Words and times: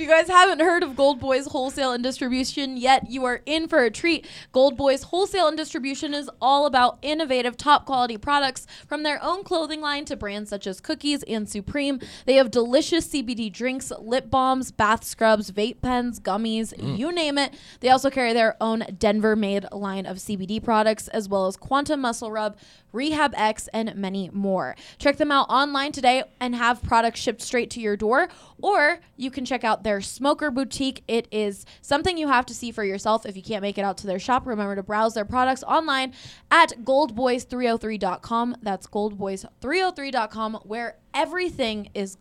you 0.00 0.08
guys 0.08 0.28
haven't 0.28 0.60
heard 0.60 0.82
of 0.82 0.96
Gold 0.96 1.20
Boys 1.20 1.46
Wholesale 1.46 1.92
and 1.92 2.02
Distribution 2.02 2.78
yet, 2.78 3.10
you 3.10 3.24
are 3.26 3.42
in 3.44 3.68
for 3.68 3.84
a 3.84 3.90
treat. 3.90 4.26
Gold 4.50 4.76
Boys 4.76 5.02
Wholesale 5.02 5.48
and 5.48 5.58
Distribution 5.58 6.14
is 6.14 6.30
all 6.40 6.64
about 6.64 6.98
innovative, 7.02 7.56
top 7.58 7.84
quality 7.84 8.16
products 8.16 8.66
from 8.86 9.02
their 9.02 9.22
own 9.22 9.44
clothing 9.44 9.82
line 9.82 10.06
to 10.06 10.16
brands 10.16 10.48
such 10.48 10.66
as 10.66 10.80
Cookies 10.80 11.22
and 11.24 11.46
Supreme. 11.46 12.00
They 12.24 12.36
have 12.36 12.50
delicious 12.50 13.08
CBD 13.08 13.52
drinks, 13.52 13.92
lip 13.98 14.30
balms, 14.30 14.72
bath 14.72 15.04
scrubs, 15.04 15.50
vape 15.50 15.82
pens, 15.82 16.18
gummies, 16.18 16.74
mm. 16.74 16.96
you 16.96 17.12
name 17.12 17.36
it. 17.36 17.52
They 17.80 17.90
also 17.90 18.08
carry 18.08 18.32
their 18.32 18.56
own 18.58 18.84
Denver 18.98 19.36
made 19.36 19.66
line 19.70 20.06
of 20.06 20.16
CBD 20.16 20.64
products 20.64 21.08
as 21.08 21.28
well 21.28 21.46
as 21.46 21.58
Quantum 21.58 22.00
Muscle 22.00 22.32
Rub, 22.32 22.56
Rehab 22.92 23.34
X, 23.36 23.68
and 23.72 23.94
many 23.96 24.30
more. 24.32 24.76
Check 24.98 25.16
them 25.16 25.30
out 25.30 25.48
online 25.48 25.92
today 25.92 26.24
and 26.40 26.54
have 26.54 26.82
products 26.82 27.20
shipped 27.20 27.42
straight 27.42 27.70
to 27.70 27.80
your 27.80 27.96
door, 27.96 28.28
or 28.62 29.00
you 29.16 29.30
can 29.30 29.44
check 29.44 29.64
out 29.64 29.84
their 29.84 29.89
Smoker 29.98 30.50
Boutique. 30.50 31.02
It 31.08 31.26
is 31.32 31.64
something 31.82 32.16
you 32.16 32.28
have 32.28 32.46
to 32.46 32.54
see 32.54 32.70
for 32.70 32.84
yourself. 32.84 33.26
If 33.26 33.36
you 33.36 33.42
can't 33.42 33.62
make 33.62 33.78
it 33.78 33.82
out 33.82 33.96
to 33.98 34.06
their 34.06 34.18
shop, 34.18 34.46
remember 34.46 34.76
to 34.76 34.82
browse 34.82 35.14
their 35.14 35.24
products 35.24 35.62
online 35.64 36.12
at 36.50 36.84
goldboys303.com. 36.84 38.56
That's 38.62 38.86
goldboys303.com, 38.86 40.54
where 40.64 40.98
everything 41.14 41.88
is 41.94 42.18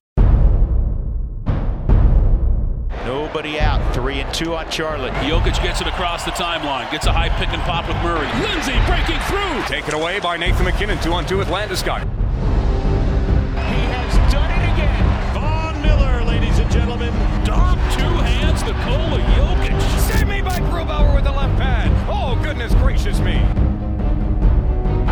Nobody 3.06 3.60
out. 3.60 3.94
Three 3.94 4.20
and 4.20 4.32
two 4.34 4.56
on 4.56 4.70
Charlotte. 4.70 5.14
Jokic 5.16 5.62
gets 5.64 5.82
it 5.82 5.88
across 5.88 6.26
the 6.26 6.32
timeline, 6.32 6.92
gets 6.92 7.08
a 7.08 7.12
high 7.12 7.30
pick 7.30 7.50
and 7.50 7.62
pop 7.64 7.88
with 7.88 7.98
Murray. 7.98 8.28
Lindsay 8.42 8.78
breaking 8.86 9.20
through. 9.26 9.64
Taken 9.66 10.00
away 10.00 10.20
by 10.20 10.38
Nathan 10.38 10.66
MacKinnon, 10.66 11.00
two 11.02 11.14
on 11.14 11.26
two 11.26 11.38
with 11.38 11.48
Landeskog. 11.48 12.08
Gentlemen. 17.00 17.46
Dom, 17.46 17.78
two 17.92 18.02
hands, 18.02 18.64
Nikola 18.64 19.20
Jokic. 19.36 20.00
Save 20.00 20.28
me 20.28 20.42
by 20.42 20.60
Grubauer 20.60 21.16
with 21.16 21.24
the 21.24 21.32
left 21.32 21.58
pad. 21.58 21.92
Oh, 22.10 22.36
goodness 22.44 22.74
gracious 22.76 23.20
me. 23.20 23.34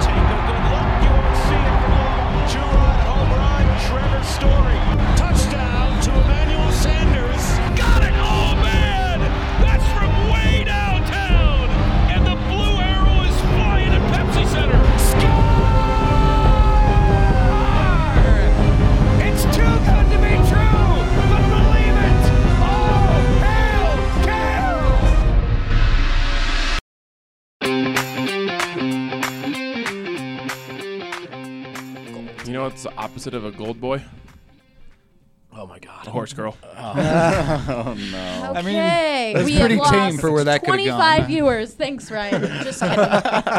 Take 0.02 0.16
a 0.16 0.40
good 0.48 0.64
look. 0.72 0.90
You 1.04 1.10
won't 1.16 1.38
see 1.48 1.64
it. 1.64 1.78
Two-run 2.52 3.00
home 3.08 3.32
run. 3.32 3.66
Trevor 3.88 4.24
Story. 4.24 4.78
Touchdown 5.16 5.37
know 32.58 32.64
what's 32.64 32.84
the 32.84 32.94
opposite 32.96 33.34
of 33.36 33.46
a 33.46 33.52
gold 33.52 33.80
boy? 33.80 34.04
Oh 35.54 35.66
my 35.66 35.80
god. 35.80 36.06
A 36.08 36.12
horse 36.12 36.34
girl. 36.34 36.56
Oh 36.80 37.96
no! 38.12 38.54
Okay, 38.58 39.34
that's 39.34 39.46
we 39.46 39.60
pretty 39.60 39.76
tame 39.76 39.80
lost 39.80 40.20
for 40.22 40.32
where 40.32 40.44
that 40.44 40.62
could've 40.62 40.76
25 40.76 41.18
gone. 41.20 41.28
viewers. 41.28 41.74
Thanks, 41.74 42.10
Ryan. 42.12 42.42
Just 42.64 42.80
kidding. 42.82 42.96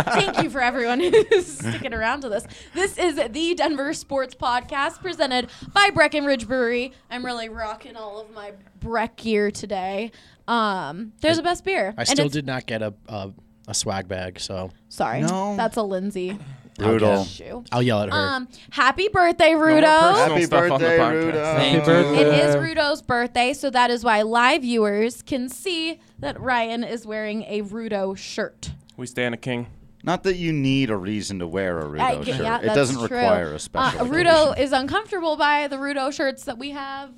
Thank 0.05 0.43
you 0.43 0.51
for 0.51 0.61
everyone 0.61 1.01
who's 1.01 1.47
sticking 1.59 1.93
around 1.93 2.23
to 2.23 2.29
this. 2.29 2.47
This 2.75 2.97
is 2.99 3.17
the 3.17 3.55
Denver 3.55 3.93
Sports 3.93 4.35
Podcast 4.35 5.01
presented 5.01 5.51
by 5.73 5.91
Breckenridge 5.91 6.47
Brewery. 6.49 6.93
I'm 7.11 7.25
really 7.25 7.49
rocking 7.49 7.97
all 7.97 8.21
of 8.21 8.31
my 8.33 8.53
Breck 8.81 9.17
gear 9.17 9.51
today. 9.51 10.11
Um, 10.47 11.13
there's 11.21 11.37
the 11.37 11.43
best 11.43 11.65
beer. 11.65 11.95
I 11.99 12.03
And 12.03 12.09
still 12.09 12.29
did 12.29 12.47
not 12.47 12.67
get 12.67 12.81
a, 12.83 12.95
a 13.09 13.33
a 13.67 13.75
swag 13.75 14.09
bag, 14.09 14.41
so 14.41 14.71
Sorry, 14.89 15.21
No. 15.21 15.55
that's 15.57 15.77
a 15.77 15.83
Lindsay 15.83 16.39
Brutal. 16.87 17.25
shoe. 17.25 17.65
I'll 17.73 17.83
yell 17.83 18.03
at 18.03 18.09
her. 18.11 18.15
Um, 18.15 18.49
happy 18.71 19.09
birthday, 19.09 19.53
Rudo. 19.53 19.83
personal 19.83 20.15
Happy 20.31 20.43
stuff 20.45 20.71
on 20.73 20.81
the 20.81 20.87
birthday. 20.87 21.33
Rudo. 21.33 21.57
Thank 21.57 21.87
you. 21.87 21.93
It 22.21 22.27
is 22.45 22.57
Rudo's 22.57 23.03
birthday, 23.03 23.53
so 23.53 23.71
that 23.71 23.91
is 23.91 24.05
why 24.05 24.23
live 24.23 24.63
viewers 24.63 25.23
can 25.23 25.49
see 25.49 26.01
that 26.21 26.41
Ryan 26.41 26.85
is 26.85 27.07
wearing 27.07 27.43
a 27.45 27.63
Rudo 27.63 28.17
shirt. 28.17 28.71
We 28.97 29.07
stand 29.07 29.35
a 29.35 29.39
king. 29.39 29.67
Not 30.05 30.23
that 30.23 30.37
you 30.37 30.53
need 30.53 30.91
a 30.91 30.97
reason 30.97 31.41
to 31.41 31.47
wear 31.47 31.81
a 31.81 31.85
Rudo 31.85 32.01
I- 32.01 32.15
shirt. 32.25 32.41
yeah, 32.41 32.61
it 32.61 32.75
doesn't 32.75 32.95
true. 32.97 33.03
require 33.19 33.53
a 33.55 33.59
special. 33.59 34.01
Uh. 34.01 34.05
Rudo 34.05 34.59
is 34.59 34.73
uncomfortable 34.73 35.37
by 35.37 35.67
the 35.69 35.77
Rudo 35.77 36.13
shirts 36.13 36.45
that 36.45 36.57
we 36.59 36.71
have. 36.71 37.11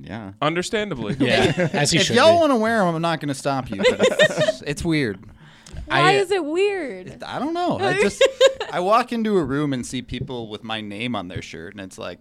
Yeah. 0.00 0.32
Understandably. 0.40 1.16
yeah, 1.18 1.52
as 1.72 1.90
he 1.90 1.98
If 1.98 2.04
should 2.06 2.16
y'all 2.16 2.38
want 2.40 2.50
to 2.52 2.56
wear 2.56 2.78
them, 2.78 2.94
I'm 2.94 3.02
not 3.02 3.20
going 3.20 3.28
to 3.28 3.34
stop 3.34 3.68
you. 3.70 3.78
But 3.78 3.98
it's, 4.00 4.62
it's 4.66 4.84
weird. 4.84 5.18
Why 5.88 6.10
I- 6.10 6.12
is 6.12 6.30
it 6.30 6.44
weird? 6.44 7.22
I 7.22 7.38
don't 7.38 7.54
know. 7.54 7.78
I 7.78 7.94
just 7.94 8.22
I 8.72 8.80
walk 8.80 9.12
into 9.12 9.38
a 9.38 9.44
room 9.44 9.72
and 9.72 9.86
see 9.86 10.02
people 10.02 10.48
with 10.48 10.62
my 10.62 10.80
name 10.80 11.14
on 11.16 11.28
their 11.28 11.42
shirt, 11.42 11.74
and 11.74 11.80
it's 11.80 11.98
like, 11.98 12.18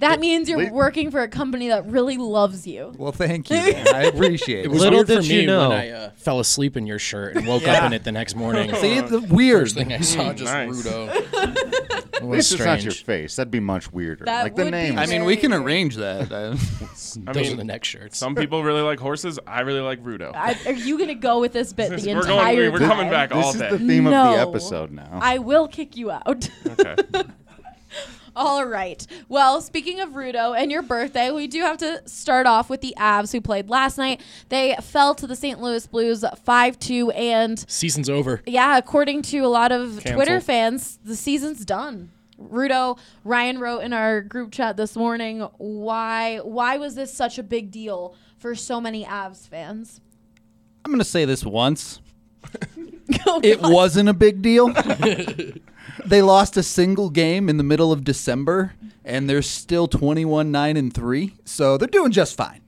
That 0.00 0.20
means 0.20 0.48
you're 0.48 0.58
wait. 0.58 0.72
working 0.72 1.10
for 1.10 1.20
a 1.22 1.28
company 1.28 1.68
that 1.68 1.86
really 1.86 2.18
loves 2.18 2.66
you. 2.66 2.92
well, 2.98 3.12
thank 3.12 3.48
you. 3.48 3.56
I 3.56 4.04
appreciate 4.12 4.60
It 4.60 4.64
it. 4.66 4.70
was 4.70 4.80
Little 4.80 4.98
weird 4.98 5.06
for 5.08 5.14
did 5.22 5.28
me 5.28 5.40
you 5.42 5.46
know. 5.46 5.70
when 5.70 5.78
I 5.78 5.90
uh, 5.90 6.10
fell 6.16 6.40
asleep 6.40 6.76
in 6.76 6.86
your 6.86 6.98
shirt 6.98 7.36
and 7.36 7.46
woke 7.46 7.62
Yeah. 7.62 7.74
up 7.78 7.84
in 7.84 7.92
it 7.94 8.04
the 8.04 8.12
next 8.12 8.34
morning. 8.34 8.74
See, 8.76 9.00
the 9.00 9.20
weird. 9.20 9.62
First 9.62 9.76
thing 9.76 9.92
I 9.92 10.00
saw 10.00 10.32
just 10.32 10.52
Nice. 10.52 10.70
Rudo. 10.86 12.00
It 12.14 12.22
At 12.22 12.28
was 12.28 12.36
least 12.36 12.52
it's 12.52 12.60
not 12.60 12.78
strange. 12.78 12.84
your 12.84 12.92
face. 12.92 13.36
That'd 13.36 13.50
be 13.50 13.58
much 13.60 13.92
weirder. 13.92 14.24
That 14.24 14.44
like 14.44 14.54
the 14.54 14.62
would 14.64 14.70
be 14.70 14.78
name. 14.78 14.98
I 15.00 15.06
mean, 15.06 15.24
we 15.24 15.36
can 15.36 15.52
arrange 15.52 15.96
that. 15.96 16.30
Uh, 16.30 16.54
I 16.54 17.32
Those 17.32 17.42
mean, 17.42 17.52
are 17.54 17.56
the 17.56 17.64
next 17.64 17.88
shirts. 17.88 18.16
some 18.16 18.36
people 18.36 18.62
really 18.62 18.82
like 18.82 19.00
horses. 19.00 19.38
I 19.48 19.62
really 19.62 19.80
like 19.80 20.02
Rudo. 20.04 20.30
I, 20.34 20.56
are 20.66 20.72
you 20.72 20.96
gonna 20.96 21.16
go 21.16 21.40
with 21.40 21.52
this 21.52 21.72
bit 21.72 21.90
the 21.90 22.14
we're 22.14 22.20
entire 22.20 22.54
going. 22.54 22.72
We're 22.72 22.78
time? 22.78 22.88
coming 22.88 23.10
back 23.10 23.34
all 23.34 23.42
this 23.52 23.54
is 23.56 23.60
day. 23.62 23.70
the 23.70 23.78
theme 23.78 24.04
No. 24.04 24.28
of 24.28 24.34
the 24.36 24.40
episode 24.48 24.92
now. 24.92 25.18
I 25.20 25.38
will 25.38 25.66
kick 25.66 25.96
you 25.96 26.12
out. 26.12 26.48
okay. 26.66 26.96
All 28.36 28.64
right. 28.64 29.06
Well, 29.28 29.60
speaking 29.60 30.00
of 30.00 30.10
Rudo 30.10 30.58
and 30.58 30.70
your 30.70 30.82
birthday, 30.82 31.30
we 31.30 31.46
do 31.46 31.60
have 31.60 31.78
to 31.78 32.02
start 32.08 32.46
off 32.46 32.68
with 32.68 32.80
the 32.80 32.94
Avs 32.98 33.32
who 33.32 33.40
played 33.40 33.70
last 33.70 33.96
night. 33.96 34.20
They 34.48 34.76
fell 34.82 35.14
to 35.14 35.26
the 35.26 35.36
St. 35.36 35.60
Louis 35.60 35.86
Blues 35.86 36.24
5 36.44 36.78
2. 36.78 37.10
And 37.12 37.64
Season's 37.70 38.10
over. 38.10 38.42
yeah, 38.46 38.76
according 38.76 39.22
to 39.22 39.38
a 39.40 39.46
lot 39.48 39.70
of 39.72 40.02
Twitter 40.04 40.40
fans, 40.40 40.98
the 41.04 41.14
season's 41.16 41.64
done. 41.64 42.10
Rudo, 42.40 42.98
Ryan 43.22 43.60
wrote 43.60 43.80
in 43.80 43.92
our 43.92 44.20
group 44.20 44.50
chat 44.50 44.76
this 44.76 44.96
morning, 44.96 45.40
why 45.58 46.38
why 46.38 46.76
was 46.78 46.96
this 46.96 47.14
such 47.14 47.38
a 47.38 47.42
big 47.44 47.70
deal 47.70 48.16
for 48.38 48.56
so 48.56 48.80
many 48.80 49.04
Avs 49.04 49.46
fans? 49.46 50.00
I'm 50.84 50.90
going 50.90 50.98
to 50.98 51.04
say 51.04 51.24
this 51.24 51.44
once. 51.44 52.00
Oh, 53.26 53.40
It 53.44 53.60
wasn't 53.62 54.08
a 54.08 54.12
big 54.12 54.42
deal. 54.42 54.74
they 56.04 56.22
lost 56.22 56.56
a 56.56 56.62
single 56.62 57.10
game 57.10 57.48
in 57.48 57.56
the 57.56 57.64
middle 57.64 57.92
of 57.92 58.04
December, 58.04 58.74
and 59.04 59.28
they're 59.28 59.42
still 59.42 59.88
21 59.88 60.50
9 60.50 60.76
and 60.76 60.92
3. 60.92 61.34
So 61.44 61.76
they're 61.76 61.88
doing 61.88 62.12
just 62.12 62.36
fine. 62.36 62.62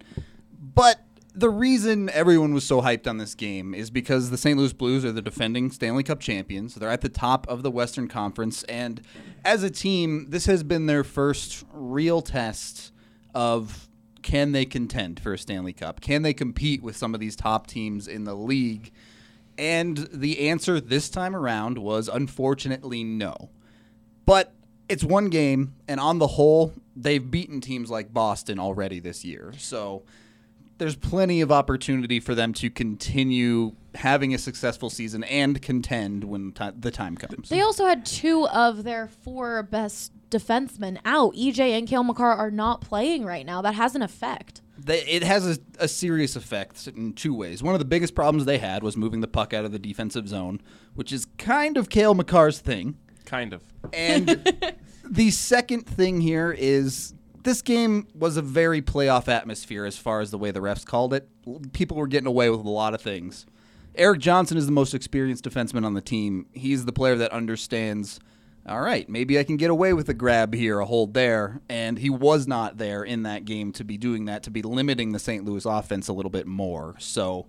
But 0.58 1.00
the 1.34 1.50
reason 1.50 2.08
everyone 2.10 2.54
was 2.54 2.64
so 2.64 2.80
hyped 2.80 3.06
on 3.06 3.18
this 3.18 3.34
game 3.34 3.74
is 3.74 3.90
because 3.90 4.30
the 4.30 4.38
St. 4.38 4.58
Louis 4.58 4.72
Blues 4.72 5.04
are 5.04 5.12
the 5.12 5.20
defending 5.20 5.70
Stanley 5.70 6.02
Cup 6.02 6.18
champions. 6.18 6.74
They're 6.74 6.90
at 6.90 7.02
the 7.02 7.10
top 7.10 7.46
of 7.46 7.62
the 7.62 7.70
Western 7.70 8.08
Conference. 8.08 8.62
And 8.64 9.02
as 9.44 9.62
a 9.62 9.70
team, 9.70 10.30
this 10.30 10.46
has 10.46 10.62
been 10.62 10.86
their 10.86 11.04
first 11.04 11.64
real 11.72 12.22
test 12.22 12.90
of 13.34 13.88
can 14.22 14.52
they 14.52 14.64
contend 14.64 15.20
for 15.20 15.34
a 15.34 15.38
Stanley 15.38 15.74
Cup? 15.74 16.00
Can 16.00 16.22
they 16.22 16.32
compete 16.32 16.82
with 16.82 16.96
some 16.96 17.14
of 17.14 17.20
these 17.20 17.36
top 17.36 17.66
teams 17.66 18.08
in 18.08 18.24
the 18.24 18.34
league? 18.34 18.90
And 19.58 20.08
the 20.12 20.48
answer 20.48 20.80
this 20.80 21.08
time 21.08 21.34
around 21.34 21.78
was 21.78 22.08
unfortunately 22.08 23.04
no. 23.04 23.50
But 24.26 24.52
it's 24.88 25.04
one 25.04 25.30
game, 25.30 25.74
and 25.88 25.98
on 25.98 26.18
the 26.18 26.26
whole, 26.26 26.72
they've 26.94 27.30
beaten 27.30 27.60
teams 27.60 27.90
like 27.90 28.12
Boston 28.12 28.58
already 28.58 29.00
this 29.00 29.24
year. 29.24 29.52
So 29.58 30.04
there's 30.78 30.96
plenty 30.96 31.40
of 31.40 31.50
opportunity 31.50 32.20
for 32.20 32.34
them 32.34 32.52
to 32.54 32.70
continue 32.70 33.74
having 33.94 34.34
a 34.34 34.38
successful 34.38 34.90
season 34.90 35.24
and 35.24 35.60
contend 35.62 36.24
when 36.24 36.52
ti 36.52 36.70
the 36.78 36.90
time 36.90 37.16
comes. 37.16 37.48
They 37.48 37.62
also 37.62 37.86
had 37.86 38.04
two 38.04 38.46
of 38.48 38.84
their 38.84 39.08
four 39.08 39.62
best 39.62 40.12
defensemen 40.30 40.98
out. 41.04 41.34
EJ 41.34 41.78
and 41.78 41.88
Cale 41.88 42.04
Makar 42.04 42.32
are 42.32 42.50
not 42.50 42.80
playing 42.80 43.24
right 43.24 43.46
now. 43.46 43.62
That 43.62 43.74
has 43.74 43.94
an 43.94 44.02
effect. 44.02 44.60
They, 44.78 45.00
it 45.02 45.22
has 45.22 45.56
a, 45.56 45.58
a 45.78 45.88
serious 45.88 46.36
effect 46.36 46.86
in 46.86 47.14
two 47.14 47.34
ways. 47.34 47.62
One 47.62 47.74
of 47.74 47.78
the 47.78 47.86
biggest 47.86 48.14
problems 48.14 48.44
they 48.44 48.58
had 48.58 48.82
was 48.82 48.96
moving 48.96 49.20
the 49.20 49.28
puck 49.28 49.54
out 49.54 49.64
of 49.64 49.72
the 49.72 49.78
defensive 49.78 50.28
zone, 50.28 50.60
which 50.94 51.12
is 51.12 51.26
kind 51.38 51.76
of 51.76 51.88
Cale 51.88 52.14
Makar's 52.14 52.58
thing. 52.58 52.96
Kind 53.24 53.52
of. 53.52 53.62
And 53.92 54.28
the 55.10 55.30
second 55.30 55.86
thing 55.86 56.20
here 56.20 56.54
is 56.56 57.14
this 57.42 57.62
game 57.62 58.08
was 58.14 58.36
a 58.36 58.42
very 58.42 58.82
playoff 58.82 59.28
atmosphere 59.28 59.84
as 59.84 59.96
far 59.96 60.20
as 60.20 60.30
the 60.30 60.38
way 60.38 60.50
the 60.50 60.60
refs 60.60 60.84
called 60.84 61.14
it. 61.14 61.28
People 61.72 61.96
were 61.96 62.08
getting 62.08 62.26
away 62.26 62.50
with 62.50 62.60
a 62.60 62.68
lot 62.68 62.92
of 62.92 63.00
things. 63.00 63.46
Erik 63.94 64.20
Johnson 64.20 64.58
is 64.58 64.66
the 64.66 64.72
most 64.72 64.94
experienced 64.94 65.44
defenseman 65.44 65.86
on 65.86 65.94
the 65.94 66.00
team. 66.00 66.46
He's 66.52 66.84
the 66.84 66.92
player 66.92 67.16
that 67.16 67.32
understands 67.32 68.20
all 68.68 68.80
right, 68.80 69.08
maybe 69.08 69.38
I 69.38 69.44
can 69.44 69.56
get 69.56 69.70
away 69.70 69.92
with 69.92 70.08
a 70.08 70.14
grab 70.14 70.52
here, 70.52 70.80
a 70.80 70.84
hold 70.84 71.14
there. 71.14 71.60
And 71.68 71.98
he 71.98 72.10
was 72.10 72.48
not 72.48 72.78
there 72.78 73.04
in 73.04 73.22
that 73.22 73.44
game 73.44 73.72
to 73.72 73.84
be 73.84 73.96
doing 73.96 74.24
that, 74.24 74.42
to 74.44 74.50
be 74.50 74.62
limiting 74.62 75.12
the 75.12 75.18
St. 75.18 75.44
Louis 75.44 75.64
offense 75.64 76.08
a 76.08 76.12
little 76.12 76.30
bit 76.30 76.46
more. 76.46 76.96
So 76.98 77.46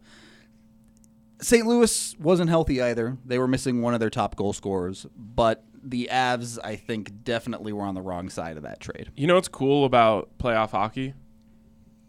St. 1.41 1.65
Louis 1.65 2.15
wasn't 2.19 2.49
healthy 2.49 2.81
either. 2.81 3.17
They 3.25 3.39
were 3.39 3.47
missing 3.47 3.81
one 3.81 3.93
of 3.93 3.99
their 3.99 4.09
top 4.09 4.35
goal 4.35 4.53
scorers, 4.53 5.07
but 5.15 5.63
the 5.83 6.09
Avs, 6.11 6.59
I 6.63 6.75
think, 6.75 7.23
definitely 7.23 7.73
were 7.73 7.83
on 7.83 7.95
the 7.95 8.01
wrong 8.01 8.29
side 8.29 8.57
of 8.57 8.63
that 8.63 8.79
trade. 8.79 9.11
You 9.15 9.27
know 9.27 9.35
what's 9.35 9.47
cool 9.47 9.85
about 9.85 10.37
playoff 10.37 10.71
hockey? 10.71 11.13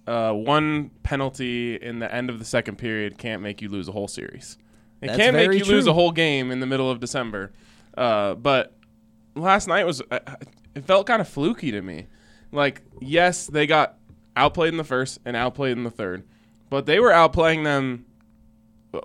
Uh, 0.06 0.32
one 0.32 0.90
penalty 1.02 1.76
in 1.76 1.98
the 1.98 2.12
end 2.12 2.30
of 2.30 2.38
the 2.38 2.44
second 2.44 2.76
period 2.76 3.18
can't 3.18 3.42
make 3.42 3.60
you 3.60 3.68
lose 3.68 3.88
a 3.88 3.92
whole 3.92 4.08
series. 4.08 4.56
It 5.00 5.08
That's 5.08 5.18
can't 5.18 5.36
make 5.36 5.52
you 5.52 5.64
lose 5.64 5.86
a 5.86 5.92
whole 5.92 6.12
game 6.12 6.50
in 6.50 6.60
the 6.60 6.66
middle 6.66 6.90
of 6.90 6.98
December. 6.98 7.52
Uh, 7.96 8.34
but 8.34 8.77
last 9.40 9.68
night 9.68 9.86
was 9.86 10.02
uh, 10.10 10.18
it 10.74 10.84
felt 10.84 11.06
kind 11.06 11.20
of 11.20 11.28
fluky 11.28 11.70
to 11.70 11.82
me. 11.82 12.06
Like 12.52 12.82
yes, 13.00 13.46
they 13.46 13.66
got 13.66 13.96
outplayed 14.36 14.72
in 14.72 14.76
the 14.76 14.84
first 14.84 15.18
and 15.24 15.36
outplayed 15.36 15.76
in 15.76 15.84
the 15.84 15.90
third, 15.90 16.24
but 16.70 16.86
they 16.86 17.00
were 17.00 17.10
outplaying 17.10 17.64
them 17.64 18.06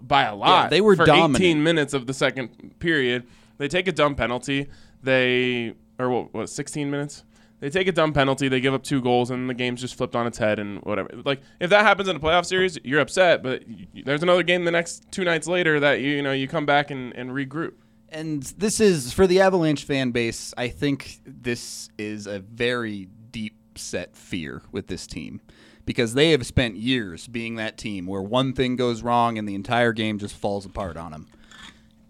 by 0.01 0.23
a 0.23 0.35
lot. 0.35 0.63
Yeah, 0.63 0.69
they 0.69 0.81
were 0.81 0.95
for 0.95 1.05
dominant. 1.05 1.43
18 1.43 1.63
minutes 1.63 1.93
of 1.93 2.07
the 2.07 2.13
second 2.13 2.79
period. 2.79 3.25
They 3.57 3.67
take 3.67 3.87
a 3.87 3.91
dumb 3.91 4.15
penalty. 4.15 4.69
They 5.01 5.75
or 5.99 6.09
what, 6.09 6.33
what 6.33 6.49
16 6.49 6.89
minutes? 6.89 7.23
They 7.59 7.69
take 7.69 7.87
a 7.87 7.93
dumb 7.93 8.11
penalty. 8.11 8.49
They 8.49 8.59
give 8.59 8.73
up 8.73 8.83
two 8.83 9.01
goals, 9.01 9.31
and 9.31 9.49
the 9.49 9.53
game's 9.53 9.79
just 9.79 9.95
flipped 9.95 10.17
on 10.17 10.27
its 10.27 10.37
head 10.37 10.59
and 10.59 10.79
whatever. 10.81 11.09
Like 11.23 11.41
if 11.61 11.69
that 11.69 11.83
happens 11.83 12.09
in 12.09 12.15
a 12.17 12.19
playoff 12.19 12.45
series, 12.45 12.77
you're 12.83 12.99
upset. 12.99 13.41
But 13.41 13.63
there's 14.03 14.21
another 14.21 14.43
game 14.43 14.65
the 14.65 14.71
next 14.71 15.09
two 15.11 15.23
nights 15.23 15.47
later 15.47 15.79
that 15.79 16.01
you, 16.01 16.11
you 16.11 16.21
know 16.21 16.33
you 16.33 16.47
come 16.47 16.65
back 16.65 16.91
and, 16.91 17.15
and 17.15 17.31
regroup. 17.31 17.73
And 18.13 18.43
this 18.43 18.79
is 18.79 19.11
for 19.11 19.25
the 19.25 19.41
Avalanche 19.41 19.85
fan 19.85 20.11
base. 20.11 20.53
I 20.55 20.67
think 20.67 21.19
this 21.25 21.89
is 21.97 22.27
a 22.27 22.39
very 22.39 23.09
deep 23.31 23.55
set 23.75 24.15
fear 24.15 24.61
with 24.71 24.85
this 24.85 25.07
team 25.07 25.41
because 25.85 26.13
they 26.13 26.29
have 26.29 26.45
spent 26.45 26.75
years 26.75 27.27
being 27.27 27.55
that 27.55 27.75
team 27.75 28.05
where 28.05 28.21
one 28.21 28.53
thing 28.53 28.75
goes 28.75 29.01
wrong 29.01 29.39
and 29.39 29.49
the 29.49 29.55
entire 29.55 29.93
game 29.93 30.19
just 30.19 30.35
falls 30.35 30.63
apart 30.63 30.95
on 30.95 31.11
them. 31.11 31.27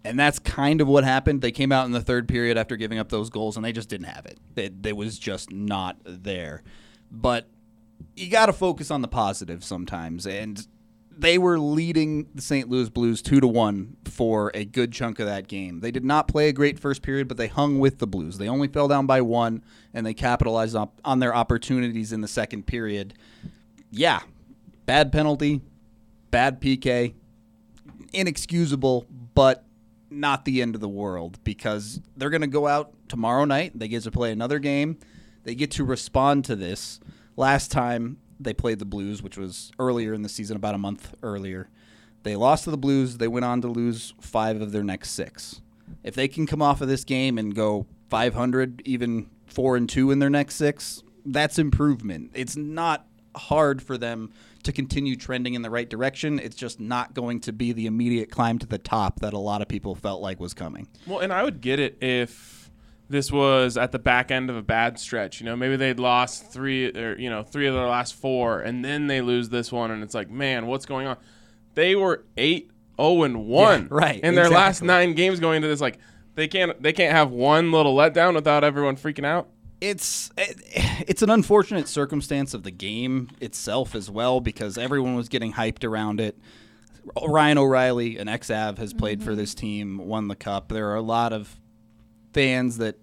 And 0.04 0.20
that's 0.20 0.38
kind 0.38 0.82
of 0.82 0.88
what 0.88 1.04
happened. 1.04 1.40
They 1.40 1.50
came 1.50 1.72
out 1.72 1.86
in 1.86 1.92
the 1.92 2.02
third 2.02 2.28
period 2.28 2.58
after 2.58 2.76
giving 2.76 2.98
up 2.98 3.08
those 3.08 3.30
goals 3.30 3.56
and 3.56 3.64
they 3.64 3.72
just 3.72 3.88
didn't 3.88 4.08
have 4.08 4.26
it. 4.26 4.38
It, 4.54 4.84
it 4.84 4.96
was 4.96 5.18
just 5.18 5.50
not 5.50 5.96
there. 6.04 6.62
But 7.10 7.48
you 8.14 8.28
got 8.28 8.46
to 8.46 8.52
focus 8.52 8.90
on 8.90 9.00
the 9.00 9.08
positive 9.08 9.64
sometimes. 9.64 10.26
And 10.26 10.66
they 11.16 11.38
were 11.38 11.58
leading 11.58 12.26
the 12.34 12.42
St. 12.42 12.68
Louis 12.68 12.88
Blues 12.88 13.22
two 13.22 13.40
to 13.40 13.46
one 13.46 13.96
for 14.04 14.50
a 14.54 14.64
good 14.64 14.92
chunk 14.92 15.18
of 15.18 15.26
that 15.26 15.48
game. 15.48 15.80
They 15.80 15.90
did 15.90 16.04
not 16.04 16.28
play 16.28 16.48
a 16.48 16.52
great 16.52 16.78
first 16.78 17.02
period, 17.02 17.28
but 17.28 17.36
they 17.36 17.48
hung 17.48 17.78
with 17.78 17.98
the 17.98 18.06
Blues. 18.06 18.38
They 18.38 18.48
only 18.48 18.68
fell 18.68 18.88
down 18.88 19.06
by 19.06 19.20
one, 19.20 19.62
and 19.92 20.04
they 20.04 20.14
capitalized 20.14 20.76
op- 20.76 21.00
on 21.04 21.18
their 21.18 21.34
opportunities 21.34 22.12
in 22.12 22.20
the 22.20 22.28
second 22.28 22.66
period. 22.66 23.14
Yeah, 23.90 24.20
bad 24.86 25.12
penalty, 25.12 25.60
bad 26.30 26.60
PK, 26.60 27.14
inexcusable, 28.12 29.06
but 29.34 29.64
not 30.10 30.44
the 30.44 30.62
end 30.62 30.74
of 30.74 30.80
the 30.80 30.88
world 30.88 31.38
because 31.44 32.00
they're 32.16 32.30
going 32.30 32.40
to 32.40 32.46
go 32.46 32.66
out 32.66 32.92
tomorrow 33.08 33.44
night. 33.44 33.78
They 33.78 33.88
get 33.88 34.02
to 34.04 34.10
play 34.10 34.32
another 34.32 34.58
game. 34.58 34.98
They 35.44 35.54
get 35.54 35.72
to 35.72 35.84
respond 35.84 36.44
to 36.46 36.56
this. 36.56 37.00
Last 37.36 37.70
time 37.72 38.18
they 38.44 38.54
played 38.54 38.78
the 38.78 38.84
Blues, 38.84 39.22
which 39.22 39.36
was 39.36 39.72
earlier 39.78 40.12
in 40.12 40.22
the 40.22 40.28
season, 40.28 40.56
about 40.56 40.74
a 40.74 40.78
month 40.78 41.14
earlier, 41.22 41.68
they 42.22 42.36
lost 42.36 42.64
to 42.64 42.70
the 42.70 42.78
Blues. 42.78 43.18
They 43.18 43.28
went 43.28 43.44
on 43.44 43.60
to 43.62 43.68
lose 43.68 44.14
five 44.20 44.60
of 44.60 44.72
their 44.72 44.82
next 44.82 45.10
six. 45.10 45.60
If 46.02 46.14
they 46.14 46.28
can 46.28 46.46
come 46.46 46.62
off 46.62 46.80
of 46.80 46.88
this 46.88 47.04
game 47.04 47.38
and 47.38 47.54
go 47.54 47.86
500, 48.08 48.82
even 48.84 49.28
four 49.46 49.76
and 49.76 49.88
two 49.88 50.10
in 50.10 50.18
their 50.18 50.30
next 50.30 50.56
six, 50.56 51.02
that's 51.26 51.58
improvement. 51.58 52.30
It's 52.34 52.56
not 52.56 53.06
hard 53.36 53.82
for 53.82 53.98
them 53.98 54.32
to 54.62 54.72
continue 54.72 55.16
trending 55.16 55.54
in 55.54 55.62
the 55.62 55.70
right 55.70 55.88
direction. 55.88 56.38
It's 56.38 56.56
just 56.56 56.80
not 56.80 57.14
going 57.14 57.40
to 57.40 57.52
be 57.52 57.72
the 57.72 57.86
immediate 57.86 58.30
climb 58.30 58.58
to 58.60 58.66
the 58.66 58.78
top 58.78 59.20
that 59.20 59.32
a 59.32 59.38
lot 59.38 59.60
of 59.60 59.68
people 59.68 59.94
felt 59.94 60.22
like 60.22 60.40
was 60.40 60.54
coming. 60.54 60.88
Well, 61.06 61.18
and 61.18 61.32
I 61.32 61.42
would 61.42 61.60
get 61.60 61.78
it 61.78 61.98
if 62.00 62.63
this 63.08 63.30
was 63.30 63.76
at 63.76 63.92
the 63.92 63.98
back 63.98 64.30
end 64.30 64.50
of 64.50 64.56
a 64.56 64.62
bad 64.62 64.98
stretch. 64.98 65.40
You 65.40 65.46
know, 65.46 65.56
maybe 65.56 65.76
they'd 65.76 66.00
lost 66.00 66.50
three 66.52 66.90
or 66.90 67.16
you 67.18 67.30
know 67.30 67.42
three 67.42 67.66
of 67.66 67.74
their 67.74 67.86
last 67.86 68.14
four, 68.14 68.60
and 68.60 68.84
then 68.84 69.06
they 69.06 69.20
lose 69.20 69.48
this 69.48 69.70
one, 69.70 69.90
and 69.90 70.02
it's 70.02 70.14
like, 70.14 70.30
man, 70.30 70.66
what's 70.66 70.86
going 70.86 71.06
on? 71.06 71.16
They 71.74 71.94
were 71.94 72.24
eight 72.36 72.70
zero 72.98 73.24
and 73.24 73.46
one, 73.46 73.88
right, 73.90 74.20
in 74.22 74.34
their 74.34 74.50
last 74.50 74.82
nine 74.82 75.14
games 75.14 75.40
going 75.40 75.56
into 75.56 75.68
this. 75.68 75.80
Like, 75.80 75.98
they 76.34 76.48
can't 76.48 76.80
they 76.82 76.92
can't 76.92 77.12
have 77.12 77.30
one 77.30 77.72
little 77.72 77.94
letdown 77.94 78.34
without 78.34 78.64
everyone 78.64 78.96
freaking 78.96 79.26
out. 79.26 79.48
it's 79.80 80.30
it, 80.38 80.60
it's 81.06 81.22
an 81.22 81.30
unfortunate 81.30 81.88
circumstance 81.88 82.54
of 82.54 82.62
the 82.62 82.70
game 82.70 83.30
itself 83.40 83.94
as 83.94 84.10
well 84.10 84.40
because 84.40 84.78
everyone 84.78 85.14
was 85.14 85.28
getting 85.28 85.52
hyped 85.52 85.84
around 85.84 86.20
it. 86.20 86.38
Ryan 87.22 87.58
O'Reilly, 87.58 88.16
an 88.16 88.28
ex-Av, 88.28 88.78
has 88.78 88.94
played 88.94 89.22
for 89.22 89.32
mm-hmm. 89.32 89.40
this 89.40 89.54
team, 89.54 89.98
won 89.98 90.28
the 90.28 90.34
cup. 90.34 90.68
There 90.68 90.88
are 90.88 90.94
a 90.94 91.02
lot 91.02 91.34
of 91.34 91.60
fans 92.34 92.78
that 92.78 92.96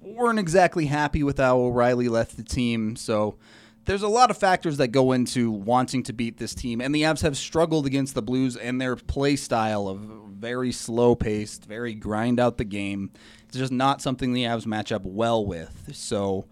weren't 0.00 0.38
exactly 0.38 0.86
happy 0.86 1.22
with 1.22 1.38
how 1.38 1.58
O'Reilly 1.58 2.08
left 2.08 2.36
the 2.36 2.42
team, 2.42 2.96
so 2.96 3.36
there's 3.84 4.02
a 4.02 4.08
lot 4.08 4.30
of 4.30 4.36
factors 4.36 4.76
that 4.76 4.88
go 4.88 5.12
into 5.12 5.50
wanting 5.50 6.02
to 6.04 6.12
beat 6.12 6.38
this 6.38 6.54
team, 6.54 6.80
and 6.80 6.94
the 6.94 7.02
Avs 7.02 7.22
have 7.22 7.36
struggled 7.36 7.86
against 7.86 8.14
the 8.14 8.22
Blues 8.22 8.56
and 8.56 8.80
their 8.80 8.96
play 8.96 9.36
style 9.36 9.88
of 9.88 10.00
very 10.00 10.72
slow 10.72 11.14
paced, 11.14 11.66
very 11.66 11.94
grind 11.94 12.40
out 12.40 12.56
the 12.56 12.64
game. 12.64 13.10
It's 13.48 13.58
just 13.58 13.72
not 13.72 14.00
something 14.00 14.32
the 14.32 14.44
Avs 14.44 14.64
match 14.64 14.92
up 14.92 15.04
well 15.04 15.44
with. 15.44 15.90
So 15.92 16.46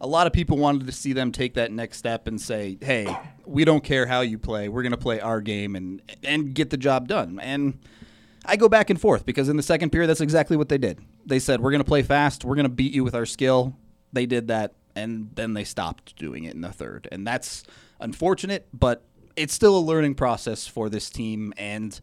a 0.00 0.06
lot 0.06 0.26
of 0.26 0.32
people 0.32 0.56
wanted 0.56 0.86
to 0.86 0.92
see 0.92 1.12
them 1.12 1.32
take 1.32 1.54
that 1.54 1.72
next 1.72 1.98
step 1.98 2.26
and 2.26 2.40
say, 2.40 2.78
"Hey, 2.80 3.14
we 3.44 3.64
don't 3.64 3.82
care 3.82 4.06
how 4.06 4.20
you 4.20 4.38
play. 4.38 4.68
We're 4.68 4.82
going 4.82 4.92
to 4.92 4.98
play 4.98 5.20
our 5.20 5.40
game 5.40 5.76
and 5.76 6.00
and 6.22 6.54
get 6.54 6.70
the 6.70 6.76
job 6.76 7.08
done." 7.08 7.38
And 7.40 7.78
I 8.44 8.56
go 8.56 8.68
back 8.68 8.90
and 8.90 9.00
forth 9.00 9.26
because 9.26 9.48
in 9.48 9.56
the 9.56 9.62
second 9.62 9.90
period, 9.90 10.08
that's 10.08 10.20
exactly 10.20 10.56
what 10.56 10.68
they 10.68 10.78
did. 10.78 11.00
They 11.26 11.38
said, 11.38 11.60
We're 11.60 11.70
going 11.70 11.82
to 11.82 11.88
play 11.88 12.02
fast. 12.02 12.44
We're 12.44 12.56
going 12.56 12.64
to 12.64 12.70
beat 12.70 12.92
you 12.92 13.04
with 13.04 13.14
our 13.14 13.26
skill. 13.26 13.76
They 14.12 14.26
did 14.26 14.48
that, 14.48 14.74
and 14.94 15.30
then 15.34 15.54
they 15.54 15.64
stopped 15.64 16.16
doing 16.16 16.44
it 16.44 16.54
in 16.54 16.60
the 16.60 16.72
third. 16.72 17.08
And 17.10 17.26
that's 17.26 17.64
unfortunate, 18.00 18.68
but 18.72 19.04
it's 19.36 19.54
still 19.54 19.76
a 19.76 19.80
learning 19.80 20.14
process 20.14 20.66
for 20.66 20.88
this 20.88 21.10
team. 21.10 21.52
And 21.56 21.98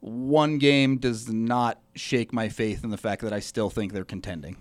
one 0.00 0.58
game 0.58 0.98
does 0.98 1.28
not 1.28 1.80
shake 1.94 2.32
my 2.32 2.48
faith 2.48 2.84
in 2.84 2.90
the 2.90 2.96
fact 2.96 3.22
that 3.22 3.32
I 3.32 3.40
still 3.40 3.70
think 3.70 3.92
they're 3.92 4.04
contending. 4.04 4.56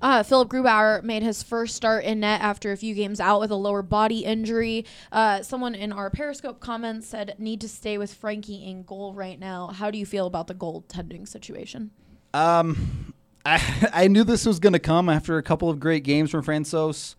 Uh, 0.00 0.22
Philipp 0.22 0.48
Grubauer 0.48 1.02
made 1.02 1.24
his 1.24 1.42
first 1.42 1.74
start 1.74 2.04
in 2.04 2.20
net 2.20 2.40
after 2.40 2.70
a 2.70 2.76
few 2.76 2.94
games 2.94 3.18
out 3.18 3.40
with 3.40 3.50
a 3.50 3.56
lower 3.56 3.82
body 3.82 4.20
injury. 4.24 4.84
Uh, 5.10 5.42
someone 5.42 5.74
in 5.74 5.92
our 5.92 6.08
Periscope 6.08 6.60
comments 6.60 7.08
said, 7.08 7.34
"Need 7.38 7.60
to 7.62 7.68
stay 7.68 7.98
with 7.98 8.14
Frankie 8.14 8.64
in 8.64 8.84
goal 8.84 9.12
right 9.12 9.40
now." 9.40 9.68
How 9.68 9.90
do 9.90 9.98
you 9.98 10.06
feel 10.06 10.26
about 10.26 10.46
the 10.46 10.54
goaltending 10.54 11.26
situation? 11.26 11.90
Um, 12.32 13.12
I, 13.48 13.88
I 14.04 14.08
knew 14.08 14.24
this 14.24 14.44
was 14.46 14.58
going 14.58 14.74
to 14.74 14.78
come 14.78 15.08
after 15.08 15.38
a 15.38 15.42
couple 15.42 15.70
of 15.70 15.80
great 15.80 16.04
games 16.04 16.30
from 16.30 16.44
Francouz. 16.44 17.14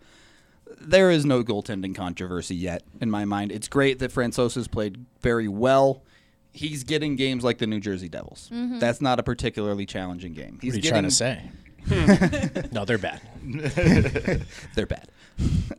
There 0.80 1.12
is 1.12 1.26
no 1.26 1.44
goaltending 1.44 1.96
controversy 1.96 2.56
yet 2.56 2.84
in 3.02 3.10
my 3.10 3.26
mind. 3.26 3.52
It's 3.52 3.68
great 3.68 4.00
that 4.00 4.12
Francouz 4.14 4.56
has 4.56 4.68
played 4.68 5.06
very 5.22 5.48
well. 5.48 6.04
He's 6.52 6.84
getting 6.84 7.16
games 7.16 7.44
like 7.44 7.58
the 7.58 7.68
New 7.68 7.80
Jersey 7.80 8.10
Devils. 8.10 8.50
That's 8.52 9.02
not 9.02 9.20
a 9.20 9.24
particularly 9.24 9.86
challenging 9.86 10.34
game. 10.34 10.60
He's 10.62 10.74
What 10.74 10.74
are 10.74 10.78
you 10.78 10.82
getting, 10.82 10.92
trying 10.92 11.04
to 11.04 11.12
say? 11.12 12.70
no, 12.72 12.86
they're 12.86 12.98
bad. 12.98 13.22
They're 14.76 14.86
bad. 14.86 15.08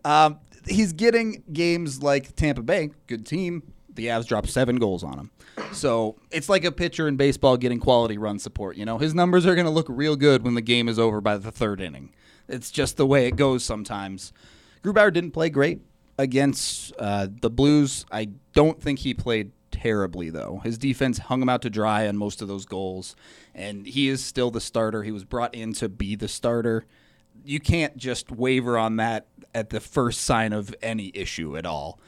Um, 0.04 0.38
he's 0.66 0.92
getting 0.92 1.42
games 1.52 2.02
like 2.02 2.34
Tampa 2.36 2.62
Bay, 2.62 2.90
good 3.06 3.26
team. 3.26 3.72
The 3.94 4.06
Avs 4.06 4.26
dropped 4.26 4.48
seven 4.48 4.76
goals 4.76 5.02
on 5.02 5.18
him. 5.18 5.30
So 5.72 6.16
it's 6.30 6.48
like 6.48 6.64
a 6.64 6.72
pitcher 6.72 7.08
in 7.08 7.16
baseball 7.16 7.56
getting 7.56 7.80
quality 7.80 8.18
run 8.18 8.38
support. 8.38 8.76
You 8.76 8.84
know, 8.84 8.98
his 8.98 9.14
numbers 9.14 9.46
are 9.46 9.54
going 9.54 9.66
to 9.66 9.72
look 9.72 9.86
real 9.88 10.16
good 10.16 10.42
when 10.42 10.54
the 10.54 10.60
game 10.60 10.88
is 10.88 10.98
over 10.98 11.20
by 11.20 11.36
the 11.36 11.50
third 11.50 11.80
inning. 11.80 12.12
It's 12.48 12.70
just 12.70 12.96
the 12.96 13.06
way 13.06 13.26
it 13.26 13.36
goes 13.36 13.64
sometimes. 13.64 14.32
Grubauer 14.82 15.12
didn't 15.12 15.32
play 15.32 15.50
great 15.50 15.80
against 16.18 16.92
uh, 16.98 17.28
the 17.40 17.50
Blues. 17.50 18.06
I 18.10 18.30
don't 18.52 18.80
think 18.80 19.00
he 19.00 19.14
played 19.14 19.52
terribly, 19.70 20.30
though. 20.30 20.60
His 20.64 20.78
defense 20.78 21.18
hung 21.18 21.42
him 21.42 21.48
out 21.48 21.62
to 21.62 21.70
dry 21.70 22.08
on 22.08 22.16
most 22.16 22.42
of 22.42 22.48
those 22.48 22.66
goals, 22.66 23.14
and 23.54 23.86
he 23.86 24.08
is 24.08 24.24
still 24.24 24.50
the 24.50 24.60
starter. 24.60 25.02
He 25.02 25.12
was 25.12 25.24
brought 25.24 25.54
in 25.54 25.72
to 25.74 25.88
be 25.88 26.16
the 26.16 26.28
starter 26.28 26.86
you 27.44 27.60
can't 27.60 27.96
just 27.96 28.30
waver 28.30 28.78
on 28.78 28.96
that 28.96 29.26
at 29.54 29.70
the 29.70 29.80
first 29.80 30.22
sign 30.22 30.52
of 30.52 30.74
any 30.82 31.10
issue 31.14 31.56
at 31.56 31.66
all. 31.66 31.98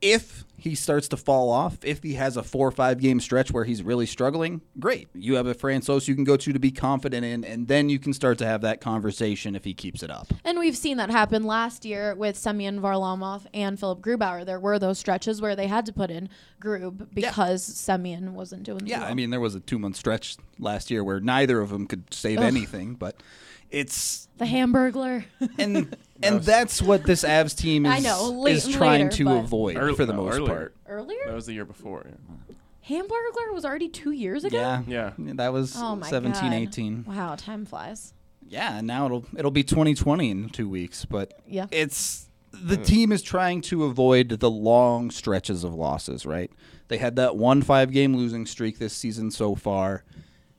If 0.00 0.44
he 0.58 0.74
starts 0.74 1.06
to 1.08 1.16
fall 1.16 1.50
off, 1.50 1.78
if 1.84 2.02
he 2.02 2.14
has 2.14 2.36
a 2.36 2.42
four 2.42 2.66
or 2.66 2.72
five 2.72 3.00
game 3.00 3.20
stretch 3.20 3.52
where 3.52 3.64
he's 3.64 3.82
really 3.82 4.06
struggling, 4.06 4.60
great. 4.78 5.08
You 5.14 5.36
have 5.36 5.46
a 5.46 5.54
Francouz 5.54 6.08
you 6.08 6.14
can 6.14 6.24
go 6.24 6.36
to 6.36 6.52
to 6.52 6.58
be 6.58 6.72
confident 6.72 7.24
in, 7.24 7.44
and 7.44 7.68
then 7.68 7.88
you 7.88 7.98
can 7.98 8.12
start 8.12 8.38
to 8.38 8.46
have 8.46 8.60
that 8.62 8.80
conversation 8.80 9.54
if 9.54 9.64
he 9.64 9.72
keeps 9.72 10.02
it 10.02 10.10
up. 10.10 10.26
And 10.44 10.58
we've 10.58 10.76
seen 10.76 10.96
that 10.96 11.10
happen 11.10 11.44
last 11.44 11.84
year 11.84 12.14
with 12.16 12.36
Semyon 12.36 12.80
Varlamov 12.80 13.46
and 13.54 13.78
Philipp 13.78 14.00
Grubauer. 14.00 14.44
There 14.44 14.60
were 14.60 14.78
those 14.80 14.98
stretches 14.98 15.40
where 15.40 15.54
they 15.54 15.68
had 15.68 15.86
to 15.86 15.92
put 15.92 16.10
in 16.10 16.28
Grub 16.60 17.14
because 17.14 17.62
Semyon 17.62 18.34
wasn't 18.34 18.64
doing 18.64 18.84
Yeah, 18.84 19.00
well. 19.00 19.10
I 19.10 19.14
mean, 19.14 19.30
there 19.30 19.40
was 19.40 19.54
a 19.54 19.60
two 19.60 19.78
month 19.78 19.96
stretch 19.96 20.36
last 20.58 20.90
year 20.90 21.04
where 21.04 21.20
neither 21.20 21.60
of 21.60 21.70
them 21.70 21.86
could 21.86 22.12
save 22.12 22.40
anything, 22.40 22.94
but 22.94 23.22
It's 23.70 24.28
The 24.38 24.44
Hamburglar. 24.46 25.24
and 25.58 25.96
and 26.22 26.40
that's 26.42 26.80
what 26.82 27.04
this 27.04 27.22
Avs 27.24 27.56
team 27.56 27.86
is 27.86 27.92
I 27.92 27.98
know, 28.00 28.30
late- 28.30 28.56
is 28.56 28.68
trying 28.68 29.04
later, 29.06 29.16
to 29.16 29.24
but- 29.26 29.36
avoid 29.38 29.76
Earl- 29.76 29.94
for 29.94 30.06
the 30.06 30.12
no, 30.12 30.24
most 30.24 30.36
earlier. 30.36 30.46
part. 30.54 30.74
Earlier? 30.86 31.18
That 31.26 31.34
was 31.34 31.46
the 31.46 31.52
year 31.52 31.64
before. 31.64 32.06
Yeah. 32.08 32.54
Hamburglar 32.88 33.52
was 33.52 33.64
already 33.66 33.88
two 33.88 34.12
years 34.12 34.44
ago? 34.44 34.56
Yeah. 34.56 34.82
Yeah. 34.86 35.12
That 35.34 35.52
was 35.52 35.76
Oh 35.76 35.96
my 35.96 36.08
17, 36.08 36.42
God. 36.42 36.52
18. 36.54 37.04
Wow, 37.06 37.34
time 37.36 37.66
flies. 37.66 38.14
Yeah, 38.48 38.78
and 38.78 38.86
now 38.86 39.04
it'll 39.04 39.26
it'll 39.36 39.50
be 39.50 39.62
2020 39.62 40.30
in 40.30 40.48
2 40.48 40.68
weeks, 40.68 41.04
but 41.04 41.34
Yeah. 41.46 41.66
it's 41.70 42.30
the 42.50 42.78
team 42.78 43.12
is 43.12 43.20
trying 43.20 43.60
to 43.60 43.84
avoid 43.84 44.30
the 44.30 44.50
long 44.50 45.10
stretches 45.10 45.64
of 45.64 45.74
losses, 45.74 46.24
right? 46.24 46.50
They 46.88 46.96
had 46.96 47.16
that 47.16 47.36
one 47.36 47.62
5-game 47.62 48.16
losing 48.16 48.46
streak 48.46 48.78
this 48.78 48.94
season 48.94 49.30
so 49.30 49.54
far. 49.54 50.02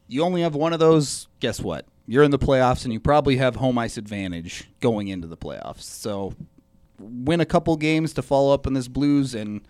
You 0.08 0.24
only 0.24 0.42
have 0.42 0.54
one 0.54 0.72
of 0.72 0.80
those, 0.80 1.28
guess 1.40 1.60
what? 1.60 1.86
You're 2.12 2.24
in 2.24 2.32
the 2.32 2.40
playoffs 2.40 2.84
and 2.86 2.92
you 2.92 3.00
probably 3.00 3.38
have 3.38 3.58
home 3.58 3.78
ice 3.78 3.96
advantage 3.98 4.68
going 4.80 5.10
into 5.10 5.28
the 5.28 5.38
playoffs. 5.38 5.82
So 5.84 6.34
win 7.00 7.40
a 7.40 7.46
couple 7.46 7.78
games 7.78 8.14
to 8.14 8.22
follow 8.24 8.52
up 8.54 8.66
on 8.66 8.74
this 8.74 8.88
Blues 8.88 9.36
and 9.36 9.62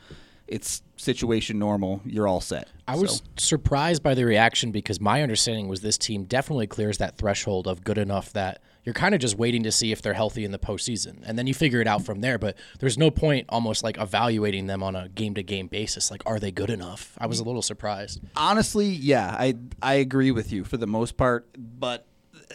it's 0.47 0.81
situation 0.95 1.59
normal. 1.59 2.01
You're 2.05 2.27
all 2.27 2.41
set. 2.41 2.69
I 2.87 2.95
was 2.95 3.17
So- 3.17 3.23
surprised 3.37 4.01
by 4.01 4.15
the 4.15 4.23
reaction 4.25 4.71
because 4.71 4.99
my 5.01 5.21
understanding 5.21 5.67
was 5.67 5.81
this 5.81 5.97
team 5.97 6.23
definitely 6.23 6.65
clears 6.65 6.97
that 6.97 7.17
threshold 7.17 7.67
of 7.67 7.83
good 7.83 7.97
enough 7.97 8.31
that 8.33 8.61
you're 8.85 8.93
kind 8.95 9.13
of 9.13 9.19
just 9.21 9.37
waiting 9.37 9.61
to 9.63 9.71
see 9.71 9.91
if 9.91 10.01
they're 10.01 10.13
healthy 10.15 10.45
in 10.45 10.51
the 10.51 10.57
postseason, 10.57 11.19
and 11.23 11.37
then 11.37 11.45
you 11.45 11.53
figure 11.53 11.81
it 11.81 11.85
out 11.87 12.03
from 12.05 12.21
there. 12.21 12.39
But 12.39 12.57
there's 12.79 12.97
no 12.97 13.11
point 13.11 13.45
almost 13.49 13.83
like 13.83 13.97
evaluating 13.99 14.65
them 14.67 14.81
on 14.81 14.95
a 14.95 15.09
game 15.09 15.35
to 15.35 15.43
game 15.43 15.67
basis. 15.67 16.09
Like, 16.09 16.23
are 16.25 16.39
they 16.39 16.51
good 16.51 16.69
enough? 16.71 17.13
I 17.19 17.27
was 17.27 17.39
a 17.39 17.43
little 17.43 17.61
surprised. 17.61 18.21
honestly, 18.35 18.87
yeah, 18.87 19.35
I 19.37 19.55
I 19.83 19.95
agree 19.95 20.31
with 20.31 20.51
you 20.51 20.63
for 20.63 20.77
the 20.77 20.87
most 20.87 21.17
part, 21.17 21.47
but 21.57 22.07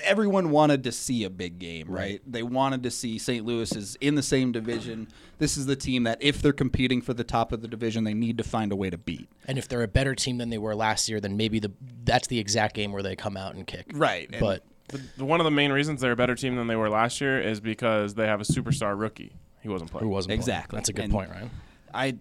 everyone 0.03 0.51
wanted 0.51 0.85
to 0.85 0.93
see 0.93 1.25
a 1.25 1.31
big 1.31 1.59
game, 1.59 1.89
right? 1.89 2.21
They 2.27 2.43
wanted 2.43 2.83
to 2.83 2.91
see 2.91 3.19
St. 3.19 3.45
Louis 3.45 3.71
is 3.73 3.97
in 4.01 4.15
the 4.15 4.23
same 4.23 4.51
division. 4.53 5.09
This 5.39 5.57
is 5.57 5.67
the 5.67 5.77
team 5.77 6.03
that 6.05 6.19
if 6.21 6.43
they're 6.43 6.53
competing 6.53 7.01
for 7.01 7.15
the 7.15 7.25
top 7.25 7.53
of 7.53 7.63
the 7.63 7.69
division, 7.69 8.05
they 8.05 8.15
need 8.15 8.39
to 8.39 8.45
find 8.45 8.73
a 8.73 8.77
way 8.77 8.91
to 8.91 8.99
beat. 8.99 9.29
And 9.47 9.57
if 9.59 9.69
they're 9.69 9.83
a 9.83 9.89
better 9.89 10.15
team 10.15 10.39
than 10.39 10.51
they 10.51 10.59
were 10.59 10.75
last 10.75 11.09
year, 11.09 11.21
then 11.21 11.37
maybe 11.37 11.59
the 11.61 11.73
that's 12.05 12.27
the 12.29 12.39
exact 12.39 12.75
game 12.75 12.93
where 12.93 13.03
they 13.03 13.17
come 13.17 13.37
out 13.37 13.55
and 13.55 13.67
kick. 13.67 13.87
Right. 13.95 14.29
and- 14.31 14.41
But 14.41 14.65
The, 14.89 15.01
the- 15.19 15.25
one 15.25 15.41
of 15.41 15.45
the 15.45 15.51
main 15.51 15.73
reasons 15.73 16.01
they're 16.01 16.13
a 16.13 16.17
better 16.17 16.35
team 16.35 16.57
than 16.57 16.67
they 16.67 16.77
were 16.77 16.91
last 16.91 17.21
year 17.21 17.41
is 17.41 17.61
because 17.61 18.15
they 18.15 18.27
have 18.27 18.41
a 18.41 18.45
superstar 18.45 18.99
rookie. 18.99 19.33
He 19.63 19.69
wasn't 19.69 19.91
playing. 19.91 20.05
who 20.05 20.11
wasn't 20.11 20.31
playing. 20.31 20.41
Exactly. 20.41 20.77
That's 20.77 20.89
a 20.91 20.93
good 20.93 21.05
And- 21.05 21.13
point, 21.13 21.31
Ryan. 21.31 21.51
I 21.95 22.17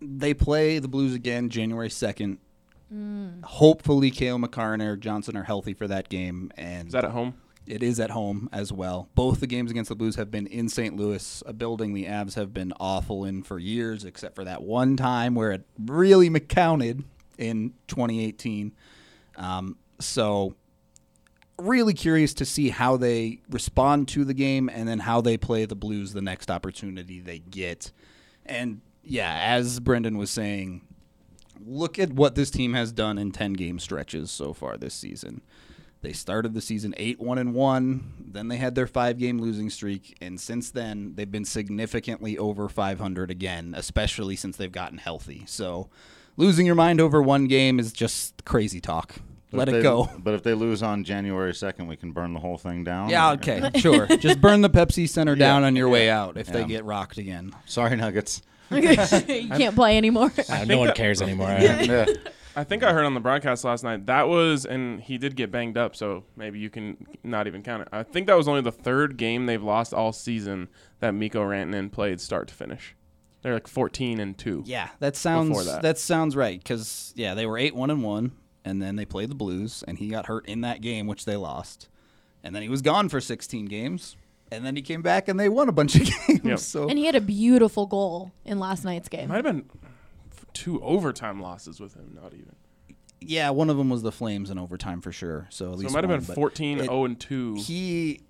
they 0.00 0.32
play 0.32 0.78
the 0.78 0.88
Blues 0.88 1.12
again 1.14 1.48
January 1.50 1.90
2nd. 2.92 3.44
Hopefully 3.44 4.10
Cale 4.10 4.38
Makar 4.38 4.74
and 4.74 4.82
Erik 4.82 5.00
Johnson 5.00 5.36
are 5.36 5.44
healthy 5.44 5.74
for 5.74 5.86
that 5.88 6.08
game 6.08 6.50
and 6.56 6.88
Is 6.88 6.92
that 6.92 7.04
at 7.04 7.10
home? 7.10 7.34
It 7.66 7.82
is 7.82 8.00
at 8.00 8.10
home 8.10 8.48
as 8.50 8.72
well. 8.72 9.10
Both 9.14 9.40
the 9.40 9.46
games 9.46 9.70
against 9.70 9.90
the 9.90 9.94
Blues 9.94 10.16
have 10.16 10.30
been 10.30 10.46
in 10.46 10.70
St. 10.70 10.96
Louis, 10.96 11.42
a 11.44 11.52
building 11.52 11.92
the 11.92 12.06
Avs 12.06 12.34
have 12.34 12.54
been 12.54 12.72
awful 12.80 13.26
in 13.26 13.42
for 13.42 13.58
years, 13.58 14.04
except 14.06 14.34
for 14.34 14.44
that 14.44 14.62
one 14.62 14.96
time 14.96 15.34
where 15.34 15.52
it 15.52 15.66
really 15.78 16.30
counted 16.40 17.04
in 17.36 17.74
2018. 17.88 18.74
Um, 19.36 19.76
so, 20.00 20.54
really 21.58 21.92
curious 21.92 22.32
to 22.34 22.46
see 22.46 22.70
how 22.70 22.96
they 22.96 23.42
respond 23.50 24.08
to 24.08 24.24
the 24.24 24.34
game 24.34 24.70
and 24.72 24.88
then 24.88 25.00
how 25.00 25.20
they 25.20 25.36
play 25.36 25.66
the 25.66 25.76
Blues 25.76 26.14
the 26.14 26.22
next 26.22 26.50
opportunity 26.50 27.20
they 27.20 27.38
get. 27.38 27.92
And 28.46 28.80
yeah, 29.02 29.38
as 29.42 29.78
Brendan 29.80 30.16
was 30.16 30.30
saying, 30.30 30.87
look 31.64 31.98
at 31.98 32.12
what 32.12 32.34
this 32.34 32.50
team 32.50 32.74
has 32.74 32.92
done 32.92 33.18
in 33.18 33.32
10 33.32 33.54
game 33.54 33.78
stretches 33.78 34.30
so 34.30 34.52
far 34.52 34.76
this 34.76 34.94
season. 34.94 35.42
They 36.00 36.12
started 36.12 36.54
the 36.54 36.60
season 36.60 36.94
8 36.96 37.18
1 37.20 37.38
and 37.38 37.54
1, 37.54 38.14
then 38.32 38.48
they 38.48 38.56
had 38.56 38.74
their 38.74 38.86
5 38.86 39.18
game 39.18 39.38
losing 39.40 39.68
streak 39.68 40.16
and 40.20 40.40
since 40.40 40.70
then 40.70 41.14
they've 41.16 41.30
been 41.30 41.44
significantly 41.44 42.38
over 42.38 42.68
500 42.68 43.30
again, 43.30 43.74
especially 43.76 44.36
since 44.36 44.56
they've 44.56 44.70
gotten 44.70 44.98
healthy. 44.98 45.42
So 45.46 45.88
losing 46.36 46.66
your 46.66 46.76
mind 46.76 47.00
over 47.00 47.20
one 47.20 47.46
game 47.48 47.80
is 47.80 47.92
just 47.92 48.44
crazy 48.44 48.80
talk. 48.80 49.16
But 49.50 49.58
Let 49.58 49.68
it 49.70 49.72
they- 49.72 49.82
go. 49.82 50.08
But 50.18 50.34
if 50.34 50.42
they 50.42 50.54
lose 50.54 50.82
on 50.82 51.04
January 51.04 51.52
2nd, 51.52 51.88
we 51.88 51.96
can 51.96 52.12
burn 52.12 52.34
the 52.34 52.40
whole 52.40 52.58
thing 52.58 52.84
down. 52.84 53.08
Yeah, 53.08 53.32
okay, 53.32 53.70
sure. 53.76 54.06
Just 54.06 54.40
burn 54.40 54.60
the 54.60 54.68
Pepsi 54.70 55.08
Center 55.08 55.34
down 55.34 55.64
on 55.64 55.74
your 55.74 55.88
way 55.88 56.10
out 56.10 56.36
if 56.36 56.48
they 56.48 56.64
get 56.64 56.84
rocked 56.84 57.18
again. 57.18 57.54
Sorry, 57.64 57.96
Nuggets. 57.96 58.42
you 59.28 59.48
can't 59.48 59.74
play 59.74 59.96
anymore. 59.96 60.32
Uh, 60.48 60.64
no 60.64 60.78
one 60.78 60.92
cares 60.94 61.22
anymore. 61.22 61.48
Ryan. 61.48 61.84
yeah. 61.90 62.06
I 62.56 62.64
think 62.64 62.82
I 62.82 62.92
heard 62.92 63.04
on 63.04 63.14
the 63.14 63.20
broadcast 63.20 63.62
last 63.62 63.84
night 63.84 64.06
that 64.06 64.28
was, 64.28 64.64
and 64.66 65.00
he 65.00 65.16
did 65.16 65.36
get 65.36 65.52
banged 65.52 65.78
up, 65.78 65.94
so 65.94 66.24
maybe 66.36 66.58
you 66.58 66.70
can 66.70 67.06
not 67.22 67.46
even 67.46 67.62
count 67.62 67.82
it. 67.82 67.88
I 67.92 68.02
think 68.02 68.26
that 68.26 68.36
was 68.36 68.48
only 68.48 68.62
the 68.62 68.72
third 68.72 69.16
game 69.16 69.46
they've 69.46 69.62
lost 69.62 69.94
all 69.94 70.12
season 70.12 70.68
that 70.98 71.12
Mikko 71.12 71.40
Rantanen 71.44 71.92
played 71.92 72.20
start 72.20 72.48
to 72.48 72.54
finish. 72.54 72.96
They're 73.42 73.54
like 73.54 73.68
14 73.68 74.18
and 74.18 74.36
two. 74.36 74.64
Yeah, 74.66 74.88
that 74.98 75.14
sounds 75.14 75.66
that. 75.66 75.82
that. 75.82 75.98
sounds 75.98 76.34
right 76.34 76.58
because 76.58 77.12
yeah, 77.16 77.34
they 77.34 77.46
were 77.46 77.56
eight 77.56 77.74
one 77.74 77.90
and 77.90 78.02
one, 78.02 78.32
and 78.64 78.82
then 78.82 78.96
they 78.96 79.04
played 79.04 79.30
the 79.30 79.36
Blues, 79.36 79.84
and 79.86 79.98
he 79.98 80.08
got 80.08 80.26
hurt 80.26 80.46
in 80.46 80.62
that 80.62 80.80
game, 80.80 81.06
which 81.06 81.24
they 81.24 81.36
lost, 81.36 81.88
and 82.42 82.54
then 82.54 82.62
he 82.62 82.68
was 82.68 82.82
gone 82.82 83.08
for 83.08 83.20
sixteen 83.20 83.66
games, 83.66 84.16
and 84.50 84.64
then 84.64 84.76
he 84.76 84.82
came 84.82 85.02
back 85.02 85.28
and 85.28 85.38
they 85.38 85.48
won 85.48 85.68
a 85.68 85.72
bunch 85.72 85.94
of 85.96 86.02
games. 86.26 86.40
Yep. 86.44 86.58
So 86.58 86.88
and 86.88 86.98
he 86.98 87.06
had 87.06 87.14
a 87.14 87.20
beautiful 87.20 87.86
goal 87.86 88.32
in 88.44 88.58
last 88.58 88.84
night's 88.84 89.08
game. 89.08 89.28
Might 89.28 89.36
have 89.36 89.44
been 89.44 89.68
two 90.54 90.82
overtime 90.82 91.40
losses 91.40 91.80
with 91.80 91.94
him, 91.94 92.16
not 92.20 92.32
even. 92.34 92.54
yeah, 93.20 93.50
one 93.50 93.70
of 93.70 93.76
them 93.76 93.90
was 93.90 94.02
the 94.02 94.12
Flames 94.12 94.50
in 94.50 94.58
overtime 94.58 95.00
for 95.00 95.12
sure. 95.12 95.46
So 95.50 95.66
at 95.66 95.72
So 95.72 95.78
least 95.78 95.90
it 95.90 95.94
might 95.94 96.04
have 96.08 96.20
been 96.20 96.26
but 96.26 96.34
14 96.34 96.78
it- 96.78 96.84
0 96.84 97.04
and 97.04 97.18
2. 97.20 97.54
He 97.56 98.20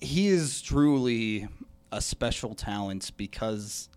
he 0.00 0.28
is 0.28 0.60
truly 0.62 1.48
a 1.92 2.00
special 2.00 2.54
talent 2.54 3.12
because 3.16 3.88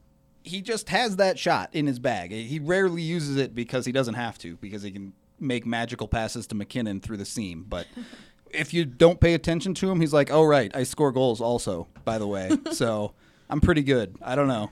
he 0.43 0.61
just 0.61 0.89
has 0.89 1.15
that 1.15 1.39
shot 1.39 1.69
in 1.73 1.87
his 1.87 1.97
bag. 1.97 2.31
Eh, 2.31 2.41
he 2.41 2.59
rarely 2.59 3.01
uses 3.01 3.37
it 3.37 3.55
because 3.55 3.85
he 3.85 3.91
doesn't 3.91 4.13
have 4.13 4.37
to 4.39 4.55
because 4.57 4.83
he 4.83 4.91
can 4.91 5.13
make 5.39 5.65
magical 5.65 6.07
passes 6.07 6.45
to 6.47 6.55
MacKinnon 6.55 6.99
through 7.01 7.17
the 7.17 7.25
seam, 7.25 7.65
but 7.67 7.87
if 8.51 8.73
you 8.73 8.85
don't 8.85 9.19
pay 9.19 9.33
attention 9.33 9.73
to 9.75 9.89
him, 9.89 10.01
he's 10.01 10.13
like, 10.13 10.31
"Oh 10.31 10.43
right, 10.43 10.75
I 10.75 10.83
score 10.83 11.11
goals 11.11 11.41
also, 11.41 11.87
by 12.03 12.17
the 12.17 12.27
way." 12.27 12.51
so, 12.71 13.13
I'm 13.49 13.61
pretty 13.61 13.83
good. 13.83 14.15
I 14.21 14.35
don't 14.35 14.47
know. 14.47 14.71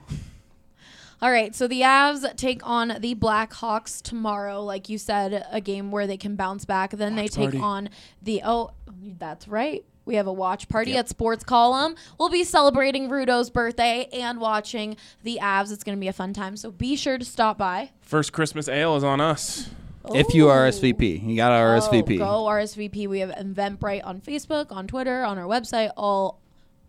All 1.22 1.30
right, 1.30 1.54
so 1.54 1.66
the 1.66 1.82
Avs 1.82 2.36
take 2.36 2.60
on 2.68 2.96
the 3.00 3.14
Blackhawks 3.14 4.02
tomorrow. 4.02 4.62
Like 4.62 4.88
you 4.88 4.98
said, 4.98 5.46
a 5.50 5.60
game 5.60 5.90
where 5.90 6.06
they 6.06 6.16
can 6.16 6.36
bounce 6.36 6.64
back. 6.64 6.90
Then 6.90 7.16
they 7.16 7.28
take 7.28 7.52
party. 7.52 7.58
on 7.58 7.88
the 8.20 8.42
oh, 8.44 8.72
that's 9.18 9.48
right. 9.48 9.84
We 10.04 10.16
have 10.16 10.26
a 10.26 10.32
watch 10.32 10.68
party 10.68 10.96
at 10.96 11.08
Sports 11.08 11.44
Column. 11.44 11.94
We'll 12.18 12.28
be 12.28 12.44
celebrating 12.44 13.08
Rudo's 13.08 13.48
birthday 13.48 14.08
and 14.12 14.38
watching 14.38 14.96
the 15.22 15.38
Avs. 15.40 15.72
It's 15.72 15.82
going 15.82 15.96
to 15.96 16.00
be 16.00 16.08
a 16.08 16.12
fun 16.12 16.34
time. 16.34 16.58
So 16.58 16.70
be 16.70 16.94
sure 16.94 17.16
to 17.16 17.24
stop 17.24 17.56
by. 17.56 17.90
First 18.02 18.32
Christmas 18.32 18.68
ale 18.68 18.96
is 18.96 19.04
on 19.04 19.22
us. 19.22 19.70
If 20.12 20.34
you. 20.34 20.46
RSVP, 20.46 21.26
you 21.26 21.36
got 21.36 21.52
Oh, 21.52 21.78
RSVP. 21.80 22.18
go 22.18 22.44
RSVP. 22.46 23.06
We 23.08 23.20
have 23.20 23.30
Eventbrite 23.30 24.04
on 24.04 24.20
Facebook, 24.20 24.70
on 24.70 24.86
Twitter, 24.86 25.22
on 25.24 25.38
our 25.38 25.46
website. 25.46 25.90
All 25.96 26.40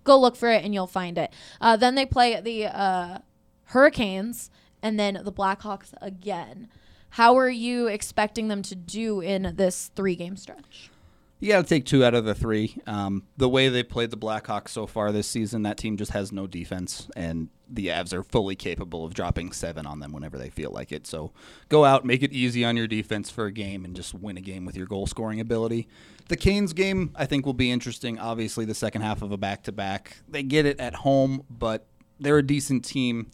go 0.04 0.20
look 0.20 0.36
for 0.36 0.50
it 0.52 0.64
and 0.64 0.74
you'll 0.74 0.88
find 0.88 1.18
it. 1.18 1.32
Uh, 1.62 1.76
then 1.78 1.96
they 1.96 2.06
play 2.06 2.40
the 2.42 2.66
uh, 2.66 3.18
Hurricanes 3.66 4.50
and 4.82 5.00
then 5.00 5.20
the 5.24 5.32
Blackhawks 5.32 5.94
again. 6.02 6.68
How 7.12 7.38
are 7.38 7.50
you 7.50 7.88
expecting 7.88 8.50
them 8.50 8.62
to 8.64 8.76
do 8.76 9.22
in 9.22 9.54
this 9.56 9.90
three 9.96 10.16
game 10.16 10.36
stretch? 10.38 10.92
You 11.40 11.50
got 11.50 11.64
to 11.64 11.68
take 11.68 11.86
two 11.86 12.04
out 12.04 12.14
of 12.14 12.26
the 12.26 12.36
three. 12.36 12.78
Um, 12.88 13.24
the 13.38 13.50
way 13.50 13.68
they 13.70 13.84
played 13.84 14.10
the 14.12 14.18
Blackhawks 14.18 14.70
so 14.70 14.88
far 14.88 15.12
this 15.12 15.28
season, 15.28 15.64
that 15.64 15.78
team 15.78 15.98
just 15.98 16.12
has 16.12 16.32
no 16.32 16.48
defense, 16.48 17.10
and 17.16 17.50
the 17.70 17.88
Avs 17.88 18.14
are 18.14 18.24
fully 18.24 18.56
capable 18.56 19.06
of 19.06 19.14
dropping 19.14 19.52
seven 19.52 19.86
on 19.86 20.00
them 20.00 20.12
whenever 20.12 20.38
they 20.38 20.50
feel 20.50 20.72
like 20.72 20.92
it. 20.92 21.08
So 21.08 21.32
go 21.70 21.86
out, 21.86 22.06
make 22.06 22.24
it 22.24 22.32
easy 22.32 22.64
on 22.64 22.78
your 22.78 22.88
defense 22.88 23.30
for 23.30 23.46
a 23.46 23.52
game, 23.52 23.86
and 23.86 23.96
just 23.96 24.14
win 24.14 24.38
a 24.38 24.42
game 24.42 24.66
with 24.66 24.76
your 24.76 24.88
goal 24.88 25.08
scoring 25.08 25.40
ability. 25.40 25.88
The 26.28 26.38
Canes 26.38 26.74
game, 26.74 27.12
I 27.16 27.26
think, 27.26 27.46
will 27.46 27.54
be 27.54 27.72
interesting. 27.72 28.20
Obviously, 28.20 28.66
the 28.66 28.76
second 28.76 29.02
half 29.02 29.22
of 29.22 29.32
a 29.32 29.38
back 29.38 29.64
to 29.64 29.72
back. 29.72 30.18
They 30.28 30.44
get 30.44 30.66
it 30.66 30.80
at 30.80 30.96
home, 30.96 31.44
but 31.50 31.88
they're 32.20 32.38
a 32.38 32.46
decent 32.46 32.86
team 32.86 33.32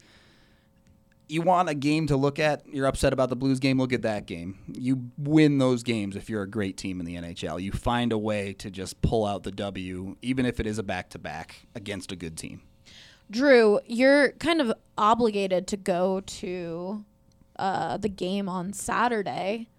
you 1.32 1.42
want 1.42 1.70
a 1.70 1.74
game 1.74 2.08
to 2.08 2.18
look 2.18 2.40
at, 2.40 2.68
you're 2.68 2.86
upset 2.86 3.14
about 3.14 3.30
the 3.30 3.38
Blues 3.38 3.60
game, 3.60 3.80
look 3.80 3.94
at 3.94 4.02
that 4.02 4.26
game. 4.26 4.60
You 4.68 5.12
win 5.18 5.60
those 5.60 5.82
games 5.82 6.18
if 6.18 6.30
you're 6.30 6.42
a 6.42 6.50
great 6.50 6.76
team 6.76 7.00
in 7.00 7.06
the 7.06 7.16
NHL. 7.16 7.62
You 7.62 7.72
find 7.72 8.12
a 8.12 8.18
way 8.18 8.52
to 8.56 8.70
just 8.70 9.02
pull 9.02 9.26
out 9.26 9.44
the 9.44 9.52
W, 9.52 10.18
even 10.22 10.46
if 10.46 10.60
it 10.60 10.68
is 10.68 10.78
a 10.78 10.84
back 10.84 11.10
to 11.12 11.20
back 11.20 11.68
against 11.74 12.12
a 12.12 12.18
good 12.18 12.38
team. 12.38 12.64
Drew, 13.32 13.80
you're 13.86 14.34
kind 14.34 14.62
of 14.62 14.74
obligated 14.98 15.66
to 15.68 15.78
go 15.78 16.20
to 16.22 17.06
uh, 17.58 17.98
the 17.98 18.10
game 18.10 18.48
on 18.50 18.74
Saturday 18.74 19.70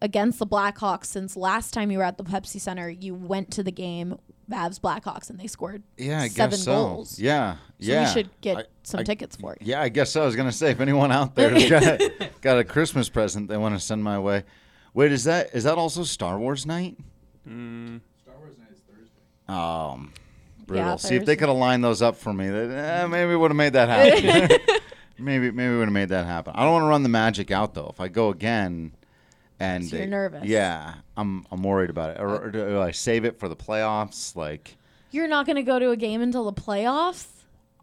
against 0.00 0.38
the 0.38 0.46
Blackhawks 0.46 1.06
since 1.06 1.36
last 1.36 1.72
time 1.74 1.90
you 1.90 1.98
were 1.98 2.04
at 2.04 2.16
the 2.18 2.24
Pepsi 2.24 2.60
Center, 2.60 2.88
you 2.88 3.14
went 3.14 3.50
to 3.52 3.62
the 3.62 3.70
game, 3.72 4.18
Avs 4.50 4.80
Blackhawks, 4.80 5.30
and 5.30 5.38
they 5.38 5.46
scored 5.46 5.82
Yeah, 5.96 6.22
I 6.22 6.28
seven 6.28 6.50
guess 6.50 6.64
so. 6.64 6.72
goals. 6.72 7.18
Yeah, 7.18 7.54
So 7.54 7.58
yeah. 7.78 8.06
we 8.06 8.12
should 8.12 8.40
get 8.40 8.56
I- 8.58 8.64
some 8.82 9.00
I- 9.00 9.04
tickets 9.04 9.36
for 9.36 9.56
you. 9.60 9.66
Yeah, 9.66 9.80
I 9.82 9.88
guess 9.88 10.10
so. 10.12 10.22
I 10.22 10.26
was 10.26 10.36
gonna 10.36 10.52
say 10.52 10.70
if 10.70 10.80
anyone 10.80 11.12
out 11.12 11.34
there 11.34 11.50
has 11.50 11.68
got, 11.70 12.00
got 12.40 12.58
a 12.58 12.64
Christmas 12.64 13.08
present 13.08 13.48
they 13.48 13.56
want 13.56 13.74
to 13.74 13.80
send 13.80 14.02
my 14.02 14.18
way. 14.18 14.44
Wait, 14.94 15.12
is 15.12 15.24
that 15.24 15.50
is 15.54 15.64
that 15.64 15.78
also 15.78 16.02
Star 16.04 16.38
Wars 16.38 16.66
night? 16.66 16.96
Mm, 17.48 18.00
Star 18.22 18.34
Wars 18.38 18.56
night 18.58 18.68
is 18.72 18.80
Thursday. 18.80 19.22
Um, 19.48 20.12
brutal. 20.66 20.84
Yeah, 20.86 20.96
See 20.96 21.16
if 21.16 21.24
they 21.24 21.36
could 21.36 21.48
have 21.48 21.56
lined 21.58 21.82
those 21.84 22.02
up 22.02 22.16
for 22.16 22.32
me. 22.32 22.48
That 22.48 22.70
eh, 23.02 23.06
maybe 23.06 23.34
would 23.36 23.50
have 23.50 23.56
made 23.56 23.72
that 23.74 23.88
happen. 23.88 24.58
maybe 25.18 25.50
maybe 25.50 25.74
would 25.76 25.84
have 25.84 25.92
made 25.92 26.08
that 26.10 26.26
happen. 26.26 26.54
I 26.56 26.62
don't 26.62 26.72
want 26.72 26.82
to 26.84 26.88
run 26.88 27.02
the 27.02 27.08
Magic 27.08 27.50
out 27.50 27.74
though. 27.74 27.88
If 27.92 28.00
I 28.00 28.08
go 28.08 28.28
again, 28.30 28.92
and 29.60 29.84
So 29.86 29.96
you're 29.96 30.04
they- 30.06 30.10
nervous. 30.10 30.44
Yeah, 30.44 30.94
I'm 31.16 31.46
I'm 31.50 31.62
worried 31.62 31.90
about 31.90 32.16
it. 32.16 32.20
Or, 32.20 32.44
or 32.46 32.50
do 32.50 32.80
I 32.80 32.90
save 32.90 33.24
it 33.24 33.38
for 33.38 33.48
the 33.48 33.56
playoffs? 33.56 34.34
Like 34.36 34.76
You're 35.10 35.28
not 35.28 35.46
going 35.46 35.56
to 35.56 35.62
go 35.62 35.78
to 35.78 35.90
a 35.90 35.96
game 35.96 36.22
until 36.22 36.44
the 36.50 36.52
playoffs? 36.60 37.26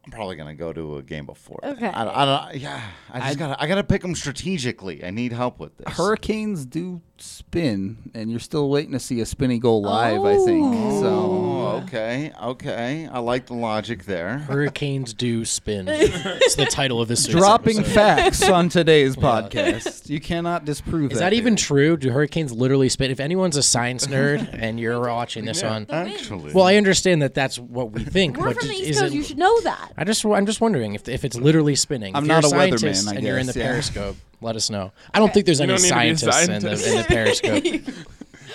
I'm 0.06 0.12
probably 0.14 0.38
gonna 0.38 0.56
go 0.56 0.72
to 0.74 0.96
a 0.98 1.04
game 1.04 1.26
before. 1.26 1.60
that. 1.62 1.74
Okay. 1.78 1.88
I, 1.88 2.04
don't- 2.06 2.16
I 2.16 2.26
don't. 2.26 2.56
Yeah. 2.62 2.82
I 3.12 3.20
just 3.20 3.38
gotta. 3.38 3.62
I 3.62 3.68
gotta 3.68 3.84
pick 3.84 4.02
them 4.02 4.16
strategically. 4.16 5.04
I 5.04 5.12
need 5.12 5.34
help 5.34 5.60
with 5.60 5.78
this. 5.78 5.94
Hurricanes 5.96 6.66
do 6.66 7.02
spin, 7.22 8.12
and 8.14 8.30
you're 8.30 8.40
still 8.40 8.70
waiting 8.70 8.92
to 8.94 9.00
see 9.00 9.20
a 9.22 9.26
spinny 9.26 9.60
go 9.60 9.78
live. 9.78 10.22
I 10.24 10.36
think 10.38 10.66
oh. 10.68 11.02
so. 11.02 11.10
Oh, 11.10 11.82
okay. 11.84 12.32
Okay. 12.42 13.08
I 13.12 13.20
like 13.20 13.46
the 13.48 13.54
logic 13.54 14.06
there. 14.06 14.38
Hurricanes 14.50 15.14
do 15.14 15.46
spin. 15.46 15.88
it's 15.90 16.56
the 16.56 16.66
title 16.66 17.02
of 17.02 17.08
this. 17.08 17.28
week's 17.28 17.40
Dropping 17.40 17.80
episode. 17.80 17.94
facts 17.94 18.44
on 18.50 18.70
today's 18.70 19.16
podcast. 19.16 20.10
You 20.10 20.20
cannot 20.20 20.66
disprove 20.66 21.12
Is 21.12 21.20
that. 21.20 21.32
that 21.32 21.34
even 21.34 21.56
theory. 21.56 21.66
true? 21.66 21.98
Do 21.98 22.10
hurricanes 22.12 22.52
literally 22.52 22.90
spin? 22.90 23.12
If 23.12 23.20
anyone's 23.20 23.58
a 23.58 23.64
science 23.64 24.08
nerd 24.08 24.50
and 24.54 24.80
you're 24.80 25.00
watching 25.00 25.46
this 25.46 25.64
on, 25.64 25.86
Actually. 25.90 26.54
well, 26.54 26.66
I 26.66 26.76
understand 26.76 27.22
that 27.22 27.34
that's 27.34 27.60
what 27.60 27.92
we 27.92 28.04
think, 28.04 28.38
We're 28.38 28.48
but 28.48 28.60
from 28.60 28.68
the 28.70 28.76
East 28.76 29.00
Coast. 29.00 29.14
it- 29.14 29.16
You 29.18 29.24
should 29.24 29.38
know 29.38 29.60
that. 29.62 29.94
I 29.98 30.04
just, 30.04 30.26
I'm 30.26 30.46
just 30.46 30.62
wondering 30.62 30.96
if, 30.96 31.08
if 31.08 31.24
it's 31.26 31.36
literally 31.36 31.76
spinning. 31.76 32.16
I'm 32.16 32.24
if 32.24 32.28
not 32.28 32.44
you're 32.44 32.48
a 32.48 32.58
scientist 32.58 33.06
weatherman, 33.08 33.14
I 33.14 33.16
and 33.16 33.26
you're 33.26 33.38
in 33.38 33.48
the 33.48 33.58
yeah. 33.58 33.66
periscope. 33.72 34.18
Let 34.42 34.56
us 34.56 34.70
know. 34.70 34.92
I 35.14 35.20
don't 35.20 35.34
think 35.34 35.46
there's 35.46 35.60
You 35.60 35.64
any 35.66 35.74
don't 35.74 35.82
need 35.82 35.90
to 35.90 35.96
be 35.96 36.10
a 36.10 36.18
scientists 36.18 36.48
in 36.48 36.62
the, 36.62 36.90
in 36.92 36.98
the 36.98 37.04
periscope. 37.08 37.96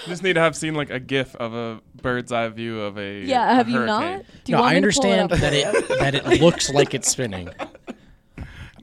Just 0.07 0.23
need 0.23 0.33
to 0.35 0.41
have 0.41 0.57
seen 0.57 0.75
like 0.75 0.91
a 0.91 0.99
GIF 1.01 1.35
of 1.37 1.55
a 1.55 1.81
bird's 2.03 2.33
eye 2.33 2.49
view 2.49 2.81
of 2.81 2.99
a 2.99 3.21
Yeah, 3.25 3.51
a 3.51 3.55
have 3.55 3.69
you 3.69 3.77
hurricane. 3.79 3.87
not? 4.19 4.25
Do 4.45 4.53
you 4.53 4.57
no, 4.57 4.63
want 4.63 4.77
I 4.77 4.81
me 4.81 4.91
to 4.91 5.01
pull 5.01 5.11
understand 5.13 5.33
up 5.33 5.39
that 5.41 5.53
for 5.89 5.95
it 5.95 5.99
that 6.01 6.15
it 6.15 6.41
looks 6.43 6.71
like 6.71 6.95
it's 6.95 7.09
spinning. 7.11 7.49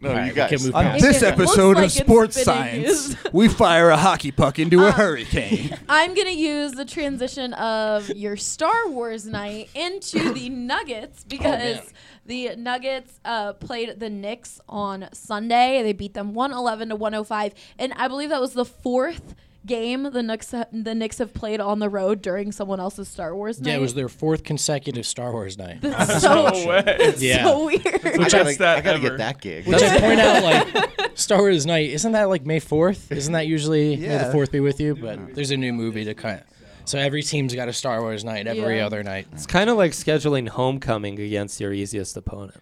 no, 0.01 0.10
All 0.10 0.15
right, 0.15 0.27
you 0.27 0.34
guys. 0.34 0.50
can 0.50 0.63
move 0.63 0.75
On 0.75 0.84
past 0.84 1.03
this 1.03 1.22
it 1.22 1.27
episode 1.27 1.75
like 1.75 1.86
of 1.86 1.91
Sports 1.91 2.43
Science, 2.43 3.15
we 3.31 3.48
fire 3.48 3.89
a 3.89 3.98
hockey 3.98 4.31
puck 4.31 4.58
into 4.58 4.84
a 4.86 4.91
hurricane. 4.91 5.77
I'm 5.89 6.15
gonna 6.15 6.31
use 6.31 6.72
the 6.72 6.86
transition 6.86 7.53
of 7.53 8.10
your 8.10 8.36
Star 8.36 8.88
Wars 8.89 9.27
night 9.27 9.70
into 9.75 10.34
the 10.34 10.50
Nuggets 10.72 11.24
because 11.24 11.93
the 12.25 12.55
Nuggets 12.55 13.20
uh, 13.24 13.53
played 13.53 14.00
the 14.00 14.10
Knicks 14.10 14.60
on 14.67 15.08
Sunday. 15.13 15.84
They 15.84 15.93
beat 15.93 16.15
them 16.15 16.34
111 16.34 16.89
to 16.89 16.96
105, 16.96 17.53
and 17.77 17.93
I 17.96 18.08
believe 18.08 18.29
that 18.29 18.41
was 18.41 18.53
the 18.53 18.65
fourth 18.65 19.36
game 19.65 20.03
the 20.12 20.24
Knicks 20.24 20.48
the 20.72 20.96
Knicks 20.96 21.20
have 21.20 21.34
played 21.34 21.60
on 21.60 21.80
the 21.80 21.89
road 21.89 22.22
during 22.22 22.51
someone 22.51 22.80
else's 22.80 23.08
Star 23.08 23.36
Wars 23.36 23.62
night. 23.62 23.70
Yeah, 23.72 23.77
it 23.77 23.82
was 23.82 23.94
their 23.94 24.10
fourth 24.10 24.44
consecutive 24.44 25.06
Star 25.06 25.32
Wars 25.32 25.58
night. 25.58 25.82
That's 25.82 26.22
so, 26.22 26.50
No 26.50 26.68
way. 26.68 26.82
that's 26.86 27.22
Yeah. 27.22 27.44
so 27.46 27.65
weird. 27.65 27.86
I 27.86 28.30
gotta, 28.30 28.56
that 28.58 28.77
I 28.77 28.82
gotta 28.82 29.00
get 29.00 29.18
that 29.20 29.39
gig. 29.41 29.68
Which 29.68 29.82
I 29.82 30.00
point 30.01 30.20
out, 30.20 30.44
like 30.44 31.12
Star 31.18 31.39
Wars 31.39 31.65
night, 31.65 31.89
isn't 31.91 32.12
that 32.13 32.30
like 32.30 32.46
May 32.46 32.60
fourth? 32.60 33.12
Isn't 33.12 33.34
that 33.34 33.48
usually 33.48 33.98
May 33.98 34.18
the 34.18 34.32
fourth 34.32 34.51
be 34.51 34.60
with 34.60 34.80
you? 34.80 34.96
But 34.96 35.36
there's 35.36 35.51
a 35.51 35.58
new 35.58 35.74
movie 35.74 36.06
to 36.06 36.13
cut. 36.13 36.46
So 36.86 36.98
every 36.98 37.22
team's 37.22 37.53
got 37.53 37.70
a 37.70 37.74
Star 37.74 38.01
Wars 38.01 38.24
night 38.24 38.48
every 38.48 38.77
Yeah. 38.77 38.88
other 38.88 39.03
night. 39.03 39.27
It's 39.34 39.46
kind 39.46 39.70
of 39.70 39.77
like 39.77 39.91
scheduling 39.91 40.50
homecoming 40.50 41.20
against 41.20 41.62
your 41.62 41.72
easiest 41.72 42.18
opponent. 42.18 42.60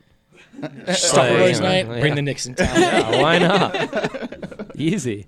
Star 0.94 1.30
Wars 1.32 1.58
you 1.58 1.64
know, 1.64 1.70
night, 1.70 1.88
yeah. 1.88 2.00
bring 2.02 2.16
the 2.16 2.22
Knicks 2.22 2.46
in 2.46 2.56
town. 2.56 2.68
Yeah, 2.82 3.22
why 3.22 3.40
not? 3.40 4.76
Easy. 4.76 5.26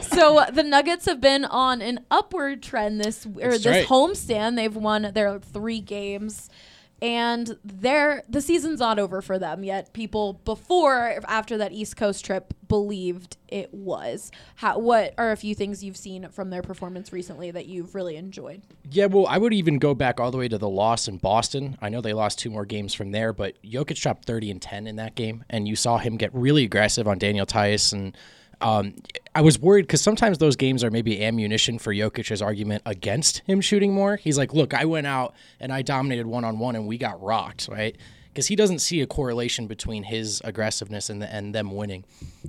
So 0.00 0.38
uh, 0.38 0.50
the 0.50 0.62
Nuggets 0.62 1.06
have 1.06 1.20
been 1.20 1.44
on 1.44 1.82
an 1.82 2.00
upward 2.10 2.62
trend 2.62 3.00
this 3.00 3.26
or 3.26 3.50
That's 3.50 3.64
this 3.64 3.66
right. 3.66 3.86
homestand. 3.86 4.56
They've 4.56 4.74
won 4.74 5.10
their 5.12 5.38
three 5.40 5.80
games, 5.80 6.48
and 7.02 7.56
they're 7.64 8.22
the 8.28 8.40
season's 8.40 8.80
not 8.80 8.98
over 8.98 9.22
for 9.22 9.38
them 9.38 9.64
yet. 9.64 9.92
People 9.92 10.34
before 10.44 11.20
after 11.26 11.58
that 11.58 11.72
East 11.72 11.96
Coast 11.96 12.24
trip 12.24 12.54
believed 12.68 13.38
it 13.48 13.72
was. 13.72 14.30
How, 14.56 14.78
what 14.78 15.14
are 15.18 15.32
a 15.32 15.36
few 15.36 15.54
things 15.54 15.82
you've 15.82 15.96
seen 15.96 16.28
from 16.28 16.50
their 16.50 16.62
performance 16.62 17.12
recently 17.12 17.50
that 17.50 17.66
you've 17.66 17.94
really 17.94 18.16
enjoyed? 18.16 18.62
Yeah, 18.90 19.06
well, 19.06 19.26
I 19.26 19.38
would 19.38 19.54
even 19.54 19.78
go 19.78 19.94
back 19.94 20.20
all 20.20 20.30
the 20.30 20.36
way 20.38 20.48
to 20.48 20.58
the 20.58 20.68
loss 20.68 21.08
in 21.08 21.16
Boston. 21.16 21.78
I 21.80 21.88
know 21.88 22.00
they 22.00 22.12
lost 22.12 22.38
two 22.38 22.50
more 22.50 22.66
games 22.66 22.94
from 22.94 23.10
there, 23.10 23.32
but 23.32 23.60
Jokic 23.62 24.00
dropped 24.00 24.26
30 24.26 24.50
and 24.50 24.62
10 24.62 24.86
in 24.86 24.96
that 24.96 25.14
game, 25.14 25.44
and 25.48 25.66
you 25.66 25.76
saw 25.76 25.96
him 25.98 26.16
get 26.16 26.32
really 26.34 26.64
aggressive 26.64 27.08
on 27.08 27.18
Daniel 27.18 27.46
Theis. 27.46 27.92
And 27.92 28.16
um, 28.60 28.96
I 29.38 29.40
was 29.40 29.56
worried 29.56 29.82
because 29.82 30.00
sometimes 30.00 30.38
those 30.38 30.56
games 30.56 30.82
are 30.82 30.90
maybe 30.90 31.24
ammunition 31.24 31.78
for 31.78 31.94
Jokic's 31.94 32.42
argument 32.42 32.82
against 32.84 33.38
him 33.46 33.60
shooting 33.60 33.94
more. 33.94 34.16
He's 34.16 34.36
like, 34.36 34.52
look, 34.52 34.74
I 34.74 34.84
went 34.84 35.06
out 35.06 35.32
and 35.60 35.72
I 35.72 35.82
dominated 35.82 36.26
one 36.26 36.42
on 36.42 36.58
one, 36.58 36.74
and 36.74 36.88
we 36.88 36.98
got 36.98 37.22
rocked, 37.22 37.68
right? 37.70 37.96
Because 38.26 38.48
he 38.48 38.56
doesn't 38.56 38.80
see 38.80 39.00
a 39.00 39.06
correlation 39.06 39.68
between 39.68 40.02
his 40.02 40.42
aggressiveness 40.42 41.08
and, 41.08 41.22
the, 41.22 41.32
and 41.32 41.54
them 41.54 41.70
winning, 41.70 42.02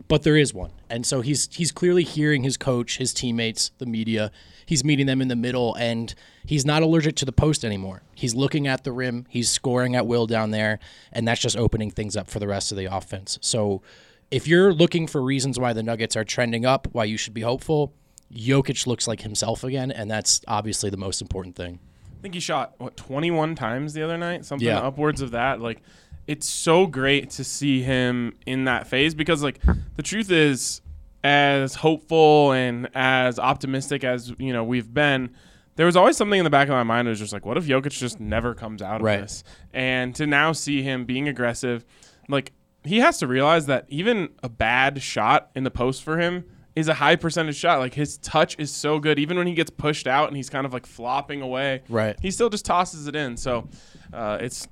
but 0.08 0.24
there 0.24 0.36
is 0.36 0.52
one, 0.52 0.72
and 0.90 1.06
so 1.06 1.22
he's 1.22 1.48
he's 1.52 1.72
clearly 1.72 2.04
hearing 2.04 2.42
his 2.42 2.58
coach, 2.58 2.98
his 2.98 3.14
teammates, 3.14 3.70
the 3.78 3.86
media. 3.86 4.32
He's 4.66 4.84
meeting 4.84 5.06
them 5.06 5.22
in 5.22 5.28
the 5.28 5.36
middle, 5.36 5.76
and 5.76 6.14
he's 6.44 6.66
not 6.66 6.82
allergic 6.82 7.16
to 7.18 7.26
the 7.26 7.32
post 7.32 7.64
anymore. 7.64 8.02
He's 8.16 8.34
looking 8.34 8.66
at 8.66 8.84
the 8.84 8.92
rim, 8.92 9.28
he's 9.30 9.52
scoring 9.52 9.96
at 9.96 10.08
will 10.08 10.26
down 10.26 10.50
there, 10.50 10.80
and 11.12 11.28
that's 11.28 11.42
just 11.42 11.56
opening 11.56 11.92
things 11.92 12.18
up 12.18 12.32
for 12.32 12.40
the 12.40 12.48
rest 12.48 12.72
of 12.72 12.80
the 12.80 12.86
offense. 12.86 13.38
So, 13.42 13.84
if 14.32 14.48
you're 14.48 14.74
looking 14.74 15.08
for 15.08 15.22
reasons 15.22 15.60
why 15.60 15.74
the 15.74 15.84
Nuggets 15.84 16.16
are 16.16 16.24
trending 16.24 16.66
up, 16.66 16.88
why 16.92 17.04
you 17.06 17.18
should 17.18 17.34
be 17.34 17.42
hopeful, 17.42 17.94
Jokic 18.34 18.86
looks 18.86 19.08
like 19.08 19.22
himself 19.22 19.64
again, 19.64 19.92
and 19.92 20.10
that's 20.10 20.42
obviously 20.48 20.90
the 20.90 20.98
most 20.98 21.22
important 21.22 21.56
thing. 21.56 21.80
I 22.20 22.22
think 22.22 22.34
he 22.34 22.40
shot 22.40 22.76
what 22.78 22.96
21 22.98 23.56
times 23.56 23.94
the 23.94 24.04
other 24.04 24.18
night, 24.18 24.46
something 24.46 24.68
Yeah. 24.68 24.80
upwards 24.80 25.22
of 25.22 25.32
that. 25.32 25.62
Like, 25.62 25.82
it's 26.28 26.48
so 26.48 26.86
great 26.86 27.32
to 27.32 27.44
see 27.44 27.82
him 27.82 28.34
in 28.46 28.66
that 28.66 28.86
phase 28.88 29.16
because, 29.16 29.42
like, 29.42 29.60
the 29.96 30.04
truth 30.04 30.30
is, 30.32 30.82
as 31.24 31.76
hopeful 31.76 32.52
and 32.54 32.88
as 32.96 33.40
optimistic 33.40 34.04
as 34.06 34.32
you 34.38 34.54
know 34.54 34.64
we've 34.64 34.94
been, 34.94 35.30
there 35.76 35.86
was 35.86 35.96
always 35.98 36.16
something 36.16 36.38
in 36.40 36.44
the 36.46 36.50
back 36.50 36.68
of 36.68 36.74
my 36.74 36.84
mind 36.84 37.08
that 37.08 37.10
was 37.10 37.20
just 37.20 37.34
like, 37.34 37.46
what 37.46 37.58
if 37.58 37.66
Jokic 37.66 37.92
just 37.98 38.20
never 38.20 38.54
comes 38.54 38.82
out 38.82 38.98
of 38.98 39.02
Right. 39.02 39.22
this? 39.22 39.44
And 39.74 40.14
to 40.16 40.28
now 40.28 40.52
see 40.54 40.82
him 40.84 41.04
being 41.06 41.28
aggressive, 41.28 41.84
like 42.30 42.52
he 42.90 43.00
has 43.00 43.20
to 43.20 43.28
realize 43.28 43.68
that 43.68 43.86
even 43.88 44.30
a 44.42 44.50
bad 44.50 45.02
shot 45.02 45.52
in 45.56 45.64
the 45.64 45.72
post 45.72 46.02
for 46.04 46.18
him 46.18 46.44
is 46.76 46.88
a 46.88 46.96
high 46.96 47.16
percentage 47.16 47.56
shot. 47.56 47.80
Like 47.80 47.94
his 47.94 48.18
touch 48.18 48.56
is 48.58 48.72
so 48.72 49.00
good, 49.00 49.20
even 49.20 49.38
when 49.38 49.46
he 49.46 49.54
gets 49.54 49.70
pushed 49.70 50.08
out 50.08 50.28
and 50.28 50.36
he's 50.36 50.50
kind 50.50 50.66
of 50.66 50.74
like 50.74 50.88
flopping 50.88 51.42
away. 51.42 51.84
Right. 51.88 52.18
He 52.20 52.32
still 52.32 52.50
just 52.50 52.66
tosses 52.66 53.08
it 53.08 53.16
in. 53.16 53.38
So 53.38 53.70
uh, 54.12 54.40
it's 54.42 54.68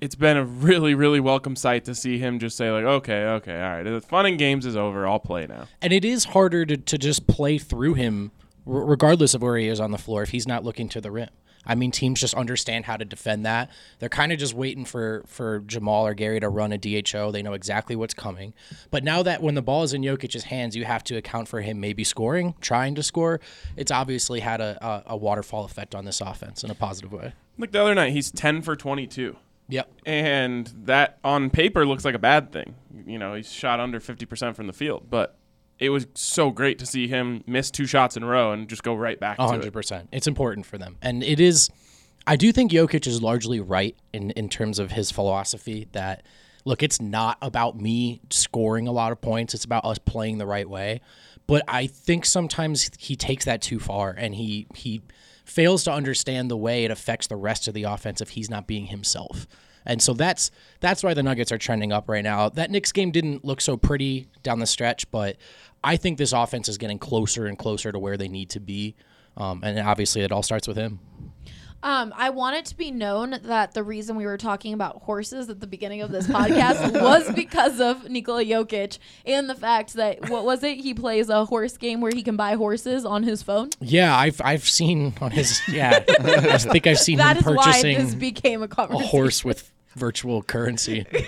it's 0.00 0.14
been 0.14 0.36
a 0.36 0.44
really 0.44 0.94
really 0.94 1.20
welcome 1.20 1.56
sight 1.56 1.86
to 1.86 1.94
see 1.94 2.18
him 2.18 2.38
just 2.38 2.56
say 2.56 2.70
like, 2.70 2.84
okay, 2.84 3.24
okay, 3.24 3.54
all 3.54 3.76
right, 3.76 3.82
the 3.82 4.00
fun 4.02 4.26
and 4.26 4.38
games 4.38 4.66
is 4.66 4.76
over. 4.76 5.06
I'll 5.06 5.18
play 5.18 5.46
now. 5.46 5.66
And 5.80 5.92
it 5.92 6.04
is 6.04 6.24
harder 6.24 6.66
to, 6.66 6.76
to 6.76 6.98
just 6.98 7.26
play 7.26 7.56
through 7.56 7.94
him, 7.94 8.30
regardless 8.66 9.32
of 9.32 9.40
where 9.40 9.56
he 9.56 9.68
is 9.68 9.80
on 9.80 9.90
the 9.90 9.98
floor, 9.98 10.22
if 10.22 10.30
he's 10.30 10.46
not 10.46 10.64
looking 10.64 10.90
to 10.90 11.00
the 11.00 11.10
rim. 11.10 11.30
I 11.66 11.74
mean, 11.74 11.90
teams 11.90 12.20
just 12.20 12.34
understand 12.34 12.84
how 12.84 12.96
to 12.96 13.04
defend 13.04 13.44
that. 13.46 13.70
They're 13.98 14.08
kind 14.08 14.32
of 14.32 14.38
just 14.38 14.54
waiting 14.54 14.84
for, 14.84 15.24
for 15.26 15.60
Jamal 15.60 16.06
or 16.06 16.14
Gary 16.14 16.40
to 16.40 16.48
run 16.48 16.72
a 16.72 16.78
DHO. 16.78 17.30
They 17.30 17.42
know 17.42 17.52
exactly 17.52 17.96
what's 17.96 18.14
coming. 18.14 18.54
But 18.90 19.04
now 19.04 19.22
that 19.22 19.42
when 19.42 19.54
the 19.54 19.62
ball 19.62 19.82
is 19.82 19.94
in 19.94 20.02
Jokic's 20.02 20.44
hands, 20.44 20.76
you 20.76 20.84
have 20.84 21.04
to 21.04 21.16
account 21.16 21.48
for 21.48 21.60
him 21.60 21.80
maybe 21.80 22.04
scoring, 22.04 22.54
trying 22.60 22.94
to 22.96 23.02
score. 23.02 23.40
It's 23.76 23.90
obviously 23.90 24.40
had 24.40 24.60
a, 24.60 24.78
a, 24.84 25.02
a 25.14 25.16
waterfall 25.16 25.64
effect 25.64 25.94
on 25.94 26.04
this 26.04 26.20
offense 26.20 26.64
in 26.64 26.70
a 26.70 26.74
positive 26.74 27.12
way. 27.12 27.32
Like 27.58 27.72
the 27.72 27.80
other 27.82 27.94
night, 27.94 28.12
he's 28.12 28.30
ten 28.30 28.62
for 28.62 28.74
twenty 28.74 29.06
two. 29.06 29.36
Yep. 29.68 29.90
and 30.04 30.70
that 30.84 31.18
on 31.24 31.48
paper 31.48 31.86
looks 31.86 32.04
like 32.04 32.14
a 32.14 32.18
bad 32.18 32.52
thing. 32.52 32.74
You 33.06 33.18
know, 33.18 33.34
he's 33.34 33.50
shot 33.50 33.80
under 33.80 33.98
50% 33.98 34.54
from 34.54 34.66
the 34.66 34.72
field, 34.72 35.06
but 35.08 35.36
it 35.78 35.90
was 35.90 36.06
so 36.14 36.50
great 36.50 36.78
to 36.78 36.86
see 36.86 37.08
him 37.08 37.42
miss 37.46 37.70
two 37.70 37.86
shots 37.86 38.16
in 38.16 38.22
a 38.22 38.26
row 38.26 38.52
and 38.52 38.68
just 38.68 38.82
go 38.82 38.94
right 38.94 39.18
back 39.18 39.36
to 39.38 39.44
hundred 39.44 39.66
it. 39.66 39.72
percent. 39.72 40.08
It's 40.12 40.26
important 40.26 40.66
for 40.66 40.78
them, 40.78 40.96
and 41.02 41.22
it 41.22 41.40
is. 41.40 41.70
I 42.26 42.36
do 42.36 42.52
think 42.52 42.72
Jokic 42.72 43.06
is 43.06 43.22
largely 43.22 43.60
right 43.60 43.96
in 44.12 44.30
in 44.32 44.48
terms 44.48 44.78
of 44.78 44.92
his 44.92 45.10
philosophy 45.10 45.88
that 45.92 46.22
look, 46.64 46.82
it's 46.82 47.00
not 47.00 47.38
about 47.42 47.78
me 47.78 48.20
scoring 48.30 48.88
a 48.88 48.92
lot 48.92 49.12
of 49.12 49.20
points. 49.20 49.54
It's 49.54 49.64
about 49.64 49.84
us 49.84 49.98
playing 49.98 50.38
the 50.38 50.46
right 50.46 50.68
way. 50.68 51.00
But 51.46 51.62
I 51.68 51.86
think 51.86 52.24
sometimes 52.24 52.90
he 52.98 53.16
takes 53.16 53.44
that 53.44 53.60
too 53.60 53.78
far, 53.78 54.14
and 54.16 54.34
he 54.34 54.66
he 54.74 55.02
fails 55.44 55.84
to 55.84 55.92
understand 55.92 56.50
the 56.50 56.56
way 56.56 56.84
it 56.84 56.90
affects 56.90 57.26
the 57.26 57.36
rest 57.36 57.68
of 57.68 57.74
the 57.74 57.82
offense 57.82 58.20
if 58.20 58.30
he's 58.30 58.48
not 58.48 58.66
being 58.66 58.86
himself. 58.86 59.46
And 59.86 60.00
so 60.00 60.14
that's 60.14 60.50
that's 60.80 61.02
why 61.02 61.14
the 61.14 61.22
Nuggets 61.22 61.52
are 61.52 61.58
trending 61.58 61.92
up 61.92 62.08
right 62.08 62.24
now. 62.24 62.48
That 62.48 62.70
Knicks 62.70 62.92
game 62.92 63.10
didn't 63.10 63.44
look 63.44 63.60
so 63.60 63.76
pretty 63.76 64.28
down 64.42 64.58
the 64.58 64.66
stretch, 64.66 65.10
but 65.10 65.36
I 65.82 65.96
think 65.96 66.18
this 66.18 66.32
offense 66.32 66.68
is 66.68 66.78
getting 66.78 66.98
closer 66.98 67.46
and 67.46 67.58
closer 67.58 67.92
to 67.92 67.98
where 67.98 68.16
they 68.16 68.28
need 68.28 68.50
to 68.50 68.60
be. 68.60 68.94
Um, 69.36 69.62
and 69.62 69.78
obviously, 69.80 70.22
it 70.22 70.32
all 70.32 70.42
starts 70.42 70.66
with 70.68 70.76
him. 70.76 71.00
Um, 71.84 72.14
I 72.16 72.30
want 72.30 72.56
it 72.56 72.64
to 72.66 72.76
be 72.78 72.90
known 72.90 73.38
that 73.42 73.74
the 73.74 73.84
reason 73.84 74.16
we 74.16 74.24
were 74.24 74.38
talking 74.38 74.72
about 74.72 75.02
horses 75.02 75.50
at 75.50 75.60
the 75.60 75.66
beginning 75.66 76.00
of 76.00 76.10
this 76.10 76.26
podcast 76.26 76.98
was 77.02 77.30
because 77.34 77.78
of 77.78 78.08
Nikola 78.08 78.42
Jokic 78.42 78.98
and 79.26 79.50
the 79.50 79.54
fact 79.54 79.92
that 79.94 80.30
what 80.30 80.46
was 80.46 80.62
it? 80.62 80.78
He 80.78 80.94
plays 80.94 81.28
a 81.28 81.44
horse 81.44 81.76
game 81.76 82.00
where 82.00 82.10
he 82.10 82.22
can 82.22 82.36
buy 82.36 82.54
horses 82.54 83.04
on 83.04 83.22
his 83.22 83.42
phone. 83.42 83.68
Yeah, 83.82 84.16
I've 84.16 84.40
I've 84.42 84.66
seen 84.66 85.12
on 85.20 85.30
his 85.30 85.60
yeah. 85.68 86.02
I 86.08 86.56
think 86.56 86.86
I've 86.86 86.98
seen 86.98 87.18
That 87.18 87.36
him 87.36 87.40
is 87.40 87.54
why 87.54 87.64
purchasing 87.66 87.98
this 87.98 88.14
became 88.14 88.62
a 88.62 88.68
a 88.74 88.86
horse 88.98 89.44
with 89.44 89.70
virtual 89.96 90.42
currency. 90.42 91.06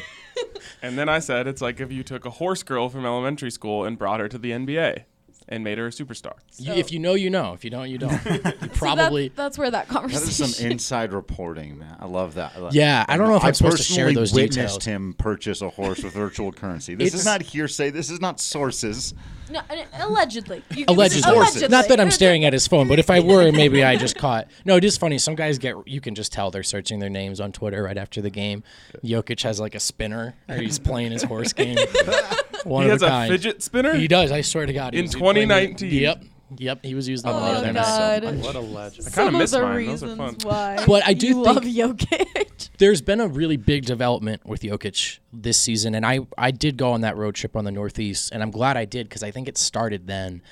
And 0.82 0.98
then 0.98 1.08
I 1.08 1.20
said 1.20 1.46
it's 1.46 1.62
like 1.62 1.80
if 1.80 1.90
you 1.90 2.02
took 2.02 2.26
a 2.26 2.30
horse 2.30 2.62
girl 2.62 2.88
from 2.90 3.06
elementary 3.06 3.50
school 3.50 3.84
and 3.84 3.98
brought 3.98 4.20
her 4.20 4.28
to 4.28 4.36
the 4.38 4.50
NBA 4.50 5.04
and 5.48 5.64
made 5.64 5.78
her 5.78 5.86
a 5.86 5.90
superstar. 5.90 6.34
You- 6.58 6.74
if 6.74 6.92
you 6.92 6.98
know, 6.98 7.14
you 7.14 7.30
know. 7.30 7.54
If 7.54 7.64
you 7.64 7.70
don't, 7.70 7.88
you 7.88 7.98
don't. 7.98 8.12
You 8.26 8.34
So 8.34 8.38
that- 8.42 8.74
probably. 8.74 9.28
that's 9.34 9.56
where 9.56 9.70
that 9.70 9.88
That 9.88 9.92
conversation. 9.94 10.44
is 10.44 10.56
some 10.56 10.66
inside 10.70 11.12
reporting, 11.12 11.78
man. 11.78 11.96
I 11.98 12.06
love 12.06 12.34
that. 12.34 12.52
I 12.56 12.58
love- 12.60 12.74
Yeah, 12.74 13.04
I 13.08 13.16
don't 13.16 13.28
know 13.28 13.36
if 13.36 13.44
I 13.44 13.48
I'm 13.48 13.54
supposed 13.54 13.78
to 13.78 13.82
share 13.84 14.06
personally 14.06 14.14
those 14.14 14.34
witnessed 14.34 14.80
details. 14.80 14.84
him 14.84 15.14
purchase 15.14 15.62
a 15.62 15.70
horse 15.70 16.02
with 16.02 16.12
virtual 16.12 16.52
currency. 16.52 16.94
This 16.94 17.08
It's- 17.08 17.20
is 17.20 17.26
not 17.26 17.42
hearsay. 17.42 17.90
This 17.90 18.10
is 18.10 18.20
not 18.20 18.38
sources. 18.38 19.14
No, 19.50 19.60
allegedly. 20.00 20.62
You 20.70 20.84
can- 20.86 20.94
Allegedly. 20.94 21.32
allegedly. 21.32 21.68
Not 21.68 21.88
that 21.88 22.00
I'm 22.00 22.10
staring 22.10 22.44
at 22.44 22.52
his 22.52 22.66
phone, 22.66 22.88
but 22.88 22.98
if 22.98 23.10
I 23.10 23.20
were, 23.20 23.52
maybe 23.52 23.84
I 23.84 23.96
just 23.96 24.16
caught. 24.16 24.48
No, 24.64 24.76
it 24.76 24.84
is 24.84 24.96
funny. 24.98 25.18
Some 25.18 25.34
guys 25.36 25.58
get, 25.58 25.76
you 25.86 26.00
can 26.00 26.14
just 26.16 26.32
tell 26.32 26.50
they're 26.50 26.62
searching 26.64 26.98
their 26.98 27.08
names 27.10 27.40
on 27.40 27.52
Twitter 27.52 27.82
right 27.84 27.96
after 27.96 28.20
the 28.20 28.30
game. 28.30 28.64
Jokic 29.04 29.42
has 29.42 29.60
like 29.60 29.74
a 29.76 29.80
spinner, 29.80 30.34
or 30.48 30.56
he's 30.56 30.78
playing 30.80 31.12
his 31.12 31.22
horse 31.22 31.52
game. 31.52 31.76
One 32.64 32.84
He 32.84 32.90
of 32.90 32.94
has 32.94 33.02
a 33.02 33.06
a 33.06 33.08
kind. 33.08 33.30
fidget 33.30 33.62
spinner. 33.62 33.94
He 33.94 34.08
does. 34.08 34.32
I 34.32 34.40
swear 34.40 34.66
to 34.66 34.72
God. 34.72 34.94
In 34.94 35.02
was 35.04 35.14
playing 35.14 35.36
it- 35.50 35.78
2019. 35.78 35.92
Yep. 36.02 36.24
Yep. 36.58 36.84
He 36.84 36.94
was 36.94 37.08
using 37.08 37.30
them 37.30 37.40
the 37.40 37.46
Oh 37.48 37.52
other 37.54 37.72
God. 37.72 38.22
night. 38.22 38.34
What 38.36 38.54
a 38.54 38.60
legend. 38.60 39.08
I 39.08 39.10
kind 39.10 39.28
of 39.28 39.34
of 39.34 39.40
miss 39.40 39.50
the 39.50 39.62
mine. 39.62 39.86
Those 39.86 40.02
are 40.04 40.16
fun. 40.16 40.36
why. 40.44 40.76
But 40.86 41.02
I 41.06 41.12
do 41.12 41.26
you 41.26 41.34
think- 41.34 41.46
love 41.46 41.64
Jokic. 41.64 42.68
There's 42.78 43.00
been 43.00 43.20
a 43.20 43.26
really 43.28 43.56
big 43.56 43.84
development 43.84 44.46
with 44.46 44.62
Jokic 44.62 45.18
this 45.32 45.56
season, 45.58 45.94
and 45.94 46.06
I 46.06 46.20
I 46.38 46.50
did 46.52 46.76
go 46.76 46.92
on 46.92 47.00
that 47.00 47.16
road 47.16 47.34
trip 47.34 47.56
on 47.56 47.64
the 47.64 47.72
Northeast, 47.72 48.30
and 48.32 48.42
I'm 48.42 48.50
glad 48.50 48.76
I 48.76 48.84
did 48.84 49.08
because 49.08 49.22
I 49.22 49.30
think 49.30 49.48
it 49.48 49.58
started 49.58 50.06
then. 50.06 50.42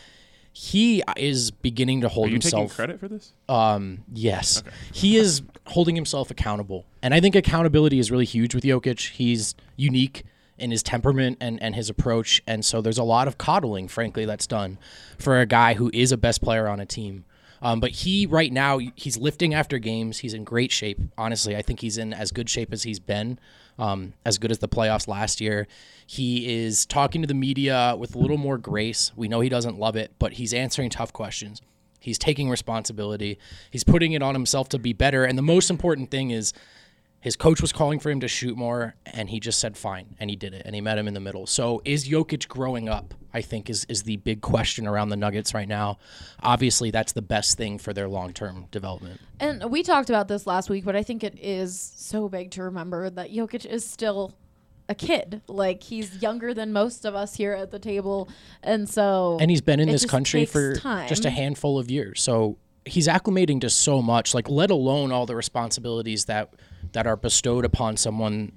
He 0.56 1.02
is 1.16 1.50
beginning 1.50 2.02
to 2.02 2.08
hold 2.08 2.28
Are 2.28 2.30
you 2.30 2.38
taking 2.38 2.60
himself. 2.60 2.76
credit 2.76 3.00
for 3.00 3.08
this? 3.08 3.32
Um, 3.48 4.04
yes, 4.12 4.62
he 4.92 5.16
is 5.16 5.42
holding 5.66 5.96
himself 5.96 6.30
accountable, 6.30 6.86
and 7.02 7.12
I 7.12 7.20
think 7.20 7.34
accountability 7.34 7.98
is 7.98 8.10
really 8.10 8.24
huge 8.24 8.54
with 8.54 8.62
Jokic. 8.64 9.10
He's 9.10 9.54
unique 9.76 10.22
in 10.58 10.70
his 10.70 10.82
temperament 10.82 11.38
and 11.40 11.62
and 11.62 11.74
his 11.74 11.90
approach, 11.90 12.42
and 12.46 12.64
so 12.64 12.80
there's 12.80 12.98
a 12.98 13.04
lot 13.04 13.28
of 13.28 13.38
coddling, 13.38 13.88
frankly, 13.88 14.24
that's 14.24 14.46
done 14.46 14.78
for 15.18 15.40
a 15.40 15.46
guy 15.46 15.74
who 15.74 15.90
is 15.92 16.12
a 16.12 16.16
best 16.16 16.42
player 16.42 16.68
on 16.68 16.80
a 16.80 16.86
team. 16.86 17.24
Um, 17.62 17.80
but 17.80 17.92
he 17.92 18.26
right 18.26 18.52
now 18.52 18.78
he's 18.94 19.16
lifting 19.16 19.54
after 19.54 19.78
games. 19.78 20.18
He's 20.18 20.34
in 20.34 20.44
great 20.44 20.70
shape. 20.70 21.00
Honestly, 21.16 21.56
I 21.56 21.62
think 21.62 21.80
he's 21.80 21.96
in 21.96 22.12
as 22.12 22.30
good 22.30 22.50
shape 22.50 22.72
as 22.72 22.82
he's 22.82 23.00
been, 23.00 23.38
um, 23.78 24.12
as 24.26 24.36
good 24.36 24.50
as 24.50 24.58
the 24.58 24.68
playoffs 24.68 25.08
last 25.08 25.40
year. 25.40 25.66
He 26.06 26.62
is 26.62 26.84
talking 26.84 27.22
to 27.22 27.26
the 27.26 27.34
media 27.34 27.96
with 27.98 28.14
a 28.14 28.18
little 28.18 28.36
more 28.36 28.58
grace. 28.58 29.12
We 29.16 29.28
know 29.28 29.40
he 29.40 29.48
doesn't 29.48 29.78
love 29.78 29.96
it, 29.96 30.12
but 30.18 30.34
he's 30.34 30.52
answering 30.52 30.90
tough 30.90 31.14
questions. 31.14 31.62
He's 32.00 32.18
taking 32.18 32.50
responsibility. 32.50 33.38
He's 33.70 33.82
putting 33.82 34.12
it 34.12 34.22
on 34.22 34.34
himself 34.34 34.68
to 34.68 34.78
be 34.78 34.92
better. 34.92 35.24
And 35.24 35.38
the 35.38 35.42
most 35.42 35.70
important 35.70 36.10
thing 36.10 36.32
is 36.32 36.52
his 37.24 37.36
coach 37.36 37.62
was 37.62 37.72
calling 37.72 38.00
for 38.00 38.10
him 38.10 38.20
to 38.20 38.28
shoot 38.28 38.54
more, 38.54 38.96
and 39.06 39.30
he 39.30 39.40
just 39.40 39.58
said 39.58 39.78
fine, 39.78 40.14
and 40.20 40.28
he 40.28 40.36
did 40.36 40.52
it, 40.52 40.60
and 40.66 40.74
he 40.74 40.82
met 40.82 40.98
him 40.98 41.08
in 41.08 41.14
the 41.14 41.20
middle. 41.20 41.46
So 41.46 41.80
is 41.86 42.06
Jokic 42.06 42.48
growing 42.48 42.86
up? 42.86 43.14
I 43.32 43.40
think 43.40 43.70
is 43.70 43.86
is 43.88 44.02
the 44.02 44.18
big 44.18 44.42
question 44.42 44.86
around 44.86 45.08
the 45.08 45.16
Nuggets 45.16 45.54
right 45.54 45.66
now. 45.66 45.96
Obviously, 46.42 46.90
that's 46.90 47.12
the 47.12 47.22
best 47.22 47.56
thing 47.56 47.78
for 47.78 47.94
their 47.94 48.08
long 48.08 48.34
term 48.34 48.66
development. 48.70 49.22
And 49.40 49.70
we 49.70 49.82
talked 49.82 50.10
about 50.10 50.28
this 50.28 50.46
last 50.46 50.68
week, 50.68 50.84
but 50.84 50.94
I 50.94 51.02
think 51.02 51.24
it 51.24 51.38
is 51.40 51.94
so 51.96 52.28
big 52.28 52.50
to 52.52 52.62
remember 52.64 53.08
that 53.08 53.32
Jokic 53.32 53.64
is 53.64 53.86
still 53.86 54.34
a 54.90 54.94
kid. 54.94 55.40
Like 55.48 55.82
he's 55.82 56.20
younger 56.20 56.52
than 56.52 56.74
most 56.74 57.06
of 57.06 57.14
us 57.14 57.36
here 57.36 57.54
at 57.54 57.70
the 57.70 57.78
table, 57.78 58.28
and 58.62 58.86
so 58.86 59.38
and 59.40 59.50
he's 59.50 59.62
been 59.62 59.80
in 59.80 59.88
this 59.88 60.04
country 60.04 60.44
for 60.44 60.76
time. 60.76 61.08
just 61.08 61.24
a 61.24 61.30
handful 61.30 61.78
of 61.78 61.90
years. 61.90 62.20
So 62.20 62.58
he's 62.84 63.08
acclimating 63.08 63.62
to 63.62 63.70
so 63.70 64.02
much, 64.02 64.34
like 64.34 64.50
let 64.50 64.70
alone 64.70 65.10
all 65.10 65.24
the 65.24 65.34
responsibilities 65.34 66.26
that 66.26 66.52
that 66.92 67.06
are 67.06 67.16
bestowed 67.16 67.64
upon 67.64 67.96
someone 67.96 68.52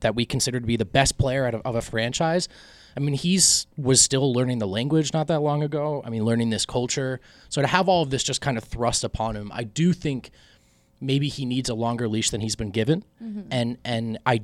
that 0.00 0.14
we 0.14 0.24
consider 0.24 0.60
to 0.60 0.66
be 0.66 0.76
the 0.76 0.84
best 0.84 1.18
player 1.18 1.46
out 1.46 1.54
of, 1.54 1.62
of 1.64 1.74
a 1.74 1.82
franchise. 1.82 2.48
I 2.96 3.00
mean, 3.00 3.14
he's 3.14 3.66
was 3.76 4.00
still 4.00 4.32
learning 4.32 4.58
the 4.58 4.66
language 4.66 5.12
not 5.12 5.28
that 5.28 5.40
long 5.40 5.62
ago. 5.62 6.02
I 6.04 6.10
mean, 6.10 6.24
learning 6.24 6.50
this 6.50 6.66
culture. 6.66 7.20
So 7.48 7.62
to 7.62 7.68
have 7.68 7.88
all 7.88 8.02
of 8.02 8.10
this 8.10 8.22
just 8.22 8.40
kind 8.40 8.58
of 8.58 8.64
thrust 8.64 9.02
upon 9.02 9.36
him, 9.36 9.50
I 9.54 9.64
do 9.64 9.92
think 9.92 10.30
maybe 11.00 11.28
he 11.28 11.44
needs 11.46 11.70
a 11.70 11.74
longer 11.74 12.08
leash 12.08 12.30
than 12.30 12.42
he's 12.42 12.56
been 12.56 12.70
given, 12.70 13.04
mm-hmm. 13.22 13.48
and 13.50 13.78
and 13.84 14.18
I 14.26 14.42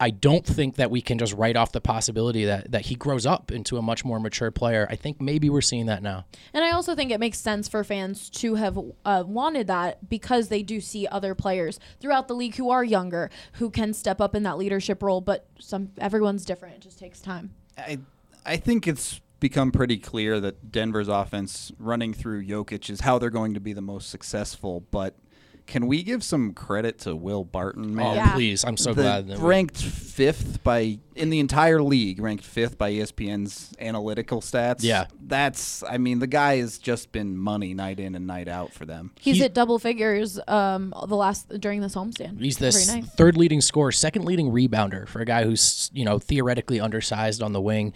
I 0.00 0.10
don't 0.10 0.46
think 0.46 0.76
that 0.76 0.90
we 0.90 1.00
can 1.00 1.18
just 1.18 1.32
write 1.32 1.56
off 1.56 1.72
the 1.72 1.80
possibility 1.80 2.44
that 2.44 2.70
that 2.70 2.86
he 2.86 2.94
grows 2.94 3.26
up 3.26 3.50
into 3.50 3.76
a 3.76 3.82
much 3.82 4.04
more 4.04 4.20
mature 4.20 4.50
player. 4.50 4.86
I 4.88 4.96
think 4.96 5.20
maybe 5.20 5.50
we're 5.50 5.60
seeing 5.60 5.86
that 5.86 6.02
now. 6.02 6.24
And 6.52 6.64
I 6.64 6.70
also 6.70 6.94
think 6.94 7.10
it 7.10 7.18
makes 7.18 7.38
sense 7.38 7.68
for 7.68 7.82
fans 7.82 8.30
to 8.30 8.54
have 8.54 8.78
uh, 9.04 9.24
wanted 9.26 9.66
that 9.66 10.08
because 10.08 10.48
they 10.48 10.62
do 10.62 10.80
see 10.80 11.06
other 11.08 11.34
players 11.34 11.80
throughout 12.00 12.28
the 12.28 12.34
league 12.34 12.54
who 12.54 12.70
are 12.70 12.84
younger, 12.84 13.30
who 13.54 13.70
can 13.70 13.92
step 13.92 14.20
up 14.20 14.34
in 14.34 14.44
that 14.44 14.56
leadership 14.56 15.02
role. 15.02 15.20
But 15.20 15.46
some 15.58 15.90
everyone's 15.98 16.44
different; 16.44 16.76
it 16.76 16.80
just 16.82 16.98
takes 16.98 17.20
time. 17.20 17.54
I 17.76 17.98
I 18.46 18.56
think 18.56 18.86
it's 18.86 19.20
become 19.40 19.70
pretty 19.70 19.98
clear 19.98 20.40
that 20.40 20.72
Denver's 20.72 21.08
offense 21.08 21.72
running 21.78 22.12
through 22.12 22.44
Jokic 22.44 22.90
is 22.90 23.00
how 23.00 23.18
they're 23.18 23.30
going 23.30 23.54
to 23.54 23.60
be 23.60 23.72
the 23.72 23.80
most 23.80 24.10
successful. 24.10 24.84
But 24.90 25.14
can 25.68 25.86
we 25.86 26.02
give 26.02 26.24
some 26.24 26.52
credit 26.54 26.98
to 27.00 27.14
Will 27.14 27.44
Barton, 27.44 27.94
man? 27.94 28.06
Oh, 28.06 28.14
Yeah. 28.14 28.32
please! 28.34 28.64
I'm 28.64 28.76
so 28.76 28.92
The- 28.92 29.02
glad 29.02 29.28
that 29.28 29.38
we- 29.38 29.46
ranked 29.48 29.76
fifth 29.80 30.64
by 30.64 30.98
in 31.14 31.30
the 31.30 31.38
entire 31.38 31.80
league, 31.82 32.20
ranked 32.20 32.42
fifth 32.44 32.76
by 32.78 32.90
ESPN's 32.90 33.72
analytical 33.78 34.40
stats. 34.40 34.78
Yeah. 34.82 35.04
that's. 35.26 35.82
I 35.88 35.98
mean, 35.98 36.18
the 36.20 36.26
guy 36.26 36.56
has 36.56 36.78
just 36.78 37.12
been 37.12 37.36
money 37.36 37.74
night 37.74 38.00
in 38.00 38.14
and 38.14 38.26
night 38.26 38.48
out 38.48 38.72
for 38.72 38.86
them. 38.86 39.12
He's 39.20 39.36
He- 39.36 39.44
at 39.44 39.52
double 39.54 39.78
figures 39.78 40.40
um, 40.48 40.92
the 41.06 41.14
last 41.16 41.48
during 41.60 41.80
this 41.82 41.94
homestand. 41.94 42.40
He's 42.40 42.58
Very 42.58 42.72
this 42.72 42.88
nice. 42.88 43.04
third 43.10 43.36
leading 43.36 43.60
scorer, 43.60 43.92
second 43.92 44.24
leading 44.24 44.50
rebounder 44.50 45.06
for 45.06 45.20
a 45.20 45.24
guy 45.24 45.44
who's 45.44 45.90
you 45.94 46.04
know 46.04 46.18
theoretically 46.18 46.80
undersized 46.80 47.42
on 47.42 47.52
the 47.52 47.60
wing. 47.60 47.92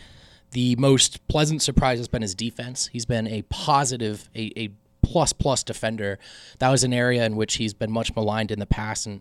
The 0.51 0.77
most 0.77 1.27
pleasant 1.29 1.63
surprise 1.63 1.99
has 1.99 2.09
been 2.09 2.21
his 2.21 2.35
defense. 2.35 2.91
He's 2.93 3.07
been 3.07 3.27
a 3.27 3.41
positive, 3.49 4.29
a, 4.37 4.53
a 4.61 4.69
plus 5.13 5.35
plus 5.35 5.63
defender. 5.63 6.19
That 6.59 6.71
was 6.71 6.85
an 6.85 6.95
area 6.95 7.27
in 7.27 7.37
which 7.37 7.57
he's 7.57 7.75
been 7.75 7.93
much 7.93 8.17
maligned 8.17 8.51
in 8.51 8.59
the 8.59 8.67
past, 8.67 9.05
and 9.05 9.21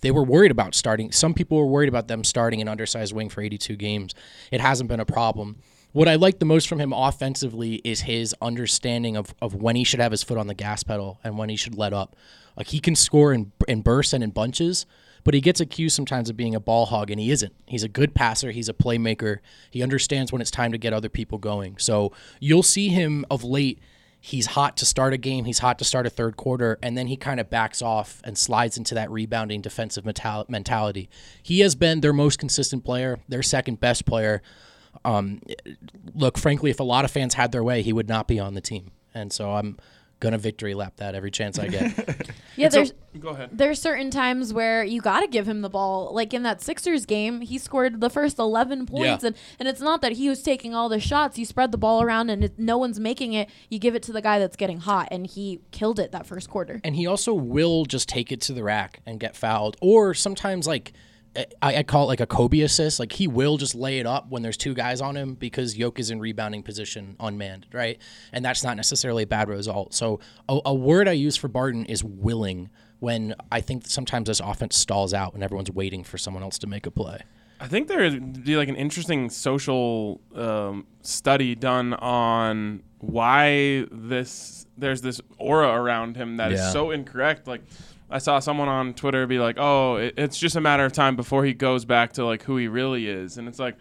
they 0.00 0.10
were 0.10 0.24
worried 0.24 0.50
about 0.50 0.74
starting. 0.74 1.12
Some 1.12 1.34
people 1.34 1.56
were 1.56 1.68
worried 1.68 1.88
about 1.88 2.08
them 2.08 2.24
starting 2.24 2.60
an 2.60 2.66
undersized 2.66 3.14
wing 3.14 3.28
for 3.28 3.40
82 3.40 3.76
games. 3.76 4.12
It 4.50 4.60
hasn't 4.60 4.90
been 4.90 4.98
a 4.98 5.06
problem. 5.06 5.58
What 5.92 6.08
I 6.08 6.16
like 6.16 6.40
the 6.40 6.44
most 6.46 6.68
from 6.68 6.80
him 6.80 6.92
offensively 6.92 7.76
is 7.84 8.00
his 8.00 8.34
understanding 8.42 9.16
of, 9.16 9.32
of 9.40 9.54
when 9.54 9.76
he 9.76 9.84
should 9.84 10.00
have 10.00 10.10
his 10.10 10.24
foot 10.24 10.36
on 10.36 10.48
the 10.48 10.54
gas 10.54 10.82
pedal 10.82 11.20
and 11.22 11.38
when 11.38 11.48
he 11.48 11.56
should 11.56 11.76
let 11.76 11.92
up. 11.92 12.16
Like 12.56 12.68
he 12.68 12.80
can 12.80 12.96
score 12.96 13.32
in, 13.32 13.52
in 13.68 13.82
bursts 13.82 14.12
and 14.12 14.24
in 14.24 14.30
bunches, 14.30 14.84
but 15.22 15.34
he 15.34 15.40
gets 15.40 15.60
accused 15.60 15.94
sometimes 15.94 16.28
of 16.28 16.36
being 16.36 16.56
a 16.56 16.60
ball 16.60 16.86
hog, 16.86 17.10
and 17.10 17.20
he 17.20 17.30
isn't. 17.30 17.52
He's 17.66 17.84
a 17.84 17.88
good 17.88 18.14
passer. 18.14 18.50
He's 18.50 18.68
a 18.68 18.74
playmaker. 18.74 19.38
He 19.70 19.82
understands 19.82 20.32
when 20.32 20.40
it's 20.40 20.50
time 20.50 20.72
to 20.72 20.78
get 20.78 20.92
other 20.92 21.08
people 21.08 21.38
going. 21.38 21.78
So 21.78 22.12
you'll 22.40 22.64
see 22.64 22.88
him 22.88 23.24
of 23.30 23.44
late. 23.44 23.78
He's 24.20 24.46
hot 24.46 24.76
to 24.76 24.86
start 24.86 25.14
a 25.14 25.16
game. 25.16 25.46
He's 25.46 25.60
hot 25.60 25.78
to 25.78 25.84
start 25.84 26.06
a 26.06 26.10
third 26.10 26.36
quarter, 26.36 26.78
and 26.82 26.96
then 26.96 27.06
he 27.06 27.16
kind 27.16 27.40
of 27.40 27.48
backs 27.48 27.80
off 27.80 28.20
and 28.22 28.36
slides 28.36 28.76
into 28.76 28.94
that 28.94 29.10
rebounding 29.10 29.62
defensive 29.62 30.04
mentality. 30.04 31.08
He 31.42 31.60
has 31.60 31.74
been 31.74 32.02
their 32.02 32.12
most 32.12 32.38
consistent 32.38 32.84
player, 32.84 33.18
their 33.28 33.42
second 33.42 33.80
best 33.80 34.04
player. 34.04 34.42
Um, 35.04 35.40
look, 36.14 36.36
frankly, 36.36 36.70
if 36.70 36.80
a 36.80 36.84
lot 36.84 37.06
of 37.06 37.10
fans 37.10 37.34
had 37.34 37.50
their 37.50 37.64
way, 37.64 37.80
he 37.80 37.94
would 37.94 38.08
not 38.08 38.28
be 38.28 38.38
on 38.38 38.54
the 38.54 38.60
team, 38.60 38.90
and 39.14 39.32
so 39.32 39.52
I'm 39.52 39.78
gonna 40.20 40.38
victory 40.38 40.74
lap 40.74 40.94
that 40.96 41.14
every 41.14 41.30
chance 41.30 41.58
I 41.58 41.68
get. 41.68 42.26
Yeah, 42.56 42.68
So- 42.68 42.76
there's 42.78 42.92
go 43.20 43.28
ahead. 43.30 43.50
there's 43.52 43.80
certain 43.80 44.10
times 44.10 44.52
where 44.52 44.84
you 44.84 45.00
got 45.00 45.20
to 45.20 45.26
give 45.28 45.48
him 45.48 45.62
the 45.62 45.70
ball. 45.70 46.12
Like 46.14 46.34
in 46.34 46.42
that 46.42 46.60
Sixers 46.60 47.06
game, 47.06 47.40
he 47.40 47.56
scored 47.56 48.02
the 48.02 48.10
first 48.10 48.38
11 48.38 48.84
points, 48.86 49.22
Yeah. 49.22 49.28
and, 49.28 49.36
and 49.58 49.66
it's 49.68 49.80
not 49.80 50.02
that 50.02 50.12
he 50.12 50.28
was 50.28 50.42
taking 50.42 50.74
all 50.74 50.90
the 50.90 51.00
shots. 51.00 51.38
You 51.38 51.46
spread 51.46 51.72
the 51.72 51.78
ball 51.78 52.02
around, 52.02 52.28
and 52.28 52.44
it, 52.44 52.58
no 52.58 52.76
one's 52.76 53.00
making 53.00 53.32
it. 53.32 53.48
You 53.70 53.78
give 53.78 53.94
it 53.94 54.02
to 54.04 54.12
the 54.12 54.20
guy 54.20 54.38
that's 54.38 54.56
getting 54.56 54.78
hot, 54.80 55.08
and 55.10 55.26
he 55.26 55.60
killed 55.70 55.98
it 55.98 56.12
that 56.12 56.26
first 56.26 56.50
quarter. 56.50 56.80
and 56.84 56.96
he 56.96 57.06
also 57.06 57.32
will 57.32 57.86
just 57.86 58.08
take 58.10 58.30
it 58.30 58.42
to 58.42 58.52
the 58.52 58.62
rack 58.62 59.00
and 59.06 59.18
get 59.20 59.34
fouled, 59.36 59.76
or 59.80 60.12
sometimes 60.12 60.66
like 60.66 60.92
I, 61.62 61.76
I 61.76 61.82
call 61.84 62.04
it 62.04 62.06
like 62.06 62.20
a 62.20 62.26
Kobe 62.26 62.60
assist. 62.60 62.98
Like 62.98 63.12
he 63.12 63.28
will 63.28 63.56
just 63.56 63.74
lay 63.74 63.98
it 63.98 64.06
up 64.06 64.30
when 64.30 64.42
there's 64.42 64.56
two 64.56 64.74
guys 64.74 65.00
on 65.00 65.16
him 65.16 65.34
because 65.34 65.76
Yoke 65.76 65.98
is 66.00 66.10
in 66.10 66.18
rebounding 66.18 66.62
position 66.62 67.16
unmanned, 67.20 67.66
right? 67.72 67.98
And 68.32 68.44
that's 68.44 68.64
not 68.64 68.76
necessarily 68.76 69.22
a 69.22 69.26
bad 69.26 69.48
result. 69.48 69.94
So 69.94 70.18
a, 70.48 70.58
a 70.66 70.74
word 70.74 71.06
I 71.08 71.12
use 71.12 71.36
for 71.36 71.48
Barton 71.48 71.84
is 71.86 72.02
willing. 72.02 72.68
When 72.98 73.34
I 73.50 73.62
think 73.62 73.86
sometimes 73.86 74.26
this 74.26 74.40
offense 74.40 74.76
stalls 74.76 75.14
out 75.14 75.32
and 75.32 75.42
everyone's 75.42 75.70
waiting 75.70 76.04
for 76.04 76.18
someone 76.18 76.42
else 76.42 76.58
to 76.58 76.66
make 76.66 76.84
a 76.84 76.90
play. 76.90 77.20
I 77.58 77.66
think 77.66 77.88
there 77.88 78.00
would 78.00 78.44
be 78.44 78.56
like 78.56 78.68
an 78.68 78.76
interesting 78.76 79.30
social 79.30 80.20
um, 80.34 80.86
study 81.00 81.54
done 81.54 81.94
on 81.94 82.82
why 82.98 83.86
this 83.90 84.66
there's 84.76 85.00
this 85.00 85.20
aura 85.38 85.68
around 85.68 86.16
him 86.16 86.36
that 86.38 86.52
is 86.52 86.60
Yeah. 86.60 86.70
so 86.72 86.90
incorrect. 86.90 87.46
Like 87.46 87.62
I 88.10 88.18
saw 88.18 88.38
someone 88.40 88.68
on 88.68 88.94
Twitter 88.94 89.26
be 89.26 89.38
like, 89.38 89.56
"Oh, 89.58 89.96
it, 89.96 90.14
it's 90.16 90.38
just 90.38 90.56
a 90.56 90.60
matter 90.60 90.84
of 90.84 90.92
time 90.92 91.16
before 91.16 91.44
he 91.44 91.54
goes 91.54 91.84
back 91.84 92.12
to 92.14 92.24
like 92.24 92.42
who 92.42 92.56
he 92.56 92.68
really 92.68 93.06
is," 93.06 93.38
and 93.38 93.46
it's 93.48 93.58
like, 93.58 93.76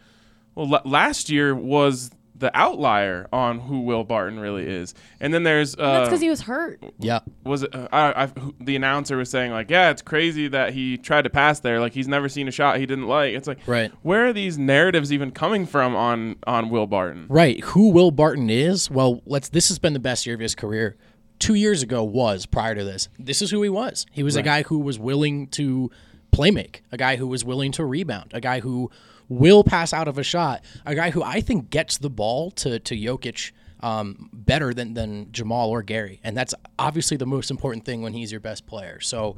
well, 0.55 0.73
l- 0.75 0.81
last 0.85 1.29
year 1.29 1.55
was 1.55 2.11
the 2.35 2.49
outlier 2.57 3.27
on 3.33 3.59
who 3.59 3.81
Will 3.81 4.05
Barton 4.05 4.39
really 4.39 4.63
is, 4.65 4.93
and 5.19 5.33
then 5.33 5.43
there's 5.43 5.75
uh, 5.75 5.79
That's 5.99 6.07
because 6.09 6.21
he 6.21 6.29
was 6.29 6.39
hurt. 6.39 6.81
Yeah. 6.97 7.19
was 7.43 7.63
it, 7.63 7.75
uh, 7.75 7.89
I, 7.91 8.23
I, 8.23 8.27
who- 8.27 8.55
the 8.61 8.77
announcer 8.77 9.17
was 9.17 9.29
saying 9.29 9.51
like, 9.51 9.69
yeah, 9.69 9.89
it's 9.89 10.01
crazy 10.01 10.47
that 10.47 10.71
he 10.73 10.97
tried 10.97 11.23
to 11.23 11.29
pass 11.29 11.59
there. 11.59 11.81
Like 11.81 11.91
he's 11.93 12.07
never 12.07 12.29
seen 12.29 12.47
a 12.47 12.51
shot 12.51 12.77
he 12.77 12.85
didn't 12.85 13.07
like. 13.07 13.33
It's 13.33 13.45
like, 13.45 13.57
Right. 13.67 13.91
Where 14.03 14.27
are 14.27 14.31
these 14.31 14.57
narratives 14.57 15.11
even 15.11 15.31
coming 15.31 15.65
from 15.65 15.97
on 15.97 16.37
on 16.47 16.69
Will 16.69 16.87
Barton? 16.87 17.25
Right. 17.27 17.59
Who 17.61 17.89
Will 17.89 18.11
Barton 18.11 18.49
is? 18.49 18.89
Well, 18.89 19.21
let's. 19.25 19.49
This 19.49 19.67
has 19.67 19.77
been 19.77 19.91
the 19.91 19.99
best 19.99 20.25
year 20.25 20.33
of 20.35 20.39
his 20.39 20.55
career. 20.55 20.95
Two 21.39 21.53
years 21.53 21.81
ago 21.81 22.03
was 22.03 22.45
prior 22.45 22.75
to 22.75 22.83
this. 22.83 23.07
This 23.17 23.41
is 23.41 23.49
who 23.49 23.63
he 23.63 23.69
was. 23.69 24.05
He 24.11 24.23
was 24.23 24.35
a 24.35 24.41
guy 24.41 24.63
who 24.63 24.79
was 24.79 24.99
willing 24.99 25.47
to 25.47 25.89
play 26.31 26.51
make, 26.51 26.83
a 26.91 26.97
guy 26.97 27.15
who 27.15 27.27
was 27.27 27.43
willing 27.45 27.71
to 27.73 27.85
rebound, 27.85 28.31
a 28.33 28.41
guy 28.41 28.59
who 28.59 28.91
will 29.29 29.63
pass 29.63 29.93
out 29.93 30.07
of 30.07 30.17
a 30.17 30.23
shot, 30.23 30.63
a 30.85 30.95
guy 30.95 31.11
who 31.11 31.23
I 31.23 31.39
think 31.41 31.69
gets 31.69 31.97
the 31.97 32.09
ball 32.09 32.51
to 32.51 32.79
to 32.79 32.95
Jokic 32.95 33.51
um, 33.79 34.29
better 34.33 34.73
than 34.73 34.93
than 34.95 35.31
Jamal 35.31 35.69
or 35.69 35.81
Gary, 35.81 36.19
and 36.23 36.35
that's 36.35 36.53
obviously 36.77 37.15
the 37.15 37.25
most 37.25 37.49
important 37.49 37.85
thing 37.85 38.01
when 38.01 38.13
he's 38.13 38.31
your 38.31 38.41
best 38.41 38.65
player. 38.65 38.99
So. 38.99 39.35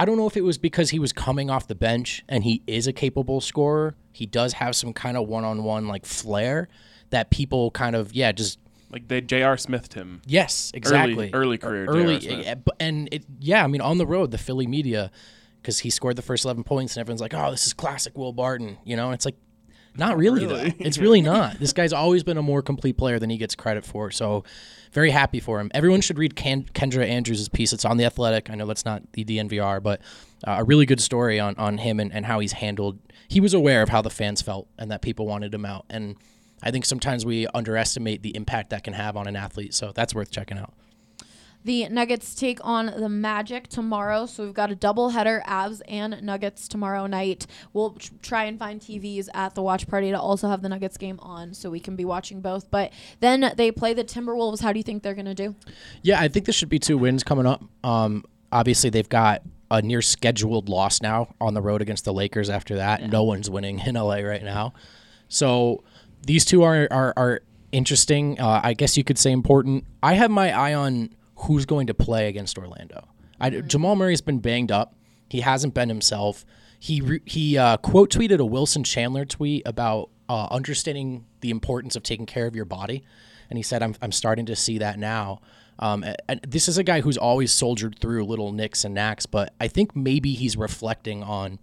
I 0.00 0.04
don't 0.04 0.16
know 0.16 0.28
if 0.28 0.36
it 0.36 0.42
was 0.42 0.58
because 0.58 0.90
he 0.90 1.00
was 1.00 1.12
coming 1.12 1.50
off 1.50 1.66
the 1.66 1.74
bench 1.74 2.22
and 2.28 2.44
he 2.44 2.62
is 2.68 2.86
a 2.86 2.92
capable 2.92 3.40
scorer. 3.40 3.96
He 4.12 4.26
does 4.26 4.52
have 4.52 4.76
some 4.76 4.92
kind 4.92 5.16
of 5.16 5.26
one-on-one 5.26 5.88
like 5.88 6.06
flair 6.06 6.68
that 7.10 7.30
people 7.30 7.72
kind 7.72 7.96
of 7.96 8.12
yeah 8.12 8.30
just 8.30 8.60
Like 8.90 9.08
they 9.08 9.20
J.R. 9.20 9.56
Smithed 9.56 9.94
him. 9.94 10.22
yes 10.26 10.70
exactly. 10.74 11.30
early 11.32 11.58
career 11.58 11.84
early 11.86 12.46
and 12.80 13.08
it 13.12 13.24
yeah 13.38 13.62
I 13.64 13.66
mean 13.66 13.80
on 13.80 13.98
the 13.98 14.06
road 14.06 14.30
the 14.30 14.38
Philly 14.38 14.66
media 14.66 15.10
because 15.60 15.80
he 15.80 15.90
scored 15.90 16.16
the 16.16 16.22
first 16.22 16.44
eleven 16.44 16.64
points 16.64 16.96
and 16.96 17.00
everyone's 17.00 17.20
like 17.20 17.34
oh 17.34 17.50
this 17.50 17.66
is 17.66 17.72
classic 17.74 18.16
Will 18.16 18.32
Barton 18.32 18.78
you 18.84 18.96
know? 18.96 19.06
And 19.06 19.14
it's 19.14 19.24
like 19.24 19.36
not 19.96 20.16
really, 20.16 20.46
though. 20.46 20.70
It's 20.78 20.98
really 21.06 21.20
not. 21.20 21.58
This 21.58 21.72
guy's 21.72 21.92
always 21.92 22.22
been 22.22 22.36
a 22.38 22.42
more 22.42 22.62
complete 22.62 22.96
player 22.96 23.18
than 23.18 23.30
he 23.30 23.36
gets 23.36 23.56
credit 23.56 23.84
for 23.84 24.12
so 24.12 24.44
very 24.92 25.10
happy 25.10 25.40
for 25.40 25.58
him. 25.58 25.72
Everyone 25.74 26.00
should 26.00 26.18
read 26.18 26.36
Ken- 26.36 26.66
Kendra 26.72 27.04
Andrews' 27.04 27.48
piece. 27.48 27.72
It's 27.72 27.84
on 27.84 27.96
the 27.96 28.04
Athletic. 28.04 28.48
I 28.48 28.54
know 28.54 28.64
that's 28.64 28.84
not 28.84 29.02
the 29.12 29.24
DNVR 29.24 29.82
but 29.82 30.00
uh, 30.46 30.56
a 30.58 30.64
really 30.64 30.86
good 30.86 31.00
story 31.00 31.40
on 31.40 31.56
on 31.56 31.78
him 31.78 31.98
and, 31.98 32.12
and 32.12 32.26
how 32.26 32.38
he's 32.38 32.52
handled 32.52 32.98
he 33.26 33.40
was 33.40 33.52
aware 33.54 33.82
of 33.82 33.88
how 33.88 34.00
the 34.00 34.10
fans 34.10 34.40
felt 34.40 34.68
and 34.78 34.90
that 34.90 35.02
people 35.02 35.26
wanted 35.26 35.52
him 35.52 35.66
out 35.66 35.84
and 35.90 36.16
I 36.62 36.70
think 36.70 36.84
sometimes 36.84 37.24
we 37.24 37.46
underestimate 37.54 38.22
the 38.22 38.34
impact 38.36 38.70
that 38.70 38.84
can 38.84 38.92
have 38.94 39.16
on 39.16 39.26
an 39.26 39.36
athlete 39.36 39.74
so 39.74 39.92
that's 39.94 40.14
worth 40.14 40.30
checking 40.30 40.58
out. 40.58 40.74
The 41.64 41.88
Nuggets 41.88 42.34
take 42.34 42.60
on 42.62 42.86
the 42.86 43.08
Magic 43.08 43.66
tomorrow, 43.68 44.26
so 44.26 44.44
we've 44.44 44.54
got 44.54 44.70
a 44.70 44.76
doubleheader, 44.76 45.44
Avs 45.44 45.82
and 45.88 46.22
Nuggets 46.22 46.68
tomorrow 46.68 47.06
night. 47.06 47.46
We'll 47.72 47.90
tr- 47.90 48.12
try 48.22 48.44
and 48.44 48.58
find 48.58 48.80
TVs 48.80 49.28
at 49.34 49.54
the 49.54 49.62
watch 49.62 49.88
party 49.88 50.10
to 50.10 50.20
also 50.20 50.48
have 50.48 50.62
the 50.62 50.68
Nuggets 50.68 50.96
game 50.96 51.18
on, 51.20 51.52
so 51.54 51.68
we 51.68 51.80
can 51.80 51.96
be 51.96 52.04
watching 52.04 52.40
both. 52.40 52.70
But 52.70 52.92
then 53.20 53.52
they 53.56 53.72
play 53.72 53.92
the 53.92 54.04
Timberwolves. 54.04 54.62
How 54.62 54.72
do 54.72 54.78
you 54.78 54.84
think 54.84 55.02
they're 55.02 55.14
gonna 55.14 55.34
do? 55.34 55.56
Yeah, 56.02 56.20
I 56.20 56.28
think 56.28 56.46
there 56.46 56.52
should 56.52 56.68
be 56.68 56.78
two 56.78 56.96
wins 56.96 57.24
coming 57.24 57.44
up. 57.44 57.62
Um, 57.82 58.24
obviously, 58.52 58.88
they've 58.88 59.08
got 59.08 59.42
a 59.70 59.82
near 59.82 60.00
scheduled 60.00 60.68
loss 60.68 61.02
now 61.02 61.34
on 61.40 61.54
the 61.54 61.60
road 61.60 61.82
against 61.82 62.04
the 62.04 62.12
Lakers. 62.12 62.48
After 62.48 62.76
that, 62.76 63.10
no 63.10 63.24
one's 63.24 63.50
winning 63.50 63.80
in 63.80 63.96
LA 63.96 64.20
right 64.20 64.44
now. 64.44 64.74
So 65.28 65.82
these 66.22 66.44
two 66.44 66.62
are 66.62 66.88
are, 66.90 67.12
are 67.16 67.40
interesting. 67.72 68.40
Uh, 68.40 68.60
I 68.62 68.74
guess 68.74 68.96
you 68.96 69.04
could 69.04 69.18
say 69.18 69.30
important. 69.30 69.84
I 70.02 70.14
have 70.14 70.30
my 70.30 70.52
eye 70.52 70.74
on 70.74 71.10
who's 71.36 71.66
going 71.66 71.86
to 71.86 71.94
play 71.94 72.28
against 72.28 72.58
Orlando. 72.58 73.08
I, 73.40 73.50
Jamal 73.50 73.96
Murray's 73.96 74.20
been 74.20 74.40
banged 74.40 74.72
up. 74.72 74.94
He 75.28 75.40
hasn't 75.40 75.74
been 75.74 75.88
himself. 75.88 76.44
He 76.78 77.00
re, 77.00 77.20
he 77.24 77.58
uh, 77.58 77.76
quote 77.78 78.10
tweeted 78.10 78.38
a 78.38 78.44
Wilson 78.44 78.84
Chandler 78.84 79.24
tweet 79.24 79.62
about 79.66 80.10
uh, 80.28 80.48
understanding 80.50 81.24
the 81.40 81.50
importance 81.50 81.96
of 81.96 82.02
taking 82.02 82.26
care 82.26 82.46
of 82.46 82.54
your 82.56 82.64
body, 82.64 83.04
and 83.50 83.56
he 83.56 83.62
said, 83.62 83.82
"I'm 83.82 83.94
I'm 84.00 84.12
starting 84.12 84.46
to 84.46 84.56
see 84.56 84.78
that 84.78 84.98
now." 84.98 85.40
Um, 85.80 86.04
and 86.28 86.40
this 86.42 86.68
is 86.68 86.76
a 86.76 86.82
guy 86.82 87.02
who's 87.02 87.16
always 87.16 87.52
soldiered 87.52 88.00
through 88.00 88.24
little 88.24 88.50
nicks 88.52 88.84
and 88.84 88.94
knacks, 88.94 89.26
but 89.26 89.54
I 89.60 89.68
think 89.68 89.94
maybe 89.94 90.34
he's 90.34 90.56
reflecting 90.56 91.22
on 91.22 91.60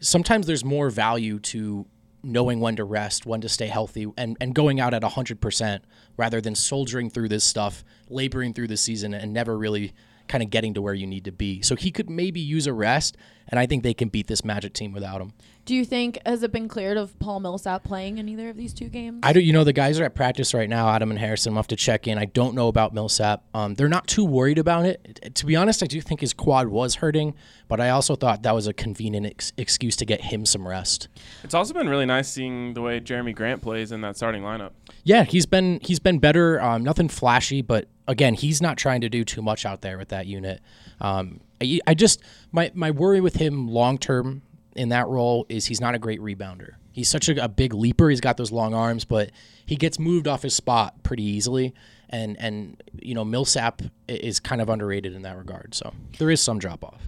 sometimes 0.00 0.46
there's 0.46 0.64
more 0.64 0.90
value 0.90 1.38
to 1.38 1.86
knowing 2.26 2.60
when 2.60 2.76
to 2.76 2.84
rest, 2.84 3.24
when 3.24 3.40
to 3.40 3.48
stay 3.48 3.68
healthy, 3.68 4.06
and, 4.16 4.36
and 4.40 4.54
going 4.54 4.80
out 4.80 4.92
at 4.92 5.02
100% 5.02 5.80
rather 6.16 6.40
than 6.40 6.54
soldiering 6.54 7.08
through 7.08 7.28
this 7.28 7.44
stuff, 7.44 7.84
laboring 8.08 8.52
through 8.52 8.66
the 8.66 8.76
season, 8.76 9.14
and 9.14 9.32
never 9.32 9.56
really 9.56 9.94
kind 10.28 10.42
of 10.42 10.50
getting 10.50 10.74
to 10.74 10.82
where 10.82 10.94
you 10.94 11.06
need 11.06 11.24
to 11.24 11.32
be. 11.32 11.62
So 11.62 11.76
he 11.76 11.90
could 11.90 12.10
maybe 12.10 12.40
use 12.40 12.66
a 12.66 12.72
rest, 12.72 13.16
and 13.48 13.58
I 13.58 13.66
think 13.66 13.82
they 13.82 13.94
can 13.94 14.08
beat 14.08 14.26
this 14.26 14.44
Magic 14.44 14.72
team 14.72 14.92
without 14.92 15.20
him. 15.20 15.32
Do 15.66 15.74
you 15.74 15.84
think 15.84 16.18
has 16.24 16.44
it 16.44 16.52
been 16.52 16.68
cleared 16.68 16.96
of 16.96 17.18
Paul 17.18 17.40
Millsap 17.40 17.82
playing 17.82 18.18
in 18.18 18.28
either 18.28 18.50
of 18.50 18.56
these 18.56 18.72
two 18.72 18.88
games? 18.88 19.18
I 19.24 19.32
don't. 19.32 19.42
You 19.42 19.52
know, 19.52 19.64
the 19.64 19.72
guys 19.72 19.98
are 19.98 20.04
at 20.04 20.14
practice 20.14 20.54
right 20.54 20.68
now. 20.68 20.88
Adam 20.88 21.10
and 21.10 21.18
Harrison. 21.18 21.54
We'll 21.54 21.58
have 21.58 21.66
to 21.68 21.76
check 21.76 22.06
in. 22.06 22.18
I 22.18 22.26
don't 22.26 22.54
know 22.54 22.68
about 22.68 22.94
Millsap. 22.94 23.42
Um, 23.52 23.74
they're 23.74 23.88
not 23.88 24.06
too 24.06 24.24
worried 24.24 24.58
about 24.58 24.86
it. 24.86 25.34
To 25.34 25.44
be 25.44 25.56
honest, 25.56 25.82
I 25.82 25.86
do 25.86 26.00
think 26.00 26.20
his 26.20 26.32
quad 26.32 26.68
was 26.68 26.94
hurting, 26.96 27.34
but 27.66 27.80
I 27.80 27.90
also 27.90 28.14
thought 28.14 28.44
that 28.44 28.54
was 28.54 28.68
a 28.68 28.72
convenient 28.72 29.26
ex- 29.26 29.52
excuse 29.56 29.96
to 29.96 30.04
get 30.04 30.20
him 30.20 30.46
some 30.46 30.68
rest. 30.68 31.08
It's 31.42 31.54
also 31.54 31.74
been 31.74 31.88
really 31.88 32.06
nice 32.06 32.28
seeing 32.28 32.74
the 32.74 32.80
way 32.80 33.00
Jerami 33.00 33.34
Grant 33.34 33.60
plays 33.60 33.90
in 33.90 34.02
that 34.02 34.16
starting 34.16 34.42
lineup. 34.42 34.70
Yeah, 35.02 35.24
he's 35.24 35.46
been 35.46 35.80
he's 35.82 35.98
been 35.98 36.20
better. 36.20 36.60
Um, 36.60 36.84
nothing 36.84 37.08
flashy, 37.08 37.60
but 37.60 37.88
again, 38.06 38.34
he's 38.34 38.62
not 38.62 38.76
trying 38.76 39.00
to 39.02 39.08
do 39.08 39.24
too 39.24 39.42
much 39.42 39.66
out 39.66 39.80
there 39.82 39.98
with 39.98 40.08
that 40.08 40.26
unit. 40.26 40.60
Um, 41.00 41.40
I, 41.60 41.80
I 41.86 41.94
just 41.94 42.20
my 42.52 42.70
my 42.74 42.90
worry 42.90 43.20
with 43.20 43.36
him 43.36 43.68
long 43.68 43.98
term 43.98 44.42
in 44.74 44.90
that 44.90 45.08
role 45.08 45.46
is 45.48 45.66
he's 45.66 45.80
not 45.80 45.94
a 45.94 45.98
great 45.98 46.20
rebounder. 46.20 46.74
He's 46.92 47.08
such 47.08 47.28
a, 47.28 47.44
a 47.44 47.48
big 47.48 47.74
leaper. 47.74 48.08
He's 48.08 48.20
got 48.20 48.36
those 48.36 48.52
long 48.52 48.74
arms, 48.74 49.04
but 49.04 49.30
he 49.64 49.76
gets 49.76 49.98
moved 49.98 50.28
off 50.28 50.42
his 50.42 50.54
spot 50.54 51.02
pretty 51.02 51.24
easily. 51.24 51.74
And 52.08 52.36
and 52.38 52.82
you 53.00 53.14
know 53.14 53.24
Millsap 53.24 53.82
is 54.08 54.38
kind 54.40 54.60
of 54.60 54.68
underrated 54.68 55.14
in 55.14 55.22
that 55.22 55.36
regard. 55.36 55.74
So 55.74 55.92
there 56.18 56.30
is 56.30 56.40
some 56.40 56.58
drop 56.58 56.84
off. 56.84 57.02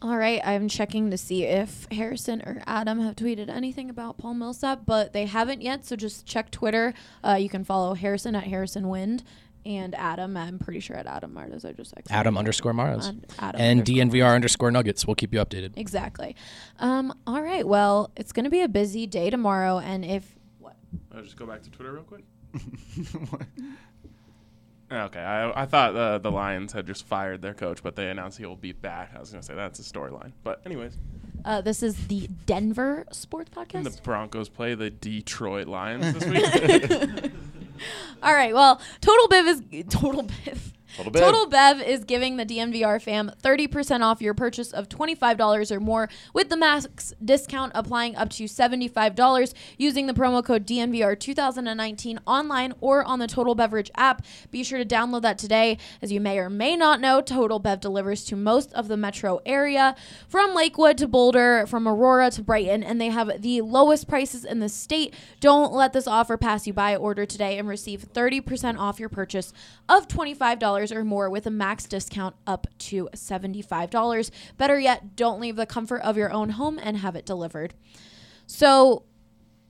All 0.00 0.16
right, 0.16 0.40
I'm 0.44 0.68
checking 0.68 1.10
to 1.10 1.18
see 1.18 1.42
if 1.42 1.88
Harrison 1.90 2.40
or 2.42 2.62
Adam 2.68 3.00
have 3.00 3.16
tweeted 3.16 3.48
anything 3.48 3.90
about 3.90 4.16
Paul 4.16 4.34
Millsap, 4.34 4.82
but 4.86 5.12
they 5.12 5.26
haven't 5.26 5.60
yet. 5.60 5.84
So 5.84 5.96
just 5.96 6.24
check 6.24 6.52
Twitter. 6.52 6.94
Uh, 7.24 7.34
you 7.34 7.48
can 7.48 7.64
follow 7.64 7.94
Harrison 7.94 8.36
at 8.36 8.44
Harrison 8.44 8.88
Wind 8.88 9.24
and 9.68 9.94
Adam. 9.94 10.36
I'm 10.36 10.58
pretty 10.58 10.80
sure 10.80 10.96
at 10.96 11.06
Adam 11.06 11.32
Mares. 11.34 11.64
I 11.64 11.72
just 11.72 11.92
exited. 11.96 12.10
Adam 12.16 12.36
underscore 12.38 12.72
Mares 12.72 13.06
On 13.08 13.24
Adam 13.38 13.60
and 13.60 13.80
underscore 13.80 14.04
DNVR 14.06 14.34
underscore 14.34 14.70
Nuggets. 14.70 15.06
We'll 15.06 15.14
keep 15.14 15.32
you 15.34 15.40
updated. 15.44 15.74
Exactly. 15.76 16.34
Um, 16.80 17.12
all 17.26 17.42
right. 17.42 17.66
Well, 17.68 18.10
it's 18.16 18.32
going 18.32 18.44
to 18.44 18.50
be 18.50 18.62
a 18.62 18.68
busy 18.68 19.06
day 19.06 19.30
tomorrow, 19.30 19.78
and 19.78 20.04
if 20.04 20.34
what? 20.58 20.76
I'll 21.14 21.22
just 21.22 21.36
go 21.36 21.46
back 21.46 21.62
to 21.62 21.70
Twitter 21.70 21.92
real 21.92 22.02
quick. 22.02 22.24
okay, 24.90 25.20
I, 25.20 25.62
I 25.62 25.66
thought 25.66 25.94
uh, 25.94 26.18
the 26.18 26.30
Lions 26.30 26.72
had 26.72 26.86
just 26.86 27.06
fired 27.06 27.42
their 27.42 27.54
coach, 27.54 27.82
but 27.82 27.94
they 27.96 28.08
announced 28.10 28.38
he 28.38 28.46
will 28.46 28.56
be 28.56 28.72
back. 28.72 29.12
I 29.14 29.20
was 29.20 29.30
going 29.30 29.42
to 29.42 29.46
say 29.46 29.54
that's 29.54 29.78
a 29.78 29.82
storyline. 29.82 30.32
But, 30.42 30.62
anyways, 30.64 30.94
Uh, 31.44 31.60
this 31.60 31.82
is 31.82 32.06
the 32.08 32.28
Denver 32.46 33.04
Sports 33.12 33.50
Podcast. 33.50 33.74
and 33.74 33.86
the 33.86 34.00
Broncos 34.02 34.48
play 34.48 34.74
the 34.74 34.88
Detroit 34.90 35.68
Lions 35.68 36.14
this 36.14 36.24
week. 37.22 37.32
All 38.22 38.34
right. 38.34 38.54
Well, 38.54 38.80
Total 39.00 39.28
Bev 39.28 39.46
is 39.46 39.62
Total 39.88 40.22
Bev. 40.22 40.72
Total 40.96 41.12
Bev. 41.12 41.22
Total 41.22 41.46
Bev 41.46 41.80
is 41.80 42.04
giving 42.04 42.36
the 42.36 42.46
DNVR 42.46 43.00
fam 43.00 43.30
30% 43.42 44.02
off 44.02 44.22
your 44.22 44.34
purchase 44.34 44.72
of 44.72 44.88
$25 44.88 45.70
or 45.70 45.80
more 45.80 46.08
with 46.32 46.48
the 46.48 46.56
max 46.56 47.14
discount 47.24 47.72
applying 47.74 48.16
up 48.16 48.30
to 48.30 48.44
$75 48.44 49.54
using 49.76 50.06
the 50.06 50.12
promo 50.14 50.44
code 50.44 50.66
DNVR 50.66 51.18
2019 51.18 52.20
online 52.26 52.72
or 52.80 53.04
on 53.04 53.18
the 53.18 53.26
Total 53.26 53.54
Beverage 53.54 53.90
app. 53.96 54.24
Be 54.50 54.64
sure 54.64 54.78
to 54.78 54.84
download 54.84 55.22
that 55.22 55.38
today. 55.38 55.78
As 56.00 56.10
you 56.10 56.20
may 56.20 56.38
or 56.38 56.50
may 56.50 56.76
not 56.76 57.00
know, 57.00 57.20
Total 57.20 57.58
Bev 57.58 57.80
delivers 57.80 58.24
to 58.24 58.36
most 58.36 58.72
of 58.72 58.88
the 58.88 58.96
metro 58.96 59.40
area 59.44 59.94
from 60.28 60.54
Lakewood 60.54 60.98
to 60.98 61.08
Boulder, 61.08 61.66
from 61.66 61.86
Aurora 61.86 62.30
to 62.32 62.42
Brighton, 62.42 62.82
and 62.82 63.00
they 63.00 63.08
have 63.08 63.42
the 63.42 63.60
lowest 63.60 64.08
prices 64.08 64.44
in 64.44 64.60
the 64.60 64.68
state. 64.68 65.14
Don't 65.40 65.72
let 65.72 65.92
this 65.92 66.06
offer 66.06 66.36
pass 66.36 66.66
you 66.66 66.72
by. 66.72 66.96
Order 66.96 67.26
today 67.26 67.58
and 67.58 67.68
receive 67.68 68.06
30% 68.12 68.78
off 68.78 68.98
your 68.98 69.08
purchase 69.08 69.52
of 69.88 70.08
$25 70.08 70.77
or 70.92 71.04
more 71.04 71.28
with 71.30 71.46
a 71.46 71.50
max 71.50 71.84
discount 71.84 72.34
up 72.46 72.66
to 72.78 73.08
$75. 73.14 74.30
Better 74.56 74.78
yet, 74.78 75.16
don't 75.16 75.40
leave 75.40 75.56
the 75.56 75.66
comfort 75.66 76.02
of 76.02 76.16
your 76.16 76.32
own 76.32 76.50
home 76.50 76.78
and 76.82 76.98
have 76.98 77.16
it 77.16 77.26
delivered. 77.26 77.74
So, 78.46 79.04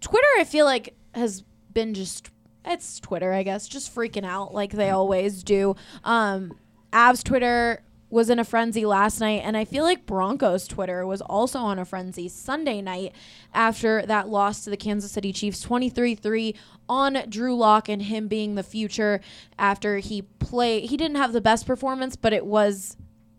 Twitter, 0.01 0.27
I 0.39 0.45
feel 0.45 0.65
like, 0.65 0.97
has 1.15 1.43
been 1.73 1.95
just 1.95 2.31
it's 2.65 3.01
Twitter, 3.01 3.33
I 3.33 3.43
guess, 3.43 3.67
just 3.67 3.95
freaking 3.95 4.25
out 4.25 4.53
like 4.53 4.73
they 4.73 4.91
always 4.91 5.43
do. 5.43 5.75
Um, 6.05 6.59
Avs 6.93 7.25
Twitter 7.25 7.83
was 8.11 8.31
in 8.31 8.39
a 8.39 8.45
frenzy 8.45 8.87
last 8.87 9.21
night, 9.21 9.43
and 9.45 9.57
I 9.57 9.65
feel 9.65 9.85
like 9.85 10.07
Broncos 10.07 10.67
Twitter 10.67 11.07
was 11.07 11.21
also 11.21 11.59
on 11.59 11.79
a 11.79 11.85
frenzy 11.85 12.29
Sunday 12.29 12.81
night 12.81 13.13
after 13.53 14.05
that 14.07 14.29
loss 14.29 14.65
to 14.65 14.71
the 14.71 14.77
Kansas 14.77 15.13
City 15.13 15.33
Chiefs 15.33 15.61
23 15.61 16.15
3 16.15 16.55
on 16.89 17.23
Drew 17.29 17.55
Lock 17.55 17.89
and 17.89 18.03
him 18.03 18.29
being 18.29 18.55
the 18.55 18.63
future 18.63 19.21
after 19.59 19.99
he 19.99 20.23
played. 20.23 20.89
He 20.89 20.97
didn't 20.97 21.17
have 21.17 21.33
the 21.33 21.41
best 21.41 21.67
performance, 21.67 22.17
but 22.17 22.33
it 22.33 22.47
was 22.47 22.97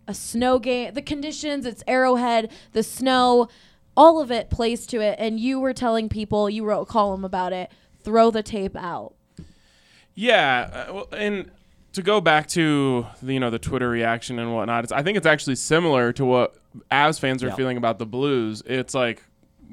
a 0.08 0.14
snow 0.14 0.60
game. 0.60 0.94
The 0.94 1.02
conditions, 1.02 1.66
it's 1.66 1.84
Arrowhead, 1.88 2.52
the 2.74 2.84
snow, 2.84 3.48
all 3.98 4.20
of 4.20 4.32
it 4.32 4.50
plays 4.50 4.86
to 4.88 5.02
it. 5.02 5.16
And 5.20 5.40
you 5.40 5.60
were 5.60 5.74
telling 5.74 6.10
people, 6.10 6.50
you 6.50 6.64
wrote 6.64 6.82
a 6.82 6.86
column 6.86 7.26
about 7.26 7.54
it, 7.54 7.72
throw 8.04 8.32
the 8.32 8.44
tape 8.44 8.76
out. 8.76 9.14
Yeah, 10.16 10.88
uh, 10.90 10.94
well, 10.94 11.08
and 11.14 11.52
to 11.94 12.02
go 12.02 12.22
back 12.22 12.48
to 12.50 13.06
the, 13.22 13.34
you 13.34 13.40
know 13.40 13.50
the 13.50 13.60
Twitter 13.60 13.90
reaction 13.90 14.38
and 14.40 14.54
whatnot, 14.54 14.84
it's, 14.84 14.94
I 14.94 15.02
think 15.04 15.18
it's 15.18 15.26
actually 15.28 15.56
similar 15.56 16.14
to 16.14 16.26
what 16.26 16.56
Avs 16.92 17.20
fans 17.20 17.44
are 17.44 17.48
Yeah. 17.48 17.56
feeling 17.56 17.78
about 17.78 18.00
the 18.00 18.06
Blues. 18.06 18.62
It's 18.66 18.94
like 18.94 19.24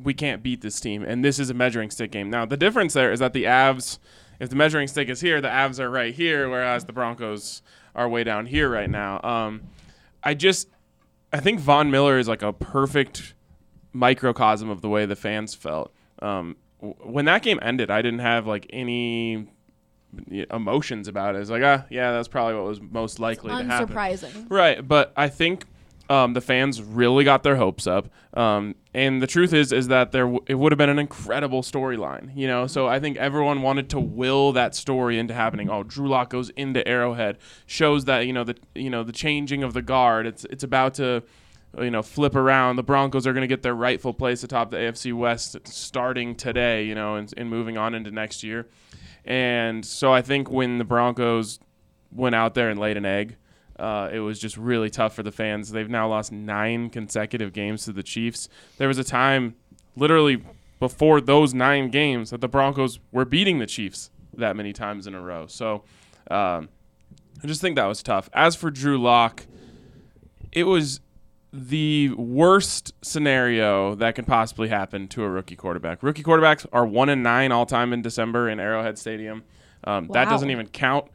we 0.02 0.12
can't 0.14 0.42
beat 0.42 0.60
this 0.60 0.78
team, 0.80 1.02
and 1.02 1.24
this 1.24 1.38
is 1.38 1.50
a 1.50 1.54
measuring 1.54 1.90
stick 1.90 2.10
game. 2.10 2.30
Now 2.30 2.44
the 2.46 2.56
difference 2.56 2.92
there 2.94 3.12
is 3.12 3.20
that 3.20 3.32
the 3.32 3.44
Avs, 3.44 3.98
if 4.40 4.48
the 4.50 4.56
measuring 4.56 4.88
stick 4.88 5.08
is 5.08 5.20
here, 5.20 5.40
the 5.40 5.48
Avs 5.48 5.78
are 5.78 5.90
right 5.90 6.14
here, 6.14 6.48
whereas 6.50 6.84
the 6.84 6.92
Broncos 6.92 7.62
are 7.94 8.08
way 8.08 8.22
down 8.24 8.46
here 8.46 8.68
right 8.70 8.90
now. 8.90 9.20
Um, 9.22 9.62
I 10.22 10.34
just, 10.34 10.68
I 11.32 11.40
think 11.40 11.60
Von 11.60 11.90
Miller 11.90 12.18
is 12.18 12.28
like 12.28 12.42
a 12.42 12.52
perfect 12.52 13.34
microcosm 13.92 14.68
of 14.68 14.82
the 14.82 14.88
way 14.88 15.06
the 15.06 15.16
fans 15.16 15.54
felt. 15.54 15.92
Um, 16.20 16.56
w- 16.80 16.94
when 17.02 17.24
that 17.26 17.42
game 17.42 17.58
ended, 17.62 17.90
I 17.90 18.02
didn't 18.02 18.18
have 18.20 18.46
like 18.46 18.66
any 18.70 19.48
emotions 20.50 21.08
about 21.08 21.36
it. 21.36 21.40
It's 21.40 21.50
like, 21.50 21.62
ah, 21.62 21.84
yeah, 21.90 22.12
that's 22.12 22.28
probably 22.28 22.54
what 22.54 22.64
was 22.64 22.80
most 22.80 23.18
likely 23.18 23.50
to 23.50 23.64
happen. 23.64 23.94
Unsurprising. 23.94 24.46
Right, 24.50 24.86
but 24.86 25.12
I 25.16 25.28
think 25.28 25.64
um, 26.08 26.34
the 26.34 26.40
fans 26.40 26.82
really 26.82 27.24
got 27.24 27.42
their 27.42 27.56
hopes 27.56 27.86
up. 27.86 28.08
Um, 28.34 28.74
and 28.94 29.20
the 29.20 29.26
truth 29.26 29.52
is, 29.52 29.72
is 29.72 29.88
that 29.88 30.12
there 30.12 30.24
w- 30.24 30.44
it 30.46 30.54
would 30.54 30.72
have 30.72 30.78
been 30.78 30.90
an 30.90 30.98
incredible 30.98 31.62
storyline, 31.62 32.36
you 32.36 32.46
know. 32.46 32.66
So 32.66 32.86
I 32.86 33.00
think 33.00 33.16
everyone 33.16 33.62
wanted 33.62 33.90
to 33.90 34.00
will 34.00 34.52
that 34.52 34.74
story 34.74 35.18
into 35.18 35.34
happening. 35.34 35.68
Oh, 35.68 35.82
Drew 35.82 36.08
Lock 36.08 36.30
goes 36.30 36.50
into 36.50 36.86
Arrowhead, 36.86 37.38
shows 37.66 38.04
that 38.04 38.26
you 38.26 38.32
know 38.32 38.44
the 38.44 38.56
you 38.74 38.90
know 38.90 39.02
the 39.02 39.12
changing 39.12 39.62
of 39.62 39.72
the 39.72 39.82
guard. 39.82 40.26
It's 40.26 40.44
it's 40.46 40.64
about 40.64 40.94
to 40.94 41.22
you 41.78 41.90
know 41.90 42.02
flip 42.02 42.34
around. 42.34 42.76
The 42.76 42.82
Broncos 42.82 43.26
are 43.26 43.32
going 43.32 43.42
to 43.42 43.48
get 43.48 43.62
their 43.62 43.74
rightful 43.74 44.14
place 44.14 44.44
atop 44.44 44.70
the 44.70 44.78
AFC 44.78 45.12
West 45.12 45.56
starting 45.66 46.34
today, 46.34 46.84
you 46.84 46.94
know, 46.94 47.16
and, 47.16 47.32
and 47.36 47.50
moving 47.50 47.76
on 47.76 47.94
into 47.94 48.10
next 48.10 48.42
year. 48.42 48.66
And 49.26 49.84
so 49.84 50.12
I 50.12 50.22
think 50.22 50.50
when 50.50 50.78
the 50.78 50.84
Broncos 50.84 51.58
went 52.12 52.34
out 52.34 52.54
there 52.54 52.70
and 52.70 52.78
laid 52.78 52.96
an 52.96 53.04
egg, 53.04 53.36
uh, 53.78 54.08
it 54.12 54.20
was 54.20 54.38
just 54.38 54.56
really 54.56 54.88
tough 54.88 55.14
for 55.14 55.22
the 55.22 55.32
fans. 55.32 55.70
They've 55.70 55.90
now 55.90 56.08
lost 56.08 56.32
nine 56.32 56.88
consecutive 56.88 57.52
games 57.52 57.84
to 57.84 57.92
the 57.92 58.02
Chiefs. 58.02 58.48
There 58.78 58.88
was 58.88 58.98
a 58.98 59.04
time, 59.04 59.56
literally 59.96 60.42
before 60.78 61.20
those 61.20 61.52
nine 61.52 61.90
games, 61.90 62.30
that 62.30 62.40
the 62.40 62.48
Broncos 62.48 63.00
were 63.12 63.24
beating 63.24 63.58
the 63.58 63.66
Chiefs 63.66 64.10
that 64.34 64.56
many 64.56 64.72
times 64.72 65.06
in 65.06 65.14
a 65.14 65.20
row. 65.20 65.46
So 65.46 65.82
um, 66.30 66.68
I 67.42 67.46
just 67.46 67.60
think 67.60 67.76
that 67.76 67.86
was 67.86 68.02
tough. 68.02 68.30
As 68.32 68.54
for 68.54 68.70
Drew 68.70 68.98
Lock, 68.98 69.46
it 70.52 70.64
was 70.64 71.00
the 71.56 72.10
worst 72.10 72.92
scenario 73.02 73.94
that 73.96 74.14
can 74.14 74.24
possibly 74.24 74.68
happen 74.68 75.08
to 75.08 75.24
a 75.24 75.28
rookie 75.30 75.56
quarterback. 75.56 76.02
Rookie 76.02 76.22
quarterbacks 76.22 76.66
are 76.72 76.84
one 76.86 77.08
and 77.08 77.22
nine 77.22 77.52
all 77.52 77.66
time 77.66 77.92
in 77.92 78.02
December 78.02 78.48
in 78.48 78.60
Arrowhead 78.60 78.98
Stadium. 78.98 79.42
Um, 79.84 80.08
That 80.08 80.28
doesn't 80.28 80.50
even 80.50 80.68
count 80.68 81.06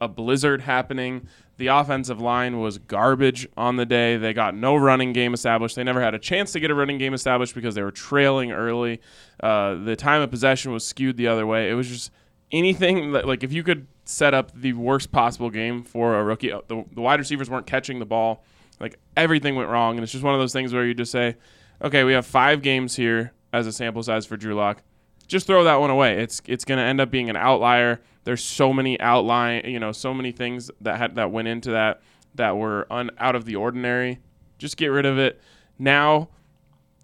a 0.00 0.08
blizzard 0.08 0.60
happening. 0.60 1.28
The 1.58 1.68
offensive 1.68 2.20
line 2.20 2.60
was 2.60 2.76
garbage 2.76 3.48
on 3.56 3.76
the 3.76 3.86
day. 3.86 4.18
They 4.18 4.34
got 4.34 4.54
no 4.54 4.76
running 4.76 5.14
game 5.14 5.32
established. 5.32 5.76
They 5.76 5.84
never 5.84 6.02
had 6.02 6.14
a 6.14 6.18
chance 6.18 6.52
to 6.52 6.60
get 6.60 6.70
a 6.70 6.74
running 6.74 6.98
game 6.98 7.14
established 7.14 7.54
because 7.54 7.74
they 7.74 7.82
were 7.82 7.90
trailing 7.90 8.52
early. 8.52 9.00
Uh, 9.42 9.76
the 9.76 9.96
time 9.96 10.20
of 10.20 10.30
possession 10.30 10.72
was 10.72 10.86
skewed 10.86 11.16
the 11.16 11.28
other 11.28 11.46
way. 11.46 11.70
It 11.70 11.74
was 11.74 11.88
just 11.88 12.10
anything 12.52 13.12
that, 13.12 13.26
like, 13.26 13.42
if 13.42 13.54
you 13.54 13.62
could 13.62 13.86
set 14.04 14.34
up 14.34 14.52
the 14.54 14.74
worst 14.74 15.10
possible 15.12 15.48
game 15.48 15.82
for 15.82 16.18
a 16.18 16.22
rookie, 16.22 16.52
uh, 16.52 16.60
the, 16.68 16.84
the 16.92 17.00
wide 17.00 17.18
receivers 17.18 17.48
weren't 17.48 17.66
catching 17.66 18.00
the 18.00 18.06
ball. 18.06 18.44
Like, 18.80 18.98
everything 19.16 19.54
went 19.56 19.68
wrong. 19.68 19.96
And 19.96 20.02
it's 20.02 20.12
just 20.12 20.24
one 20.24 20.34
of 20.34 20.40
those 20.40 20.52
things 20.52 20.72
where 20.72 20.84
you 20.84 20.94
just 20.94 21.12
say, 21.12 21.36
okay, 21.82 22.04
we 22.04 22.12
have 22.12 22.26
five 22.26 22.62
games 22.62 22.96
here 22.96 23.32
as 23.52 23.66
a 23.66 23.72
sample 23.72 24.02
size 24.02 24.26
for 24.26 24.36
Drew 24.36 24.54
Lock 24.54 24.82
just 25.26 25.46
throw 25.46 25.64
that 25.64 25.76
one 25.76 25.90
away. 25.90 26.20
It's 26.22 26.40
it's 26.46 26.64
going 26.64 26.78
to 26.78 26.84
end 26.84 27.00
up 27.00 27.10
being 27.10 27.30
an 27.30 27.36
outlier. 27.36 28.00
There's 28.24 28.42
so 28.42 28.72
many 28.72 28.98
outline, 29.00 29.64
you 29.66 29.78
know, 29.78 29.92
so 29.92 30.12
many 30.14 30.32
things 30.32 30.70
that 30.80 30.98
had 30.98 31.16
that 31.16 31.30
went 31.30 31.48
into 31.48 31.72
that 31.72 32.00
that 32.34 32.56
were 32.56 32.86
un, 32.90 33.10
out 33.18 33.34
of 33.34 33.44
the 33.44 33.56
ordinary. 33.56 34.20
Just 34.58 34.76
get 34.76 34.88
rid 34.88 35.06
of 35.06 35.18
it. 35.18 35.40
Now, 35.78 36.28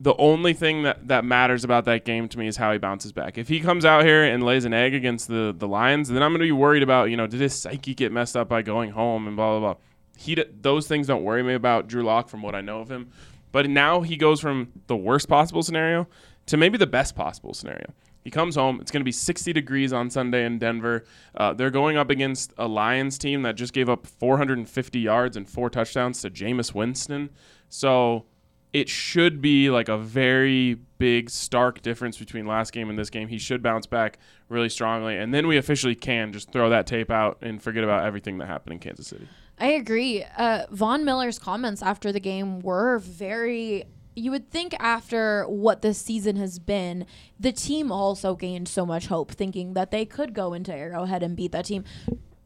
the 0.00 0.14
only 0.16 0.52
thing 0.52 0.82
that, 0.82 1.08
that 1.08 1.24
matters 1.24 1.64
about 1.64 1.85
that 1.85 2.04
game 2.04 2.28
to 2.28 2.38
me 2.38 2.46
is 2.48 2.56
how 2.56 2.72
he 2.72 2.78
bounces 2.78 3.12
back. 3.12 3.38
If 3.38 3.48
he 3.48 3.61
comes 3.61 3.85
out 3.85 4.04
here 4.04 4.24
and 4.24 4.42
lays 4.42 4.64
an 4.64 4.72
egg 4.72 4.94
against 4.94 5.28
the 5.28 5.54
the 5.56 5.68
Lions, 5.68 6.08
then 6.08 6.22
I'm 6.22 6.30
going 6.30 6.40
to 6.40 6.46
be 6.46 6.52
worried 6.52 6.82
about, 6.82 7.11
you 7.11 7.16
know, 7.16 7.26
did 7.26 7.40
his 7.40 7.54
psyche 7.54 7.94
get 7.94 8.12
messed 8.12 8.37
up 8.37 8.48
by 8.48 8.62
going 8.62 8.90
home 8.90 9.26
and 9.26 9.37
blah 9.37 9.58
blah 9.58 9.74
blah. 9.74 9.82
He 10.16 10.37
those 10.61 10.87
things 10.87 11.07
don't 11.07 11.25
worry 11.25 11.42
me 11.42 11.55
about 11.55 11.88
Drew 11.88 12.03
Lock 12.03 12.29
from 12.29 12.42
what 12.42 12.55
I 12.55 12.61
know 12.61 12.81
of 12.81 12.90
him. 12.90 13.11
But 13.51 13.68
now 13.68 14.01
he 14.01 14.16
goes 14.16 14.40
from 14.40 14.72
the 14.87 14.96
worst 14.96 15.29
possible 15.29 15.62
scenario 15.62 16.09
to 16.46 16.57
maybe 16.57 16.79
the 16.79 16.87
best 16.87 17.14
possible 17.14 17.55
scenario. 17.55 17.92
He 18.25 18.31
comes 18.31 18.55
home. 18.55 18.81
It's 18.81 18.90
going 18.90 19.01
to 19.01 19.05
be 19.05 19.12
60 19.12 19.53
degrees 19.53 19.92
on 19.92 20.09
Sunday 20.09 20.46
in 20.46 20.59
Denver. 20.59 21.05
Uh, 21.35 21.53
they're 21.53 21.70
going 21.70 21.96
up 21.96 22.09
against 22.09 22.53
a 22.57 22.68
Lions 22.68 23.18
team 23.18 23.42
that 23.42 23.57
just 23.57 23.72
gave 23.72 23.88
up 23.88 24.07
450 24.07 25.01
yards 25.01 25.37
and 25.37 25.48
four 25.48 25.68
touchdowns 25.68 26.20
to 26.22 26.31
Jameis 26.31 26.72
Winston. 26.72 27.31
So 27.68 28.27
it 28.72 28.88
should 28.88 29.42
be 29.42 29.70
like 29.70 29.88
a 29.88 29.98
very 29.98 30.75
big, 30.98 31.31
stark 31.31 31.83
difference 31.83 32.16
between 32.16 32.46
last 32.46 32.72
game 32.72 32.88
and 32.88 32.98
this 32.98 33.11
game. 33.11 33.27
He 33.27 33.38
should 33.38 33.62
bounce 33.62 33.87
back 33.87 34.18
really 34.48 34.68
strongly. 34.68 35.16
And 35.16 35.35
then 35.35 35.48
we 35.48 35.57
officially 35.57 35.96
can 35.96 36.33
just 36.33 36.53
throw 36.53 36.70
that 36.70 36.87
tape 36.87 37.11
out 37.11 37.38
and 37.42 37.61
forget 37.61 37.83
about 37.83 38.05
everything 38.05 38.38
that 38.38 38.46
happened 38.46 38.75
in 38.75 38.79
Kansas 38.79 39.09
City. 39.09 39.29
I 39.62 39.68
agree. 39.68 40.25
Uh, 40.37 40.66
Von 40.70 41.05
Miller's 41.05 41.38
comments 41.38 41.83
after 41.83 42.11
the 42.12 42.20
game 42.20 42.59
were 42.61 42.98
very. 42.98 43.85
You 44.14 44.31
would 44.33 44.51
think 44.51 44.75
after 44.79 45.44
what 45.48 45.81
this 45.81 45.98
season 45.98 46.37
has 46.37 46.59
been, 46.59 47.07
the 47.40 47.53
team 47.53 47.90
also 47.90 48.35
gained 48.35 48.68
so 48.68 48.85
much 48.85 49.07
hope, 49.07 49.31
thinking 49.31 49.72
that 49.75 49.90
they 49.90 50.05
could 50.05 50.35
go 50.35 50.53
into 50.53 50.75
Arrowhead 50.75 51.22
and 51.22 51.35
beat 51.37 51.53
that 51.53 51.64
team. 51.66 51.85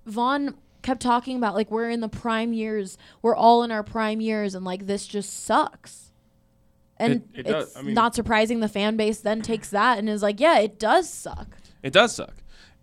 Von 0.04 0.54
kept 0.82 1.00
talking 1.00 1.36
about 1.36 1.54
like 1.56 1.68
we're 1.70 1.90
in 1.90 2.00
the 2.00 2.08
prime 2.08 2.52
years, 2.52 2.96
we're 3.22 3.34
all 3.34 3.64
in 3.64 3.72
our 3.72 3.82
prime 3.82 4.20
years, 4.20 4.54
and 4.54 4.64
like 4.64 4.86
this 4.86 5.06
just 5.08 5.42
sucks. 5.44 6.12
And 6.98 7.24
It- 7.34 7.40
it 7.40 7.46
does. 7.50 7.68
it's 7.68 7.76
I 7.76 7.82
mean- 7.82 7.94
not 7.94 8.14
surprising 8.14 8.60
the 8.60 8.68
fan 8.68 8.96
base 8.96 9.20
then 9.20 9.42
takes 9.42 9.70
that 9.70 9.98
and 9.98 10.08
is 10.08 10.22
like, 10.22 10.38
yeah, 10.38 10.58
it 10.60 10.78
does 10.78 11.10
suck. 11.10 11.48
It 11.82 11.92
does 11.92 12.14
suck. 12.14 12.34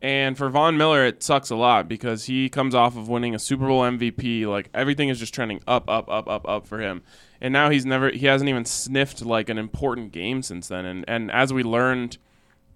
And 0.04 0.38
for 0.38 0.50
Von 0.50 0.76
Miller, 0.76 1.06
it 1.06 1.24
sucks 1.24 1.50
a 1.50 1.56
lot 1.56 1.88
because 1.88 2.26
he 2.26 2.50
comes 2.50 2.76
off 2.76 2.98
of 2.98 3.08
winning 3.08 3.34
a 3.34 3.40
Super 3.40 3.68
Bowl 3.68 3.84
MVP. 3.84 4.46
Like 4.46 4.70
everything 4.74 5.08
is 5.08 5.18
just 5.18 5.34
trending 5.34 5.62
up, 5.66 5.90
up, 5.90 6.10
up, 6.10 6.28
up, 6.28 6.46
up 6.46 6.68
for 6.68 6.80
him. 6.80 7.04
And 7.40 7.54
now 7.54 7.70
he's 7.70 7.86
never, 7.86 8.10
he 8.10 8.26
hasn't 8.26 8.50
even 8.50 8.66
sniffed 8.66 9.26
like 9.26 9.48
an 9.48 9.58
important 9.58 10.12
game 10.12 10.44
since 10.44 10.68
then. 10.68 10.86
And 10.86 11.06
and 11.08 11.32
as 11.32 11.54
we 11.54 11.64
learned 11.64 12.18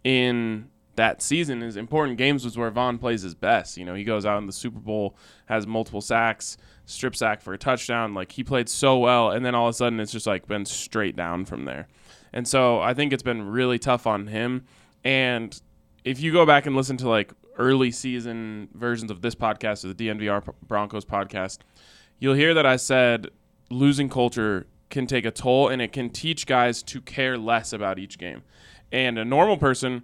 in 0.05 0.69
that 0.95 1.21
season, 1.21 1.59
his 1.59 1.75
important 1.75 2.17
games 2.17 2.45
was 2.45 2.57
where 2.57 2.71
Von 2.71 2.97
plays 2.97 3.23
his 3.23 3.35
best. 3.35 3.75
You 3.75 3.83
know, 3.83 3.93
he 3.93 4.05
goes 4.05 4.25
out 4.25 4.37
in 4.37 4.45
the 4.45 4.53
Super 4.53 4.79
Bowl, 4.79 5.17
has 5.47 5.67
multiple 5.67 6.01
sacks, 6.01 6.55
strip 6.85 7.13
sack 7.13 7.41
for 7.41 7.53
a 7.53 7.57
touchdown. 7.57 8.13
Like 8.13 8.31
he 8.31 8.43
played 8.45 8.69
so 8.69 8.97
well, 8.99 9.31
and 9.31 9.45
then 9.45 9.53
all 9.53 9.67
of 9.67 9.71
a 9.71 9.77
sudden 9.77 9.99
it's 9.99 10.13
just 10.13 10.27
like 10.27 10.47
been 10.47 10.65
straight 10.65 11.17
down 11.17 11.43
from 11.43 11.65
there. 11.65 11.89
And 12.31 12.47
so 12.47 12.79
I 12.79 12.93
think 12.93 13.11
it's 13.11 13.21
been 13.21 13.49
really 13.49 13.79
tough 13.79 14.07
on 14.07 14.27
him. 14.27 14.65
And 15.03 15.59
if 16.07 16.21
you 16.21 16.31
go 16.31 16.45
back 16.45 16.65
and 16.65 16.75
listen 16.75 16.95
to 16.95 17.09
like 17.09 17.33
early 17.57 17.91
season 17.91 18.69
versions 18.73 19.11
of 19.11 19.21
this 19.21 19.35
podcast 19.35 19.83
or 19.83 19.93
the 19.93 20.07
DNVR 20.07 20.41
Broncos 20.65 21.03
podcast, 21.03 21.59
you'll 22.17 22.33
hear 22.33 22.53
that 22.53 22.65
I 22.65 22.77
said 22.77 23.27
losing 23.69 24.07
culture 24.07 24.67
can 24.89 25.05
take 25.05 25.25
a 25.25 25.31
toll 25.31 25.67
and 25.67 25.81
it 25.81 25.91
can 25.91 26.09
teach 26.09 26.45
guys 26.45 26.81
to 26.83 27.01
care 27.01 27.37
less 27.37 27.73
about 27.73 27.99
each 27.99 28.17
game. 28.17 28.43
And 28.89 29.19
a 29.19 29.25
normal 29.25 29.57
person 29.57 30.03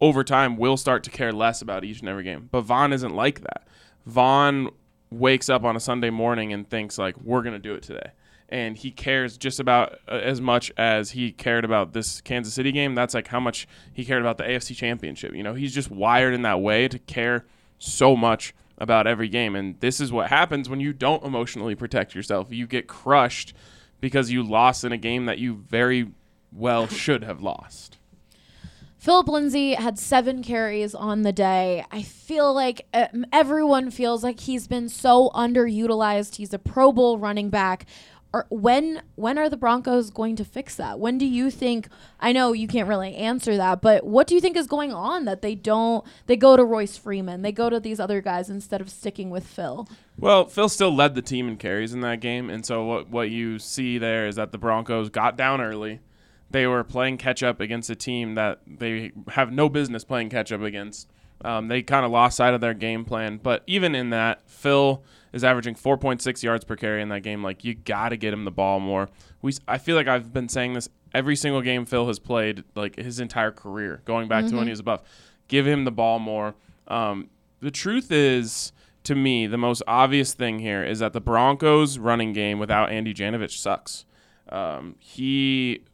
over 0.00 0.24
time 0.24 0.56
will 0.56 0.78
start 0.78 1.04
to 1.04 1.10
care 1.10 1.32
less 1.32 1.60
about 1.60 1.84
each 1.84 2.00
and 2.00 2.08
every 2.08 2.24
game. 2.24 2.48
But 2.50 2.62
Von 2.62 2.94
isn't 2.94 3.14
like 3.14 3.42
that. 3.42 3.68
Von 4.06 4.70
wakes 5.10 5.50
up 5.50 5.64
on 5.64 5.76
a 5.76 5.80
Sunday 5.80 6.08
morning 6.08 6.54
and 6.54 6.68
thinks 6.68 6.96
like 6.96 7.20
we're 7.20 7.42
going 7.42 7.52
to 7.52 7.58
do 7.58 7.74
it 7.74 7.82
today. 7.82 8.12
And 8.50 8.76
he 8.76 8.90
cares 8.90 9.38
just 9.38 9.60
about 9.60 9.98
uh, 10.08 10.14
as 10.14 10.40
much 10.40 10.72
as 10.76 11.12
he 11.12 11.30
cared 11.30 11.64
about 11.64 11.92
this 11.92 12.20
Kansas 12.20 12.52
City 12.52 12.72
game. 12.72 12.94
That's 12.94 13.14
like 13.14 13.28
how 13.28 13.40
much 13.40 13.68
he 13.92 14.04
cared 14.04 14.20
about 14.20 14.38
the 14.38 14.44
AFC 14.44 14.74
Championship. 14.74 15.34
You 15.34 15.42
know, 15.42 15.54
he's 15.54 15.74
just 15.74 15.90
wired 15.90 16.34
in 16.34 16.42
that 16.42 16.60
way 16.60 16.88
to 16.88 16.98
care 16.98 17.46
so 17.78 18.16
much 18.16 18.54
about 18.78 19.06
every 19.06 19.28
game. 19.28 19.54
And 19.54 19.78
this 19.80 20.00
is 20.00 20.10
what 20.10 20.28
happens 20.30 20.68
when 20.68 20.80
you 20.80 20.92
don't 20.92 21.22
emotionally 21.22 21.74
protect 21.74 22.14
yourself. 22.14 22.48
You 22.50 22.66
get 22.66 22.88
crushed 22.88 23.54
because 24.00 24.30
you 24.30 24.42
lost 24.42 24.84
in 24.84 24.92
a 24.92 24.96
game 24.96 25.26
that 25.26 25.38
you 25.38 25.54
very 25.68 26.10
well 26.52 26.86
should 26.88 27.22
have 27.22 27.42
lost. 27.42 27.98
Philip 29.00 29.28
Lindsay 29.28 29.72
had 29.72 29.98
seven 29.98 30.42
carries 30.42 30.94
on 30.94 31.22
the 31.22 31.32
day. 31.32 31.86
I 31.90 32.02
feel 32.02 32.52
like 32.52 32.86
um, 32.92 33.24
everyone 33.32 33.90
feels 33.90 34.22
like 34.22 34.40
he's 34.40 34.68
been 34.68 34.90
so 34.90 35.30
underutilized. 35.34 36.36
He's 36.36 36.52
a 36.52 36.58
Pro 36.58 36.92
Bowl 36.92 37.16
running 37.16 37.48
back. 37.48 37.86
Or 38.32 38.46
when 38.48 39.02
when 39.16 39.38
are 39.38 39.48
the 39.48 39.56
Broncos 39.56 40.10
going 40.10 40.36
to 40.36 40.44
fix 40.44 40.76
that? 40.76 41.00
When 41.00 41.18
do 41.18 41.26
you 41.26 41.50
think? 41.50 41.88
I 42.20 42.30
know 42.30 42.52
you 42.52 42.68
can't 42.68 42.88
really 42.88 43.16
answer 43.16 43.56
that, 43.56 43.82
but 43.82 44.06
what 44.06 44.28
do 44.28 44.36
you 44.36 44.40
think 44.40 44.56
is 44.56 44.68
going 44.68 44.92
on 44.92 45.24
that 45.24 45.42
they 45.42 45.56
don't? 45.56 46.04
They 46.26 46.36
go 46.36 46.56
to 46.56 46.64
Royce 46.64 46.96
Freeman, 46.96 47.42
they 47.42 47.50
go 47.50 47.68
to 47.68 47.80
these 47.80 47.98
other 47.98 48.20
guys 48.20 48.48
instead 48.48 48.80
of 48.80 48.88
sticking 48.88 49.30
with 49.30 49.46
Phil. 49.46 49.88
Well, 50.16 50.46
Phil 50.46 50.68
still 50.68 50.94
led 50.94 51.16
the 51.16 51.22
team 51.22 51.48
in 51.48 51.56
carries 51.56 51.92
in 51.92 52.02
that 52.02 52.20
game, 52.20 52.50
and 52.50 52.64
so 52.64 52.84
what 52.84 53.08
what 53.08 53.30
you 53.30 53.58
see 53.58 53.98
there 53.98 54.28
is 54.28 54.36
that 54.36 54.52
the 54.52 54.58
Broncos 54.58 55.08
got 55.08 55.36
down 55.36 55.60
early. 55.60 55.98
They 56.50 56.66
were 56.68 56.84
playing 56.84 57.18
catch 57.18 57.42
up 57.42 57.60
against 57.60 57.90
a 57.90 57.96
team 57.96 58.36
that 58.36 58.60
they 58.66 59.10
have 59.28 59.52
no 59.52 59.68
business 59.68 60.04
playing 60.04 60.30
catch 60.30 60.52
up 60.52 60.62
against. 60.62 61.08
Um, 61.44 61.68
they 61.68 61.82
kind 61.82 62.04
of 62.04 62.12
lost 62.12 62.36
sight 62.36 62.54
of 62.54 62.60
their 62.60 62.74
game 62.74 63.04
plan, 63.04 63.40
but 63.42 63.62
even 63.66 63.94
in 63.94 64.10
that, 64.10 64.48
Phil 64.48 65.02
is 65.32 65.44
averaging 65.44 65.74
4.6 65.74 66.42
yards 66.42 66.64
per 66.64 66.76
carry 66.76 67.02
in 67.02 67.08
that 67.10 67.22
game. 67.22 67.42
Like 67.42 67.64
you 67.64 67.74
got 67.74 68.10
to 68.10 68.16
get 68.16 68.32
him 68.32 68.44
the 68.44 68.50
ball 68.50 68.80
more. 68.80 69.08
We 69.42 69.52
I 69.68 69.78
feel 69.78 69.96
like 69.96 70.08
I've 70.08 70.32
been 70.32 70.48
saying 70.48 70.74
this 70.74 70.88
every 71.14 71.36
single 71.36 71.62
game 71.62 71.86
Phil 71.86 72.06
has 72.06 72.18
played, 72.18 72.64
like 72.74 72.96
his 72.96 73.20
entire 73.20 73.50
career, 73.50 74.02
going 74.04 74.28
back 74.28 74.46
to 74.46 74.56
when 74.56 74.64
he 74.64 74.70
was 74.70 74.80
a 74.80 74.84
Buff. 74.84 75.02
Give 75.48 75.66
him 75.66 75.84
the 75.84 75.90
ball 75.90 76.18
more. 76.18 76.54
Um, 76.86 77.28
the 77.60 77.70
truth 77.70 78.12
is, 78.12 78.72
to 79.04 79.14
me, 79.14 79.46
the 79.46 79.58
most 79.58 79.82
obvious 79.86 80.34
thing 80.34 80.60
here 80.60 80.84
is 80.84 81.00
that 81.00 81.12
the 81.12 81.20
Broncos' 81.20 81.98
running 81.98 82.32
game 82.32 82.58
without 82.58 82.90
Andy 82.90 83.12
Janovich 83.12 83.58
sucks. 83.58 84.04
Um, 84.48 84.96
he 84.98 85.84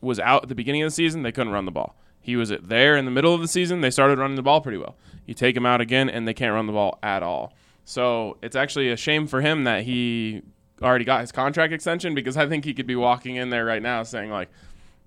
was 0.00 0.18
out 0.18 0.44
at 0.44 0.48
the 0.48 0.54
beginning 0.54 0.82
of 0.82 0.88
the 0.88 0.94
season; 0.94 1.22
they 1.22 1.32
couldn't 1.32 1.52
run 1.52 1.64
the 1.64 1.70
ball. 1.70 1.96
He 2.20 2.36
was 2.36 2.52
there 2.60 2.96
in 2.96 3.04
the 3.06 3.10
middle 3.10 3.34
of 3.34 3.40
the 3.40 3.48
season; 3.48 3.80
they 3.80 3.90
started 3.90 4.18
running 4.18 4.36
the 4.36 4.42
ball 4.42 4.60
pretty 4.60 4.78
well. 4.78 4.96
You 5.26 5.34
take 5.34 5.56
him 5.56 5.66
out 5.66 5.80
again, 5.80 6.08
and 6.08 6.26
they 6.26 6.34
can't 6.34 6.54
run 6.54 6.66
the 6.66 6.72
ball 6.72 6.98
at 7.02 7.22
all. 7.22 7.54
So 7.90 8.38
it's 8.40 8.54
actually 8.54 8.92
a 8.92 8.96
shame 8.96 9.26
for 9.26 9.40
him 9.40 9.64
that 9.64 9.82
he 9.82 10.42
already 10.80 11.04
got 11.04 11.22
his 11.22 11.32
contract 11.32 11.72
extension 11.72 12.14
because 12.14 12.36
I 12.36 12.48
think 12.48 12.64
he 12.64 12.72
could 12.72 12.86
be 12.86 12.94
walking 12.94 13.34
in 13.34 13.50
there 13.50 13.64
right 13.64 13.82
now 13.82 14.04
saying 14.04 14.30
like 14.30 14.48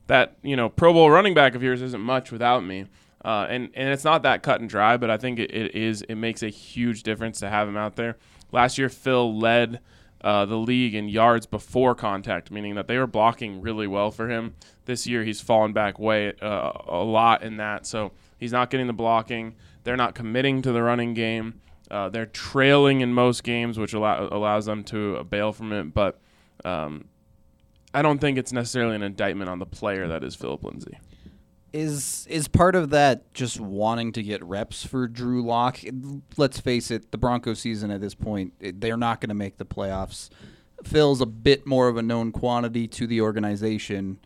that 0.08 0.36
you 0.44 0.58
know 0.58 0.68
Pro 0.68 0.92
Bowl 0.92 1.10
running 1.10 1.34
back 1.34 1.56
of 1.56 1.64
yours 1.64 1.82
isn't 1.82 2.02
much 2.02 2.30
without 2.30 2.66
me. 2.66 2.88
Uh, 3.24 3.48
and 3.50 3.70
and 3.74 3.88
it's 3.94 4.04
not 4.04 4.24
that 4.24 4.44
cut 4.44 4.60
and 4.60 4.70
dry, 4.70 4.98
but 4.98 5.10
I 5.10 5.16
think 5.16 5.40
it, 5.40 5.50
it 5.56 5.74
is. 5.74 6.02
It 6.02 6.16
makes 6.16 6.44
a 6.44 6.50
huge 6.50 7.04
difference 7.04 7.40
to 7.40 7.50
have 7.50 7.70
him 7.70 7.78
out 7.78 7.96
there. 7.96 8.18
Last 8.52 8.78
year, 8.78 8.90
Phil 8.90 9.40
led 9.40 9.80
uh, 10.20 10.46
the 10.46 10.58
league 10.58 10.94
in 10.94 11.08
yards 11.08 11.46
before 11.46 11.96
contact, 11.96 12.52
meaning 12.52 12.76
that 12.76 12.90
they 12.90 12.98
were 12.98 13.08
blocking 13.08 13.62
really 13.62 13.88
well 13.88 14.12
for 14.12 14.28
him. 14.28 14.56
This 14.84 15.08
year, 15.08 15.24
he's 15.24 15.40
fallen 15.40 15.72
back 15.72 16.00
way 16.00 16.34
uh, 16.42 16.74
a 16.86 17.02
lot 17.02 17.44
in 17.44 17.56
that, 17.58 17.88
so 17.88 18.12
he's 18.38 18.52
not 18.52 18.70
getting 18.70 18.88
the 18.88 18.94
blocking. 18.94 19.56
They're 19.86 19.96
not 19.96 20.16
committing 20.16 20.62
to 20.64 20.74
the 20.74 20.84
running 20.84 21.14
game. 21.14 21.62
Uh, 21.94 22.10
they're 22.10 22.26
trailing 22.26 23.02
in 23.02 23.14
most 23.14 23.44
games, 23.44 23.78
which 23.78 23.94
allow, 23.94 24.28
allows 24.32 24.66
them 24.66 24.84
to 24.84 25.24
bail 25.26 25.54
from 25.54 25.72
it. 25.72 25.94
But 25.94 26.20
um, 26.66 27.06
I 27.94 28.02
don't 28.02 28.20
think 28.20 28.39
it's 28.39 28.52
necessarily 28.52 28.96
an 28.96 29.04
indictment 29.04 29.48
on 29.48 29.60
the 29.60 29.68
player 29.68 30.08
that 30.08 30.24
is 30.24 30.34
Philip 30.34 30.64
Lindsay. 30.64 30.98
Is 31.72 32.26
is 32.30 32.48
part 32.48 32.76
of 32.76 32.89
that 32.89 33.32
just 33.36 33.60
wanting 33.60 34.12
to 34.14 34.24
get 34.24 34.44
reps 34.44 34.84
for 34.84 35.08
Drew 35.08 35.44
Lock? 35.44 35.80
Let's 36.36 36.60
face 36.60 36.89
it, 36.89 37.12
the 37.12 37.18
Broncos 37.20 37.60
season 37.60 37.91
at 37.91 38.02
this 38.02 38.16
point, 38.16 38.54
they're 38.60 38.98
not 38.98 39.22
going 39.22 39.30
to 39.30 39.36
make 39.36 39.58
the 39.58 39.66
playoffs. 39.66 40.30
Phil's 40.84 41.22
a 41.22 41.28
bit 41.28 41.68
more 41.68 41.88
of 41.89 41.98
a 41.98 42.02
known 42.02 42.32
quantity 42.32 42.88
to 42.88 43.06
the 43.06 43.22
organization. 43.22 44.20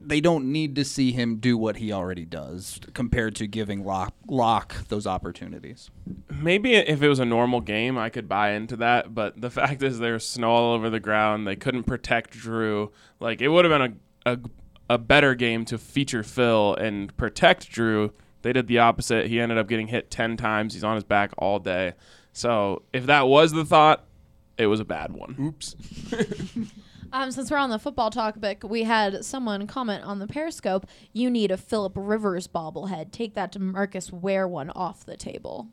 They 0.00 0.20
don't 0.20 0.52
need 0.52 0.74
to 0.76 0.84
see 0.84 1.12
him 1.12 1.36
do 1.36 1.56
what 1.56 1.76
he 1.76 1.90
already 1.92 2.24
does 2.24 2.80
compared 2.92 3.34
to 3.36 3.46
giving 3.46 3.84
Lock, 3.84 4.14
Lock 4.28 4.88
those 4.88 5.06
opportunities. 5.06 5.90
Maybe 6.30 6.74
if 6.74 7.02
it 7.02 7.08
was 7.08 7.18
a 7.18 7.24
normal 7.24 7.60
game, 7.60 7.96
I 7.96 8.10
could 8.10 8.28
buy 8.28 8.50
into 8.50 8.76
that. 8.76 9.14
But 9.14 9.40
the 9.40 9.50
fact 9.58 9.82
is, 9.82 9.98
there's 9.98 10.26
snow 10.26 10.50
all 10.50 10.74
over 10.74 10.90
the 10.90 11.00
ground. 11.00 11.46
They 11.46 11.56
couldn't 11.56 11.84
protect 11.84 12.32
Drew. 12.32 12.92
Like 13.20 13.40
it 13.40 13.48
would 13.48 13.64
have 13.64 13.80
been 13.80 13.98
a, 14.26 14.32
a 14.32 14.38
a 14.88 14.98
better 14.98 15.34
game 15.34 15.64
to 15.64 15.78
feature 15.78 16.22
Phil 16.22 16.74
and 16.76 17.16
protect 17.16 17.70
Drew. 17.70 18.12
They 18.42 18.52
did 18.52 18.68
the 18.68 18.78
opposite. 18.78 19.26
He 19.26 19.40
ended 19.40 19.58
up 19.58 19.68
getting 19.68 19.88
hit 19.88 20.10
ten 20.10 20.36
times. 20.36 20.74
He's 20.74 20.84
on 20.84 20.94
his 20.94 21.04
back 21.04 21.32
all 21.38 21.58
day. 21.58 21.94
So 22.32 22.82
if 22.92 23.06
that 23.06 23.26
was 23.26 23.52
the 23.52 23.64
thought, 23.64 24.04
it 24.58 24.66
was 24.66 24.78
a 24.80 24.84
bad 24.84 25.12
one. 25.12 25.36
Oops. 25.40 25.74
Um, 27.16 27.30
since 27.30 27.50
we're 27.50 27.56
on 27.56 27.70
the 27.70 27.78
football 27.78 28.10
topic, 28.10 28.62
we 28.62 28.82
had 28.82 29.24
someone 29.24 29.66
comment 29.66 30.04
on 30.04 30.18
the 30.18 30.26
Periscope. 30.26 30.86
You 31.14 31.30
need 31.30 31.50
a 31.50 31.56
Philip 31.56 31.94
Rivers 31.96 32.46
bobblehead. 32.46 33.10
Take 33.10 33.32
that 33.34 33.52
to 33.52 33.58
Marcus. 33.58 34.12
Wear 34.12 34.46
one 34.46 34.68
off 34.70 35.06
the 35.06 35.16
table. 35.16 35.68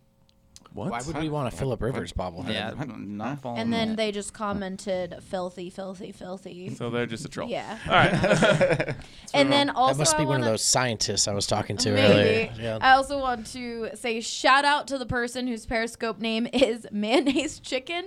What? 0.71 0.89
Why 0.89 1.01
would 1.05 1.17
we 1.17 1.27
want 1.29 1.53
a 1.53 1.55
Philip 1.55 1.81
Rivers 1.81 2.13
bobblehead? 2.13 2.79
I'm 2.79 3.17
not 3.17 3.41
following 3.41 3.61
And 3.61 3.73
then 3.73 3.89
that. 3.89 3.97
they 3.97 4.11
just 4.13 4.33
commented, 4.33 5.17
"Filthy, 5.21 5.69
filthy, 5.69 6.11
filthy." 6.13 6.73
So 6.73 6.89
they're 6.89 7.05
just 7.05 7.25
a 7.25 7.29
troll. 7.29 7.49
Yeah. 7.49 7.77
All 7.87 7.93
right. 7.93 8.95
And 9.35 9.51
then 9.51 9.69
also, 9.69 9.93
That 9.93 9.99
must 9.99 10.17
be 10.17 10.23
I 10.23 10.27
one 10.27 10.39
of 10.39 10.45
those 10.45 10.63
scientists 10.63 11.27
I 11.27 11.33
was 11.33 11.45
talking 11.45 11.75
to 11.77 11.91
Maybe. 11.91 12.13
earlier. 12.13 12.53
Yeah. 12.57 12.77
I 12.81 12.93
also 12.93 13.19
want 13.19 13.47
to 13.47 13.89
say 13.95 14.21
shout 14.21 14.63
out 14.63 14.87
to 14.87 14.97
the 14.97 15.05
person 15.07 15.45
whose 15.47 15.65
Periscope 15.65 16.19
name 16.19 16.47
is 16.53 16.87
Mayonnaise 16.91 17.59
Chicken. 17.59 18.05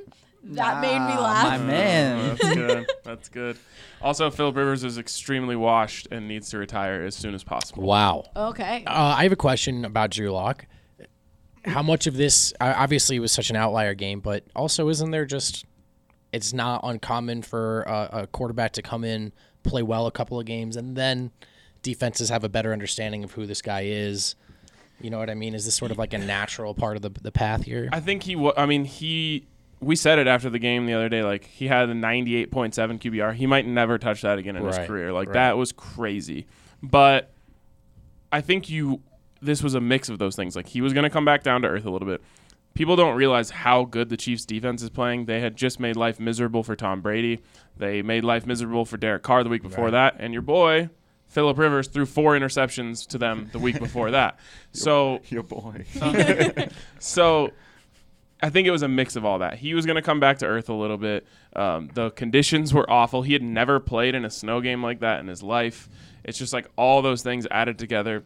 That 0.50 0.80
made 0.80 0.98
me 0.98 1.18
laugh. 1.20 1.58
My 1.60 1.66
man. 1.66 2.36
That's 2.36 2.54
good. 2.54 2.86
That's 3.04 3.28
good. 3.28 3.56
Also, 4.00 4.30
Philip 4.30 4.56
Rivers 4.56 4.84
is 4.84 4.96
extremely 4.98 5.56
washed 5.56 6.06
and 6.10 6.28
needs 6.28 6.50
to 6.50 6.58
retire 6.58 7.02
as 7.04 7.14
soon 7.14 7.34
as 7.34 7.42
possible. 7.42 7.82
Wow. 7.82 8.24
Okay. 8.36 8.84
Uh, 8.86 9.14
I 9.18 9.24
have 9.24 9.32
a 9.32 9.36
question 9.36 9.84
about 9.84 10.10
Drew 10.10 10.30
Lock. 10.30 10.66
How 11.64 11.82
much 11.82 12.06
of 12.06 12.16
this, 12.16 12.52
uh, 12.60 12.74
obviously, 12.76 13.16
it 13.16 13.20
was 13.20 13.32
such 13.32 13.50
an 13.50 13.56
outlier 13.56 13.94
game, 13.94 14.20
but 14.20 14.44
also 14.54 14.88
isn't 14.88 15.10
there 15.10 15.24
just, 15.24 15.64
it's 16.32 16.52
not 16.52 16.80
uncommon 16.84 17.42
for 17.42 17.82
a, 17.82 18.08
a 18.22 18.26
quarterback 18.28 18.72
to 18.74 18.82
come 18.82 19.02
in, 19.02 19.32
play 19.64 19.82
well 19.82 20.06
a 20.06 20.12
couple 20.12 20.38
of 20.38 20.46
games, 20.46 20.76
and 20.76 20.96
then 20.96 21.32
defenses 21.82 22.28
have 22.28 22.44
a 22.44 22.48
better 22.48 22.72
understanding 22.72 23.24
of 23.24 23.32
who 23.32 23.46
this 23.46 23.62
guy 23.62 23.82
is. 23.86 24.36
You 25.00 25.10
know 25.10 25.18
what 25.18 25.28
I 25.28 25.34
mean? 25.34 25.54
Is 25.54 25.64
this 25.64 25.74
sort 25.74 25.90
of 25.90 25.98
like 25.98 26.14
a 26.14 26.18
natural 26.18 26.72
part 26.72 26.94
of 26.96 27.02
the, 27.02 27.10
the 27.10 27.32
path 27.32 27.64
here? 27.64 27.88
I 27.92 27.98
think 28.00 28.22
he. 28.22 28.36
wa- 28.36 28.54
I 28.56 28.64
mean, 28.66 28.84
he. 28.84 29.46
We 29.80 29.96
said 29.96 30.18
it 30.18 30.26
after 30.26 30.48
the 30.48 30.58
game 30.58 30.86
the 30.86 30.94
other 30.94 31.08
day. 31.08 31.22
Like 31.22 31.44
he 31.44 31.68
had 31.68 31.88
a 31.88 31.94
98.7 31.94 32.50
QBR. 32.50 33.34
He 33.34 33.46
might 33.46 33.66
never 33.66 33.98
touch 33.98 34.22
that 34.22 34.38
again 34.38 34.56
in 34.56 34.64
his 34.64 34.78
career. 34.78 35.12
Like 35.12 35.28
right. 35.28 35.34
that 35.34 35.58
was 35.58 35.72
crazy. 35.72 36.46
But 36.82 37.32
I 38.32 38.40
think 38.40 38.68
you. 38.68 39.02
This 39.42 39.62
was 39.62 39.74
a 39.74 39.80
mix 39.80 40.08
of 40.08 40.18
those 40.18 40.34
things. 40.34 40.56
Like 40.56 40.66
he 40.66 40.80
was 40.80 40.94
going 40.94 41.04
to 41.04 41.10
come 41.10 41.26
back 41.26 41.42
down 41.42 41.62
to 41.62 41.68
earth 41.68 41.84
a 41.84 41.90
little 41.90 42.08
bit. 42.08 42.22
People 42.72 42.96
don't 42.96 43.16
realize 43.16 43.50
how 43.50 43.84
good 43.84 44.08
the 44.08 44.16
Chiefs' 44.16 44.44
defense 44.44 44.82
is 44.82 44.90
playing. 44.90 45.26
They 45.26 45.40
had 45.40 45.56
just 45.56 45.78
made 45.78 45.96
life 45.96 46.18
miserable 46.18 46.62
for 46.62 46.74
Tom 46.74 47.00
Brady. 47.00 47.42
They 47.76 48.02
made 48.02 48.24
life 48.24 48.46
miserable 48.46 48.84
for 48.84 48.96
Derek 48.96 49.22
Carr 49.22 49.44
the 49.44 49.50
week 49.50 49.62
before 49.62 49.90
that, 49.90 50.16
and 50.18 50.32
your 50.32 50.42
boy 50.42 50.90
Philip 51.28 51.58
Rivers 51.58 51.88
threw 51.88 52.06
four 52.06 52.34
interceptions 52.34 53.06
to 53.08 53.18
them 53.18 53.50
the 53.52 53.58
week 53.58 53.78
before 53.78 54.12
that. 54.12 54.38
So 54.72 55.20
Your 55.28 55.42
boy. 55.42 55.86
so 56.98 57.50
I 58.42 58.50
think 58.50 58.68
it 58.68 58.70
was 58.70 58.82
a 58.82 58.88
mix 58.88 59.16
of 59.16 59.24
all 59.24 59.38
that. 59.38 59.58
He 59.58 59.72
was 59.72 59.86
going 59.86 59.96
to 59.96 60.02
come 60.02 60.20
back 60.20 60.38
to 60.38 60.46
earth 60.46 60.68
a 60.68 60.74
little 60.74 60.98
bit. 60.98 61.26
Um, 61.54 61.88
the 61.94 62.10
conditions 62.10 62.74
were 62.74 62.88
awful. 62.90 63.22
He 63.22 63.32
had 63.32 63.42
never 63.42 63.80
played 63.80 64.14
in 64.14 64.24
a 64.24 64.30
snow 64.30 64.60
game 64.60 64.82
like 64.82 65.00
that 65.00 65.20
in 65.20 65.26
his 65.26 65.42
life. 65.42 65.88
It's 66.22 66.38
just 66.38 66.52
like 66.52 66.68
all 66.76 67.00
those 67.00 67.22
things 67.22 67.46
added 67.50 67.78
together. 67.78 68.24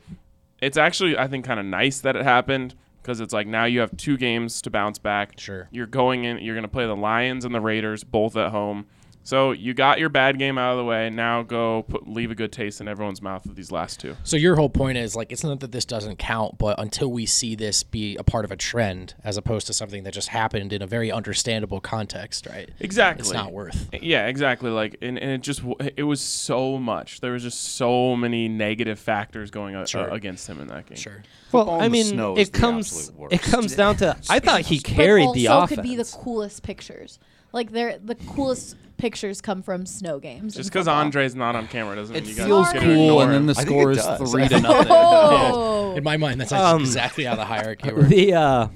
It's 0.61 0.77
actually, 0.77 1.17
I 1.17 1.29
think, 1.29 1.45
kind 1.45 1.61
of 1.61 1.67
nice 1.67 2.01
that 2.01 2.17
it 2.17 2.25
happened 2.25 2.75
because 3.03 3.21
it's 3.21 3.33
like 3.33 3.47
now 3.47 3.65
you 3.65 3.81
have 3.81 3.97
two 3.97 4.17
games 4.17 4.61
to 4.63 4.71
bounce 4.71 4.99
back. 4.99 5.39
Sure. 5.39 5.69
You're 5.71 5.87
going 5.87 6.25
in, 6.25 6.39
you're 6.39 6.55
going 6.55 6.65
to 6.65 6.69
play 6.69 6.87
the 6.87 6.97
Lions 6.97 7.45
and 7.45 7.55
the 7.55 7.61
Raiders 7.61 8.03
both 8.05 8.37
at 8.37 8.51
home. 8.51 8.87
So 9.31 9.53
you 9.53 9.75
got 9.75 10.01
your 10.01 10.09
bad 10.09 10.41
game 10.41 10.59
out 10.59 10.73
of 10.73 10.79
the 10.79 10.85
way. 10.85 11.09
Now 11.09 11.45
go 11.45 11.85
put, 11.85 12.09
leave 12.09 12.33
a 12.33 12.35
good 12.35 12.51
taste 12.51 12.81
in 12.81 12.89
everyone's 12.89 13.23
mouth 13.23 13.47
with 13.47 13.55
these 13.55 13.71
last 13.71 14.01
two. 14.01 14.17
So 14.25 14.37
your 14.37 14.57
whole 14.57 14.69
point 14.69 14.99
is 14.99 15.15
like 15.15 15.31
it's 15.31 15.45
not 15.45 15.61
that 15.61 15.71
this 15.71 15.85
doesn't 15.85 16.17
count, 16.19 16.59
but 16.59 16.81
until 16.81 17.13
we 17.13 17.27
see 17.27 17.55
this 17.55 17.85
be 17.85 18.17
a 18.17 18.25
part 18.25 18.45
of 18.45 18.51
a 18.51 18.57
trend 18.57 19.15
as 19.23 19.37
opposed 19.37 19.69
to 19.69 19.73
something 19.73 20.03
that 20.03 20.15
just 20.15 20.31
happened 20.31 20.73
in 20.73 20.83
a 20.83 20.87
very 20.89 21.13
understandable 21.13 21.81
context, 21.81 22.49
right? 22.51 22.71
Exactly. 22.81 23.21
It's 23.21 23.33
not 23.33 23.53
worth. 23.53 23.89
Yeah, 23.93 24.27
exactly. 24.27 24.69
Like, 24.69 24.97
and, 25.01 25.17
and 25.17 25.31
it 25.31 25.43
just 25.43 25.63
it 25.97 26.03
was 26.03 26.21
so 26.21 26.77
much. 26.77 27.21
There 27.21 27.31
was 27.31 27.45
just 27.45 27.77
so 27.77 28.17
many 28.17 28.49
negative 28.49 28.99
factors 28.99 29.53
going 29.53 29.77
uh, 29.77 29.87
Sure. 29.87 30.11
uh, 30.11 30.15
against 30.17 30.49
him 30.49 30.61
in 30.61 30.67
that 30.67 30.87
game. 30.87 30.99
Sure. 30.99 31.23
Well, 31.53 31.67
Football 31.67 31.83
I 31.83 31.89
mean, 31.89 32.19
it 32.37 32.53
comes 32.53 33.13
it 33.31 33.43
comes 33.43 33.77
down 33.77 33.95
to. 33.99 34.17
I 34.29 34.41
thought 34.41 34.63
he 34.63 34.79
But 34.79 34.85
carried 34.87 35.33
the 35.35 35.47
also 35.47 35.67
offense. 35.67 35.77
could 35.77 35.89
be 35.89 35.95
the 35.95 36.05
coolest 36.05 36.65
pictures. 36.65 37.21
Like 37.53 37.71
they're 37.73 37.99
the 37.99 38.15
coolest 38.15 38.77
pictures 38.97 39.41
come 39.41 39.63
from 39.63 39.87
snow 39.87 40.19
games. 40.19 40.55
Just 40.55 40.71
because. 40.71 40.87
Andre's 40.87 41.35
not 41.35 41.57
on 41.57 41.67
camera 41.69 41.97
doesn't 41.97 42.15
It 42.15 42.21
mean 42.25 42.31
you 42.31 42.37
guys 42.37 42.47
feels 42.47 42.69
are 42.75 42.79
cool, 42.81 43.21
and 43.23 43.33
then 43.33 43.47
the 43.47 43.53
I 43.53 43.55
think 43.65 43.69
score 43.69 43.91
it 43.93 43.97
is 43.99 44.05
does. 44.05 44.31
three 44.31 44.49
to 44.49 44.61
nothing. 44.61 44.87
Oh. 44.91 45.95
In 45.97 46.05
my 46.05 46.17
mind, 46.17 46.41
that's 46.41 46.53
Um, 46.53 46.81
exactly 46.83 47.25
how 47.25 47.35
the 47.37 47.45
hierarchy 47.45 47.93
works. 47.93 48.09
the 48.09 48.35
uh, 48.35 48.69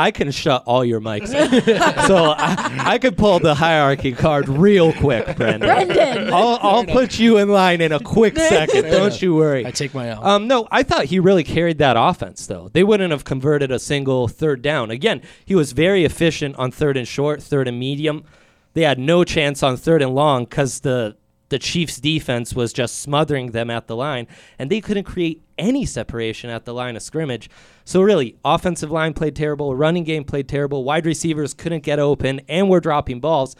I 0.00 0.10
can 0.12 0.30
shut 0.30 0.62
all 0.64 0.82
your 0.82 1.00
mics, 1.00 1.34
up. 1.34 2.06
so 2.06 2.34
I, 2.36 2.92
I 2.94 2.98
could 2.98 3.18
pull 3.18 3.38
the 3.38 3.54
hierarchy 3.54 4.12
card 4.12 4.48
real 4.48 4.94
quick, 4.94 5.36
Brendan. 5.36 5.68
Brendan. 5.68 6.32
I'll, 6.32 6.58
I'll 6.62 6.86
put 6.86 7.18
you 7.18 7.36
in 7.36 7.50
line 7.50 7.82
in 7.82 7.92
a 7.92 8.00
quick 8.00 8.36
second. 8.38 8.84
Don't 8.84 9.08
enough. 9.08 9.22
you 9.22 9.34
worry. 9.34 9.66
I 9.66 9.72
take 9.72 9.92
my 9.92 10.10
own. 10.12 10.24
Um, 10.24 10.48
no, 10.48 10.66
I 10.70 10.82
thought 10.82 11.04
he 11.04 11.20
really 11.20 11.44
carried 11.44 11.76
that 11.78 11.96
offense, 11.98 12.46
though. 12.46 12.70
They 12.72 12.82
wouldn't 12.82 13.10
have 13.10 13.24
converted 13.24 13.70
a 13.70 13.78
single 13.78 14.26
third 14.26 14.62
down. 14.62 14.90
Again, 14.90 15.20
he 15.44 15.54
was 15.54 15.72
very 15.72 16.04
efficient 16.04 16.56
on 16.56 16.70
third 16.70 16.96
and 16.96 17.06
short, 17.06 17.42
third 17.42 17.68
and 17.68 17.78
medium. 17.78 18.24
they 18.72 18.82
had 18.82 18.98
no 18.98 19.22
chance 19.22 19.62
on 19.62 19.76
third 19.76 20.00
and 20.00 20.14
long 20.14 20.44
because 20.44 20.80
the 20.80 21.16
the 21.50 21.58
Chiefs 21.58 22.00
defense 22.00 22.54
was 22.54 22.72
just 22.72 23.00
smothering 23.00 23.50
them 23.50 23.70
at 23.70 23.88
the 23.88 23.96
line, 23.96 24.26
and 24.58 24.70
they 24.70 24.80
couldn't 24.80 25.04
create 25.04 25.42
any 25.58 25.84
separation 25.84 26.48
at 26.48 26.64
the 26.64 26.72
line 26.72 26.96
of 26.96 27.02
scrimmage. 27.02 27.50
So 27.90 28.02
really, 28.02 28.36
offensive 28.44 28.92
line 28.92 29.14
played 29.14 29.34
terrible, 29.34 29.74
running 29.74 30.04
game 30.04 30.22
played 30.22 30.48
terrible, 30.48 30.84
wide 30.84 31.06
receivers 31.06 31.54
couldn't 31.54 31.82
get 31.82 31.98
open, 31.98 32.40
and 32.48 32.70
we're 32.70 32.78
dropping 32.78 33.18
balls. 33.18 33.56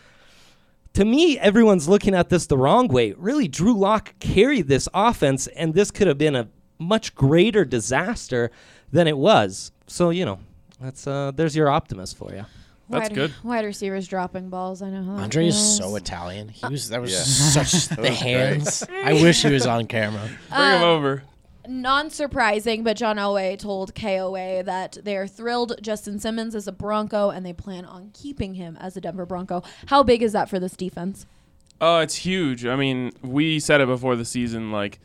To 0.93 1.05
me, 1.05 1.37
everyone's 1.37 1.89
looking 1.89 2.14
at 2.14 2.28
this 2.28 2.47
the 2.47 2.57
wrong 2.57 2.87
way. 2.87 3.11
Really, 3.14 3.49
Drew 3.49 3.76
Lock 3.76 4.14
carried 4.20 4.68
this 4.68 4.89
offense, 4.95 5.49
and 5.49 5.74
this 5.74 5.91
could 5.91 6.07
have 6.07 6.16
been 6.16 6.37
a 6.37 6.47
much 6.78 7.16
greater 7.16 7.64
disaster 7.64 8.53
than 8.93 9.09
it 9.09 9.18
was. 9.18 9.72
So 9.89 10.11
you 10.11 10.24
know, 10.24 10.39
that's 10.81 11.09
uh, 11.09 11.33
there's 11.35 11.57
your 11.57 11.68
optimist 11.68 12.16
for 12.16 12.33
you. 12.33 12.47
That's 12.89 13.09
wide, 13.09 13.14
good. 13.14 13.35
Wide 13.43 13.64
receivers 13.64 14.07
dropping 14.07 14.49
balls. 14.49 14.81
I 14.81 14.91
know 14.91 15.03
how 15.03 15.24
Andre 15.24 15.49
is 15.49 15.76
so 15.76 15.97
Italian. 15.97 16.51
He 16.51 16.64
was 16.68 16.89
that 16.91 17.01
was 17.01 17.11
Yeah. 17.11 17.64
such 17.64 17.89
the 17.97 18.03
was 18.03 18.20
hands. 18.20 18.85
I 18.93 19.14
wish 19.14 19.43
he 19.43 19.53
was 19.53 19.66
on 19.66 19.87
camera. 19.89 20.22
Bring 20.51 20.70
him 20.70 20.83
over. 20.85 21.24
Non-surprising, 21.70 22.82
but 22.82 22.96
John 22.96 23.16
Elway 23.16 23.56
told 23.56 23.94
KOA 23.94 24.64
that 24.64 24.98
they're 25.04 25.28
thrilled 25.28 25.76
Justin 25.80 26.18
Simmons 26.18 26.56
is 26.56 26.66
a 26.66 26.72
Bronco 26.72 27.30
and 27.30 27.46
they 27.46 27.52
plan 27.52 27.84
on 27.84 28.10
keeping 28.12 28.54
him 28.54 28.76
as 28.80 28.96
a 28.96 29.00
Denver 29.00 29.24
Bronco. 29.24 29.62
How 29.86 30.02
big 30.02 30.20
is 30.20 30.32
that 30.32 30.50
for 30.50 30.58
this 30.58 30.72
defense? 30.72 31.26
Oh, 31.80 32.00
it's 32.00 32.16
huge. 32.16 32.66
I 32.66 32.74
mean, 32.74 33.12
we 33.22 33.60
said 33.60 33.80
it 33.80 33.86
before 33.86 34.16
the 34.16 34.24
season. 34.24 34.72
Like, 34.72 34.98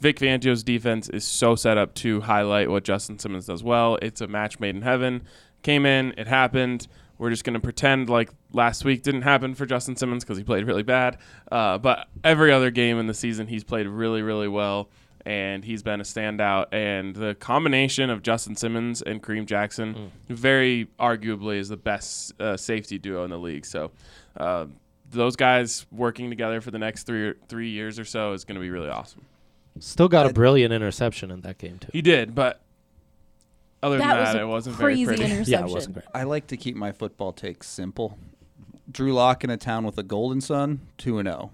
Vic 0.00 0.18
Fangio's 0.18 0.64
defense 0.64 1.08
is 1.08 1.24
so 1.24 1.54
set 1.54 1.78
up 1.78 1.94
to 1.94 2.22
highlight 2.22 2.70
what 2.70 2.82
Justin 2.82 3.20
Simmons 3.20 3.46
does 3.46 3.62
well. 3.62 3.96
It's 4.02 4.20
a 4.20 4.26
match 4.26 4.58
made 4.58 4.74
in 4.74 4.82
heaven. 4.82 5.22
Came 5.62 5.86
in, 5.86 6.12
it 6.18 6.26
happened. 6.26 6.88
We're 7.18 7.30
just 7.30 7.44
going 7.44 7.54
to 7.54 7.60
pretend 7.60 8.10
like 8.10 8.30
last 8.52 8.84
week 8.84 9.04
didn't 9.04 9.22
happen 9.22 9.54
for 9.54 9.64
Justin 9.64 9.94
Simmons 9.94 10.24
because 10.24 10.38
he 10.38 10.42
played 10.42 10.66
really 10.66 10.82
bad. 10.82 11.18
Uh, 11.52 11.78
but 11.78 12.08
every 12.24 12.50
other 12.50 12.72
game 12.72 12.98
in 12.98 13.06
the 13.06 13.14
season, 13.14 13.46
he's 13.46 13.62
played 13.62 13.86
really, 13.86 14.22
really 14.22 14.48
well, 14.48 14.88
and 15.26 15.64
he's 15.64 15.82
been 15.82 16.00
a 16.00 16.04
standout. 16.04 16.66
And 16.72 17.14
the 17.14 17.34
combination 17.36 18.10
of 18.10 18.22
Justin 18.22 18.56
Simmons 18.56 19.02
and 19.02 19.22
Kareem 19.22 19.46
Jackson, 19.46 20.10
very 20.28 20.88
arguably, 20.98 21.56
is 21.58 21.68
the 21.68 21.76
best 21.76 22.40
uh, 22.40 22.56
safety 22.56 22.98
duo 22.98 23.24
in 23.24 23.30
the 23.30 23.38
league. 23.38 23.66
So. 23.66 23.90
Uh, 24.36 24.66
those 25.12 25.34
guys 25.34 25.86
working 25.90 26.30
together 26.30 26.60
for 26.60 26.70
the 26.70 26.78
next 26.78 27.02
three 27.02 27.34
three 27.48 27.68
years 27.70 27.98
or 27.98 28.04
so 28.04 28.32
is 28.32 28.44
going 28.44 28.54
to 28.54 28.60
be 28.60 28.70
really 28.70 28.88
awesome. 28.88 29.24
Still 29.80 30.06
got 30.06 30.24
a 30.24 30.32
brilliant 30.32 30.72
interception 30.72 31.32
in 31.32 31.40
that 31.40 31.58
game 31.58 31.80
too. 31.80 31.88
He 31.92 32.00
did, 32.00 32.32
but 32.32 32.60
other 33.82 33.98
than 33.98 34.06
That 34.06 34.14
that, 34.14 34.34
was 34.34 34.34
it 34.36 34.46
wasn't 34.46 34.76
crazy 34.76 35.04
very 35.04 35.16
pretty. 35.16 35.32
interception. 35.32 35.52
Yeah, 35.64 35.68
it 35.68 35.72
wasn't 35.72 35.94
great. 35.94 36.06
I 36.14 36.22
like 36.22 36.46
to 36.46 36.56
keep 36.56 36.76
my 36.76 36.92
football 36.92 37.32
takes 37.32 37.66
simple. 37.68 38.18
Drew 38.88 39.12
Lock 39.12 39.42
in 39.42 39.50
a 39.50 39.56
town 39.56 39.84
with 39.84 39.98
a 39.98 40.04
golden 40.04 40.40
sun, 40.40 40.78
two 40.96 41.18
and 41.18 41.26
zero. 41.26 41.50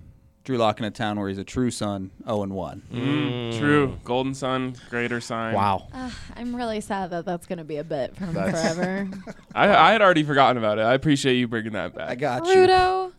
Drew 0.46 0.58
Lock 0.58 0.78
in 0.78 0.84
a 0.84 0.92
town 0.92 1.18
where 1.18 1.28
he's 1.28 1.38
a 1.38 1.44
true 1.44 1.72
son, 1.72 2.12
zero 2.24 2.44
and 2.44 2.52
one. 2.52 2.80
Mm, 2.92 3.58
true, 3.58 3.98
Golden 4.04 4.32
Sun, 4.32 4.76
greater 4.90 5.20
sign. 5.20 5.54
Wow. 5.54 5.88
I'm 6.36 6.54
really 6.54 6.80
sad 6.80 7.10
that 7.10 7.24
that's 7.24 7.46
going 7.48 7.58
to 7.58 7.64
be 7.64 7.78
a 7.78 7.84
bit 7.84 8.16
from 8.16 8.32
That's- 8.32 8.76
forever. 8.76 9.08
I, 9.56 9.68
I 9.74 9.90
had 9.92 10.02
already 10.02 10.22
forgotten 10.22 10.56
about 10.56 10.78
it. 10.78 10.82
I 10.82 10.94
appreciate 10.94 11.34
you 11.34 11.48
bringing 11.48 11.72
that 11.72 11.96
back. 11.96 12.10
I 12.10 12.14
got 12.14 12.46
you. 12.46 12.54
Rudo. 12.54 13.12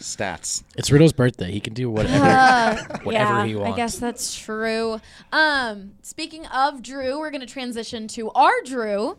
Stats. 0.00 0.64
It's 0.76 0.90
Riddle's 0.90 1.12
birthday. 1.12 1.52
He 1.52 1.60
can 1.60 1.72
do 1.72 1.88
whatever. 1.88 2.24
Uh, 2.24 2.98
Whatever 3.04 3.32
yeah, 3.34 3.46
he 3.46 3.54
wants. 3.54 3.72
I 3.72 3.76
guess 3.76 3.98
that's 3.98 4.36
true. 4.36 5.00
Um, 5.30 5.92
speaking 6.02 6.46
of 6.46 6.82
Drew, 6.82 7.16
we're 7.20 7.30
going 7.30 7.40
to 7.42 7.46
transition 7.46 8.08
to 8.08 8.30
our 8.32 8.52
Drew 8.64 9.18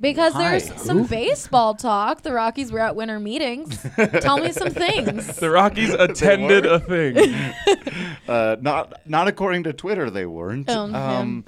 because 0.00 0.34
there's 0.34 0.72
some 0.82 1.04
baseball 1.04 1.74
talk. 1.74 2.22
The 2.22 2.32
Rockies 2.32 2.70
were 2.72 2.80
at 2.80 2.96
winter 2.96 3.18
meetings. 3.20 3.84
Tell 4.20 4.38
me 4.38 4.52
some 4.52 4.70
things. 4.70 5.36
the 5.36 5.50
Rockies 5.50 5.90
attended 5.94 6.66
a 6.66 6.80
thing. 6.80 7.54
Uh, 8.26 8.56
not 8.60 8.94
not 9.06 9.28
according 9.28 9.64
to 9.64 9.72
Twitter, 9.74 10.08
they 10.08 10.24
weren't. 10.24 10.68
Oh, 10.70 10.86
man. 10.86 11.20
um, 11.20 11.44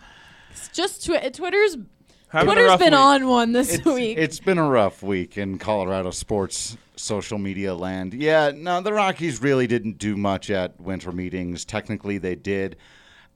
It's 0.50 0.68
just 0.68 1.06
twi- 1.06 1.30
Twitter's 1.30 1.78
Having 2.28 2.48
a 2.48 2.52
Twitter's 2.52 2.68
rough 2.68 2.78
been 2.80 2.90
week. 2.92 3.00
on 3.00 3.28
one 3.28 3.52
this 3.52 3.74
it's, 3.76 3.84
week. 3.86 4.18
it's 4.18 4.40
been 4.40 4.58
a 4.58 4.68
rough 4.68 5.02
week 5.02 5.38
in 5.38 5.58
Colorado 5.58 6.10
sports 6.10 6.76
social 6.96 7.38
media 7.38 7.74
land. 7.74 8.12
Yeah, 8.12 8.52
no, 8.54 8.82
the 8.82 8.92
Rockies 8.92 9.40
really 9.40 9.66
didn't 9.66 9.96
do 9.98 10.16
much 10.16 10.50
at 10.50 10.78
winter 10.78 11.12
meetings. 11.12 11.64
Technically, 11.64 12.18
they 12.18 12.34
did 12.34 12.76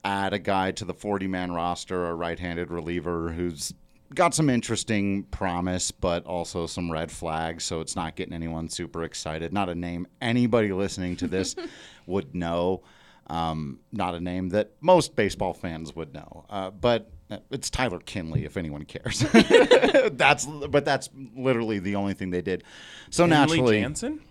add 0.05 0.33
a 0.33 0.39
guy 0.39 0.71
to 0.73 0.85
the 0.85 0.93
40 0.93 1.27
man 1.27 1.51
roster, 1.51 2.05
a 2.07 2.13
right 2.13 2.37
handed 2.37 2.69
reliever 2.69 3.31
who's 3.31 3.73
got 4.13 4.33
some 4.33 4.49
interesting 4.49 5.23
promise, 5.23 5.91
but 5.91 6.25
also 6.25 6.67
some 6.67 6.91
red 6.91 7.11
flags. 7.11 7.63
So 7.63 7.81
it's 7.81 7.95
not 7.95 8.15
getting 8.15 8.33
anyone 8.33 8.69
super 8.69 9.03
excited. 9.03 9.53
Not 9.53 9.69
a 9.69 9.75
name 9.75 10.07
anybody 10.21 10.71
listening 10.71 11.15
to 11.17 11.27
this 11.27 11.55
would 12.05 12.35
know. 12.35 12.83
Um, 13.27 13.79
not 13.91 14.15
a 14.15 14.19
name 14.19 14.49
that 14.49 14.71
most 14.81 15.15
baseball 15.15 15.53
fans 15.53 15.95
would 15.95 16.13
know. 16.13 16.45
Uh, 16.49 16.71
but 16.71 17.09
it's 17.49 17.69
Tyler 17.69 17.99
Kinley, 17.99 18.43
if 18.43 18.57
anyone 18.57 18.83
cares. 18.83 19.19
that's 20.11 20.45
but 20.45 20.83
that's 20.83 21.09
literally 21.35 21.79
the 21.79 21.95
only 21.95 22.13
thing 22.13 22.31
they 22.31 22.41
did. 22.41 22.63
So 23.09 23.25
Kenley 23.25 23.29
naturally, 23.29 23.81
Jansen? 23.81 24.21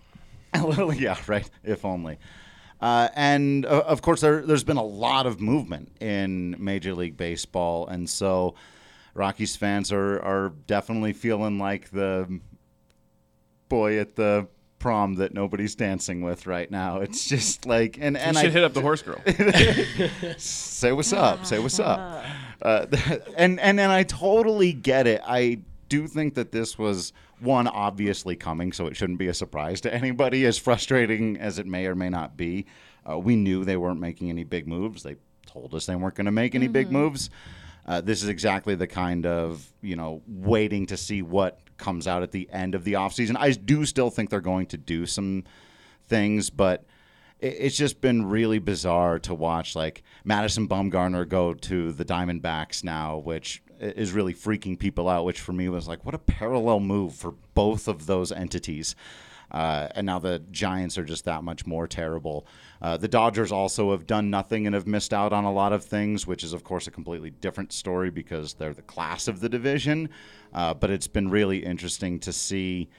Literally, 0.61 0.97
yeah, 0.97 1.17
right. 1.27 1.49
If 1.63 1.85
only. 1.85 2.19
Uh, 2.81 3.07
and 3.15 3.65
uh, 3.65 3.83
of 3.85 4.01
course, 4.01 4.21
there, 4.21 4.41
there's 4.41 4.63
been 4.63 4.77
a 4.77 4.83
lot 4.83 5.25
of 5.25 5.39
movement 5.39 5.95
in 6.01 6.55
Major 6.59 6.93
League 6.93 7.15
Baseball, 7.15 7.87
and 7.87 8.09
so 8.09 8.55
Rockies 9.13 9.55
fans 9.55 9.91
are 9.91 10.21
are 10.21 10.49
definitely 10.67 11.13
feeling 11.13 11.59
like 11.59 11.91
the 11.91 12.39
boy 13.69 13.99
at 13.99 14.15
the 14.15 14.47
prom 14.81 15.13
that 15.15 15.33
nobody's 15.33 15.75
dancing 15.75 16.21
with 16.21 16.47
right 16.47 16.69
now. 16.69 16.97
It's 17.01 17.27
just 17.27 17.65
like, 17.65 17.97
and 18.01 18.15
You 18.15 18.21
and 18.21 18.37
should 18.37 18.47
I 18.47 18.49
hit 18.49 18.63
up 18.63 18.73
the 18.73 18.81
horse 18.81 19.01
girl. 19.01 19.21
say 20.37 20.91
what's 20.91 21.13
up, 21.13 21.45
say 21.45 21.59
what's 21.59 21.79
up, 21.79 22.25
uh, 22.61 22.87
and 23.37 23.59
and 23.59 23.79
and 23.79 23.91
I 23.91 24.03
totally 24.03 24.73
get 24.73 25.07
it. 25.07 25.21
I 25.25 25.59
do 25.87 26.07
think 26.07 26.33
that 26.33 26.51
this 26.51 26.77
was 26.77 27.13
one 27.39 27.67
obviously 27.67 28.35
coming, 28.35 28.71
so 28.71 28.87
it 28.87 28.95
shouldn't 28.95 29.19
be 29.19 29.27
a 29.27 29.33
surprise 29.33 29.81
to 29.81 29.93
anybody. 29.93 30.45
As 30.45 30.57
frustrating 30.57 31.37
as 31.37 31.59
it 31.59 31.67
may 31.67 31.85
or 31.85 31.95
may 31.95 32.09
not 32.09 32.35
be, 32.35 32.65
uh, 33.09 33.17
we 33.17 33.35
knew 33.35 33.63
they 33.63 33.77
weren't 33.77 33.99
making 33.99 34.29
any 34.29 34.43
big 34.43 34.67
moves. 34.67 35.03
They 35.03 35.15
told 35.45 35.73
us 35.75 35.85
they 35.85 35.95
weren't 35.95 36.15
going 36.15 36.25
to 36.25 36.31
make 36.31 36.55
any 36.55 36.67
big 36.67 36.91
moves. 36.91 37.29
Uh, 37.85 38.01
this 38.01 38.21
is 38.23 38.29
exactly 38.29 38.75
the 38.75 38.87
kind 38.87 39.25
of 39.25 39.71
you 39.81 39.95
know 39.95 40.21
waiting 40.27 40.85
to 40.87 40.97
see 40.97 41.21
what 41.21 41.59
comes 41.77 42.07
out 42.07 42.23
at 42.23 42.31
the 42.31 42.49
end 42.51 42.75
of 42.75 42.83
the 42.83 42.93
offseason. 42.93 43.35
I 43.37 43.51
do 43.51 43.85
still 43.85 44.09
think 44.09 44.29
they're 44.29 44.39
going 44.39 44.67
to 44.67 44.77
do 44.77 45.05
some 45.05 45.43
things, 46.07 46.49
but 46.49 46.85
it's 47.39 47.75
just 47.75 48.01
been 48.01 48.25
really 48.25 48.59
bizarre 48.59 49.17
to 49.19 49.33
watch 49.33 49.75
like 49.75 50.03
Madison 50.23 50.67
Bumgarner 50.67 51.27
go 51.27 51.55
to 51.55 51.91
the 51.91 52.05
Diamondbacks 52.05 52.83
now, 52.83 53.17
which 53.17 53.63
is 53.79 54.11
really 54.11 54.33
freaking 54.33 54.77
people 54.77 55.09
out. 55.09 55.25
Which 55.25 55.39
for 55.39 55.53
me 55.53 55.67
was 55.67 55.87
like, 55.87 56.05
what 56.05 56.13
a 56.13 56.19
parallel 56.19 56.79
move 56.79 57.15
for 57.15 57.33
both 57.55 57.87
of 57.87 58.05
those 58.05 58.31
entities. 58.31 58.95
Uh, 59.51 59.89
and 59.95 60.05
now 60.05 60.17
the 60.17 60.39
Giants 60.51 60.97
are 60.97 61.03
just 61.03 61.25
that 61.25 61.43
much 61.43 61.65
more 61.65 61.87
terrible. 61.87 62.47
Uh, 62.81 62.97
the 62.97 63.07
Dodgers 63.07 63.51
also 63.51 63.91
have 63.91 64.07
done 64.07 64.29
nothing 64.29 64.65
and 64.65 64.73
have 64.73 64.87
missed 64.87 65.13
out 65.13 65.33
on 65.33 65.43
a 65.43 65.51
lot 65.51 65.73
of 65.73 65.83
things, 65.83 66.25
which 66.25 66.43
is, 66.43 66.53
of 66.53 66.63
course, 66.63 66.87
a 66.87 66.91
completely 66.91 67.29
different 67.29 67.73
story 67.73 68.09
because 68.09 68.53
they're 68.53 68.73
the 68.73 68.81
class 68.81 69.27
of 69.27 69.41
the 69.41 69.49
division. 69.49 70.09
Uh, 70.53 70.73
but 70.73 70.89
it's 70.89 71.07
been 71.07 71.29
really 71.29 71.65
interesting 71.65 72.19
to 72.19 72.31
see 72.31 72.89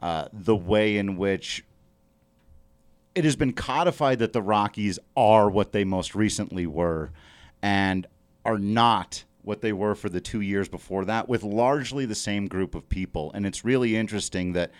uh, 0.00 0.28
the 0.32 0.56
way 0.56 0.98
in 0.98 1.16
which 1.16 1.64
it 3.14 3.24
has 3.24 3.36
been 3.36 3.52
codified 3.52 4.18
that 4.18 4.32
the 4.32 4.42
Rockies 4.42 4.98
are 5.16 5.48
what 5.48 5.72
they 5.72 5.84
most 5.84 6.14
recently 6.14 6.66
were 6.66 7.12
and 7.62 8.06
are 8.44 8.58
not 8.58 9.24
what 9.42 9.60
they 9.60 9.72
were 9.72 9.94
for 9.94 10.08
the 10.08 10.20
two 10.20 10.40
years 10.40 10.68
before 10.68 11.04
that 11.04 11.28
with 11.28 11.42
largely 11.42 12.06
the 12.06 12.14
same 12.14 12.48
group 12.48 12.74
of 12.74 12.88
people. 12.88 13.30
And 13.32 13.46
it's 13.46 13.64
really 13.64 13.96
interesting 13.96 14.52
that 14.54 14.70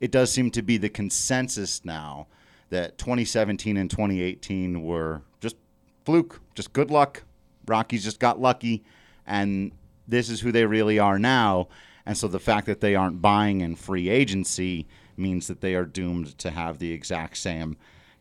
it 0.00 0.10
does 0.10 0.30
seem 0.30 0.50
to 0.52 0.62
be 0.62 0.76
the 0.76 0.88
consensus 0.88 1.84
now 1.84 2.26
that 2.70 2.98
2017 2.98 3.76
and 3.76 3.90
2018 3.90 4.82
were 4.82 5.22
just 5.40 5.56
fluke, 6.04 6.40
just 6.54 6.72
good 6.72 6.90
luck. 6.90 7.24
Rockies 7.66 8.04
just 8.04 8.20
got 8.20 8.40
lucky, 8.40 8.84
and 9.26 9.72
this 10.06 10.30
is 10.30 10.40
who 10.40 10.52
they 10.52 10.64
really 10.64 10.98
are 10.98 11.18
now. 11.18 11.68
And 12.06 12.16
so 12.16 12.28
the 12.28 12.40
fact 12.40 12.66
that 12.66 12.80
they 12.80 12.94
aren't 12.94 13.20
buying 13.20 13.60
in 13.60 13.76
free 13.76 14.08
agency 14.08 14.86
means 15.16 15.48
that 15.48 15.60
they 15.60 15.74
are 15.74 15.84
doomed 15.84 16.38
to 16.38 16.50
have 16.50 16.78
the 16.78 16.92
exact 16.92 17.36
same 17.36 17.76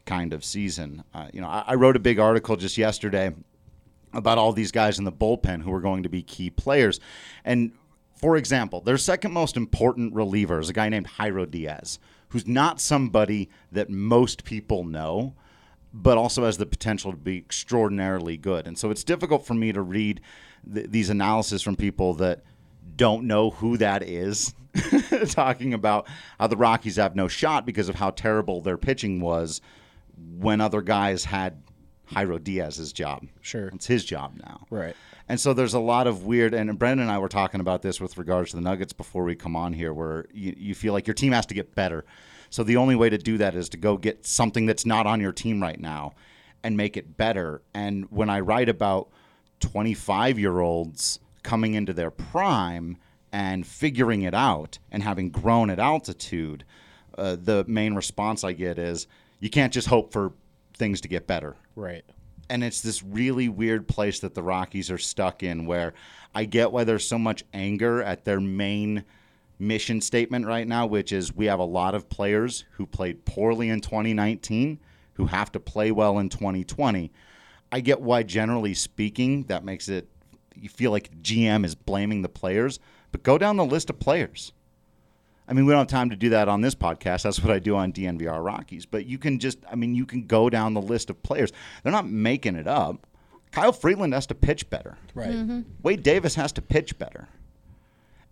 kind 0.06 0.34
of 0.34 0.44
season. 0.44 1.04
Uh, 1.14 1.28
you 1.32 1.40
know, 1.40 1.48
I, 1.48 1.64
I 1.68 1.76
wrote 1.76 1.96
a 1.96 2.00
big 2.00 2.20
article 2.20 2.58
just 2.58 2.78
yesterday 2.78 3.34
about 4.14 4.38
all 4.38 4.52
these 4.52 4.72
guys 4.72 5.00
in 5.00 5.06
the 5.06 5.12
bullpen 5.12 5.62
who 5.62 5.74
are 5.74 5.80
going 5.80 6.04
to 6.04 6.10
be 6.10 6.22
key 6.22 6.50
players. 6.50 7.00
And 7.46 7.72
for 8.18 8.36
example, 8.36 8.82
their 8.82 8.97
second 8.97 9.32
most 9.32 9.55
important 9.55 10.13
reliever 10.13 10.59
is 10.59 10.70
a 10.70 10.74
guy 10.74 10.89
named 10.89 11.07
Jairo 11.20 11.49
Diaz, 11.49 11.99
who's 12.30 12.47
not 12.47 12.82
somebody 12.82 13.49
that 13.72 13.89
most 13.89 14.43
people 14.43 14.84
know, 14.84 15.36
but 15.93 16.18
also 16.18 16.45
has 16.45 16.57
the 16.57 16.65
potential 16.65 17.11
to 17.11 17.18
be 17.18 17.38
extraordinarily 17.38 18.36
good. 18.36 18.68
And 18.68 18.78
so 18.78 18.91
it's 18.91 19.03
difficult 19.03 19.45
for 19.45 19.53
me 19.53 19.72
to 19.72 19.82
read 19.82 20.22
th- 20.72 20.88
these 20.89 21.09
analyses 21.09 21.61
from 21.61 21.76
people 21.76 22.15
that 22.15 22.43
don't 22.95 23.26
know 23.26 23.51
who 23.51 23.78
that 23.78 24.03
is 24.03 24.53
talking 25.28 25.74
about 25.74 26.07
how 26.39 26.47
the 26.47 26.57
Rockies 26.57 26.95
have 26.95 27.15
no 27.15 27.28
shot 27.28 27.65
because 27.65 27.89
of 27.89 27.95
how 27.95 28.09
terrible 28.09 28.61
their 28.61 28.78
pitching 28.78 29.22
was 29.22 29.61
when 30.38 30.59
other 30.59 30.82
guys 30.82 31.26
had 31.26 31.61
Jairo 32.12 32.41
Diaz's 32.41 32.93
job. 32.93 33.28
Sure. 33.41 33.68
It's 33.68 33.88
his 33.88 34.05
job 34.05 34.39
now. 34.43 34.66
Right. 34.70 34.95
And 35.30 35.39
so 35.39 35.53
there's 35.53 35.74
a 35.74 35.80
lot 35.80 36.08
of 36.08 36.24
weird, 36.24 36.53
and 36.53 36.78
Brendan 36.80 37.08
and 37.08 37.12
I 37.12 37.18
were 37.20 37.28
talking 37.28 37.60
about 37.60 37.82
this 37.82 37.99
with 37.99 38.18
regards 38.18 38.51
to 38.51 38.55
the 38.55 38.62
Nuggets 38.62 38.93
before 38.93 39.24
we 39.24 39.36
come 39.36 39.55
on 39.55 39.74
here, 39.74 39.93
where 39.93 40.26
you, 40.34 40.55
you 40.58 40.76
feel 40.76 40.93
like 40.93 41.05
your 41.05 41.14
team 41.14 41.34
has 41.34 41.45
to 41.47 41.53
get 41.53 41.76
better. 41.76 42.05
So 42.49 42.64
the 42.64 42.78
only 42.78 42.95
way 42.95 43.10
to 43.10 43.18
do 43.18 43.38
that 43.39 43.55
is 43.55 43.70
to 43.70 43.78
go 43.78 43.97
get 43.97 44.26
something 44.26 44.66
that's 44.66 44.86
not 44.86 45.05
on 45.05 45.20
your 45.20 45.34
team 45.34 45.62
right 45.62 45.80
now 45.80 46.14
and 46.64 46.78
make 46.78 46.97
it 46.97 47.18
better. 47.18 47.62
And 47.74 48.05
when 48.10 48.30
I 48.30 48.39
write 48.39 48.70
about 48.70 49.10
25 49.60 50.39
year 50.39 50.60
olds 50.60 51.20
coming 51.43 51.74
into 51.74 51.93
their 51.93 52.12
prime 52.12 52.97
and 53.32 53.68
figuring 53.68 54.22
it 54.22 54.34
out 54.34 54.80
and 54.91 55.03
having 55.03 55.30
grown 55.30 55.70
at 55.70 55.80
altitude, 55.80 56.64
uh, 57.18 57.36
the 57.39 57.66
main 57.68 57.95
response 57.95 58.43
I 58.43 58.53
get 58.53 58.78
is 58.78 59.08
you 59.39 59.49
can't 59.49 59.74
just 59.74 59.88
hope 59.88 60.14
for 60.14 60.34
things 60.78 61.02
to 61.02 61.08
get 61.08 61.28
better 61.28 61.56
Right. 61.76 62.06
and 62.50 62.64
it's 62.64 62.82
this 62.82 63.04
really 63.04 63.50
weird 63.50 63.88
place 63.88 64.20
that 64.22 64.34
the 64.34 64.44
Rockies 64.44 64.90
are 64.90 64.98
stuck 64.98 65.44
in 65.44 65.66
where 65.66 65.94
I 66.34 66.46
get 66.46 66.72
why 66.72 66.84
there's 66.86 67.08
so 67.08 67.18
much 67.20 67.44
anger 67.54 68.02
at 68.02 68.24
their 68.24 68.40
main 68.40 69.04
mission 69.60 70.02
statement 70.02 70.46
right 70.46 70.68
now, 70.68 70.86
which 70.86 71.12
is 71.12 71.36
we 71.36 71.46
have 71.48 71.60
a 71.60 71.64
lot 71.66 71.96
of 71.96 72.10
players 72.10 72.64
who 72.74 72.86
played 72.86 73.26
poorly 73.26 73.70
in 73.70 73.82
2019 73.82 74.80
who 75.16 75.26
have 75.26 75.52
to 75.52 75.60
play 75.60 75.92
well 75.92 76.20
in 76.20 76.30
2020. 76.30 77.12
I 77.72 77.80
get 77.80 78.00
why, 78.00 78.22
generally 78.22 78.76
speaking, 78.76 79.44
that 79.46 79.66
makes 79.66 79.90
it 79.90 80.08
you 80.56 80.70
feel 80.70 80.92
like 80.92 81.22
GM 81.22 81.66
is 81.66 81.74
blaming 81.76 82.22
the 82.22 82.30
players, 82.30 82.80
but 83.12 83.24
go 83.24 83.38
down 83.38 83.58
the 83.58 83.66
list 83.66 83.90
of 83.90 84.00
players. 84.00 84.54
I 85.48 85.54
mean, 85.54 85.66
we 85.66 85.72
don't 85.72 85.80
have 85.80 85.88
time 85.88 86.10
to 86.10 86.16
do 86.16 86.30
that 86.30 86.50
on 86.50 86.62
this 86.62 86.76
podcast. 86.76 87.24
That's 87.24 87.41
what 87.41 87.54
I 87.54 87.60
do 87.60 87.76
on 87.76 87.93
DNVR 87.93 88.43
Rockies. 88.43 88.86
But 88.86 89.06
you 89.06 89.18
can 89.18 89.39
just, 89.39 89.60
I 89.72 89.76
mean, 89.76 89.95
you 89.95 90.06
can 90.06 90.28
go 90.28 90.50
down 90.50 90.74
the 90.74 90.82
list 90.82 91.10
of 91.10 91.24
players. 91.24 91.52
They're 91.84 91.91
not 91.91 92.08
making 92.08 92.56
it 92.56 92.68
up. 92.68 93.08
Kyle 93.52 93.72
Freeland 93.72 94.14
has 94.14 94.28
to 94.28 94.36
pitch 94.36 94.70
better. 94.70 94.98
Right. 95.16 95.30
Mm-hmm. 95.30 95.62
Wade 95.84 96.04
Davis 96.04 96.36
has 96.36 96.52
to 96.54 96.62
pitch 96.62 97.00
better. 97.00 97.30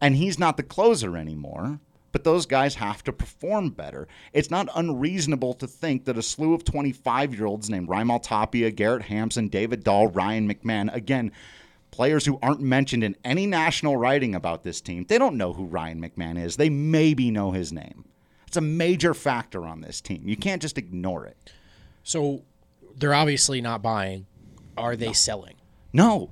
And 0.02 0.16
he's 0.16 0.38
not 0.38 0.58
the 0.58 0.64
closer 0.64 1.16
anymore, 1.16 1.80
but 2.12 2.26
those 2.26 2.46
guys 2.46 2.76
have 2.76 3.04
to 3.06 3.14
perform 3.14 3.70
better. 3.70 4.08
It's 4.34 4.52
not 4.52 4.68
unreasonable 4.76 5.54
to 5.56 5.68
think 5.68 6.06
that 6.06 6.18
a 6.18 6.22
slew 6.22 6.54
of 6.54 6.66
25 6.66 7.34
year 7.34 7.46
olds 7.46 7.70
named 7.70 7.88
Raimel 7.88 8.22
Tapia, 8.22 8.72
Garrett 8.72 9.04
Hampson, 9.04 9.48
David 9.48 9.84
Dahl, 9.84 10.08
Ryan 10.08 10.54
McMahon, 10.54 10.94
again, 10.94 11.32
players 11.96 12.26
who 12.26 12.38
aren't 12.42 12.60
mentioned 12.60 13.06
in 13.06 13.16
any 13.24 13.46
national 13.46 13.96
writing 13.96 14.36
about 14.36 14.64
this 14.64 14.82
team, 14.82 15.06
they 15.08 15.18
don't 15.18 15.38
know 15.38 15.54
who 15.54 15.64
Ryan 15.64 16.02
McMahon 16.02 16.38
is. 16.38 16.58
They 16.58 16.70
maybe 16.70 17.32
know 17.32 17.52
his 17.52 17.72
name. 17.72 18.04
It's 18.48 18.58
a 18.58 18.62
major 18.62 19.14
factor 19.14 19.66
on 19.66 19.80
this 19.80 20.02
team. 20.02 20.28
You 20.28 20.36
can't 20.36 20.62
just 20.62 20.78
ignore 20.78 21.26
it. 21.26 21.38
So 22.04 22.44
they're 22.98 23.14
obviously 23.14 23.62
not 23.62 23.82
buying. 23.82 24.26
Are 24.78 24.98
they 24.98 25.14
selling? 25.14 25.56
No. 25.94 26.32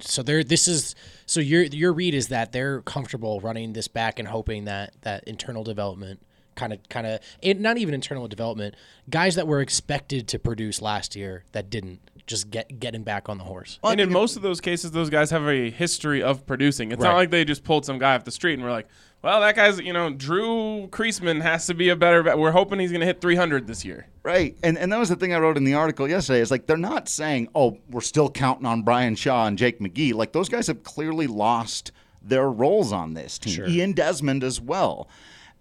So 0.00 0.22
they're 0.22 0.42
this 0.42 0.66
is 0.66 0.94
so 1.26 1.40
your 1.40 1.64
your 1.64 1.92
read 1.92 2.14
is 2.14 2.28
that 2.28 2.52
they're 2.52 2.80
comfortable 2.80 3.40
running 3.40 3.74
this 3.74 3.88
back 3.88 4.18
and 4.18 4.26
hoping 4.26 4.64
that 4.64 4.94
that 5.02 5.24
internal 5.24 5.62
development 5.62 6.20
kind 6.54 6.72
of 6.72 6.88
kind 6.88 7.06
of 7.06 7.20
not 7.60 7.76
even 7.76 7.92
internal 7.92 8.28
development 8.28 8.74
guys 9.10 9.34
that 9.34 9.46
were 9.46 9.60
expected 9.60 10.28
to 10.28 10.38
produce 10.38 10.80
last 10.80 11.14
year 11.16 11.44
that 11.52 11.68
didn't 11.68 12.00
just 12.26 12.50
get 12.50 12.78
getting 12.80 13.02
back 13.02 13.28
on 13.28 13.38
the 13.38 13.44
horse. 13.44 13.78
and 13.82 14.00
in 14.00 14.10
most 14.10 14.36
of 14.36 14.42
those 14.42 14.60
cases, 14.60 14.90
those 14.92 15.10
guys 15.10 15.30
have 15.30 15.46
a 15.46 15.70
history 15.70 16.22
of 16.22 16.46
producing. 16.46 16.92
It's 16.92 17.02
not 17.02 17.14
like 17.14 17.30
they 17.30 17.44
just 17.44 17.64
pulled 17.64 17.84
some 17.84 17.98
guy 17.98 18.14
off 18.14 18.24
the 18.24 18.30
street 18.30 18.54
and 18.54 18.62
we're 18.62 18.70
like, 18.70 18.88
well, 19.22 19.40
that 19.40 19.54
guy's, 19.54 19.78
you 19.78 19.92
know, 19.92 20.10
Drew 20.10 20.88
Creasman 20.88 21.42
has 21.42 21.66
to 21.66 21.74
be 21.74 21.88
a 21.90 21.96
better. 21.96 22.36
We're 22.36 22.50
hoping 22.50 22.80
he's 22.80 22.90
going 22.90 23.00
to 23.00 23.06
hit 23.06 23.20
300 23.20 23.68
this 23.68 23.84
year. 23.84 24.06
Right. 24.24 24.56
And 24.62 24.76
and 24.76 24.92
that 24.92 24.98
was 24.98 25.08
the 25.10 25.16
thing 25.16 25.32
I 25.32 25.38
wrote 25.38 25.56
in 25.56 25.64
the 25.64 25.74
article 25.74 26.08
yesterday. 26.08 26.40
Is 26.40 26.50
like 26.50 26.66
they're 26.66 26.76
not 26.76 27.08
saying, 27.08 27.48
"Oh, 27.54 27.78
we're 27.88 28.00
still 28.00 28.28
counting 28.30 28.66
on 28.66 28.82
Bryan 28.82 29.14
Shaw 29.14 29.46
and 29.46 29.56
Jake 29.56 29.78
McGee." 29.80 30.14
Like 30.14 30.32
those 30.32 30.48
guys 30.48 30.66
have 30.66 30.82
clearly 30.82 31.26
lost 31.26 31.92
their 32.20 32.50
roles 32.50 32.92
on 32.92 33.14
this 33.14 33.38
team. 33.38 33.54
Sure. 33.54 33.66
Ian 33.68 33.92
Desmond 33.92 34.44
as 34.44 34.60
well. 34.60 35.08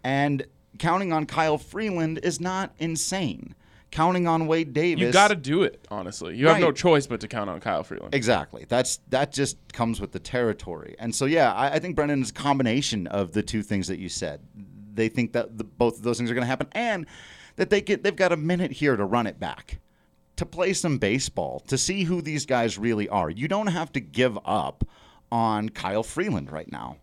And 0.04 0.46
counting 0.80 1.14
on 1.14 1.26
Kyle 1.26 1.58
Freeland 1.58 2.20
is 2.24 2.40
not 2.40 2.74
insane. 2.80 3.56
Counting 3.92 4.26
on 4.26 4.48
Wade 4.48 4.74
Davis 4.74 5.02
You 5.02 5.12
got 5.12 5.28
to 5.28 5.36
do 5.36 5.64
it, 5.64 5.86
honestly. 5.92 6.38
You 6.38 6.48
have 6.48 6.62
no 6.62 6.72
choice 6.72 7.08
but 7.08 7.20
to 7.22 7.28
count 7.28 7.50
on 7.50 7.60
Kyle 7.60 7.84
Freeland. 7.84 8.16
Exactly. 8.16 8.66
That's 8.68 9.00
that 9.10 9.34
just 9.34 9.58
comes 9.74 10.00
with 10.00 10.14
the 10.14 10.20
territory. 10.20 10.96
And 10.98 11.14
so 11.14 11.26
yeah, 11.26 11.54
I, 11.54 11.74
I 11.74 11.80
think 11.80 11.98
Brendan 11.98 12.22
is 12.22 12.30
a 12.30 12.34
combination 12.34 13.08
of 13.08 13.34
the 13.34 13.44
two 13.44 13.62
things 13.62 13.90
that 13.90 14.00
you 14.00 14.08
said. 14.08 14.40
They 14.94 15.10
think 15.10 15.34
that 15.34 15.58
the, 15.58 15.66
both 15.66 15.98
of 15.98 16.04
those 16.04 16.18
things 16.18 16.32
are 16.32 16.34
going 16.34 16.44
to 16.44 16.48
happen, 16.48 16.68
and 16.72 17.06
that 17.58 17.70
they 17.70 17.82
get 17.82 18.04
they've 18.04 18.16
got 18.16 18.32
a 18.32 18.38
minute 18.38 18.72
here 18.72 18.96
to 18.96 19.04
run 19.04 19.28
it 19.28 19.40
back, 19.40 19.80
to 20.38 20.46
play 20.46 20.72
some 20.72 20.98
baseball, 20.98 21.60
to 21.68 21.78
see 21.78 22.04
who 22.06 22.22
these 22.22 22.46
guys 22.46 22.78
really 22.78 23.10
are. 23.10 23.30
You 23.30 23.50
don't 23.50 23.68
have 23.68 23.92
to 23.94 24.00
give 24.00 24.40
up 24.46 24.86
on 25.32 25.70
Kyle 25.70 26.04
Freeland 26.04 26.52
right 26.52 26.72
now. 26.72 26.98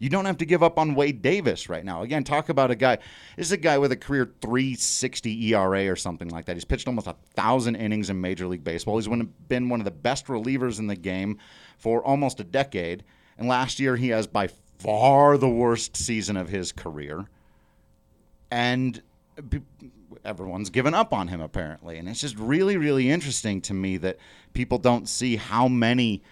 You 0.00 0.08
don't 0.08 0.24
have 0.24 0.38
to 0.38 0.46
give 0.46 0.62
up 0.62 0.78
on 0.78 0.94
Wade 0.94 1.20
Davis 1.20 1.68
right 1.68 1.84
now. 1.84 2.02
Again, 2.02 2.24
talk 2.24 2.48
about 2.48 2.70
a 2.70 2.74
guy. 2.74 2.96
This 3.36 3.46
is 3.46 3.52
a 3.52 3.58
guy 3.58 3.76
with 3.78 3.92
a 3.92 3.96
career 3.96 4.32
360 4.40 5.52
ERA 5.52 5.88
or 5.88 5.94
something 5.94 6.28
like 6.30 6.46
that. 6.46 6.56
He's 6.56 6.64
pitched 6.64 6.88
almost 6.88 7.06
a 7.06 7.16
thousand 7.34 7.76
innings 7.76 8.08
in 8.08 8.18
Major 8.18 8.46
League 8.46 8.64
Baseball. 8.64 8.98
He's 8.98 9.06
been 9.48 9.68
one 9.68 9.80
of 9.80 9.84
the 9.84 9.90
best 9.90 10.26
relievers 10.26 10.78
in 10.78 10.86
the 10.86 10.96
game 10.96 11.38
for 11.76 12.02
almost 12.02 12.40
a 12.40 12.44
decade. 12.44 13.04
And 13.36 13.46
last 13.46 13.78
year, 13.78 13.94
he 13.94 14.08
has 14.08 14.26
by 14.26 14.48
far 14.78 15.36
the 15.36 15.48
worst 15.48 15.96
season 15.96 16.38
of 16.38 16.48
his 16.48 16.72
career. 16.72 17.26
And 18.50 19.02
everyone's 20.24 20.70
given 20.70 20.94
up 20.94 21.12
on 21.12 21.28
him 21.28 21.40
apparently. 21.40 21.98
And 21.98 22.08
it's 22.08 22.20
just 22.20 22.38
really, 22.38 22.76
really 22.76 23.10
interesting 23.10 23.60
to 23.62 23.74
me 23.74 23.98
that 23.98 24.16
people 24.54 24.78
don't 24.78 25.08
see 25.08 25.36
how 25.36 25.68
many 25.68 26.22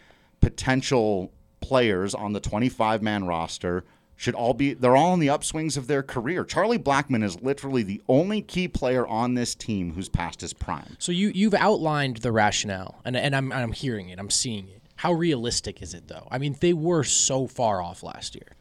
potential 0.40 1.32
players 1.60 2.14
on 2.14 2.32
the 2.32 2.40
25 2.40 3.02
man 3.02 3.24
roster 3.24 3.84
should 4.18 4.34
all 4.34 4.52
be 4.52 4.74
they're 4.74 4.96
all 4.96 5.14
in 5.14 5.20
the 5.20 5.28
upswings 5.28 5.76
of 5.76 5.86
their 5.86 6.02
career. 6.02 6.44
Charlie 6.44 6.78
Blackmon 6.78 7.22
is 7.22 7.40
literally 7.40 7.84
the 7.84 8.02
only 8.08 8.42
key 8.42 8.66
player 8.66 9.06
on 9.06 9.34
this 9.34 9.54
team 9.54 9.94
who's 9.94 10.08
past 10.08 10.40
his 10.40 10.52
prime. 10.52 10.96
So 10.98 11.12
you 11.12 11.28
you've 11.28 11.54
outlined 11.54 12.18
the 12.18 12.32
rationale, 12.32 13.00
and 13.04 13.16
and 13.16 13.34
I'm 13.34 13.52
I'm 13.52 13.72
hearing 13.72 14.08
it, 14.08 14.18
I'm 14.18 14.30
seeing 14.30 14.68
it. 14.68 14.82
How 14.96 15.12
realistic 15.12 15.80
is 15.80 15.94
it 15.94 16.08
though? 16.08 16.26
I 16.30 16.38
mean, 16.38 16.56
they 16.60 16.72
were 16.72 17.04
so 17.04 17.46
far 17.46 17.80
off 17.80 18.02
last 18.02 18.34
year. 18.34 18.56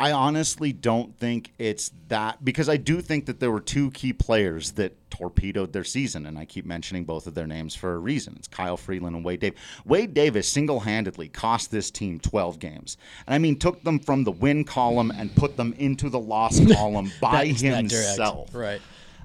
I 0.00 0.10
honestly 0.12 0.72
don't 0.72 1.16
think 1.16 1.52
it's 1.58 1.92
that 2.08 2.44
because 2.44 2.68
I 2.68 2.76
do 2.76 3.00
think 3.00 3.26
that 3.26 3.38
there 3.38 3.52
were 3.52 3.60
two 3.60 3.90
key 3.92 4.12
players 4.12 4.72
that 4.72 4.96
torpedoed 5.10 5.72
their 5.72 5.84
season, 5.84 6.26
and 6.26 6.36
I 6.38 6.44
keep 6.44 6.64
mentioning 6.66 7.04
both 7.04 7.26
of 7.28 7.34
their 7.34 7.46
names 7.46 7.74
for 7.74 7.94
a 7.94 7.98
reason. 7.98 8.34
It's 8.36 8.48
Kyle 8.48 8.76
Freeland 8.76 9.14
and 9.14 9.24
Wade 9.24 9.40
Davis. 9.40 9.60
Wade 9.84 10.12
Davis 10.12 10.48
single 10.48 10.80
handedly 10.80 11.28
cost 11.28 11.70
this 11.70 11.90
team 11.90 12.18
12 12.18 12.58
games. 12.58 12.96
And 13.26 13.34
I 13.34 13.38
mean, 13.38 13.56
took 13.58 13.84
them 13.84 14.00
from 14.00 14.24
the 14.24 14.32
win 14.32 14.64
column 14.64 15.12
and 15.12 15.34
put 15.36 15.56
them 15.56 15.72
into 15.78 16.08
the 16.08 16.18
loss 16.18 16.58
column 16.74 17.12
by 17.20 17.48
That's 17.48 17.62
that 17.62 17.68
direct. 17.68 17.92
himself. 17.92 18.54
Right. 18.54 18.80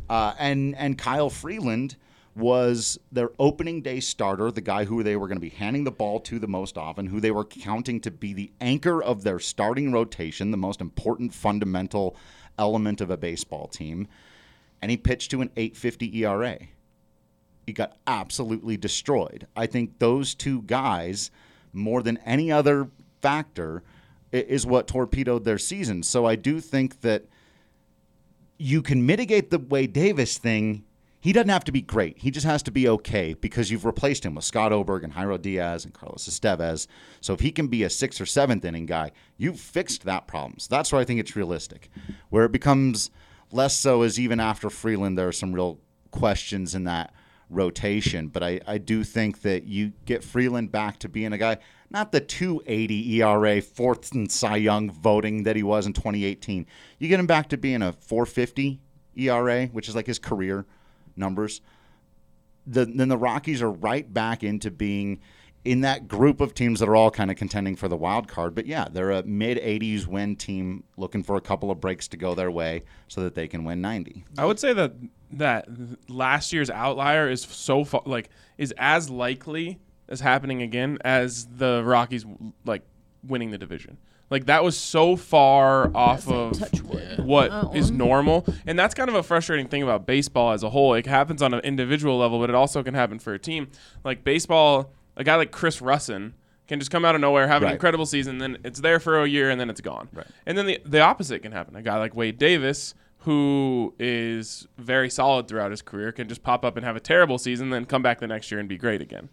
Uh, 0.09 0.33
and 0.37 0.75
and 0.75 0.97
Kyle 0.97 1.29
Freeland 1.29 1.95
was 2.37 2.99
their 3.11 3.31
opening 3.39 3.81
day 3.81 3.99
starter, 3.99 4.51
the 4.51 4.61
guy 4.61 4.85
who 4.85 5.01
they 5.01 5.15
were 5.15 5.27
going 5.27 5.37
to 5.37 5.41
be 5.41 5.49
handing 5.49 5.83
the 5.83 5.91
ball 5.91 6.19
to 6.19 6.37
the 6.37 6.47
most 6.47 6.77
often, 6.77 7.07
who 7.07 7.19
they 7.19 7.31
were 7.31 7.43
counting 7.43 7.99
to 8.01 8.11
be 8.11 8.31
the 8.31 8.51
anchor 8.61 9.01
of 9.01 9.23
their 9.23 9.39
starting 9.39 9.91
rotation, 9.91 10.51
the 10.51 10.57
most 10.57 10.79
important 10.79 11.33
fundamental 11.33 12.15
element 12.59 13.01
of 13.01 13.09
a 13.09 13.17
baseball 13.17 13.67
team. 13.67 14.07
And 14.81 14.91
he 14.91 14.97
pitched 14.97 15.31
to 15.31 15.41
an 15.41 15.49
850 15.57 16.23
ERA. 16.23 16.59
He 17.65 17.73
got 17.73 17.97
absolutely 18.05 18.77
destroyed. 18.77 19.47
I 19.55 19.65
think 19.65 19.97
those 19.99 20.35
two 20.35 20.61
guys, 20.61 21.31
more 21.73 22.03
than 22.03 22.17
any 22.17 22.51
other 22.51 22.89
factor, 23.21 23.83
is 24.31 24.65
what 24.65 24.87
torpedoed 24.87 25.43
their 25.43 25.57
season. 25.57 26.03
So 26.03 26.25
I 26.25 26.35
do 26.35 26.59
think 26.59 27.01
that 27.01 27.25
you 28.57 28.81
can 28.81 29.05
mitigate 29.05 29.49
the 29.49 29.59
Wade 29.59 29.93
Davis 29.93 30.37
thing. 30.37 30.83
He 31.19 31.33
doesn't 31.33 31.49
have 31.49 31.63
to 31.65 31.71
be 31.71 31.81
great. 31.81 32.19
He 32.19 32.29
just 32.29 32.45
has 32.45 32.61
to 32.63 32.71
be 32.71 32.87
okay 32.87 33.33
because 33.33 33.71
you've 33.71 33.85
replaced 33.85 34.25
him 34.25 34.35
with 34.35 34.45
Scott 34.45 34.71
Oberg 34.71 35.03
and 35.03 35.13
Jairo 35.13 35.41
Diaz 35.41 35.83
and 35.83 35.93
Carlos 35.93 36.27
Estevez. 36.29 36.87
So 37.21 37.33
if 37.33 37.39
he 37.39 37.51
can 37.51 37.67
be 37.67 37.83
a 37.83 37.89
sixth 37.89 38.21
or 38.21 38.25
seventh 38.25 38.63
inning 38.63 38.85
guy, 38.85 39.11
you've 39.35 39.59
fixed 39.59 40.03
that 40.05 40.27
problem. 40.27 40.59
So 40.59 40.67
that's 40.69 40.91
where 40.91 41.01
I 41.01 41.05
think 41.05 41.19
it's 41.19 41.35
realistic. 41.35 41.89
Where 42.29 42.45
it 42.45 42.51
becomes 42.51 43.09
less 43.51 43.75
so 43.75 44.03
is 44.03 44.19
even 44.19 44.39
after 44.39 44.69
Freeland, 44.69 45.17
there 45.17 45.27
are 45.27 45.33
some 45.33 45.53
real 45.53 45.79
questions 46.11 46.75
in 46.75 46.83
that 46.83 47.13
rotation. 47.49 48.27
But 48.27 48.43
I, 48.43 48.59
I 48.67 48.77
do 48.77 49.03
think 49.03 49.41
that 49.41 49.63
you 49.63 49.93
get 50.05 50.23
Freeland 50.23 50.71
back 50.71 50.99
to 50.99 51.09
being 51.09 51.33
a 51.33 51.37
guy, 51.37 51.57
not 51.89 52.11
the 52.11 52.21
280 52.21 53.21
ERA, 53.21 53.61
fourth 53.61 54.11
and 54.13 54.31
Cy 54.31 54.57
Young 54.57 54.91
voting 54.91 55.43
that 55.43 55.55
he 55.55 55.63
was 55.63 55.87
in 55.87 55.93
2018. 55.93 56.65
You 56.99 57.07
get 57.07 57.19
him 57.19 57.27
back 57.27 57.49
to 57.49 57.57
being 57.57 57.81
a 57.81 57.93
450 57.93 58.81
ERA, 59.15 59.65
which 59.67 59.89
is 59.89 59.95
like 59.95 60.05
his 60.05 60.19
career 60.19 60.65
numbers. 61.17 61.61
The, 62.65 62.85
then 62.85 63.07
the 63.07 63.17
Rockies 63.17 63.61
are 63.61 63.71
right 63.71 64.11
back 64.11 64.43
into 64.43 64.69
being 64.71 65.19
in 65.67 65.81
that 65.81 66.07
group 66.07 66.39
of 66.39 66.53
teams 66.53 66.79
that 66.79 66.87
are 66.87 66.95
all 66.95 67.11
kind 67.11 67.29
of 67.29 67.35
contending 67.35 67.75
for 67.75 67.89
the 67.89 67.97
wild 67.97 68.27
card. 68.29 68.55
But 68.55 68.67
yeah, 68.67 68.87
they're 68.89 69.11
a 69.11 69.23
mid 69.23 69.57
80s 69.57 70.07
win 70.07 70.37
team 70.37 70.85
looking 70.95 71.23
for 71.23 71.35
a 71.35 71.41
couple 71.41 71.69
of 71.69 71.81
breaks 71.81 72.07
to 72.09 72.17
go 72.17 72.33
their 72.35 72.49
way 72.49 72.83
so 73.09 73.21
that 73.21 73.35
they 73.35 73.47
can 73.49 73.65
win 73.65 73.81
90. 73.81 74.23
I 74.37 74.45
would 74.45 74.59
say 74.59 74.71
that 74.73 74.93
that 75.31 75.67
last 76.07 76.53
year's 76.53 76.69
outlier 76.69 77.29
is 77.29 77.41
so 77.41 77.83
far 77.83 78.01
like 78.05 78.29
is 78.57 78.73
as 78.77 79.09
likely 79.09 79.79
as 80.07 80.21
happening 80.21 80.61
again 80.61 80.99
as 81.01 81.45
the 81.47 81.83
Rockies 81.83 82.25
like 82.63 82.83
winning 83.25 83.51
the 83.51 83.57
division. 83.57 83.97
Like 84.29 84.45
that 84.47 84.63
was 84.63 84.75
so 84.77 85.15
far 85.15 85.89
off 85.95 86.27
of 86.27 86.59
what 87.19 87.75
is 87.75 87.91
normal, 87.91 88.45
and 88.65 88.77
that's 88.77 88.93
kind 88.93 89.09
of 89.09 89.15
a 89.15 89.23
frustrating 89.23 89.67
thing 89.67 89.83
about 89.83 90.05
baseball 90.05 90.51
as 90.51 90.63
a 90.63 90.69
whole. 90.69 90.93
It 90.95 91.05
happens 91.05 91.41
on 91.41 91.53
an 91.53 91.61
individual 91.61 92.17
level, 92.17 92.39
but 92.39 92.49
it 92.49 92.55
also 92.55 92.83
can 92.83 92.93
happen 92.93 93.19
for 93.19 93.33
a 93.33 93.39
team. 93.39 93.69
Like 94.03 94.23
baseball, 94.25 94.91
a 95.15 95.23
guy 95.23 95.35
like 95.35 95.51
Chris 95.51 95.79
Rusin 95.79 96.33
can 96.67 96.79
just 96.79 96.91
come 96.91 97.05
out 97.05 97.15
of 97.15 97.21
nowhere, 97.21 97.47
have 97.47 97.61
an 97.61 97.67
Right. 97.67 97.73
incredible 97.75 98.05
season, 98.05 98.39
then 98.39 98.57
it's 98.65 98.81
there 98.81 98.99
for 98.99 99.23
a 99.23 99.27
year, 99.27 99.49
and 99.49 99.61
then 99.61 99.69
it's 99.69 99.79
gone. 99.79 100.09
Right. 100.13 100.27
And 100.45 100.57
then 100.57 100.65
the 100.65 100.81
the 100.85 100.99
opposite 100.99 101.41
can 101.41 101.53
happen. 101.53 101.77
A 101.77 101.81
guy 101.81 101.97
like 101.97 102.13
Wade 102.13 102.37
Davis, 102.37 102.93
who 103.19 103.93
is 103.97 104.67
very 104.77 105.09
solid 105.09 105.47
throughout 105.47 105.71
his 105.71 105.81
career, 105.81 106.11
can 106.11 106.27
just 106.27 106.43
pop 106.43 106.65
up 106.65 106.75
and 106.75 106.85
have 106.85 106.97
a 106.97 106.99
terrible 106.99 107.37
season, 107.37 107.69
then 107.69 107.85
come 107.85 108.01
back 108.01 108.19
the 108.19 108.27
next 108.27 108.51
year 108.51 108.59
and 108.59 108.67
be 108.67 108.77
great 108.77 109.01
again. 109.01 109.29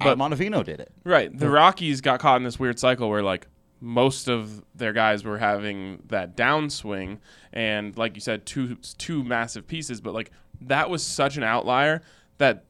But 0.00 0.18
Montevino 0.18 0.64
did 0.64 0.80
it. 0.80 0.90
Right. 1.04 1.36
The 1.36 1.48
Rockies 1.48 2.00
got 2.00 2.18
caught 2.18 2.38
in 2.38 2.42
this 2.42 2.58
weird 2.58 2.80
cycle 2.80 3.08
where 3.08 3.22
like 3.22 3.46
most 3.82 4.28
of 4.28 4.62
their 4.76 4.92
guys 4.92 5.24
were 5.24 5.38
having 5.38 6.00
that 6.06 6.36
downswing 6.36 7.18
and 7.52 7.98
like 7.98 8.14
you 8.14 8.20
said 8.20 8.46
two 8.46 8.76
two 8.96 9.24
massive 9.24 9.66
pieces 9.66 10.00
but 10.00 10.14
like 10.14 10.30
that 10.60 10.88
was 10.88 11.04
such 11.04 11.36
an 11.36 11.42
outlier 11.42 12.00
that 12.38 12.64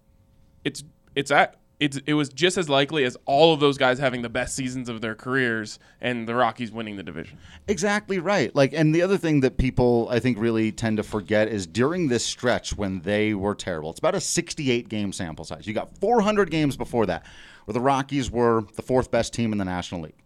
it's 0.65 0.83
it's 1.15 1.31
at 1.31 1.57
it's, 1.81 1.99
it 2.07 2.15
was 2.15 2.29
just 2.29 2.57
as 2.59 2.69
likely 2.69 3.03
as 3.03 3.17
all 3.27 3.53
of 3.53 3.59
those 3.59 3.77
guys 3.77 3.99
having 3.99 4.23
the 4.23 4.29
best 4.29 4.55
seasons 4.55 4.89
of 4.89 5.01
their 5.01 5.17
careers 5.17 5.81
and 6.01 6.29
the 6.29 6.35
Rockies 6.35 6.71
winning 6.71 6.95
the 6.95 7.03
division. 7.03 7.39
Exactly 7.67 8.21
right. 8.21 8.55
Like, 8.55 8.73
and 8.73 8.95
the 8.95 9.03
other 9.03 9.19
thing 9.19 9.41
that 9.41 9.59
people 9.59 10.07
I 10.09 10.21
think 10.21 10.39
really 10.39 10.71
tend 10.71 10.99
to 10.99 11.03
forget 11.03 11.49
is 11.49 11.67
during 11.67 12.07
this 12.07 12.25
stretch 12.25 12.77
when 12.77 13.01
they 13.01 13.35
were 13.35 13.57
terrible. 13.57 13.91
It's 13.91 13.99
about 13.99 14.15
a 14.15 14.21
68 14.21 14.89
game 14.89 15.13
sample 15.13 15.45
size. 15.45 15.67
You 15.67 15.75
got 15.75 15.99
400 15.99 16.53
games 16.53 16.77
before 16.77 17.05
that, 17.07 17.27
where 17.65 17.73
the 17.73 17.81
Rockies 17.81 18.31
were 18.31 18.63
the 18.77 18.83
fourth 18.83 19.11
best 19.11 19.35
team 19.35 19.51
in 19.51 19.59
the 19.59 19.65
National 19.65 20.03
League. 20.03 20.22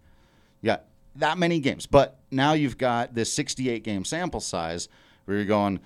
That 1.19 1.39
many 1.39 1.61
games, 1.61 1.87
but 1.87 2.19
now 2.31 2.53
you've 2.53 2.79
got 2.79 3.15
this 3.15 3.33
68 3.33 3.83
game 3.83 4.05
sample 4.05 4.41
size 4.41 4.89
where 5.25 5.37
you're 5.37 5.47
going, 5.47 5.81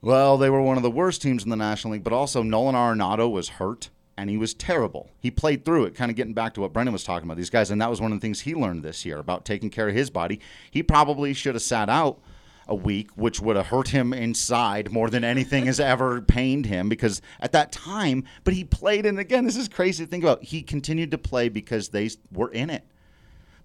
well, 0.00 0.36
they 0.36 0.50
were 0.50 0.62
one 0.62 0.76
of 0.76 0.82
the 0.82 0.90
worst 0.90 1.22
teams 1.22 1.44
in 1.44 1.50
the 1.50 1.56
National 1.56 1.92
League, 1.92 2.04
but 2.04 2.12
also 2.12 2.42
Nolan 2.42 2.74
Arenado 2.74 3.30
was 3.30 3.48
hurt 3.48 3.90
and 4.16 4.30
he 4.30 4.36
was 4.36 4.54
terrible. 4.54 5.10
He 5.20 5.30
played 5.30 5.64
through 5.64 5.84
it, 5.84 5.94
kind 5.94 6.10
of 6.10 6.16
getting 6.16 6.32
back 6.32 6.54
to 6.54 6.60
what 6.60 6.72
Brendan 6.72 6.92
was 6.92 7.04
talking 7.04 7.26
about, 7.26 7.36
these 7.36 7.50
guys, 7.50 7.70
and 7.70 7.80
that 7.80 7.90
was 7.90 8.00
one 8.00 8.12
of 8.12 8.18
the 8.18 8.24
things 8.24 8.40
he 8.40 8.54
learned 8.54 8.82
this 8.82 9.04
year 9.04 9.18
about 9.18 9.44
taking 9.44 9.68
care 9.68 9.88
of 9.88 9.94
his 9.94 10.10
body. 10.10 10.40
He 10.70 10.82
probably 10.82 11.34
should 11.34 11.54
have 11.54 11.62
sat 11.62 11.88
out 11.88 12.18
a 12.66 12.74
week, 12.74 13.10
which 13.14 13.40
would 13.40 13.56
have 13.56 13.66
hurt 13.66 13.88
him 13.88 14.12
inside 14.12 14.90
more 14.90 15.10
than 15.10 15.22
anything 15.22 15.66
has 15.66 15.78
ever 15.78 16.20
pained 16.20 16.66
him 16.66 16.88
because 16.88 17.20
at 17.40 17.52
that 17.52 17.70
time, 17.70 18.24
but 18.42 18.54
he 18.54 18.64
played, 18.64 19.06
and 19.06 19.18
again, 19.18 19.44
this 19.44 19.56
is 19.56 19.68
crazy 19.68 20.04
to 20.04 20.10
think 20.10 20.24
about. 20.24 20.42
He 20.42 20.62
continued 20.62 21.10
to 21.12 21.18
play 21.18 21.48
because 21.48 21.90
they 21.90 22.10
were 22.32 22.50
in 22.50 22.70
it. 22.70 22.84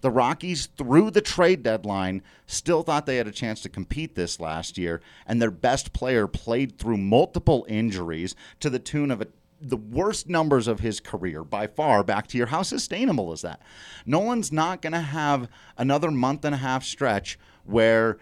The 0.02 0.10
Rockies, 0.10 0.66
through 0.66 1.12
the 1.12 1.20
trade 1.20 1.62
deadline, 1.62 2.22
still 2.46 2.82
thought 2.82 3.06
they 3.06 3.16
had 3.16 3.28
a 3.28 3.32
chance 3.32 3.60
to 3.62 3.68
compete 3.68 4.14
this 4.14 4.40
last 4.40 4.76
year, 4.76 5.00
and 5.26 5.40
their 5.40 5.50
best 5.50 5.92
player 5.92 6.26
played 6.26 6.76
through 6.76 6.98
multiple 6.98 7.64
injuries 7.68 8.34
to 8.60 8.68
the 8.68 8.80
tune 8.80 9.12
of 9.12 9.22
a, 9.22 9.28
the 9.60 9.76
worst 9.76 10.28
numbers 10.28 10.66
of 10.66 10.80
his 10.80 10.98
career 10.98 11.44
by 11.44 11.68
far. 11.68 12.02
Back 12.02 12.26
to 12.28 12.38
your, 12.38 12.48
how 12.48 12.62
sustainable 12.62 13.32
is 13.32 13.42
that? 13.42 13.62
Nolan's 14.04 14.50
not 14.50 14.82
going 14.82 14.92
to 14.92 15.00
have 15.00 15.48
another 15.78 16.10
month 16.10 16.44
and 16.44 16.54
a 16.54 16.58
half 16.58 16.84
stretch 16.84 17.38
where 17.64 18.18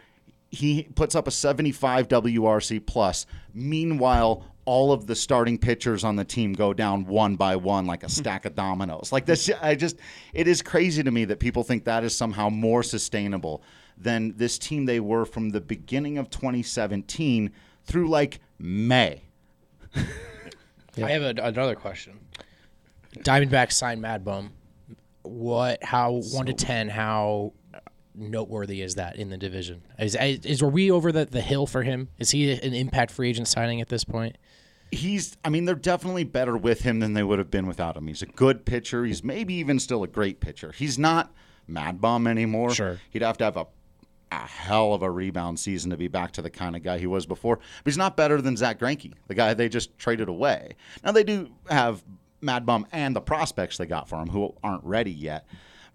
he 0.50 0.82
puts 0.94 1.14
up 1.14 1.26
a 1.26 1.30
75 1.30 2.08
WRC 2.08 2.84
plus. 2.84 3.24
Meanwhile, 3.54 4.44
all 4.64 4.92
of 4.92 5.06
the 5.06 5.14
starting 5.14 5.58
pitchers 5.58 6.04
on 6.04 6.16
the 6.16 6.24
team 6.24 6.52
go 6.52 6.72
down 6.72 7.04
one 7.06 7.36
by 7.36 7.56
one 7.56 7.86
like 7.86 8.02
a 8.02 8.06
hmm. 8.06 8.10
stack 8.10 8.44
of 8.44 8.54
dominoes. 8.54 9.10
Like 9.12 9.26
this, 9.26 9.50
I 9.60 9.74
just, 9.74 9.96
it 10.32 10.46
is 10.46 10.62
crazy 10.62 11.02
to 11.02 11.10
me 11.10 11.24
that 11.26 11.40
people 11.40 11.62
think 11.62 11.84
that 11.84 12.04
is 12.04 12.16
somehow 12.16 12.48
more 12.48 12.82
sustainable 12.82 13.62
than 13.96 14.36
this 14.36 14.58
team 14.58 14.86
they 14.86 15.00
were 15.00 15.24
from 15.24 15.50
the 15.50 15.60
beginning 15.60 16.18
of 16.18 16.30
2017 16.30 17.50
through 17.84 18.08
like 18.08 18.40
May. 18.58 19.22
I 19.96 21.10
have 21.10 21.22
a, 21.22 21.34
another 21.42 21.74
question. 21.74 22.18
Diamondbacks 23.18 23.72
signed 23.72 24.00
Mad 24.00 24.24
Bum. 24.24 24.52
What? 25.22 25.82
How 25.82 26.22
one 26.32 26.46
to 26.46 26.52
ten? 26.52 26.88
How 26.88 27.52
noteworthy 28.14 28.82
is 28.82 28.94
that 28.96 29.16
in 29.16 29.30
the 29.30 29.36
division? 29.36 29.82
Is 29.98 30.16
is 30.16 30.62
are 30.62 30.68
we 30.68 30.90
over 30.90 31.12
the, 31.12 31.26
the 31.26 31.40
hill 31.40 31.66
for 31.66 31.82
him? 31.82 32.08
Is 32.18 32.30
he 32.30 32.52
an 32.52 32.74
impact 32.74 33.10
free 33.10 33.30
agent 33.30 33.48
signing 33.48 33.80
at 33.80 33.88
this 33.88 34.04
point? 34.04 34.36
He's 34.92 35.36
I 35.44 35.50
mean 35.50 35.64
they're 35.64 35.74
definitely 35.74 36.24
better 36.24 36.56
with 36.56 36.82
him 36.82 37.00
than 37.00 37.14
they 37.14 37.22
would 37.22 37.38
have 37.38 37.50
been 37.50 37.66
without 37.66 37.96
him. 37.96 38.06
He's 38.06 38.22
a 38.22 38.26
good 38.26 38.64
pitcher. 38.64 39.04
He's 39.04 39.22
maybe 39.22 39.54
even 39.54 39.78
still 39.78 40.02
a 40.02 40.08
great 40.08 40.40
pitcher. 40.40 40.72
He's 40.72 40.98
not 40.98 41.32
Mad 41.66 42.00
Bum 42.00 42.26
anymore. 42.26 42.74
Sure. 42.74 43.00
He'd 43.10 43.22
have 43.22 43.38
to 43.38 43.44
have 43.44 43.56
a 43.56 43.66
a 44.32 44.36
hell 44.46 44.94
of 44.94 45.02
a 45.02 45.10
rebound 45.10 45.58
season 45.58 45.90
to 45.90 45.96
be 45.96 46.08
back 46.08 46.32
to 46.32 46.42
the 46.42 46.50
kind 46.50 46.76
of 46.76 46.82
guy 46.82 46.98
he 46.98 47.06
was 47.06 47.26
before. 47.26 47.56
But 47.56 47.90
he's 47.90 47.98
not 47.98 48.16
better 48.16 48.40
than 48.40 48.56
Zack 48.56 48.78
Greinke, 48.78 49.12
the 49.26 49.34
guy 49.34 49.54
they 49.54 49.68
just 49.68 49.98
traded 49.98 50.28
away. 50.28 50.76
Now 51.02 51.12
they 51.12 51.24
do 51.24 51.50
have 51.68 52.04
Mad 52.40 52.64
Bum 52.64 52.86
and 52.92 53.14
the 53.14 53.20
prospects 53.20 53.76
they 53.76 53.86
got 53.86 54.08
for 54.08 54.20
him 54.20 54.28
who 54.28 54.54
aren't 54.62 54.84
ready 54.84 55.10
yet. 55.10 55.46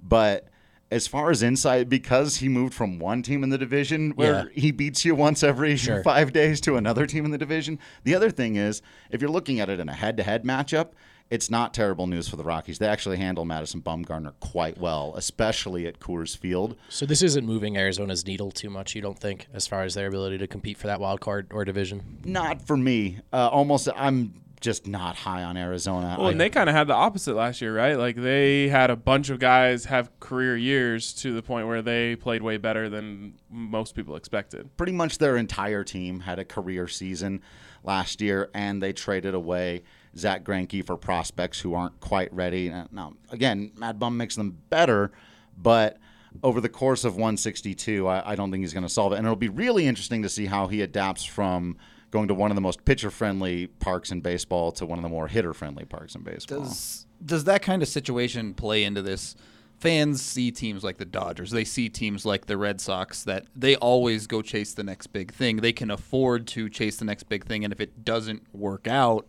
But 0.01 0.49
as 0.91 1.07
far 1.07 1.31
as 1.31 1.41
insight, 1.41 1.89
because 1.89 2.37
he 2.37 2.47
moved 2.49 2.73
from 2.73 2.99
one 2.99 3.21
team 3.23 3.43
in 3.43 3.49
the 3.49 3.57
division 3.57 4.11
where 4.11 4.49
Yeah. 4.53 4.61
he 4.61 4.71
beats 4.71 5.03
you 5.03 5.15
once 5.15 5.43
every 5.43 5.75
Sure. 5.75 6.03
five 6.03 6.31
days 6.31 6.61
to 6.61 6.75
another 6.77 7.05
team 7.07 7.25
in 7.25 7.31
the 7.31 7.37
division. 7.37 7.79
The 8.03 8.13
other 8.15 8.29
thing 8.29 8.55
is, 8.55 8.81
if 9.09 9.21
you're 9.21 9.31
looking 9.31 9.59
at 9.59 9.69
it 9.69 9.79
in 9.79 9.89
a 9.89 9.93
head-to-head 9.93 10.43
matchup, 10.43 10.89
it's 11.31 11.49
not 11.49 11.73
terrible 11.73 12.05
news 12.05 12.29
for 12.29 12.35
the 12.35 12.43
Rockies. 12.43 12.77
They 12.77 12.87
actually 12.87 13.17
handle 13.17 13.45
Madison 13.45 13.81
Bumgarner 13.81 14.33
quite 14.39 14.77
well, 14.77 15.13
especially 15.17 15.87
at 15.87 15.99
Coors 15.99 16.37
Field. 16.37 16.75
So 16.87 17.07
this 17.07 17.23
isn't 17.23 17.43
moving 17.47 17.75
Arizona's 17.77 18.27
needle 18.27 18.51
too 18.51 18.69
much, 18.69 18.93
you 18.93 19.01
don't 19.01 19.17
think, 19.17 19.47
as 19.51 19.65
far 19.65 19.81
as 19.81 19.95
their 19.95 20.05
ability 20.07 20.37
to 20.37 20.47
compete 20.47 20.77
for 20.77 20.85
that 20.85 20.99
wild 20.99 21.21
card 21.21 21.47
or 21.51 21.65
division? 21.65 22.19
Not 22.23 22.61
for 22.61 22.77
me. 22.77 23.17
Uh, 23.33 23.47
almost, 23.51 23.89
I'm 23.95 24.35
just 24.65 24.85
not 24.87 25.15
high 25.15 25.43
on 25.43 25.55
Arizona. 25.55 26.15
Well, 26.17 26.27
I- 26.27 26.31
and 26.31 26.41
they 26.41 26.49
kind 26.49 26.67
of 26.69 26.75
had 26.75 26.87
the 26.87 26.93
opposite 26.93 27.35
last 27.35 27.61
year, 27.61 27.73
right? 27.75 27.97
Like 27.97 28.17
they 28.17 28.67
had 28.67 28.89
a 28.89 28.95
bunch 28.97 29.29
of 29.29 29.39
guys 29.39 29.85
have 29.85 30.09
career 30.19 30.57
years 30.57 31.13
to 31.13 31.33
the 31.33 31.41
point 31.41 31.67
where 31.67 31.81
they 31.81 32.17
played 32.17 32.41
way 32.41 32.57
better 32.57 32.89
than 32.89 33.35
most 33.49 33.95
people 33.95 34.15
expected. 34.17 34.75
pretty 34.75 34.91
much 34.91 35.19
their 35.19 35.37
entire 35.37 35.83
team 35.83 36.19
had 36.19 36.39
a 36.39 36.43
career 36.45 36.87
season 36.87 37.41
last 37.83 38.19
year, 38.21 38.49
and 38.53 38.81
they 38.83 38.91
traded 38.91 39.33
away 39.33 39.83
Zack 40.17 40.43
Greinke 40.43 40.83
for 40.85 40.97
prospects 40.97 41.59
who 41.61 41.73
aren't 41.73 41.99
quite 41.99 42.33
ready. 42.33 42.73
Now, 42.91 43.13
again, 43.31 43.71
Mad 43.77 43.99
Bum 43.99 44.17
makes 44.17 44.35
them 44.35 44.57
better, 44.69 45.11
but 45.57 45.97
over 46.43 46.59
the 46.59 46.67
course 46.69 47.05
of 47.05 47.13
162, 47.15 48.07
I, 48.07 48.31
I 48.31 48.35
don't 48.35 48.51
think 48.51 48.61
he's 48.61 48.73
going 48.73 48.83
to 48.83 48.89
solve 48.89 49.13
it. 49.13 49.17
And 49.17 49.25
it'll 49.25 49.35
be 49.37 49.49
really 49.49 49.87
interesting 49.87 50.23
to 50.23 50.29
see 50.29 50.47
how 50.47 50.67
he 50.67 50.81
adapts 50.81 51.23
from 51.23 51.77
going 52.11 52.27
to 52.27 52.33
one 52.33 52.51
of 52.51 52.55
the 52.55 52.61
most 52.61 52.85
pitcher-friendly 52.85 53.67
parks 53.67 54.11
in 54.11 54.21
baseball 54.21 54.71
to 54.73 54.85
one 54.85 54.97
of 54.97 55.03
the 55.03 55.09
more 55.09 55.27
hitter-friendly 55.27 55.85
parks 55.85 56.15
in 56.15 56.21
baseball. 56.21 56.61
Does 56.61 57.05
does 57.23 57.43
that 57.45 57.61
kind 57.61 57.81
of 57.81 57.87
situation 57.87 58.53
play 58.53 58.83
into 58.83 59.01
this? 59.01 59.35
Fans 59.79 60.21
see 60.21 60.51
teams 60.51 60.83
like 60.83 60.97
the 60.97 61.05
Dodgers. 61.05 61.51
They 61.51 61.65
see 61.65 61.89
teams 61.89 62.25
like 62.25 62.45
the 62.45 62.57
Red 62.57 62.79
Sox 62.79 63.23
that 63.23 63.45
they 63.55 63.75
always 63.75 64.25
go 64.27 64.41
chase 64.41 64.73
the 64.73 64.83
next 64.83 65.07
big 65.07 65.33
thing. 65.33 65.57
They 65.57 65.73
can 65.73 65.91
afford 65.91 66.47
to 66.47 66.69
chase 66.69 66.95
the 66.97 67.05
next 67.05 67.23
big 67.23 67.45
thing, 67.45 67.63
and 67.63 67.73
if 67.73 67.79
it 67.81 68.05
doesn't 68.05 68.43
work 68.53 68.87
out, 68.87 69.27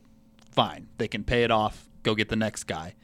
fine. 0.51 0.89
They 0.99 1.09
can 1.09 1.25
pay 1.25 1.43
it 1.43 1.51
off, 1.51 1.89
go 2.05 2.15
get 2.15 2.29
the 2.29 2.37
next 2.37 2.65
guy. 2.65 2.95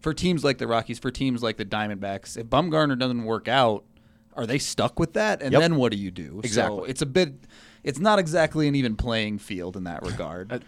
For 0.00 0.12
teams 0.14 0.44
like 0.44 0.58
the 0.58 0.66
Rockies, 0.66 0.98
for 0.98 1.10
teams 1.10 1.42
like 1.42 1.56
the 1.56 1.64
Diamondbacks, 1.64 2.36
if 2.36 2.46
Bumgarner 2.46 2.98
doesn't 2.98 3.24
work 3.24 3.48
out, 3.48 3.84
are 4.34 4.46
they 4.46 4.58
stuck 4.58 4.98
with 5.00 5.12
that? 5.14 5.42
And 5.42 5.52
Yep. 5.52 5.60
then 5.60 5.76
what 5.76 5.92
do 5.92 5.98
you 5.98 6.10
do? 6.10 6.34
So 6.34 6.40
Exactly. 6.40 6.90
it's 6.90 7.02
a 7.02 7.06
bit. 7.06 7.34
It's 7.84 7.98
not 7.98 8.18
exactly 8.18 8.68
an 8.68 8.74
even 8.76 8.94
playing 8.96 9.38
field 9.38 9.76
in 9.76 9.84
that 9.84 10.02
regard. 10.06 10.52
Uh, 10.52 10.58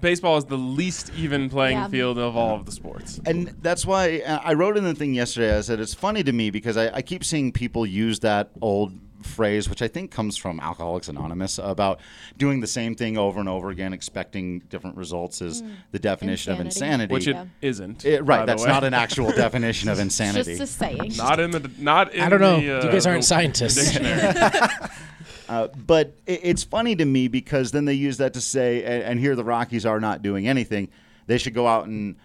baseball 0.00 0.36
is 0.38 0.46
the 0.46 0.56
least 0.56 1.10
even 1.16 1.50
playing 1.50 1.76
Yeah. 1.76 1.88
field 1.88 2.18
of 2.18 2.36
all 2.36 2.56
of 2.56 2.64
the 2.66 2.72
sports. 2.72 3.20
And 3.26 3.48
that's 3.60 3.84
why 3.84 4.20
uh, 4.20 4.40
I 4.42 4.54
wrote 4.54 4.76
in 4.78 4.84
the 4.84 4.94
thing 4.94 5.12
yesterday. 5.14 5.56
I 5.56 5.60
said 5.60 5.80
it's 5.80 5.94
funny 5.94 6.22
to 6.22 6.32
me 6.32 6.50
because 6.50 6.76
I, 6.76 6.88
I 6.96 7.02
keep 7.02 7.24
seeing 7.24 7.52
people 7.52 7.84
use 7.84 8.20
that 8.20 8.50
old 8.62 8.92
phrase, 9.22 9.68
which 9.68 9.82
I 9.82 9.86
think 9.88 10.10
comes 10.10 10.36
from 10.36 10.58
Alcoholics 10.58 11.08
Anonymous, 11.08 11.58
about 11.62 12.00
doing 12.38 12.58
the 12.60 12.66
same 12.66 12.96
thing 12.96 13.16
over 13.16 13.38
and 13.38 13.48
over 13.48 13.70
again, 13.70 13.92
expecting 13.92 14.60
different 14.68 14.96
results, 14.96 15.40
is 15.40 15.62
the 15.92 15.98
definition 16.00 16.52
of 16.54 16.58
Insanity. 16.58 17.04
insanity. 17.04 17.12
Which 17.14 17.28
it 17.28 17.36
Yeah. 17.60 17.86
not 17.86 18.04
It- 18.04 18.20
right, 18.24 18.46
that's 18.46 18.64
not 18.64 18.82
an 18.82 18.94
actual 18.94 19.30
definition 19.36 19.88
of 19.90 20.00
insanity. 20.00 20.56
just 20.56 20.62
a 20.62 20.66
saying. 20.66 21.12
Not 21.16 21.38
in 21.38 21.50
the 21.52 21.70
not 21.78 22.12
in 22.14 22.22
I 22.22 22.28
don't 22.30 22.40
know. 22.40 22.58
the, 22.60 22.80
uh, 22.80 22.84
you 22.86 22.90
guys 22.90 23.06
aren't 23.06 23.24
scientists. 23.24 23.96
Uh, 25.52 25.68
but 25.86 26.14
it, 26.26 26.40
it's 26.42 26.64
funny 26.64 26.96
to 26.96 27.04
me 27.04 27.28
because 27.28 27.72
then 27.72 27.84
they 27.84 27.92
use 27.92 28.16
that 28.16 28.32
to 28.32 28.40
say, 28.40 28.82
and, 28.84 29.02
and 29.02 29.20
here 29.20 29.36
the 29.36 29.44
Rockies 29.44 29.84
are 29.84 30.00
not 30.00 30.22
doing 30.22 30.48
anything. 30.48 30.88
They 31.26 31.36
should 31.36 31.52
go 31.52 31.66
out 31.66 31.86
and 31.86 32.16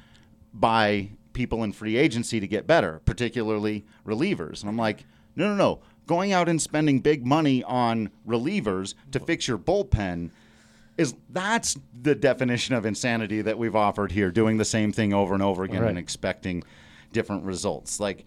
buy 0.53 1.09
people 1.34 1.61
in 1.65 1.73
free 1.73 1.97
agency 1.97 2.39
to 2.39 2.47
get 2.47 2.65
better, 2.65 3.01
particularly 3.03 3.86
relievers. 4.05 4.61
And 4.61 4.69
I'm 4.69 4.78
like, 4.78 5.03
no, 5.36 5.49
no, 5.49 5.55
no. 5.55 5.80
Going 6.05 6.32
out 6.32 6.47
and 6.47 6.61
spending 6.61 7.01
big 7.01 7.25
money 7.25 7.65
on 7.65 8.11
relievers 8.25 8.93
to 9.11 9.19
fix 9.19 9.45
your 9.45 9.57
bullpen 9.57 10.30
is 10.97 11.13
that's 11.30 11.78
the 12.01 12.15
definition 12.15 12.75
of 12.75 12.86
insanity 12.86 13.41
that 13.41 13.57
we've 13.57 13.75
offered 13.75 14.13
here, 14.13 14.32
doing 14.32 14.55
the 14.55 14.63
same 14.65 14.93
thing 14.93 15.13
over 15.13 15.34
and 15.34 15.43
over 15.43 15.65
again 15.65 15.82
Right. 15.82 15.89
and 15.89 15.99
expecting 15.99 16.63
different 17.11 17.43
results. 17.43 17.99
Like 17.99 18.25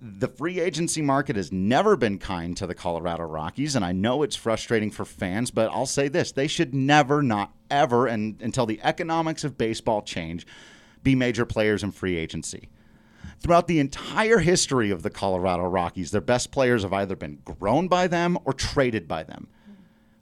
the 0.00 0.28
free 0.28 0.60
agency 0.60 1.02
market 1.02 1.36
has 1.36 1.52
never 1.52 1.94
been 1.94 2.18
kind 2.18 2.56
to 2.56 2.66
the 2.66 2.74
Colorado 2.74 3.24
Rockies, 3.24 3.76
and 3.76 3.84
I 3.84 3.92
know 3.92 4.22
it's 4.22 4.36
frustrating 4.36 4.90
for 4.90 5.04
fans, 5.04 5.50
but 5.50 5.70
I'll 5.70 5.86
say 5.86 6.08
this 6.08 6.32
they 6.32 6.46
should 6.46 6.74
never, 6.74 7.22
not 7.22 7.52
ever, 7.70 8.06
and 8.06 8.40
until 8.40 8.66
the 8.66 8.80
economics 8.82 9.44
of 9.44 9.58
baseball 9.58 10.02
change, 10.02 10.46
be 11.02 11.14
major 11.14 11.44
players 11.44 11.82
in 11.82 11.92
free 11.92 12.16
agency. 12.16 12.70
Throughout 13.40 13.68
the 13.68 13.80
entire 13.80 14.38
history 14.38 14.90
of 14.90 15.02
the 15.02 15.10
Colorado 15.10 15.64
Rockies, 15.64 16.10
their 16.10 16.20
best 16.20 16.50
players 16.50 16.82
have 16.82 16.92
either 16.92 17.16
been 17.16 17.40
grown 17.44 17.88
by 17.88 18.06
them 18.06 18.38
or 18.44 18.52
traded 18.52 19.06
by 19.06 19.22
them. 19.22 19.48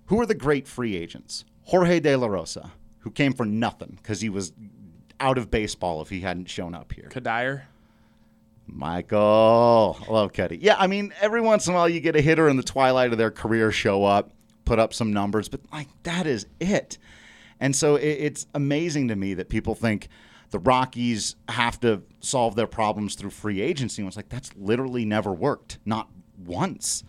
Who 0.06 0.20
are 0.20 0.26
the 0.26 0.34
great 0.34 0.66
free 0.66 0.96
agents? 0.96 1.44
Jorge 1.64 2.00
De 2.00 2.16
La 2.16 2.26
Rosa, 2.26 2.72
who 3.00 3.10
came 3.10 3.32
for 3.32 3.44
nothing 3.44 3.98
because 4.00 4.20
he 4.20 4.28
was 4.28 4.52
out 5.20 5.38
of 5.38 5.50
baseball 5.50 6.00
if 6.00 6.10
he 6.10 6.20
hadn't 6.20 6.48
shown 6.48 6.74
up 6.74 6.92
here. 6.92 7.08
Cuddyer. 7.10 7.62
Michael. 8.68 9.98
I 10.08 10.12
love 10.12 10.32
Cuddy. 10.32 10.58
Yeah, 10.60 10.76
I 10.78 10.86
mean, 10.86 11.12
every 11.20 11.40
once 11.40 11.66
in 11.66 11.72
a 11.72 11.76
while 11.76 11.88
you 11.88 12.00
get 12.00 12.16
a 12.16 12.20
hitter 12.20 12.48
in 12.48 12.56
the 12.56 12.62
twilight 12.62 13.12
of 13.12 13.18
their 13.18 13.30
career 13.30 13.72
show 13.72 14.04
up, 14.04 14.30
put 14.64 14.78
up 14.78 14.94
some 14.94 15.12
numbers, 15.12 15.48
but 15.48 15.60
like 15.72 15.88
that 16.04 16.26
is 16.26 16.46
it. 16.60 16.98
And 17.60 17.74
so 17.74 17.96
it, 17.96 18.06
it's 18.06 18.46
amazing 18.54 19.08
to 19.08 19.16
me 19.16 19.34
that 19.34 19.48
people 19.48 19.74
think 19.74 20.08
the 20.50 20.58
Rockies 20.58 21.36
have 21.48 21.80
to 21.80 22.02
solve 22.20 22.54
their 22.54 22.66
problems 22.66 23.14
through 23.14 23.30
free 23.30 23.60
agency. 23.60 24.02
And 24.02 24.08
it's 24.08 24.16
like 24.16 24.28
that's 24.28 24.50
literally 24.56 25.04
never 25.04 25.32
worked, 25.32 25.78
not 25.84 26.08
once. 26.44 27.04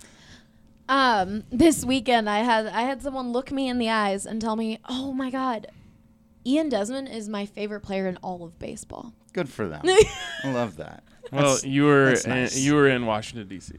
Um, 0.87 1.43
this 1.51 1.85
weekend 1.85 2.27
I 2.27 2.39
had 2.39 2.65
I 2.65 2.81
had 2.81 3.03
someone 3.03 3.31
look 3.31 3.51
me 3.51 3.69
in 3.69 3.77
the 3.77 3.89
eyes 3.89 4.25
and 4.25 4.41
tell 4.41 4.55
me, 4.55 4.79
"Oh 4.89 5.13
my 5.13 5.29
God, 5.29 5.67
Ian 6.45 6.69
Desmond 6.69 7.09
is 7.09 7.29
my 7.29 7.45
favorite 7.45 7.81
player 7.81 8.07
in 8.07 8.17
all 8.17 8.43
of 8.43 8.57
baseball." 8.57 9.13
Good 9.31 9.49
for 9.49 9.67
them. 9.67 9.81
I 10.43 10.51
love 10.51 10.77
that. 10.77 11.03
Well, 11.31 11.59
you 11.63 11.83
were 11.85 12.15
that's 12.15 12.55
in, 12.57 12.63
you 12.63 12.75
were 12.75 12.87
in 12.87 13.05
Washington 13.05 13.47
D.C. 13.47 13.75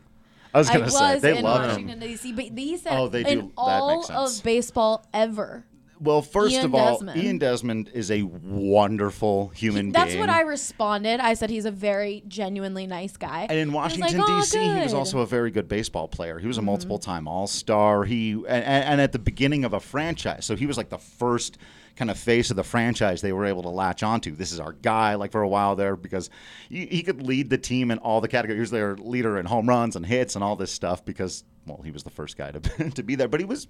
I 0.55 0.59
was 0.59 0.69
I 0.69 0.73
gonna 0.73 0.85
was 0.87 0.97
say 0.99 1.19
they 1.21 1.39
in 1.39 1.45
love 1.45 1.63
him. 1.63 1.69
Washington 1.87 2.01
D.C., 2.01 2.33
but 2.33 2.45
he 2.59 2.77
said 2.77 2.93
Oh, 2.93 3.09
they 3.09 3.23
do. 3.23 3.29
in 3.31 3.39
That 3.39 3.53
all 3.57 3.97
makes 3.97 4.07
sense. 4.09 4.39
of 4.39 4.45
baseball 4.45 5.07
ever. 5.15 5.65
Well, 6.03 6.23
first 6.23 6.55
Ian 6.55 6.65
of 6.65 6.75
all, 6.75 6.95
Desmond. 6.95 7.23
Ian 7.23 7.39
Desmond 7.39 7.91
is 7.93 8.11
a 8.11 8.23
wonderful 8.23 9.49
human 9.49 9.87
being. 9.87 9.93
That's 9.93 10.13
being. 10.13 10.21
what 10.21 10.31
I 10.31 10.41
responded. 10.41 11.21
I 11.21 11.35
said 11.35 11.51
he's 11.51 11.67
a 11.67 11.71
very 11.71 12.23
genuinely 12.27 12.87
nice 12.87 13.19
guy. 13.19 13.47
And 13.51 13.59
in 13.59 13.73
Washington 13.73 14.19
like, 14.19 14.31
"Oh, 14.31 14.41
D.C., 14.41 14.59
he 14.59 14.67
was. 14.67 14.93
Mm-hmm. 14.93 14.97
also 14.97 15.21
a 15.21 15.27
very 15.27 15.51
good 15.51 15.69
baseball 15.69 16.09
player. 16.09 16.39
He 16.39 16.47
was 16.47 16.57
a 16.57 16.63
multiple-time 16.63 17.29
All-Star. 17.29 18.05
He 18.05 18.33
and, 18.33 18.49
and 18.49 19.01
at 19.01 19.13
the 19.13 19.19
beginning 19.19 19.65
of 19.65 19.75
a 19.75 19.81
franchise, 19.81 20.47
so 20.47 20.57
he 20.57 20.65
was 20.65 20.79
like 20.79 20.89
the 20.89 20.99
first 20.99 21.59
kind 21.97 22.11
of 22.11 22.19
face 22.19 22.49
of 22.49 22.57
the 22.57 22.65
franchise 22.65 23.21
they 23.21 23.33
were 23.33 23.45
able 23.45 23.63
to 23.63 23.69
latch 23.69 24.03
onto. 24.03 24.35
This 24.35 24.53
is 24.53 24.61
our 24.61 24.73
guy, 24.73 25.17
like 25.17 25.33
for 25.33 25.43
a 25.43 25.49
while 25.49 25.77
there, 25.77 25.97
because 25.97 26.31
he, 26.71 26.87
he 26.87 27.03
could 27.03 27.21
lead 27.21 27.51
the 27.51 27.59
team 27.59 27.91
in 27.91 27.99
all 27.99 28.23
the 28.23 28.29
categories. 28.29 28.57
He 28.57 28.61
was 28.61 28.71
their 28.71 28.97
leader 28.97 29.39
in 29.39 29.45
home 29.45 29.69
runs 29.69 29.97
and 29.97 30.07
hits 30.07 30.35
and 30.35 30.43
all 30.43 30.57
this 30.57 30.73
stuff 30.73 31.05
because, 31.05 31.45
well, 31.67 31.83
he 31.85 31.91
was 31.91 32.05
the 32.05 32.11
first 32.11 32.39
guy 32.39 32.53
to 32.53 32.91
to 32.91 33.03
be 33.03 33.17
there. 33.17 33.29
But 33.29 33.41
he 33.41 33.45
was 33.45 33.69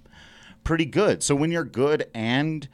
pretty 0.65 0.87
good. 0.87 1.23
So 1.23 1.35
when 1.35 1.51
you're 1.51 1.65
good 1.65 2.09
and 2.15 2.69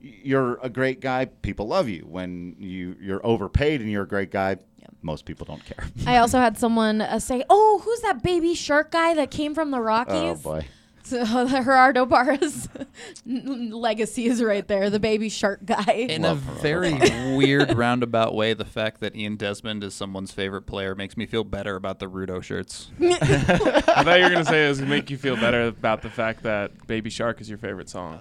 you're 0.00 0.58
a 0.62 0.68
great 0.68 1.00
guy, 1.00 1.26
people 1.26 1.68
love 1.68 1.88
you. 1.88 2.06
When 2.08 2.56
you 2.58 2.96
you're 3.00 3.24
overpaid 3.24 3.80
and 3.80 3.90
you're 3.90 4.04
a 4.04 4.08
great 4.08 4.30
guy, 4.30 4.58
most 5.02 5.24
people 5.24 5.44
don't 5.44 5.64
care. 5.64 5.86
I 6.06 6.18
also 6.18 6.38
had 6.38 6.58
someone 6.58 7.00
uh, 7.00 7.18
say, 7.18 7.44
"Oh, 7.50 7.80
who's 7.84 8.00
that 8.00 8.22
baby 8.22 8.54
shark 8.54 8.90
guy 8.92 9.14
that 9.14 9.30
came 9.30 9.54
from 9.54 9.70
the 9.70 9.80
Rockies?" 9.80 10.14
Oh 10.14 10.28
Rockies?" 10.28 10.42
boy. 10.42 10.66
So 11.08 11.24
Gerardo 11.48 12.04
Parra's 12.04 12.68
legacy 13.26 14.26
is 14.26 14.42
right 14.42 14.66
there, 14.68 14.90
the 14.90 15.00
baby 15.00 15.30
shark 15.30 15.64
guy. 15.64 16.06
In 16.08 16.26
a 16.26 16.34
very 16.34 16.92
weird 17.34 17.74
roundabout 17.74 18.34
way, 18.34 18.52
the 18.52 18.66
fact 18.66 19.00
that 19.00 19.16
Ian 19.16 19.36
Desmond 19.36 19.82
is 19.82 19.94
someone's 19.94 20.32
favorite 20.32 20.62
player 20.62 20.94
makes 20.94 21.16
me 21.16 21.24
feel 21.24 21.44
better 21.44 21.76
about 21.76 21.98
the 21.98 22.06
Rudo 22.06 22.42
shirts. 22.42 22.90
I 23.00 23.16
thought 23.16 24.18
you 24.18 24.24
were 24.24 24.30
gonna 24.30 24.44
say 24.44 24.66
it 24.66 24.68
was 24.68 24.78
going 24.80 24.90
to 24.90 24.96
make 24.96 25.08
you 25.08 25.16
feel 25.16 25.36
better 25.36 25.68
about 25.68 26.02
the 26.02 26.10
fact 26.10 26.42
that 26.42 26.86
Baby 26.86 27.08
Shark 27.08 27.40
is 27.40 27.48
your 27.48 27.58
favorite 27.58 27.88
song. 27.88 28.20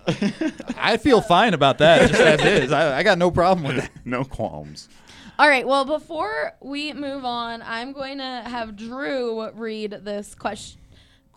I 0.77 0.95
feel 0.95 1.19
fine 1.19 1.53
about 1.53 1.79
that, 1.79 2.09
just 2.09 2.21
as 2.21 2.41
is. 2.45 2.71
I, 2.71 2.99
I 2.99 3.03
got 3.03 3.17
no 3.17 3.31
problem 3.31 3.67
with 3.67 3.83
it. 3.83 3.91
No 4.05 4.23
qualms. 4.23 4.87
All 5.37 5.49
right, 5.49 5.67
well, 5.67 5.85
before 5.85 6.53
we 6.61 6.93
move 6.93 7.25
on, 7.25 7.61
I'm 7.61 7.91
going 7.91 8.17
to 8.17 8.43
have 8.45 8.75
Drew 8.75 9.51
read 9.51 9.91
this 10.03 10.33
question 10.33 10.79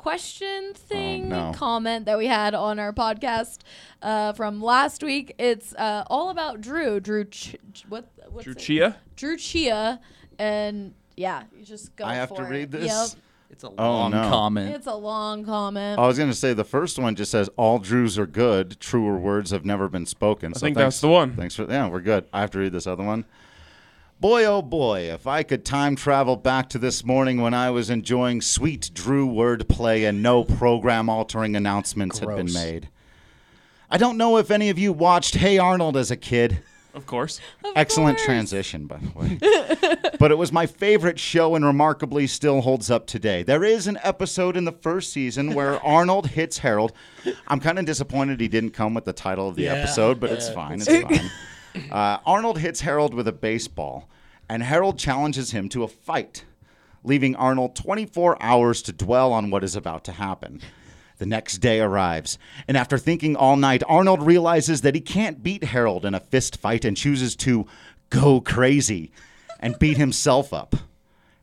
question 0.01 0.72
thing 0.72 1.28
no. 1.28 1.53
comment 1.55 2.07
that 2.07 2.16
we 2.16 2.26
had 2.26 2.55
on 2.55 2.78
our 2.78 2.92
podcast 2.92 3.59
uh, 4.01 4.32
from 4.32 4.62
last 4.62 5.03
week. 5.03 5.34
It's 5.38 5.74
uh, 5.74 6.05
all 6.07 6.30
about 6.30 6.62
Drew. 6.62 7.01
Drew, 7.01 7.24
Ch- 7.26 7.57
what? 7.88 8.11
What's 8.30 8.44
Drew 8.44 8.53
it? 8.55 8.59
Chia. 8.59 8.96
Drew 9.16 9.36
Chia, 9.36 10.01
and 10.38 10.94
yeah, 11.16 11.42
you 11.55 11.64
just 11.64 11.94
go. 11.96 12.05
I 12.07 12.14
have 12.14 12.30
to 12.30 12.36
for 12.36 12.44
read 12.44 12.70
this? 12.70 12.86
Yep. 12.86 13.22
It's 13.51 13.64
a 13.64 13.68
Oh, 13.68 13.72
long 13.92 14.12
no. 14.12 14.22
comment. 14.30 14.74
It's 14.74 14.86
a 14.86 14.94
long 14.94 15.44
comment. 15.44 15.98
I 15.98 16.07
was 16.07 16.16
going 16.16 16.30
to 16.30 16.36
say 16.36 16.55
the 16.55 16.64
first 16.64 16.98
one 16.98 17.14
just 17.16 17.30
says 17.32 17.51
all 17.57 17.78
Drews 17.78 18.16
are 18.18 18.26
good. 18.26 18.78
Truer 18.80 19.18
words 19.18 19.51
have 19.51 19.64
never 19.66 19.88
been 19.88 20.07
spoken. 20.07 20.55
So 20.55 20.59
I 20.59 20.61
think 20.68 20.76
thanks- 20.76 20.94
that's 20.96 21.01
the 21.03 21.09
one. 21.09 21.34
Thanks 21.36 21.57
for 21.57 21.64
yeah, 21.68 21.88
we're 21.88 22.01
good. 22.01 22.24
I 22.32 22.40
have 22.40 22.53
to 22.53 22.59
read 22.61 22.72
this 22.72 22.86
other 22.86 23.05
one. 23.05 23.26
Boy, 24.20 24.44
oh 24.44 24.60
boy, 24.60 25.10
if 25.10 25.26
I 25.26 25.42
could 25.42 25.64
time 25.64 25.96
travel 25.96 26.36
back 26.36 26.68
to 26.70 26.78
this 26.78 27.02
morning 27.06 27.40
when 27.40 27.54
I 27.54 27.70
was 27.70 27.88
enjoying 27.88 28.42
sweet 28.42 28.90
Drew 28.92 29.26
wordplay 29.26 30.06
and 30.06 30.22
no 30.22 30.44
program 30.44 31.08
altering 31.08 31.56
announcements 31.56 32.18
had 32.18 32.28
been 32.36 32.52
made. 32.52 32.90
I 33.90 33.96
don't 33.96 34.18
know 34.18 34.36
if 34.36 34.50
any 34.50 34.68
of 34.68 34.78
you 34.78 34.92
watched 34.92 35.36
Hey 35.36 35.56
Arnold 35.56 35.96
as 35.96 36.10
a 36.10 36.16
kid. 36.16 36.62
Of 36.92 37.06
course. 37.06 37.40
Excellent 37.74 38.18
course. 38.18 38.26
transition, 38.26 38.86
by 38.86 38.98
the 38.98 39.18
way. 39.18 40.10
but 40.18 40.30
it 40.30 40.36
was 40.36 40.52
my 40.52 40.66
favorite 40.66 41.18
show 41.18 41.54
and 41.54 41.64
remarkably 41.64 42.26
still 42.26 42.60
holds 42.60 42.90
up 42.90 43.06
today. 43.06 43.42
There 43.42 43.64
is 43.64 43.86
an 43.86 43.98
episode 44.02 44.54
in 44.54 44.66
the 44.66 44.72
first 44.72 45.14
season 45.14 45.54
where 45.54 45.80
Arnold 45.84 46.26
hits 46.26 46.58
Harold. 46.58 46.92
I'm 47.48 47.60
kind 47.60 47.78
of 47.78 47.86
disappointed 47.86 48.38
he 48.38 48.48
didn't 48.48 48.72
come 48.72 48.92
with 48.92 49.06
the 49.06 49.14
title 49.14 49.48
of 49.48 49.56
the 49.56 49.62
Yeah, 49.62 49.74
episode, 49.76 50.20
but 50.20 50.30
it's 50.30 50.50
fine. 50.50 50.82
It's 50.86 50.88
fine. 50.88 51.30
Uh, 51.90 52.18
Arnold 52.26 52.58
hits 52.58 52.80
Harold 52.80 53.14
with 53.14 53.28
a 53.28 53.32
baseball, 53.32 54.08
and 54.48 54.62
Harold 54.62 54.98
challenges 54.98 55.52
him 55.52 55.68
to 55.68 55.84
a 55.84 55.88
fight, 55.88 56.44
leaving 57.04 57.36
Arnold 57.36 57.76
24 57.76 58.42
hours 58.42 58.82
to 58.82 58.92
dwell 58.92 59.32
on 59.32 59.50
what 59.50 59.64
is 59.64 59.76
about 59.76 60.04
to 60.04 60.12
happen. 60.12 60.60
The 61.18 61.26
next 61.26 61.58
day 61.58 61.80
arrives, 61.80 62.38
and 62.66 62.76
after 62.76 62.96
thinking 62.96 63.36
all 63.36 63.56
night, 63.56 63.82
Arnold 63.86 64.22
realizes 64.22 64.80
that 64.80 64.94
he 64.94 65.00
can't 65.00 65.42
beat 65.42 65.64
Harold 65.64 66.04
in 66.04 66.14
a 66.14 66.20
fist 66.20 66.56
fight 66.56 66.84
and 66.84 66.96
chooses 66.96 67.36
to 67.36 67.66
go 68.08 68.40
crazy 68.40 69.12
and 69.60 69.78
beat 69.78 69.98
himself 69.98 70.52
up. 70.52 70.76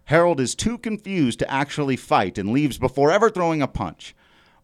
Harold 0.05 0.39
is 0.39 0.55
too 0.55 0.77
confused 0.77 1.39
to 1.39 1.51
actually 1.51 1.95
fight 1.95 2.37
and 2.37 2.51
leaves 2.51 2.77
before 2.77 3.11
ever 3.11 3.29
throwing 3.29 3.61
a 3.61 3.67
punch. 3.67 4.15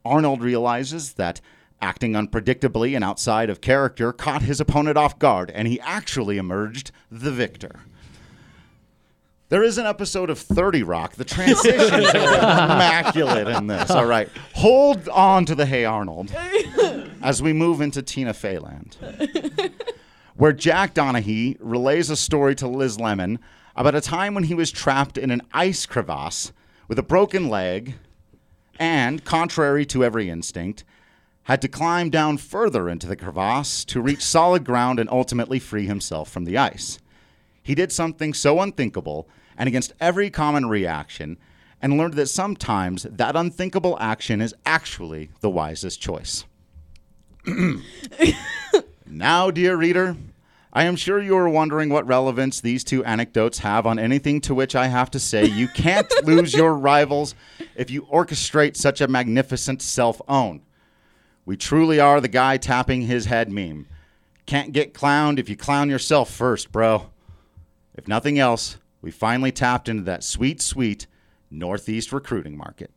Arnold 0.05 0.41
realizes 0.41 1.14
that 1.14 1.41
acting 1.82 2.14
unpredictably 2.14 2.96
and 2.96 3.04
outside 3.04 3.50
of 3.50 3.62
character 3.62 4.14
caught 4.14 4.42
his 4.42 4.60
opponent 4.60 4.98
off 4.98 5.20
guard, 5.20 5.52
and 5.52 5.68
he 5.68 5.80
actually 5.82 6.38
emerged 6.38 6.92
the 7.12 7.32
victor. 7.32 7.82
There 9.50 9.62
is 9.62 9.78
an 9.78 9.86
episode 9.86 10.32
of 10.32 10.40
30 10.40 10.82
Rock. 10.82 11.14
The 11.14 11.26
transitions 11.26 11.92
are 11.94 12.38
immaculate 12.66 13.48
in 13.48 13.68
this. 13.68 13.92
All 13.92 14.06
right. 14.06 14.28
Hold 14.56 15.08
on 15.10 15.46
to 15.46 15.54
the 15.54 15.68
Hey 15.68 15.86
Arnold 15.86 16.32
as 17.22 17.44
we 17.44 17.54
move 17.54 17.80
into 17.80 18.02
Tina 18.02 18.34
Fey 18.34 18.58
land, 18.58 18.98
where 20.36 20.54
Jack 20.54 20.96
Donaghy 20.96 21.58
relays 21.60 22.10
a 22.10 22.16
story 22.16 22.56
to 22.56 22.68
Liz 22.68 23.00
Lemon 23.00 23.38
about 23.76 23.94
a 23.94 24.02
time 24.02 24.34
when 24.34 24.46
he 24.46 24.56
was 24.56 24.72
trapped 24.72 25.20
in 25.20 25.30
an 25.30 25.42
ice 25.54 25.86
crevasse 25.86 26.52
with 26.88 26.98
a 26.98 27.04
broken 27.04 27.48
leg 27.48 27.96
and, 28.80 29.24
contrary 29.24 29.86
to 29.86 30.04
every 30.04 30.32
instinct, 30.32 30.84
had 31.44 31.62
to 31.62 31.68
climb 31.68 32.10
down 32.10 32.38
further 32.38 32.88
into 32.88 33.08
the 33.08 33.16
crevasse 33.16 33.84
to 33.86 34.02
reach 34.02 34.24
solid 34.24 34.64
ground 34.64 35.00
and 35.00 35.10
ultimately 35.10 35.60
free 35.60 35.86
himself 35.86 36.30
from 36.30 36.46
the 36.46 36.58
ice. 36.58 37.00
He 37.62 37.76
did 37.76 37.91
something 37.91 38.34
so 38.34 38.62
unthinkable 38.62 39.28
and 39.58 39.68
against 39.68 39.94
every 40.00 40.30
common 40.30 40.68
reaction 40.68 41.38
and 41.82 41.98
learned 41.98 42.14
that 42.14 42.28
sometimes 42.28 43.04
that 43.04 43.36
unthinkable 43.36 43.98
action 44.00 44.41
is 44.41 44.56
actually 44.66 45.30
the 45.41 45.50
wisest 45.50 46.00
choice. 46.02 46.46
now, 49.06 49.52
dear 49.52 49.76
reader, 49.76 50.16
I 50.72 50.86
am 50.86 50.96
sure 50.96 51.22
you 51.22 51.36
are 51.38 51.50
wondering 51.50 51.89
what 51.89 52.08
relevance 52.08 52.62
these 52.62 52.84
two 52.84 53.04
anecdotes 53.04 53.60
have 53.60 53.86
on 53.86 54.00
anything 54.00 54.41
to 54.41 54.56
which 54.56 54.76
I 54.76 54.88
have 54.88 55.12
to 55.12 55.20
say 55.20 55.46
you 55.46 55.68
can't 55.68 56.12
lose 56.26 56.54
your 56.54 56.74
rivals 56.74 57.36
if 57.76 57.91
you 57.91 58.04
orchestrate 58.04 58.78
such 58.78 59.02
a 59.02 59.08
magnificent 59.08 59.82
self 59.82 60.22
own. 60.28 60.62
We 61.46 61.58
truly 61.58 62.00
are 62.00 62.22
the 62.22 62.28
guy 62.28 62.58
tapping 62.58 63.02
his 63.04 63.26
head 63.26 63.52
meme. 63.52 63.88
Can't 64.46 64.72
get 64.74 64.94
clowned 64.94 65.39
if 65.39 65.50
you 65.50 65.56
clown 65.58 65.89
yourself 65.89 66.30
first, 66.32 66.72
bro. 66.72 67.10
If 67.96 68.08
nothing 68.08 68.39
else, 68.39 68.78
We 69.02 69.12
finally 69.12 69.52
tapped 69.52 69.89
into 69.89 70.04
that 70.04 70.24
sweet, 70.24 70.62
sweet 70.62 71.08
Northeast 71.52 72.14
recruiting 72.14 72.56
market. 72.58 72.89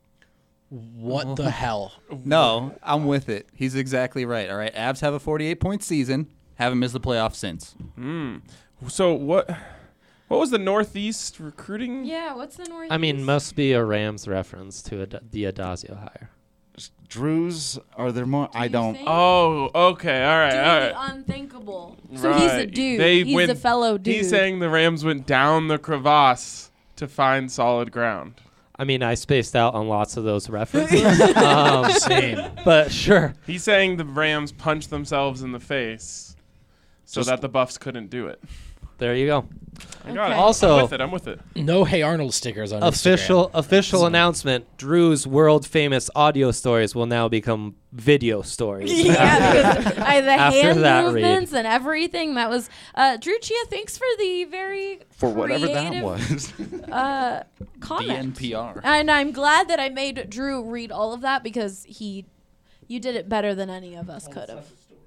What 0.70 1.34
the 1.36 1.51
hell? 1.62 1.94
No, 2.24 2.76
I'm 2.82 3.07
with 3.07 3.28
it. 3.28 3.49
He's 3.53 3.74
exactly 3.74 4.24
right. 4.24 4.49
All 4.49 4.57
right, 4.57 4.72
Avs 4.74 5.01
have 5.01 5.14
a 5.14 5.18
48 5.18 5.61
point 5.61 5.82
season. 5.82 6.30
Haven't 6.55 6.78
missed 6.78 6.92
the 6.94 7.01
playoffs 7.01 7.34
since. 7.36 7.74
Hmm. 7.97 8.36
So 8.88 9.12
what? 9.14 9.51
What 10.28 10.38
was 10.40 10.51
the 10.51 10.59
Northeast 10.59 11.38
recruiting? 11.40 12.05
Yeah, 12.05 12.34
what's 12.34 12.57
the 12.57 12.64
Northeast? 12.64 12.92
I 12.92 12.99
mean, 12.99 13.22
must 13.24 13.55
be 13.57 13.72
a 13.72 13.84
Rams 13.84 14.26
reference 14.28 14.82
to 14.84 15.03
Ad- 15.03 15.20
the 15.30 15.44
Addazio 15.44 15.99
hire. 15.99 16.30
Drews, 17.09 17.78
are 17.96 18.12
there 18.12 18.26
more? 18.26 18.48
I 18.54 18.68
don't. 18.68 18.94
think? 18.94 19.09
Oh, 19.09 19.70
okay, 19.92 20.24
all 20.24 20.38
right, 20.38 20.50
Doing 20.50 20.64
all 20.64 20.80
the 20.80 20.92
right. 20.94 21.11
unthinkable. 21.14 21.96
So 22.16 22.32
he's 22.34 22.52
a 22.52 22.66
dude. 22.66 23.00
They 23.00 23.24
he's 23.24 23.34
went- 23.34 23.50
a 23.50 23.54
fellow 23.54 23.98
dude. 23.98 24.14
He's 24.14 24.30
saying 24.30 24.59
the 24.59 24.68
Rams 24.70 25.04
went 25.04 25.26
down 25.26 25.68
the 25.68 25.78
crevasse 25.78 26.70
to 26.96 27.07
find 27.09 27.50
solid 27.50 27.92
ground. 27.92 28.34
I 28.78 28.84
mean, 28.84 29.02
I 29.02 29.14
spaced 29.14 29.57
out 29.57 29.74
on 29.74 29.88
lots 29.88 30.16
of 30.18 30.24
those 30.24 30.50
references. 30.50 31.20
um, 31.36 31.90
Same. 31.92 32.38
but 32.64 32.92
sure. 32.92 33.34
He's 33.46 33.62
saying 33.62 33.96
the 33.96 34.04
Rams 34.04 34.52
punched 34.52 34.90
themselves 34.90 35.42
in 35.42 35.52
the 35.52 35.61
face 35.61 36.36
so 37.07 37.20
Just- 37.20 37.30
that 37.30 37.40
the 37.40 37.48
Buffs 37.48 37.78
couldn't 37.78 38.11
do 38.11 38.26
it. 38.26 38.42
There 38.99 39.14
you 39.14 39.26
go. 39.26 39.49
I 40.07 40.12
got 40.12 40.30
it. 40.30 40.32
Okay. 40.32 40.40
Also- 40.40 40.76
I'm 40.76 40.82
with 40.84 40.92
it. 40.94 41.01
I'm 41.03 41.11
with 41.11 41.28
it. 41.28 41.40
No 41.55 41.84
Hey 41.84 42.01
Arnold 42.01 42.32
stickers 42.32 42.72
on 42.72 42.82
Official 42.82 43.49
Instagram. 43.51 43.59
official 43.59 44.07
announcement: 44.07 44.76
Drew's 44.78 45.26
world 45.26 45.66
famous 45.66 46.09
audio 46.14 46.51
stories 46.51 46.94
will 46.94 47.05
now 47.07 47.28
become 47.28 47.74
video 47.92 48.40
stories. 48.40 48.90
yeah, 49.05 49.76
because 49.82 49.99
I, 49.99 50.20
the 50.22 50.30
After 50.30 50.61
hand 50.62 50.84
that 50.84 51.05
read. 51.12 51.12
movements 51.22 51.53
and 51.53 51.66
everything. 51.66 52.36
That 52.36 52.49
was 52.49 52.70
uh, 52.94 53.18
Drew 53.18 53.38
Chia. 53.38 53.59
Thanks 53.68 53.99
for 53.99 54.07
the 54.18 54.44
very 54.44 55.01
For 55.11 55.28
whatever 55.28 55.66
that 55.66 56.03
was. 56.03 56.53
Uh, 56.90 57.42
comment. 57.80 58.34
DNVR. 58.38 58.80
And 58.84 59.11
I'm 59.11 59.32
glad 59.32 59.68
that 59.68 59.78
I 59.80 59.88
made 59.90 60.30
Drew 60.30 60.62
read 60.64 60.90
all 60.92 61.12
of 61.12 61.20
that 61.22 61.42
because 61.42 61.84
he, 61.88 62.24
you 62.86 63.01
did 63.01 63.16
it 63.16 63.28
better 63.28 63.55
than 63.55 63.68
any 63.68 63.94
of 63.97 64.09
us 64.09 64.26
could 64.28 64.49
have. 64.49 64.66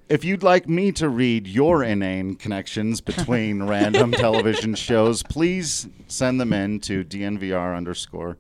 If 0.10 0.24
you'd 0.26 0.42
like 0.44 0.68
me 0.68 0.92
to 0.94 1.08
read 1.08 1.46
your 1.48 1.84
inane 1.84 2.36
connections 2.36 3.00
between 3.00 3.64
random 3.68 4.12
television 4.12 4.74
shows, 4.76 5.22
please 5.22 5.88
send 6.08 6.42
them 6.42 6.52
in 6.52 6.80
to 6.82 7.04
DNVR 7.04 7.78
underscore. 7.78 8.36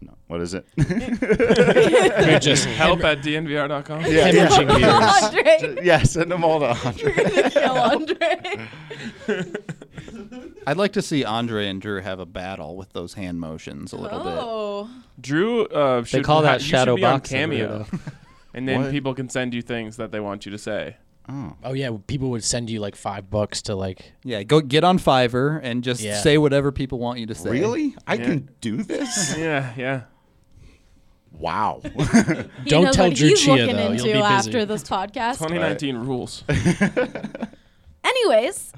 No, 0.00 0.12
what 0.28 0.40
is 0.40 0.54
it? 0.54 0.64
You're 0.76 2.38
just 2.38 2.64
Help 2.78 3.02
at 3.04 3.18
dnvr.com. 3.22 4.00
yeah, 4.02 4.30
hemorrhaging 4.30 4.76
viewers. 4.76 5.64
Andre, 5.64 5.84
yeah, 5.84 6.02
send 6.04 6.30
them 6.30 6.44
all 6.44 6.60
to 6.60 6.66
Andre. 6.86 7.50
kill 7.50 7.76
Andre. 7.78 8.68
I'd 10.66 10.76
like 10.76 10.92
to 10.92 11.02
see 11.02 11.24
Andre 11.24 11.66
and 11.68 11.80
Drew 11.82 12.00
have 12.00 12.20
a 12.20 12.26
battle 12.26 12.76
with 12.76 12.92
those 12.92 13.14
hand 13.14 13.40
motions 13.40 13.92
a 13.92 13.96
little 13.96 14.18
bit. 14.20 14.38
Oh, 14.40 14.88
Drew 15.20 15.66
uh, 15.66 16.04
should 16.04 16.20
They 16.20 16.22
call 16.24 16.36
ha- 16.42 16.52
that 16.52 16.60
you 16.62 16.66
shadow 16.68 16.92
should 16.94 17.00
be 17.00 17.04
on 17.04 17.14
boxing. 17.18 17.36
Cameo, 17.38 17.84
Rudo. 17.90 18.12
And 18.54 18.68
then 18.68 18.82
What? 18.82 18.90
people 18.90 19.14
can 19.14 19.28
send 19.28 19.54
you 19.54 19.62
things 19.62 19.96
that 19.96 20.12
they 20.12 20.20
want 20.20 20.44
you 20.46 20.52
to 20.52 20.58
say. 20.58 20.96
Oh. 21.28 21.54
Oh 21.62 21.72
yeah, 21.72 21.90
people 22.08 22.30
would 22.30 22.42
send 22.42 22.68
you 22.68 22.80
like 22.80 22.96
five 22.96 23.30
bucks 23.30 23.62
to 23.62 23.74
like. 23.76 24.12
Yeah, 24.24 24.42
go 24.42 24.60
get 24.60 24.82
on 24.84 24.98
Fiverr 24.98 25.60
and 25.62 25.84
just 25.84 26.00
Yeah. 26.02 26.20
say 26.20 26.36
whatever 26.38 26.72
people 26.72 26.98
want 26.98 27.20
you 27.20 27.26
to 27.26 27.34
say. 27.34 27.50
Really? 27.50 27.94
I 28.06 28.14
Yeah. 28.14 28.24
can 28.24 28.48
do 28.60 28.82
this? 28.82 29.36
Yeah, 29.38 29.72
yeah. 29.76 30.02
Wow. 31.30 31.80
he 31.84 31.90
Don't 32.66 32.84
knows 32.84 32.94
tell 32.96 33.08
what 33.08 33.16
Drew 33.16 33.28
he's 33.28 33.40
Chia, 33.40 33.54
looking 33.54 33.76
though. 33.76 33.82
You'll 33.82 33.90
into 33.92 34.04
be 34.04 34.12
busy. 34.12 34.22
after 34.22 34.64
this 34.66 34.82
podcast. 34.84 35.38
2019 35.38 35.96
rules. 35.98 36.44
Anyways, 38.04 38.72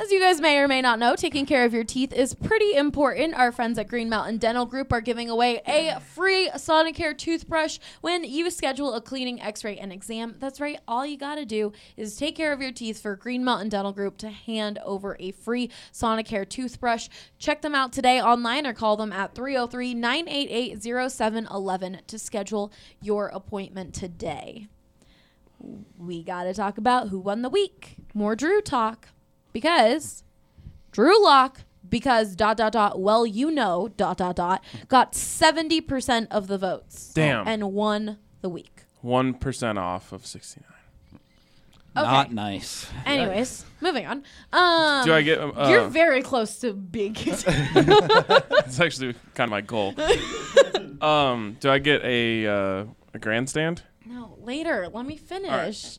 as 0.00 0.10
you 0.10 0.20
guys 0.20 0.40
may 0.40 0.58
or 0.58 0.66
may 0.66 0.80
not 0.80 0.98
know, 0.98 1.14
taking 1.14 1.44
care 1.44 1.64
of 1.64 1.74
your 1.74 1.84
teeth 1.84 2.12
is 2.12 2.34
pretty 2.34 2.74
important. 2.74 3.34
Our 3.34 3.52
friends 3.52 3.78
at 3.78 3.88
Green 3.88 4.08
Mountain 4.08 4.38
Dental 4.38 4.64
Group 4.64 4.92
are 4.92 5.02
giving 5.02 5.28
away 5.28 5.60
a 5.66 6.00
free 6.00 6.48
Sonicare 6.54 7.16
toothbrush 7.16 7.78
when 8.00 8.24
you 8.24 8.50
schedule 8.50 8.94
a 8.94 9.00
cleaning, 9.00 9.40
x 9.40 9.64
ray, 9.64 9.76
and 9.76 9.92
exam. 9.92 10.36
That's 10.38 10.60
right, 10.60 10.80
all 10.88 11.04
you 11.04 11.18
got 11.18 11.34
to 11.34 11.44
do 11.44 11.72
is 11.96 12.16
take 12.16 12.36
care 12.36 12.52
of 12.52 12.62
your 12.62 12.72
teeth 12.72 13.02
for 13.02 13.16
Green 13.16 13.44
Mountain 13.44 13.68
Dental 13.68 13.92
Group 13.92 14.16
to 14.18 14.30
hand 14.30 14.78
over 14.84 15.16
a 15.20 15.32
free 15.32 15.70
Sonicare 15.92 16.48
toothbrush. 16.48 17.08
Check 17.38 17.60
them 17.60 17.74
out 17.74 17.92
today 17.92 18.20
online 18.20 18.66
or 18.66 18.72
call 18.72 18.96
them 18.96 19.12
at 19.12 19.34
303 19.34 19.92
988 19.92 20.82
0711 20.82 22.00
to 22.06 22.18
schedule 22.18 22.72
your 23.02 23.28
appointment 23.28 23.94
today 23.94 24.68
we 25.98 26.22
got 26.22 26.44
to 26.44 26.54
talk 26.54 26.78
about 26.78 27.08
who 27.08 27.18
won 27.18 27.42
the 27.42 27.48
week. 27.48 27.96
More 28.14 28.34
Drew 28.36 28.60
talk 28.60 29.08
because 29.52 30.22
Drew 30.92 31.22
Lock 31.22 31.60
because 31.88 32.36
dot 32.36 32.56
dot 32.56 32.72
dot 32.72 33.00
well 33.00 33.26
you 33.26 33.50
know 33.50 33.88
dot 33.96 34.18
dot 34.18 34.36
dot 34.36 34.64
got 34.88 35.12
70% 35.12 36.26
of 36.30 36.46
the 36.46 36.58
votes 36.58 37.12
Damn. 37.14 37.46
and 37.48 37.72
won 37.72 38.18
the 38.42 38.48
week. 38.48 38.84
One 39.00 39.34
percent 39.34 39.78
off 39.78 40.12
of 40.12 40.26
69. 40.26 40.64
Not 41.94 42.32
nice. 42.32 42.86
Anyways, 43.04 43.64
moving 43.80 44.06
on. 44.06 44.22
Um 44.52 45.04
Do 45.04 45.12
I 45.12 45.22
get? 45.22 45.40
Uh, 45.40 45.68
You're 45.68 45.88
very 45.88 46.22
close 46.22 46.58
to 46.60 46.72
big. 46.72 47.18
It's 47.26 48.78
actually 48.78 49.14
kind 49.34 49.48
of 49.48 49.50
my 49.50 49.60
goal. 49.60 49.94
um, 51.00 51.56
do 51.58 51.68
I 51.70 51.78
get 51.78 52.04
a 52.04 52.46
uh, 52.46 52.84
a 53.12 53.18
grandstand? 53.18 53.82
no, 54.06 54.36
later. 54.40 54.88
Let 54.92 55.06
me 55.06 55.16
finish. 55.16 55.98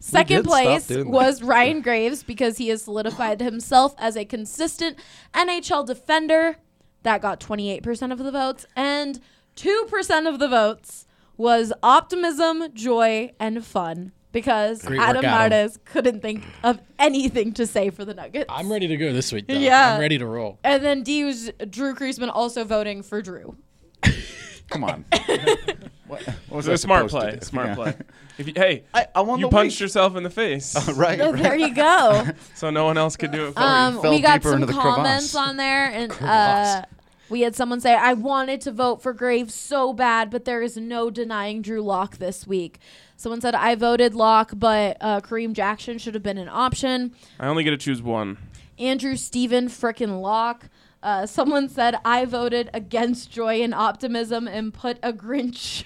Second 0.00 0.44
place 0.44 0.88
was 0.90 1.42
Ryan 1.42 1.82
Graves 1.82 2.22
because 2.22 2.56
he 2.58 2.68
has 2.68 2.82
solidified 2.82 3.40
himself 3.40 3.94
as 3.98 4.16
a 4.16 4.24
consistent 4.24 4.98
NHL 5.34 5.86
defender. 5.86 6.56
That 7.02 7.22
got 7.22 7.38
28% 7.40 8.10
of 8.12 8.18
the 8.18 8.30
votes. 8.32 8.66
And 8.74 9.20
2% 9.56 10.28
of 10.28 10.38
the 10.38 10.48
votes 10.48 11.06
was 11.36 11.72
optimism, 11.82 12.72
joy, 12.74 13.32
and 13.38 13.64
fun 13.64 14.12
because 14.32 14.82
Great 14.82 15.00
Adam 15.00 15.24
Adam. 15.24 15.70
Couldn't 15.84 16.20
think 16.20 16.44
of 16.62 16.80
anything 16.98 17.52
to 17.54 17.66
say 17.66 17.90
for 17.90 18.04
the 18.04 18.14
Nuggets. 18.14 18.46
I'm 18.48 18.70
ready 18.70 18.86
to 18.88 18.96
go 18.96 19.12
this 19.12 19.32
week. 19.32 19.46
Though. 19.48 19.54
Yeah. 19.54 19.94
I'm 19.94 20.00
ready 20.00 20.18
to 20.18 20.26
roll. 20.26 20.58
and 20.64 20.82
then 20.84 21.02
D 21.02 21.24
was 21.24 21.50
Drew 21.68 21.94
Creasman 21.94 22.30
also 22.32 22.64
voting 22.64 23.02
for 23.02 23.20
Drew. 23.22 23.56
Come 24.70 24.84
on. 24.84 25.04
what, 26.10 26.22
what 26.48 26.56
was 26.56 26.66
It's 26.68 26.70
I 26.70 26.74
a 26.74 26.78
smart 26.78 27.08
play. 27.08 27.32
do? 27.32 27.40
Smart 27.44 27.68
Yeah. 27.68 27.74
play. 27.74 27.94
If 28.38 28.46
you, 28.46 28.54
hey, 28.56 28.84
I, 28.94 29.06
I 29.14 29.20
won 29.20 29.38
you 29.38 29.46
the 29.46 29.50
punched 29.50 29.74
week. 29.76 29.80
yourself 29.80 30.16
in 30.16 30.22
the 30.22 30.30
face, 30.30 30.74
right. 30.94 31.18
So 31.18 31.32
right. 31.32 31.42
there 31.42 31.56
you 31.56 31.74
go. 31.74 32.24
so 32.54 32.70
no 32.70 32.86
one 32.86 32.96
else 32.96 33.14
could 33.14 33.32
do 33.32 33.48
it 33.48 33.52
for 33.54 33.60
Um, 33.60 34.00
fell 34.00 34.10
we 34.12 34.22
got 34.22 34.42
some 34.42 34.54
into 34.54 34.66
the 34.66 34.72
comments 34.72 35.32
crevasse. 35.32 35.34
on 35.48 35.56
there, 35.58 35.84
and 35.90 36.10
uh, 36.22 36.82
we 37.28 37.42
had 37.42 37.54
someone 37.54 37.82
say, 37.82 37.94
"I 37.94 38.14
wanted 38.14 38.62
to 38.62 38.72
vote 38.72 39.02
for 39.02 39.12
Graves 39.12 39.52
so 39.52 39.92
bad, 39.92 40.30
but 40.30 40.46
there 40.46 40.62
is 40.62 40.78
no 40.78 41.10
denying 41.10 41.60
Drew 41.60 41.82
Lock 41.82 42.16
this 42.16 42.46
week." 42.46 42.78
Someone 43.18 43.42
said, 43.42 43.54
"I 43.54 43.74
voted 43.74 44.14
Lock, 44.14 44.52
but 44.56 44.96
uh, 45.02 45.20
Kareem 45.20 45.52
Jackson 45.52 45.98
should 45.98 46.14
have 46.14 46.22
been 46.22 46.38
an 46.38 46.48
option." 46.48 47.14
I 47.38 47.46
only 47.46 47.62
get 47.62 47.70
to 47.72 47.76
choose 47.76 48.00
one. 48.00 48.38
Andrew 48.78 49.16
Steven 49.16 49.68
frickin' 49.68 50.22
Lock. 50.22 50.70
Uh, 51.02 51.24
someone 51.24 51.68
said 51.68 51.96
I 52.04 52.26
voted 52.26 52.68
against 52.74 53.30
joy 53.30 53.62
and 53.62 53.74
optimism 53.74 54.46
and 54.46 54.72
put 54.74 54.98
a 55.02 55.12
Grinch 55.12 55.84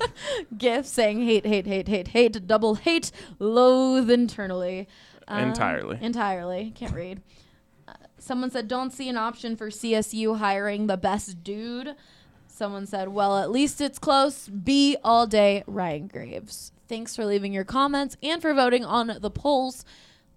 gif 0.58 0.86
saying 0.86 1.24
hate, 1.24 1.46
hate, 1.46 1.66
hate, 1.66 1.86
hate, 1.86 2.08
hate, 2.08 2.46
double 2.46 2.74
hate, 2.74 3.12
loathe 3.38 4.10
internally. 4.10 4.88
Um, 5.28 5.48
Entirely. 5.48 5.98
Entirely. 6.00 6.72
Can't 6.74 6.94
read. 6.94 7.22
Uh, 7.86 7.94
someone 8.18 8.50
said 8.50 8.66
don't 8.66 8.92
see 8.92 9.08
an 9.08 9.16
option 9.16 9.56
for 9.56 9.68
CSU 9.68 10.38
hiring 10.38 10.86
the 10.86 10.96
best 10.96 11.44
dude. 11.44 11.94
Someone 12.48 12.86
said, 12.86 13.08
well, 13.08 13.38
at 13.38 13.50
least 13.50 13.80
it's 13.80 13.98
close. 13.98 14.48
B 14.48 14.96
all 15.04 15.26
day, 15.26 15.62
Ryan 15.66 16.06
Graves. 16.06 16.72
Thanks 16.88 17.14
for 17.14 17.24
leaving 17.24 17.52
your 17.52 17.64
comments 17.64 18.16
and 18.22 18.40
for 18.40 18.54
voting 18.54 18.84
on 18.84 19.18
the 19.20 19.30
polls. 19.30 19.84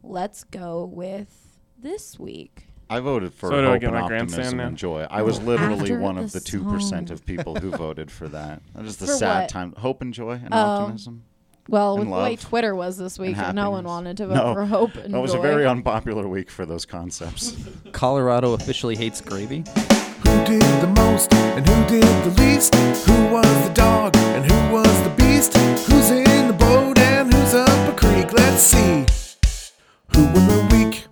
Let's 0.03 0.43
go 0.43 0.83
with 0.83 1.57
this 1.77 2.19
week. 2.19 2.68
I 2.89 2.99
voted 3.01 3.33
for 3.33 3.49
So 3.49 3.59
I 3.59 3.63
hope 3.71 3.81
get 3.81 3.91
and 3.91 3.99
my 4.01 4.07
grandstand 4.07 4.31
optimism 4.31 4.57
now? 4.57 4.67
and 4.67 4.77
joy. 4.77 5.07
I 5.09 5.21
was 5.21 5.39
literally 5.41 5.81
After 5.91 5.99
one 5.99 6.17
of 6.17 6.31
the 6.31 6.39
the 6.39 6.45
two 6.45 6.63
percent 6.63 7.11
of 7.11 7.23
people 7.25 7.55
who 7.55 7.69
voted 7.71 8.09
for 8.11 8.27
that. 8.29 8.61
That 8.75 8.85
is 8.85 8.97
the 8.97 9.05
For 9.05 9.13
sad 9.13 9.41
what? 9.41 9.49
time. 9.49 9.73
Hope 9.77 10.01
and 10.01 10.13
joy 10.13 10.31
and 10.43 10.49
Oh. 10.51 10.57
optimism. 10.57 11.23
Well, 11.67 11.97
And 11.97 12.09
with 12.09 12.17
the 12.17 12.23
way 12.23 12.35
Twitter 12.35 12.73
was 12.73 12.97
this 12.97 13.19
week, 13.19 13.37
and 13.37 13.55
no 13.55 13.69
one 13.69 13.83
wanted 13.85 14.17
to 14.17 14.25
vote 14.29 14.33
No, 14.33 14.53
for 14.55 14.65
hope 14.65 14.95
and 14.95 15.05
joy. 15.05 15.11
That 15.11 15.21
was 15.21 15.33
joy. 15.33 15.37
a 15.37 15.41
very 15.41 15.67
unpopular 15.67 16.27
week 16.27 16.49
for 16.49 16.65
those 16.65 16.83
concepts. 16.85 17.55
Colorado 17.91 18.53
officially 18.53 18.95
hates 18.95 19.21
gravy. 19.21 19.63
Who 20.25 20.45
did 20.45 20.61
the 20.81 20.91
most 20.95 21.31
and 21.33 21.67
who 21.67 21.85
did 21.99 22.03
the 22.23 22.41
least? 22.41 22.73
Who 22.73 23.27
was 23.31 23.67
the 23.67 23.73
dog 23.75 24.15
and 24.17 24.51
who 24.51 24.73
was 24.73 25.03
the 25.03 25.11
beast? 25.11 25.55
Who's 25.55 26.09
in 26.09 26.47
the 26.47 26.53
boat 26.53 26.97
and 26.97 27.31
who's 27.31 27.53
up 27.53 27.69
a 27.87 27.95
creek? 27.95 28.33
Let's 28.33 28.63
see. 28.63 29.05
Who 30.15 30.23
won 30.25 30.47
the 30.47 30.67
week? 30.75 31.05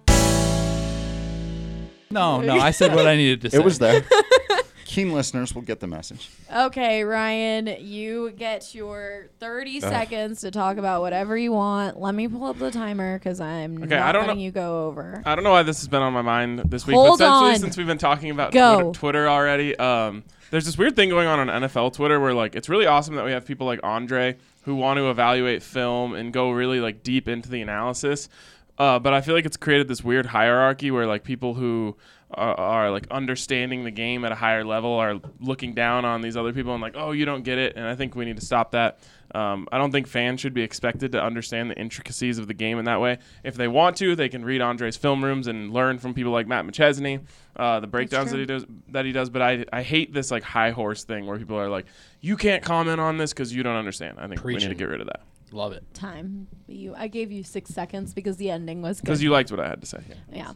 No, 2.09 2.41
no, 2.41 2.57
I 2.57 2.71
said 2.71 2.93
what 2.95 3.05
I 3.07 3.15
needed 3.17 3.41
to 3.41 3.49
say. 3.49 3.57
it 3.57 3.63
was 3.63 3.79
there. 3.79 4.03
keen 4.85 5.11
listeners 5.11 5.53
will 5.53 5.61
get 5.61 5.79
the 5.81 5.85
message. 5.87 6.29
Okay, 6.55 7.03
Ryan, 7.03 7.67
you 7.81 8.31
get 8.31 8.73
your 8.73 9.27
30 9.39 9.81
seconds 9.81 10.41
to 10.41 10.49
talk 10.51 10.77
about 10.77 11.01
whatever 11.01 11.37
you 11.37 11.51
want. 11.51 11.99
Let 11.99 12.15
me 12.15 12.27
pull 12.29 12.45
up 12.45 12.57
the 12.57 12.71
timer 12.71 13.19
because 13.19 13.41
I'm 13.41 13.83
Okay, 13.83 13.95
not 13.95 14.01
I 14.07 14.11
don't 14.13 14.21
letting 14.27 14.37
know- 14.37 14.43
you 14.45 14.51
go 14.51 14.87
over. 14.87 15.21
I 15.25 15.35
don't 15.35 15.43
know 15.43 15.51
why 15.51 15.63
this 15.63 15.79
has 15.79 15.89
been 15.89 16.01
on 16.01 16.13
my 16.13 16.21
mind 16.21 16.59
this 16.59 16.87
week, 16.87 16.95
Hold 16.95 17.19
but 17.19 17.25
essentially 17.25 17.49
on. 17.55 17.59
since 17.59 17.77
we've 17.77 17.85
been 17.85 17.97
talking 17.97 18.31
about 18.31 18.53
Go. 18.53 18.75
Twitter, 18.93 18.99
Twitter 18.99 19.29
already, 19.29 19.75
um, 19.77 20.23
there's 20.51 20.65
this 20.65 20.77
weird 20.77 20.95
thing 20.95 21.09
going 21.09 21.27
on 21.27 21.49
on 21.49 21.63
NFL 21.63 21.93
Twitter 21.93 22.19
where 22.21 22.33
like 22.33 22.55
it's 22.55 22.69
really 22.69 22.85
awesome 22.85 23.15
that 23.15 23.25
we 23.25 23.31
have 23.33 23.45
people 23.45 23.67
like 23.67 23.81
Andre 23.83 24.37
who 24.63 24.75
want 24.75 24.97
to 24.97 25.09
evaluate 25.09 25.61
film 25.61 26.13
and 26.13 26.31
go 26.31 26.51
really 26.51 26.79
like 26.79 27.03
deep 27.03 27.27
into 27.27 27.49
the 27.49 27.61
analysis. 27.61 28.29
Uh, 28.77 28.99
but 28.99 29.13
I 29.13 29.21
feel 29.21 29.33
like 29.33 29.45
it's 29.45 29.57
created 29.57 29.87
this 29.87 30.03
weird 30.03 30.27
hierarchy 30.27 30.91
where 30.91 31.07
like 31.07 31.23
people 31.23 31.55
who 31.55 31.95
are, 32.31 32.59
are 32.59 32.91
like 32.91 33.07
understanding 33.09 33.83
the 33.83 33.91
game 33.91 34.23
at 34.23 34.31
a 34.31 34.35
higher 34.35 34.63
level 34.63 34.91
are 34.93 35.19
looking 35.39 35.73
down 35.73 36.05
on 36.05 36.21
these 36.21 36.37
other 36.37 36.53
people 36.53 36.73
and 36.73 36.81
like, 36.81 36.93
oh, 36.95 37.11
you 37.11 37.25
don't 37.25 37.43
get 37.43 37.57
it. 37.57 37.75
And 37.75 37.85
I 37.85 37.95
think 37.95 38.15
we 38.15 38.25
need 38.25 38.37
to 38.37 38.45
stop 38.45 38.71
that. 38.71 38.99
Um, 39.33 39.67
I 39.71 39.77
don't 39.77 39.91
think 39.91 40.07
fans 40.07 40.39
should 40.39 40.53
be 40.53 40.61
expected 40.61 41.11
to 41.13 41.21
understand 41.21 41.71
the 41.71 41.77
intricacies 41.77 42.37
of 42.37 42.47
the 42.47 42.53
game 42.53 42.77
in 42.79 42.85
that 42.85 43.01
way. 43.01 43.17
If 43.43 43.55
they 43.55 43.67
want 43.67 43.97
to, 43.97 44.15
they 44.15 44.29
can 44.29 44.45
read 44.45 44.61
Andre's 44.61 44.95
film 44.95 45.23
rooms 45.23 45.47
and 45.47 45.73
learn 45.73 45.97
from 45.97 46.13
people 46.13 46.31
like 46.31 46.47
Matt 46.47 46.65
McChesney, 46.65 47.21
uh, 47.55 47.79
the 47.79 47.87
breakdowns 47.87 48.31
that 48.31 48.39
he 48.39 48.45
does. 48.45 48.65
That 48.89 49.05
he 49.05 49.11
does. 49.11 49.29
But 49.29 49.41
I, 49.41 49.65
I 49.73 49.81
hate 49.81 50.13
this 50.13 50.29
like 50.31 50.43
high 50.43 50.71
horse 50.71 51.03
thing 51.03 51.25
where 51.25 51.37
people 51.37 51.57
are 51.57 51.69
like, 51.69 51.87
you 52.21 52.37
can't 52.37 52.63
comment 52.63 53.01
on 53.01 53.17
this 53.17 53.33
because 53.33 53.53
you 53.53 53.63
don't 53.63 53.75
understand. 53.75 54.17
I 54.19 54.27
think 54.27 54.43
we 54.43 54.55
need 54.55 54.69
to 54.69 54.75
get 54.75 54.87
rid 54.87 55.01
of 55.01 55.07
that 55.07 55.21
Love 55.51 55.71
it. 55.73 55.83
Time. 55.93 56.47
You, 56.67 56.93
I 56.95 57.07
gave 57.07 57.31
you 57.31 57.43
six 57.43 57.69
seconds 57.69 58.13
because 58.13 58.37
the 58.37 58.49
ending 58.49 58.81
was 58.81 58.99
good. 58.99 59.05
because 59.05 59.23
you 59.23 59.29
liked 59.29 59.49
what 59.51 59.59
I 59.59 59.67
had 59.67 59.81
to 59.81 59.87
say. 59.87 59.99
Yeah. 60.31 60.53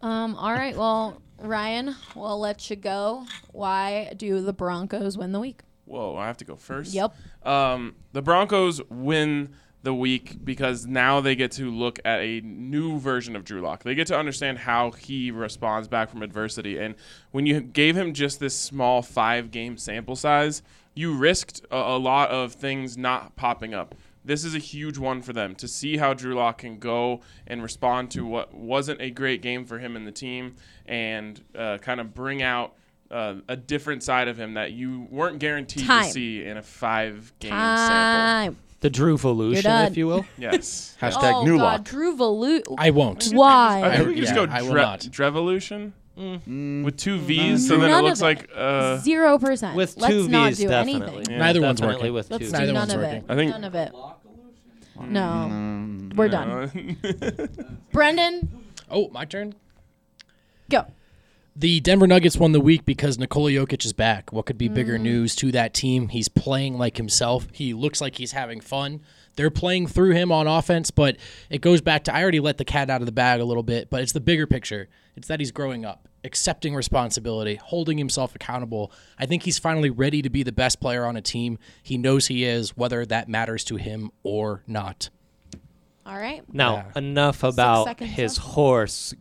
Um. 0.00 0.34
All 0.34 0.52
right. 0.52 0.76
Well, 0.76 1.20
Ryan, 1.38 1.94
we'll 2.14 2.38
let 2.38 2.70
you 2.70 2.76
go. 2.76 3.26
Why 3.52 4.12
do 4.16 4.40
the 4.40 4.52
Broncos 4.52 5.18
win 5.18 5.32
the 5.32 5.40
week? 5.40 5.60
Whoa, 5.84 6.16
I 6.16 6.26
have 6.26 6.36
to 6.38 6.44
go 6.44 6.56
first. 6.56 6.94
Yep. 6.94 7.14
Um, 7.44 7.96
the 8.12 8.22
Broncos 8.22 8.80
win 8.88 9.50
the 9.82 9.92
week 9.92 10.44
because 10.44 10.86
now 10.86 11.20
they 11.20 11.34
get 11.34 11.50
to 11.52 11.70
look 11.70 11.98
at 12.04 12.20
a 12.20 12.40
new 12.42 12.98
version 13.00 13.34
of 13.34 13.44
Drew 13.44 13.60
Lock. 13.60 13.82
They 13.82 13.94
get 13.96 14.06
to 14.06 14.16
understand 14.16 14.58
how 14.58 14.92
he 14.92 15.30
responds 15.32 15.88
back 15.88 16.08
from 16.08 16.22
adversity. 16.22 16.78
And 16.78 16.94
when 17.32 17.46
you 17.46 17.60
gave 17.60 17.96
him 17.96 18.14
just 18.14 18.38
this 18.38 18.54
small 18.54 19.02
five 19.02 19.50
game 19.50 19.76
sample 19.76 20.14
size, 20.14 20.62
you 20.94 21.14
risked 21.14 21.62
a, 21.70 21.76
a 21.76 21.98
lot 21.98 22.30
of 22.30 22.52
things 22.52 22.96
not 22.96 23.34
popping 23.34 23.74
up. 23.74 23.94
This 24.24 24.44
is 24.44 24.54
a 24.54 24.58
huge 24.58 24.98
one 24.98 25.20
for 25.22 25.32
them 25.32 25.54
to 25.56 25.66
see 25.68 25.96
how 25.96 26.14
Drew 26.14 26.34
Lock 26.34 26.58
can 26.58 26.78
go 26.78 27.20
and 27.46 27.62
respond 27.62 28.10
to 28.12 28.24
what 28.24 28.54
wasn't 28.54 29.00
a 29.00 29.10
great 29.10 29.42
game 29.42 29.64
for 29.64 29.78
him 29.78 29.96
and 29.96 30.06
the 30.06 30.12
team 30.12 30.54
and 30.86 31.42
uh, 31.58 31.78
kind 31.78 32.00
of 32.00 32.14
bring 32.14 32.40
out 32.42 32.74
uh, 33.10 33.34
a 33.48 33.56
different 33.56 34.02
side 34.02 34.28
of 34.28 34.38
him 34.38 34.54
that 34.54 34.72
you 34.72 35.06
weren't 35.10 35.38
guaranteed 35.38 35.86
Time. 35.86 36.04
to 36.04 36.10
see 36.10 36.44
in 36.44 36.56
a 36.56 36.62
five 36.62 37.32
game 37.40 37.50
sample. 37.50 37.88
Time. 37.88 38.56
The 38.80 38.90
Drew 38.90 39.16
Volution, 39.16 39.86
if 39.88 39.96
you 39.96 40.06
will. 40.08 40.24
Yes. 40.38 40.96
Hashtag 41.00 41.32
oh 41.34 41.44
new 41.44 41.56
God, 41.56 41.62
lock. 41.64 41.84
Drew 41.84 42.16
Valu. 42.16 42.62
I 42.78 42.90
won't. 42.90 43.30
Why? 43.32 43.80
I 43.84 43.96
think 43.96 44.06
we 44.06 44.12
I- 44.12 44.14
can 44.14 44.22
just 44.24 44.34
yeah, 44.34 44.46
go 44.46 44.52
I 44.52 44.62
will 44.62 44.70
Dre- 44.72 44.82
not. 44.82 45.00
Drevolution 45.00 45.92
Mm. 46.18 46.84
with 46.84 46.98
two 46.98 47.18
V's, 47.18 47.66
so 47.66 47.78
then 47.78 47.88
None 47.90 47.90
it 47.90 47.98
of 48.00 48.04
looks 48.04 48.20
like 48.20 48.50
uh, 48.54 48.98
Zero 48.98 49.38
percent. 49.38 49.74
With 49.76 49.96
Let's 49.96 50.12
two 50.12 50.28
not 50.28 50.48
V's, 50.48 50.58
do 50.58 50.68
definitely. 50.68 51.06
anything. 51.16 51.30
Yeah. 51.32 51.38
Neither 51.38 51.60
one's 51.62 51.80
Definitely 51.80 52.10
working. 52.10 52.14
with 52.14 52.30
Let's 52.30 52.44
two. 52.44 52.50
do 52.50 52.58
Neither 52.58 52.72
none 52.72 52.80
one's 52.82 52.92
of 52.92 53.00
working. 53.00 53.16
it. 53.16 53.24
I 53.30 53.34
think- 53.34 53.50
none 53.50 53.64
of 53.64 53.74
it. 53.74 53.92
No, 55.08 55.48
Mm. 55.50 56.14
we're 56.16 56.28
done. 56.28 57.76
Brendan, 57.92 58.50
Oh, 58.90 59.08
my 59.08 59.24
turn. 59.24 59.54
go. 60.70 60.86
The 61.56 61.80
Denver 61.80 62.06
Nuggets 62.06 62.36
won 62.38 62.52
the 62.52 62.60
week 62.60 62.84
because 62.86 63.18
Nikola 63.18 63.50
Jokic 63.50 63.84
is 63.84 63.92
back. 63.92 64.32
What 64.32 64.46
could 64.46 64.56
be 64.56 64.68
bigger 64.68 64.98
Mm. 64.98 65.02
news 65.02 65.36
to 65.36 65.50
that 65.52 65.74
team? 65.74 66.08
He's 66.08 66.28
playing 66.28 66.78
like 66.78 66.96
himself. 66.96 67.46
He 67.52 67.74
looks 67.74 68.00
like 68.00 68.16
he's 68.16 68.32
having 68.32 68.60
fun. 68.60 69.00
They're 69.36 69.50
playing 69.50 69.86
through 69.88 70.12
him 70.12 70.30
on 70.32 70.46
offense, 70.46 70.90
but 70.90 71.16
it 71.50 71.60
goes 71.60 71.80
back 71.82 72.04
to 72.04 72.14
I 72.14 72.22
already 72.22 72.40
let 72.40 72.56
the 72.58 72.64
cat 72.64 72.88
out 72.90 73.00
of 73.02 73.06
the 73.06 73.12
bag 73.12 73.40
a 73.40 73.44
little 73.44 73.62
bit, 73.62 73.88
but 73.90 74.02
it's 74.02 74.12
the 74.12 74.20
bigger 74.20 74.46
picture. 74.46 74.88
It's 75.16 75.28
that 75.28 75.40
he's 75.40 75.52
growing 75.52 75.84
up, 75.84 76.08
accepting 76.24 76.74
responsibility, 76.74 77.56
holding 77.56 77.98
himself 77.98 78.34
accountable. 78.34 78.90
I 79.18 79.26
think 79.26 79.42
he's 79.42 79.58
finally 79.58 79.90
ready 79.90 80.22
to 80.22 80.30
be 80.30 80.42
the 80.42 80.52
best 80.52 80.80
player 80.80 81.04
on 81.04 81.16
a 81.16 81.22
team. 81.22 81.58
He 81.82 81.98
knows 81.98 82.28
he 82.28 82.44
is, 82.44 82.76
whether 82.76 83.04
that 83.06 83.28
matters 83.28 83.64
to 83.64 83.76
him 83.76 84.10
or 84.22 84.62
not. 84.66 85.10
All 86.04 86.16
right. 86.16 86.42
Now, 86.52 86.86
enough 86.96 87.42
about 87.44 88.00
his 88.00 88.38
left. 88.38 88.50
horse 88.54 89.14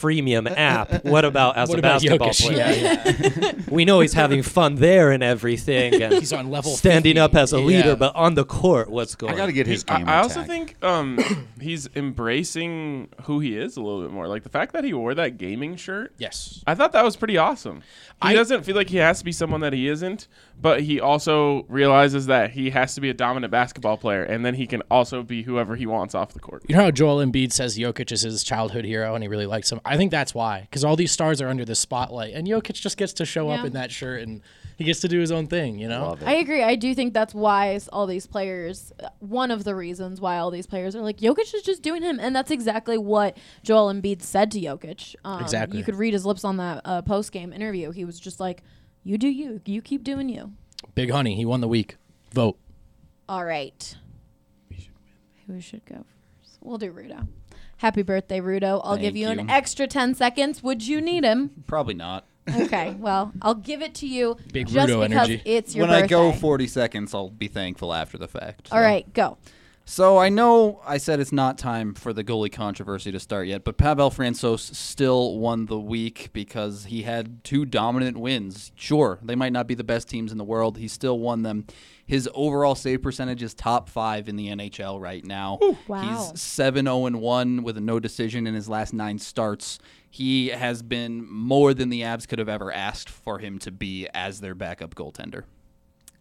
freemium 0.00 0.50
app. 0.56 1.04
What 1.04 1.24
about 1.24 1.56
as 1.56 1.68
What 1.68 1.76
a 1.76 1.78
about 1.80 2.02
basketball 2.02 2.28
Jokic? 2.30 2.46
player? 2.46 3.32
Yeah, 3.46 3.52
We 3.70 3.84
know 3.84 4.00
he's 4.00 4.12
having 4.14 4.42
fun 4.42 4.76
there 4.76 5.10
and 5.10 5.22
everything, 5.22 6.00
and 6.02 6.14
He's 6.14 6.32
on 6.32 6.50
level 6.50 6.72
standing 6.76 7.14
50. 7.16 7.20
up 7.20 7.34
as 7.34 7.52
a 7.52 7.58
leader. 7.58 7.90
Yeah. 7.90 7.94
But 7.96 8.14
on 8.16 8.34
the 8.34 8.44
court, 8.44 8.90
what's 8.90 9.14
going? 9.14 9.34
I 9.34 9.36
got 9.36 9.46
to 9.46 9.52
get 9.52 9.66
his 9.66 9.84
I, 9.88 9.98
game. 9.98 10.08
I 10.08 10.18
also 10.18 10.42
think 10.44 10.82
um, 10.84 11.18
he's 11.60 11.88
embracing 11.94 13.08
who 13.24 13.40
he 13.40 13.56
is 13.56 13.76
a 13.76 13.82
little 13.82 14.02
bit 14.02 14.10
more. 14.10 14.28
Like 14.28 14.42
the 14.42 14.48
fact 14.48 14.72
that 14.72 14.84
he 14.84 14.94
wore 14.94 15.14
that 15.14 15.38
gaming 15.38 15.76
shirt. 15.76 16.12
Yes. 16.18 16.62
I 16.66 16.74
thought 16.74 16.92
that 16.92 17.04
was 17.04 17.16
pretty 17.16 17.36
awesome. 17.36 17.78
He 18.22 18.28
I- 18.30 18.34
doesn't 18.34 18.64
feel 18.64 18.76
like 18.76 18.88
he 18.90 18.98
has 18.98 19.18
to 19.18 19.24
be 19.24 19.32
someone 19.32 19.60
that 19.60 19.72
he 19.72 19.88
isn't, 19.88 20.28
but 20.60 20.82
he 20.82 21.00
also 21.00 21.64
realizes 21.68 22.26
that 22.26 22.50
he 22.50 22.70
has 22.70 22.94
to 22.94 23.00
be 23.00 23.10
a 23.10 23.14
dominant 23.14 23.50
basketball 23.50 23.96
player, 23.96 24.22
and 24.22 24.44
then 24.44 24.54
he 24.54 24.66
can 24.66 24.82
also 24.90 25.22
be 25.22 25.42
whoever 25.42 25.76
he 25.76 25.86
wants 25.86 26.14
off 26.14 26.32
the 26.32 26.40
court. 26.40 26.64
You 26.68 26.76
know 26.76 26.82
how 26.82 26.90
Joel 26.90 27.24
Embiid 27.24 27.52
says 27.52 27.78
Jokic 27.78 28.10
is 28.12 28.22
his 28.22 28.42
childhood 28.42 28.84
hero 28.84 29.14
and 29.14 29.22
he 29.22 29.28
really 29.28 29.46
likes 29.46 29.70
him? 29.70 29.80
I 29.84 29.96
think 29.96 30.10
that's 30.10 30.34
why. 30.34 30.62
Because 30.62 30.84
all 30.84 30.96
these 30.96 31.12
stars 31.12 31.40
are 31.40 31.48
under 31.48 31.64
the 31.64 31.74
spotlight 31.74 32.34
and 32.34 32.46
Jokic 32.46 32.74
just 32.74 32.96
gets 32.96 33.12
to 33.14 33.24
show 33.24 33.50
up 33.50 33.64
in 33.64 33.72
that 33.74 33.90
shirt 33.92 34.22
and 34.22 34.42
he 34.76 34.84
gets 34.84 35.00
to 35.00 35.08
do 35.08 35.18
his 35.18 35.32
own 35.32 35.48
thing, 35.48 35.78
you 35.78 35.88
know? 35.88 36.16
I 36.24 36.34
agree. 36.36 36.62
I 36.62 36.76
do 36.76 36.94
think 36.94 37.12
that's 37.12 37.34
why 37.34 37.78
all 37.92 38.06
these 38.06 38.28
players, 38.28 38.92
uh, 39.02 39.08
one 39.18 39.50
of 39.50 39.64
the 39.64 39.74
reasons 39.74 40.20
why 40.20 40.38
all 40.38 40.52
these 40.52 40.68
players 40.68 40.94
are 40.94 41.02
like, 41.02 41.18
Jokic 41.18 41.52
is 41.52 41.62
just 41.62 41.82
doing 41.82 42.02
him. 42.02 42.20
And 42.20 42.34
that's 42.34 42.52
exactly 42.52 42.96
what 42.96 43.36
Joel 43.64 43.92
Embiid 43.92 44.22
said 44.22 44.52
to 44.52 44.60
Jokic. 44.60 45.16
Um, 45.24 45.42
Exactly. 45.42 45.78
You 45.78 45.84
could 45.84 45.96
read 45.96 46.12
his 46.12 46.24
lips 46.24 46.44
on 46.44 46.58
that 46.58 46.82
uh, 46.84 47.02
post 47.02 47.32
game 47.32 47.52
interview. 47.52 47.90
He 47.90 48.04
was 48.04 48.20
just 48.20 48.38
like, 48.38 48.62
you 49.02 49.18
do 49.18 49.28
you. 49.28 49.60
You 49.64 49.82
keep 49.82 50.04
doing 50.04 50.28
you. 50.28 50.52
Big 50.94 51.10
Honey, 51.10 51.34
he 51.34 51.44
won 51.44 51.60
the 51.60 51.68
week. 51.68 51.96
Vote. 52.32 52.58
All 53.28 53.44
right. 53.44 53.96
We 54.70 54.76
should 54.76 54.92
win. 55.46 55.54
Who 55.56 55.60
should 55.60 55.84
go 55.84 56.04
first? 56.42 56.58
We'll 56.60 56.78
do 56.78 56.92
Rudo. 56.92 57.28
Happy 57.78 58.02
birthday, 58.02 58.40
Rudo. 58.40 58.80
I'll 58.82 58.96
give 58.96 59.14
Thank 59.14 59.16
you, 59.16 59.28
an 59.28 59.50
extra 59.50 59.86
10 59.86 60.14
seconds. 60.14 60.62
Would 60.62 60.86
you 60.86 61.00
need 61.00 61.24
him? 61.24 61.62
Probably 61.66 61.94
not. 61.94 62.24
Okay, 62.52 62.90
well, 62.98 63.32
I'll 63.42 63.54
give 63.54 63.82
it 63.82 63.94
to 63.96 64.06
you 64.06 64.36
Big 64.52 64.66
just 64.68 64.88
Rudo 64.88 65.06
because 65.08 65.28
energy. 65.28 65.42
it's 65.44 65.74
your 65.76 65.86
when 65.86 66.00
birthday. 66.00 66.16
I 66.16 66.30
go 66.30 66.32
40 66.32 66.66
seconds, 66.66 67.14
I'll 67.14 67.30
be 67.30 67.46
thankful 67.46 67.92
after 67.94 68.18
the 68.18 68.26
fact. 68.26 68.68
All 68.72 68.78
so. 68.78 68.82
right, 68.82 69.10
go. 69.12 69.36
So 69.90 70.18
I 70.18 70.28
know 70.28 70.82
I 70.84 70.98
said 70.98 71.18
it's 71.18 71.32
not 71.32 71.56
time 71.56 71.94
for 71.94 72.12
the 72.12 72.22
goalie 72.22 72.52
controversy 72.52 73.10
to 73.10 73.18
start 73.18 73.48
yet, 73.48 73.64
but 73.64 73.78
Pavel 73.78 74.10
Francouz 74.10 74.74
still 74.74 75.38
won 75.38 75.64
the 75.64 75.80
week 75.80 76.28
because 76.34 76.84
he 76.84 77.04
had 77.04 77.42
two 77.42 77.64
dominant 77.64 78.18
wins. 78.18 78.70
Sure, 78.76 79.18
they 79.22 79.34
might 79.34 79.54
not 79.54 79.66
be 79.66 79.74
the 79.74 79.82
best 79.82 80.06
teams 80.06 80.30
in 80.30 80.36
the 80.36 80.44
world. 80.44 80.76
He 80.76 80.88
still 80.88 81.18
won 81.18 81.42
them. 81.42 81.66
His 82.04 82.28
overall 82.34 82.74
save 82.74 83.00
percentage 83.00 83.42
is 83.42 83.54
top 83.54 83.88
five 83.88 84.28
in 84.28 84.36
the 84.36 84.48
NHL 84.48 85.00
right 85.00 85.24
now. 85.24 85.58
Wow. 85.88 86.30
He's 86.32 86.38
7 86.38 86.84
0 86.84 87.08
1 87.08 87.62
with 87.62 87.78
a 87.78 87.80
no 87.80 87.98
decision 87.98 88.46
in 88.46 88.52
his 88.52 88.68
last 88.68 88.92
nine 88.92 89.18
starts. 89.18 89.78
He 90.10 90.48
has 90.48 90.82
been 90.82 91.26
more 91.26 91.72
than 91.72 91.88
the 91.88 92.02
Avs 92.02 92.28
could 92.28 92.38
have 92.38 92.48
ever 92.48 92.70
asked 92.70 93.08
for 93.08 93.38
him 93.38 93.58
to 93.60 93.72
be 93.72 94.06
as 94.12 94.40
their 94.40 94.54
backup 94.54 94.94
goaltender. 94.94 95.44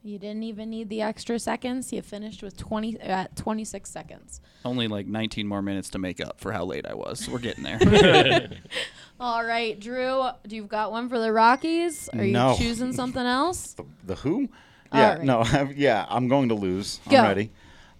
You 0.03 0.19
didn't 0.19 0.43
even 0.43 0.69
need 0.69 0.89
the 0.89 1.01
extra 1.01 1.37
seconds. 1.39 1.91
You 1.91 2.01
finished 2.01 2.41
with 2.41 2.55
20 2.55 2.99
at 3.01 3.35
26 3.35 3.89
seconds. 3.89 4.39
Only 4.63 4.87
like 4.87 5.05
19 5.07 5.45
more 5.47 5.61
minutes 5.61 5.89
to 5.91 5.99
make 5.99 6.21
up 6.21 6.39
for 6.39 6.51
how 6.53 6.63
late 6.65 6.85
I 6.87 6.93
was. 6.93 7.27
We're 7.27 7.39
getting 7.39 7.63
there. 7.63 8.49
All 9.19 9.43
right, 9.43 9.77
Drew, 9.79 10.27
do 10.47 10.55
you've 10.55 10.69
got 10.69 10.91
one 10.91 11.09
for 11.09 11.19
the 11.19 11.31
Rockies? 11.33 12.07
Are 12.13 12.23
you 12.23 12.31
No. 12.33 12.55
choosing 12.57 12.93
something 12.93 13.25
else? 13.25 13.73
The, 13.73 13.83
the 14.05 14.15
who? 14.15 14.47
Yeah, 14.93 15.15
right. 15.15 15.23
no, 15.23 15.43
yeah, 15.75 16.05
I'm 16.07 16.27
going 16.29 16.49
to 16.49 16.55
lose. 16.55 16.99
Go. 17.09 17.17
I'm 17.17 17.23
ready. 17.25 17.51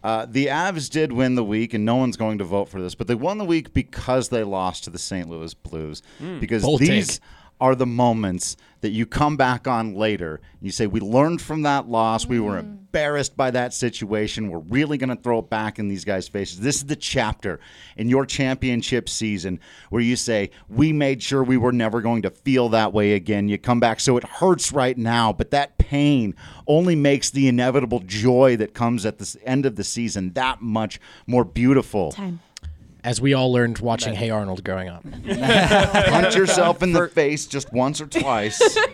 Uh, 0.03 0.25
the 0.29 0.45
Avs 0.47 0.89
did 0.89 1.11
win 1.11 1.35
the 1.35 1.43
week, 1.43 1.73
and 1.73 1.83
no 1.83 1.95
one's 1.97 2.15
going 2.15 2.37
to 2.37 2.43
vote 2.45 2.69
for 2.69 2.81
this, 2.81 2.95
but 2.95 3.07
they 3.07 3.15
won 3.15 3.39
the 3.39 3.43
week 3.45 3.73
because 3.73 4.29
they 4.29 4.43
lost 4.43 4.83
to 4.85 4.89
the 4.91 4.99
St. 4.99 5.27
Louis 5.27 5.53
Blues. 5.55 6.01
because 6.39 6.63
Bold 6.63 6.79
these 6.79 7.17
take. 7.19 7.27
Are 7.59 7.75
the 7.75 7.85
moments 7.85 8.57
that 8.81 8.89
you 8.89 9.05
come 9.05 9.37
back 9.37 9.67
on 9.67 9.95
later. 9.95 10.39
You 10.61 10.71
say, 10.71 10.87
We 10.87 10.99
learned 10.99 11.41
from 11.41 11.63
that 11.63 11.87
loss. 11.89 12.27
We 12.27 12.39
were 12.39 12.57
mm. 12.57 12.59
embarrassed 12.59 13.35
by 13.35 13.51
that 13.51 13.73
situation. 13.73 14.49
We're 14.49 14.59
really 14.59 14.97
going 14.97 15.15
to 15.15 15.21
throw 15.21 15.39
it 15.39 15.49
back 15.49 15.79
in 15.79 15.87
these 15.87 16.05
guys' 16.05 16.27
faces. 16.27 16.59
This 16.59 16.77
is 16.77 16.85
the 16.85 16.95
chapter 16.95 17.59
in 17.95 18.09
your 18.09 18.25
championship 18.25 19.09
season 19.09 19.59
where 19.89 20.01
you 20.01 20.15
say, 20.15 20.51
We 20.69 20.93
made 20.93 21.23
sure 21.23 21.43
we 21.43 21.57
were 21.57 21.71
never 21.71 22.01
going 22.01 22.21
to 22.23 22.29
feel 22.29 22.69
that 22.69 22.93
way 22.93 23.13
again. 23.13 23.49
You 23.49 23.57
come 23.57 23.79
back, 23.79 23.99
so 23.99 24.17
it 24.17 24.23
hurts 24.23 24.71
right 24.71 24.97
now, 24.97 25.33
but 25.33 25.51
that 25.51 25.77
pain 25.77 26.35
only 26.67 26.95
makes 26.95 27.29
the 27.29 27.47
inevitable 27.47 27.99
joy 28.05 28.57
that 28.57 28.73
comes 28.73 29.05
at 29.05 29.17
the 29.17 29.37
end 29.43 29.65
of 29.65 29.75
the 29.75 29.83
season 29.83 30.33
that 30.33 30.61
much 30.61 30.99
more 31.25 31.43
beautiful. 31.43 32.11
Time. 32.11 32.39
As 33.07 33.21
we 33.21 33.33
all 33.33 33.53
learned 33.53 33.79
watching 33.79 34.13
Hey 34.13 34.29
Arnold 34.29 34.65
growing 34.65 34.89
up. 34.89 35.01
Punch 35.25 36.35
yourself 36.35 36.83
in 36.83 36.91
the 36.91 37.07
face 37.07 37.45
just 37.45 37.71
once 37.71 38.01
or 38.01 38.07
twice. 38.07 38.61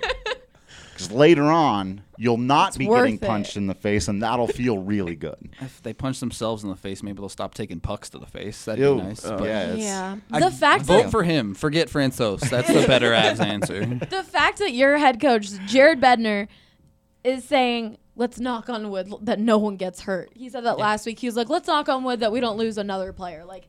Because 0.94 1.08
Because 1.08 1.12
later 1.18 1.46
on, 1.46 2.04
you'll 2.20 2.38
not 2.38 2.68
It's 2.68 2.78
be 2.78 2.86
worth 2.88 3.00
getting 3.06 3.16
it. 3.16 3.22
punched 3.22 3.58
in 3.58 3.66
the 3.66 3.74
face, 3.74 4.08
and 4.08 4.22
that'll 4.22 4.46
feel 4.48 4.78
really 4.78 5.16
good. 5.16 5.50
If 5.60 5.82
they 5.82 5.92
punch 5.92 6.20
themselves 6.20 6.64
in 6.64 6.70
the 6.70 6.76
face, 6.76 7.02
maybe 7.02 7.18
they'll 7.18 7.30
stop 7.30 7.56
taking 7.56 7.80
pucks 7.80 8.12
to 8.12 8.20
the 8.20 8.28
face. 8.28 8.64
That'd 8.66 8.80
Ew. 8.86 8.98
be 8.98 9.02
nice. 9.02 9.26
Oh, 9.26 9.36
but- 9.40 9.46
yeah, 9.46 9.64
it's- 9.64 9.80
Yeah. 9.80 10.18
I- 10.32 10.40
The 10.40 10.52
fact 10.52 10.84
vote 10.86 11.04
that 11.06 11.12
for 11.12 11.24
him. 11.24 11.56
Forget 11.56 11.90
Francouz. 11.90 12.42
That's 12.48 12.68
the 12.72 12.86
better 12.86 13.10
Avs 13.10 13.40
answer. 13.44 13.84
the 14.12 14.22
fact 14.22 14.60
that 14.60 14.74
your 14.74 15.00
head 15.00 15.20
coach 15.20 15.48
Jared 15.66 16.00
Bednar 16.00 16.48
is 17.24 17.44
saying 17.44 17.98
let's 18.16 18.40
knock 18.40 18.70
on 18.70 18.92
wood 18.92 19.12
that 19.24 19.40
no 19.40 19.58
one 19.58 19.78
gets 19.78 20.02
hurt. 20.02 20.30
He 20.36 20.48
said 20.48 20.64
that 20.66 20.78
last 20.78 21.08
week. 21.08 21.18
He 21.18 21.26
was 21.28 21.36
like, 21.36 21.50
let's 21.50 21.68
knock 21.68 21.90
on 21.90 22.04
wood 22.04 22.20
that 22.20 22.32
we 22.32 22.40
don't 22.40 22.58
lose 22.58 22.78
another 22.78 23.12
player. 23.14 23.44
Like 23.46 23.68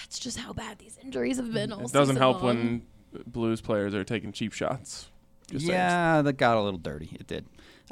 that's 0.00 0.18
just 0.18 0.38
how 0.38 0.52
bad 0.52 0.78
these 0.78 0.98
injuries 1.02 1.36
have 1.36 1.52
been. 1.52 1.72
All 1.72 1.80
It 1.84 1.92
doesn't 1.92 2.16
help 2.16 2.42
long. 2.42 2.44
when 2.56 2.82
Blues 3.26 3.60
players 3.60 3.94
are 3.94 4.04
taking 4.04 4.32
cheap 4.32 4.52
shots. 4.52 5.08
Just 5.50 5.66
saying. 5.66 5.78
yeah, 5.78 6.22
that 6.22 6.34
got 6.34 6.56
a 6.56 6.62
little 6.62 6.78
dirty. 6.78 7.16
It 7.20 7.26
did. 7.26 7.44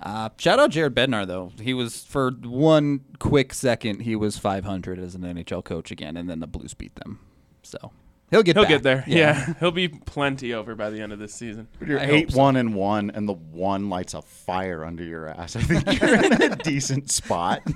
Uh, 0.03 0.31
shout 0.39 0.59
out 0.59 0.71
Jared 0.71 0.95
Bednar 0.95 1.27
though. 1.27 1.53
He 1.61 1.75
was 1.75 2.03
for 2.05 2.31
one 2.31 3.01
quick 3.19 3.53
second 3.53 4.01
he 4.01 4.17
was 4.17 4.39
500 4.39 4.99
as 4.99 5.15
an 5.15 5.21
NHL 5.23 5.63
coach 5.63 5.91
again, 5.91 6.17
and 6.17 6.29
then 6.31 6.41
the 6.41 6.47
Blues 6.47 6.73
beat 6.75 6.95
them. 6.97 7.21
So 7.63 7.93
he'll 8.31 8.43
get 8.43 8.57
He'll 8.57 8.65
back. 8.65 8.71
get 8.71 8.83
there. 8.83 9.05
Yeah. 9.07 9.53
he'll 9.61 9.71
be 9.71 9.89
plenty 9.89 10.55
over 10.55 10.75
by 10.75 10.89
the 10.89 11.01
end 11.03 11.13
of 11.13 11.19
this 11.19 11.35
season. 11.35 11.69
You're 11.87 12.01
I 12.01 12.05
eight 12.05 12.33
so. 12.33 12.39
one 12.39 12.57
and 12.57 12.75
one, 12.75 13.11
and 13.11 13.29
the 13.29 13.35
one 13.35 13.91
lights 13.91 14.15
a 14.15 14.23
fire 14.23 14.83
under 14.85 15.05
your 15.05 15.29
ass. 15.29 15.55
I 15.57 15.61
think 15.61 16.01
you're 16.01 16.25
in 16.25 16.43
a 16.43 16.57
decent 16.65 17.11
spot. 17.11 17.61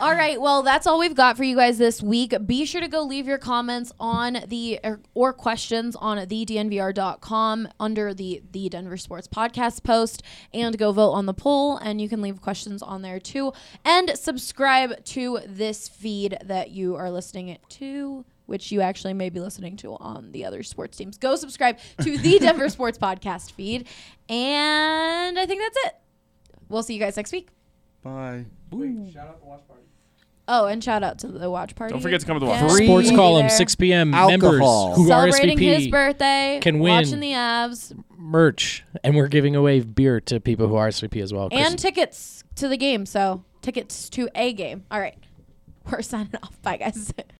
All 0.00 0.14
right, 0.14 0.40
well, 0.40 0.62
that's 0.62 0.86
all 0.86 0.98
we've 0.98 1.14
got 1.14 1.36
for 1.36 1.44
you 1.44 1.54
guys 1.54 1.76
this 1.76 2.02
week. 2.02 2.34
Be 2.46 2.64
sure 2.64 2.80
to 2.80 2.88
go 2.88 3.02
leave 3.02 3.26
your 3.26 3.36
comments 3.38 3.92
on 4.00 4.38
the 4.48 4.80
or, 4.82 5.00
or 5.14 5.32
questions 5.34 5.94
on 5.96 6.16
the 6.16 6.26
thednvr.com 6.26 7.68
under 7.78 8.14
the 8.14 8.42
the 8.52 8.70
Denver 8.70 8.96
Sports 8.96 9.28
Podcast 9.28 9.82
post 9.84 10.22
and 10.52 10.78
go 10.78 10.92
vote 10.92 11.10
on 11.10 11.26
the 11.26 11.34
poll 11.34 11.76
and 11.76 12.00
you 12.00 12.08
can 12.08 12.22
leave 12.22 12.40
questions 12.40 12.82
on 12.82 13.02
there 13.02 13.20
too 13.20 13.52
and 13.84 14.16
subscribe 14.18 15.04
to 15.04 15.40
this 15.46 15.88
feed 15.88 16.38
that 16.42 16.70
you 16.70 16.96
are 16.96 17.10
listening 17.10 17.58
to 17.68 18.24
which 18.46 18.72
you 18.72 18.80
actually 18.80 19.14
may 19.14 19.28
be 19.30 19.40
listening 19.40 19.76
to 19.76 19.94
on 19.96 20.32
the 20.32 20.44
other 20.44 20.62
sports 20.62 20.96
teams. 20.96 21.16
Go 21.16 21.36
subscribe 21.36 21.78
to 22.02 22.18
the 22.18 22.38
Denver 22.40 22.68
Sports 22.70 22.98
Podcast 22.98 23.52
feed 23.52 23.86
and 24.28 25.38
I 25.38 25.44
think 25.44 25.60
that's 25.60 25.86
it. 25.86 25.94
We'll 26.68 26.82
see 26.82 26.94
you 26.94 27.00
guys 27.00 27.16
next 27.16 27.32
week. 27.32 27.50
Bye. 28.02 28.46
Oh, 30.48 30.66
and 30.66 30.82
shout 30.82 31.02
out 31.04 31.18
to 31.20 31.28
the 31.28 31.48
watch 31.48 31.74
party. 31.76 31.92
Don't 31.92 32.00
forget 32.02 32.20
to 32.20 32.26
come 32.26 32.34
to 32.36 32.40
the 32.40 32.46
watch 32.46 32.60
Yeah. 32.60 32.66
party. 32.68 32.86
Sports 32.86 33.10
Be 33.10 33.16
column, 33.16 33.48
6 33.48 33.74
p.m. 33.76 34.12
Alcohol. 34.12 34.88
Members 34.88 34.96
who 34.98 35.06
Celebrating 35.06 35.58
RSVP 35.58 35.74
his 35.82 35.88
birthday, 35.88 36.58
can 36.60 36.78
win. 36.80 36.94
watching 36.96 37.20
the 37.20 37.30
Avs, 37.30 37.96
merch, 38.18 38.84
and 39.04 39.14
we're 39.14 39.28
giving 39.28 39.54
away 39.54 39.80
beer 39.80 40.20
to 40.22 40.40
people 40.40 40.66
who 40.68 40.74
are 40.74 40.88
RSVP 40.88 41.20
as 41.22 41.32
well. 41.32 41.48
'cause 41.48 41.58
and 41.58 41.78
tickets 41.78 42.42
to 42.56 42.66
the 42.68 42.76
game. 42.76 43.06
So 43.06 43.44
tickets 43.62 44.08
to 44.10 44.28
a 44.34 44.52
game. 44.52 44.84
All 44.90 44.98
right, 45.00 45.16
we're 45.90 46.02
signing 46.02 46.34
off. 46.42 46.60
Bye, 46.62 46.76
guys. 46.78 47.12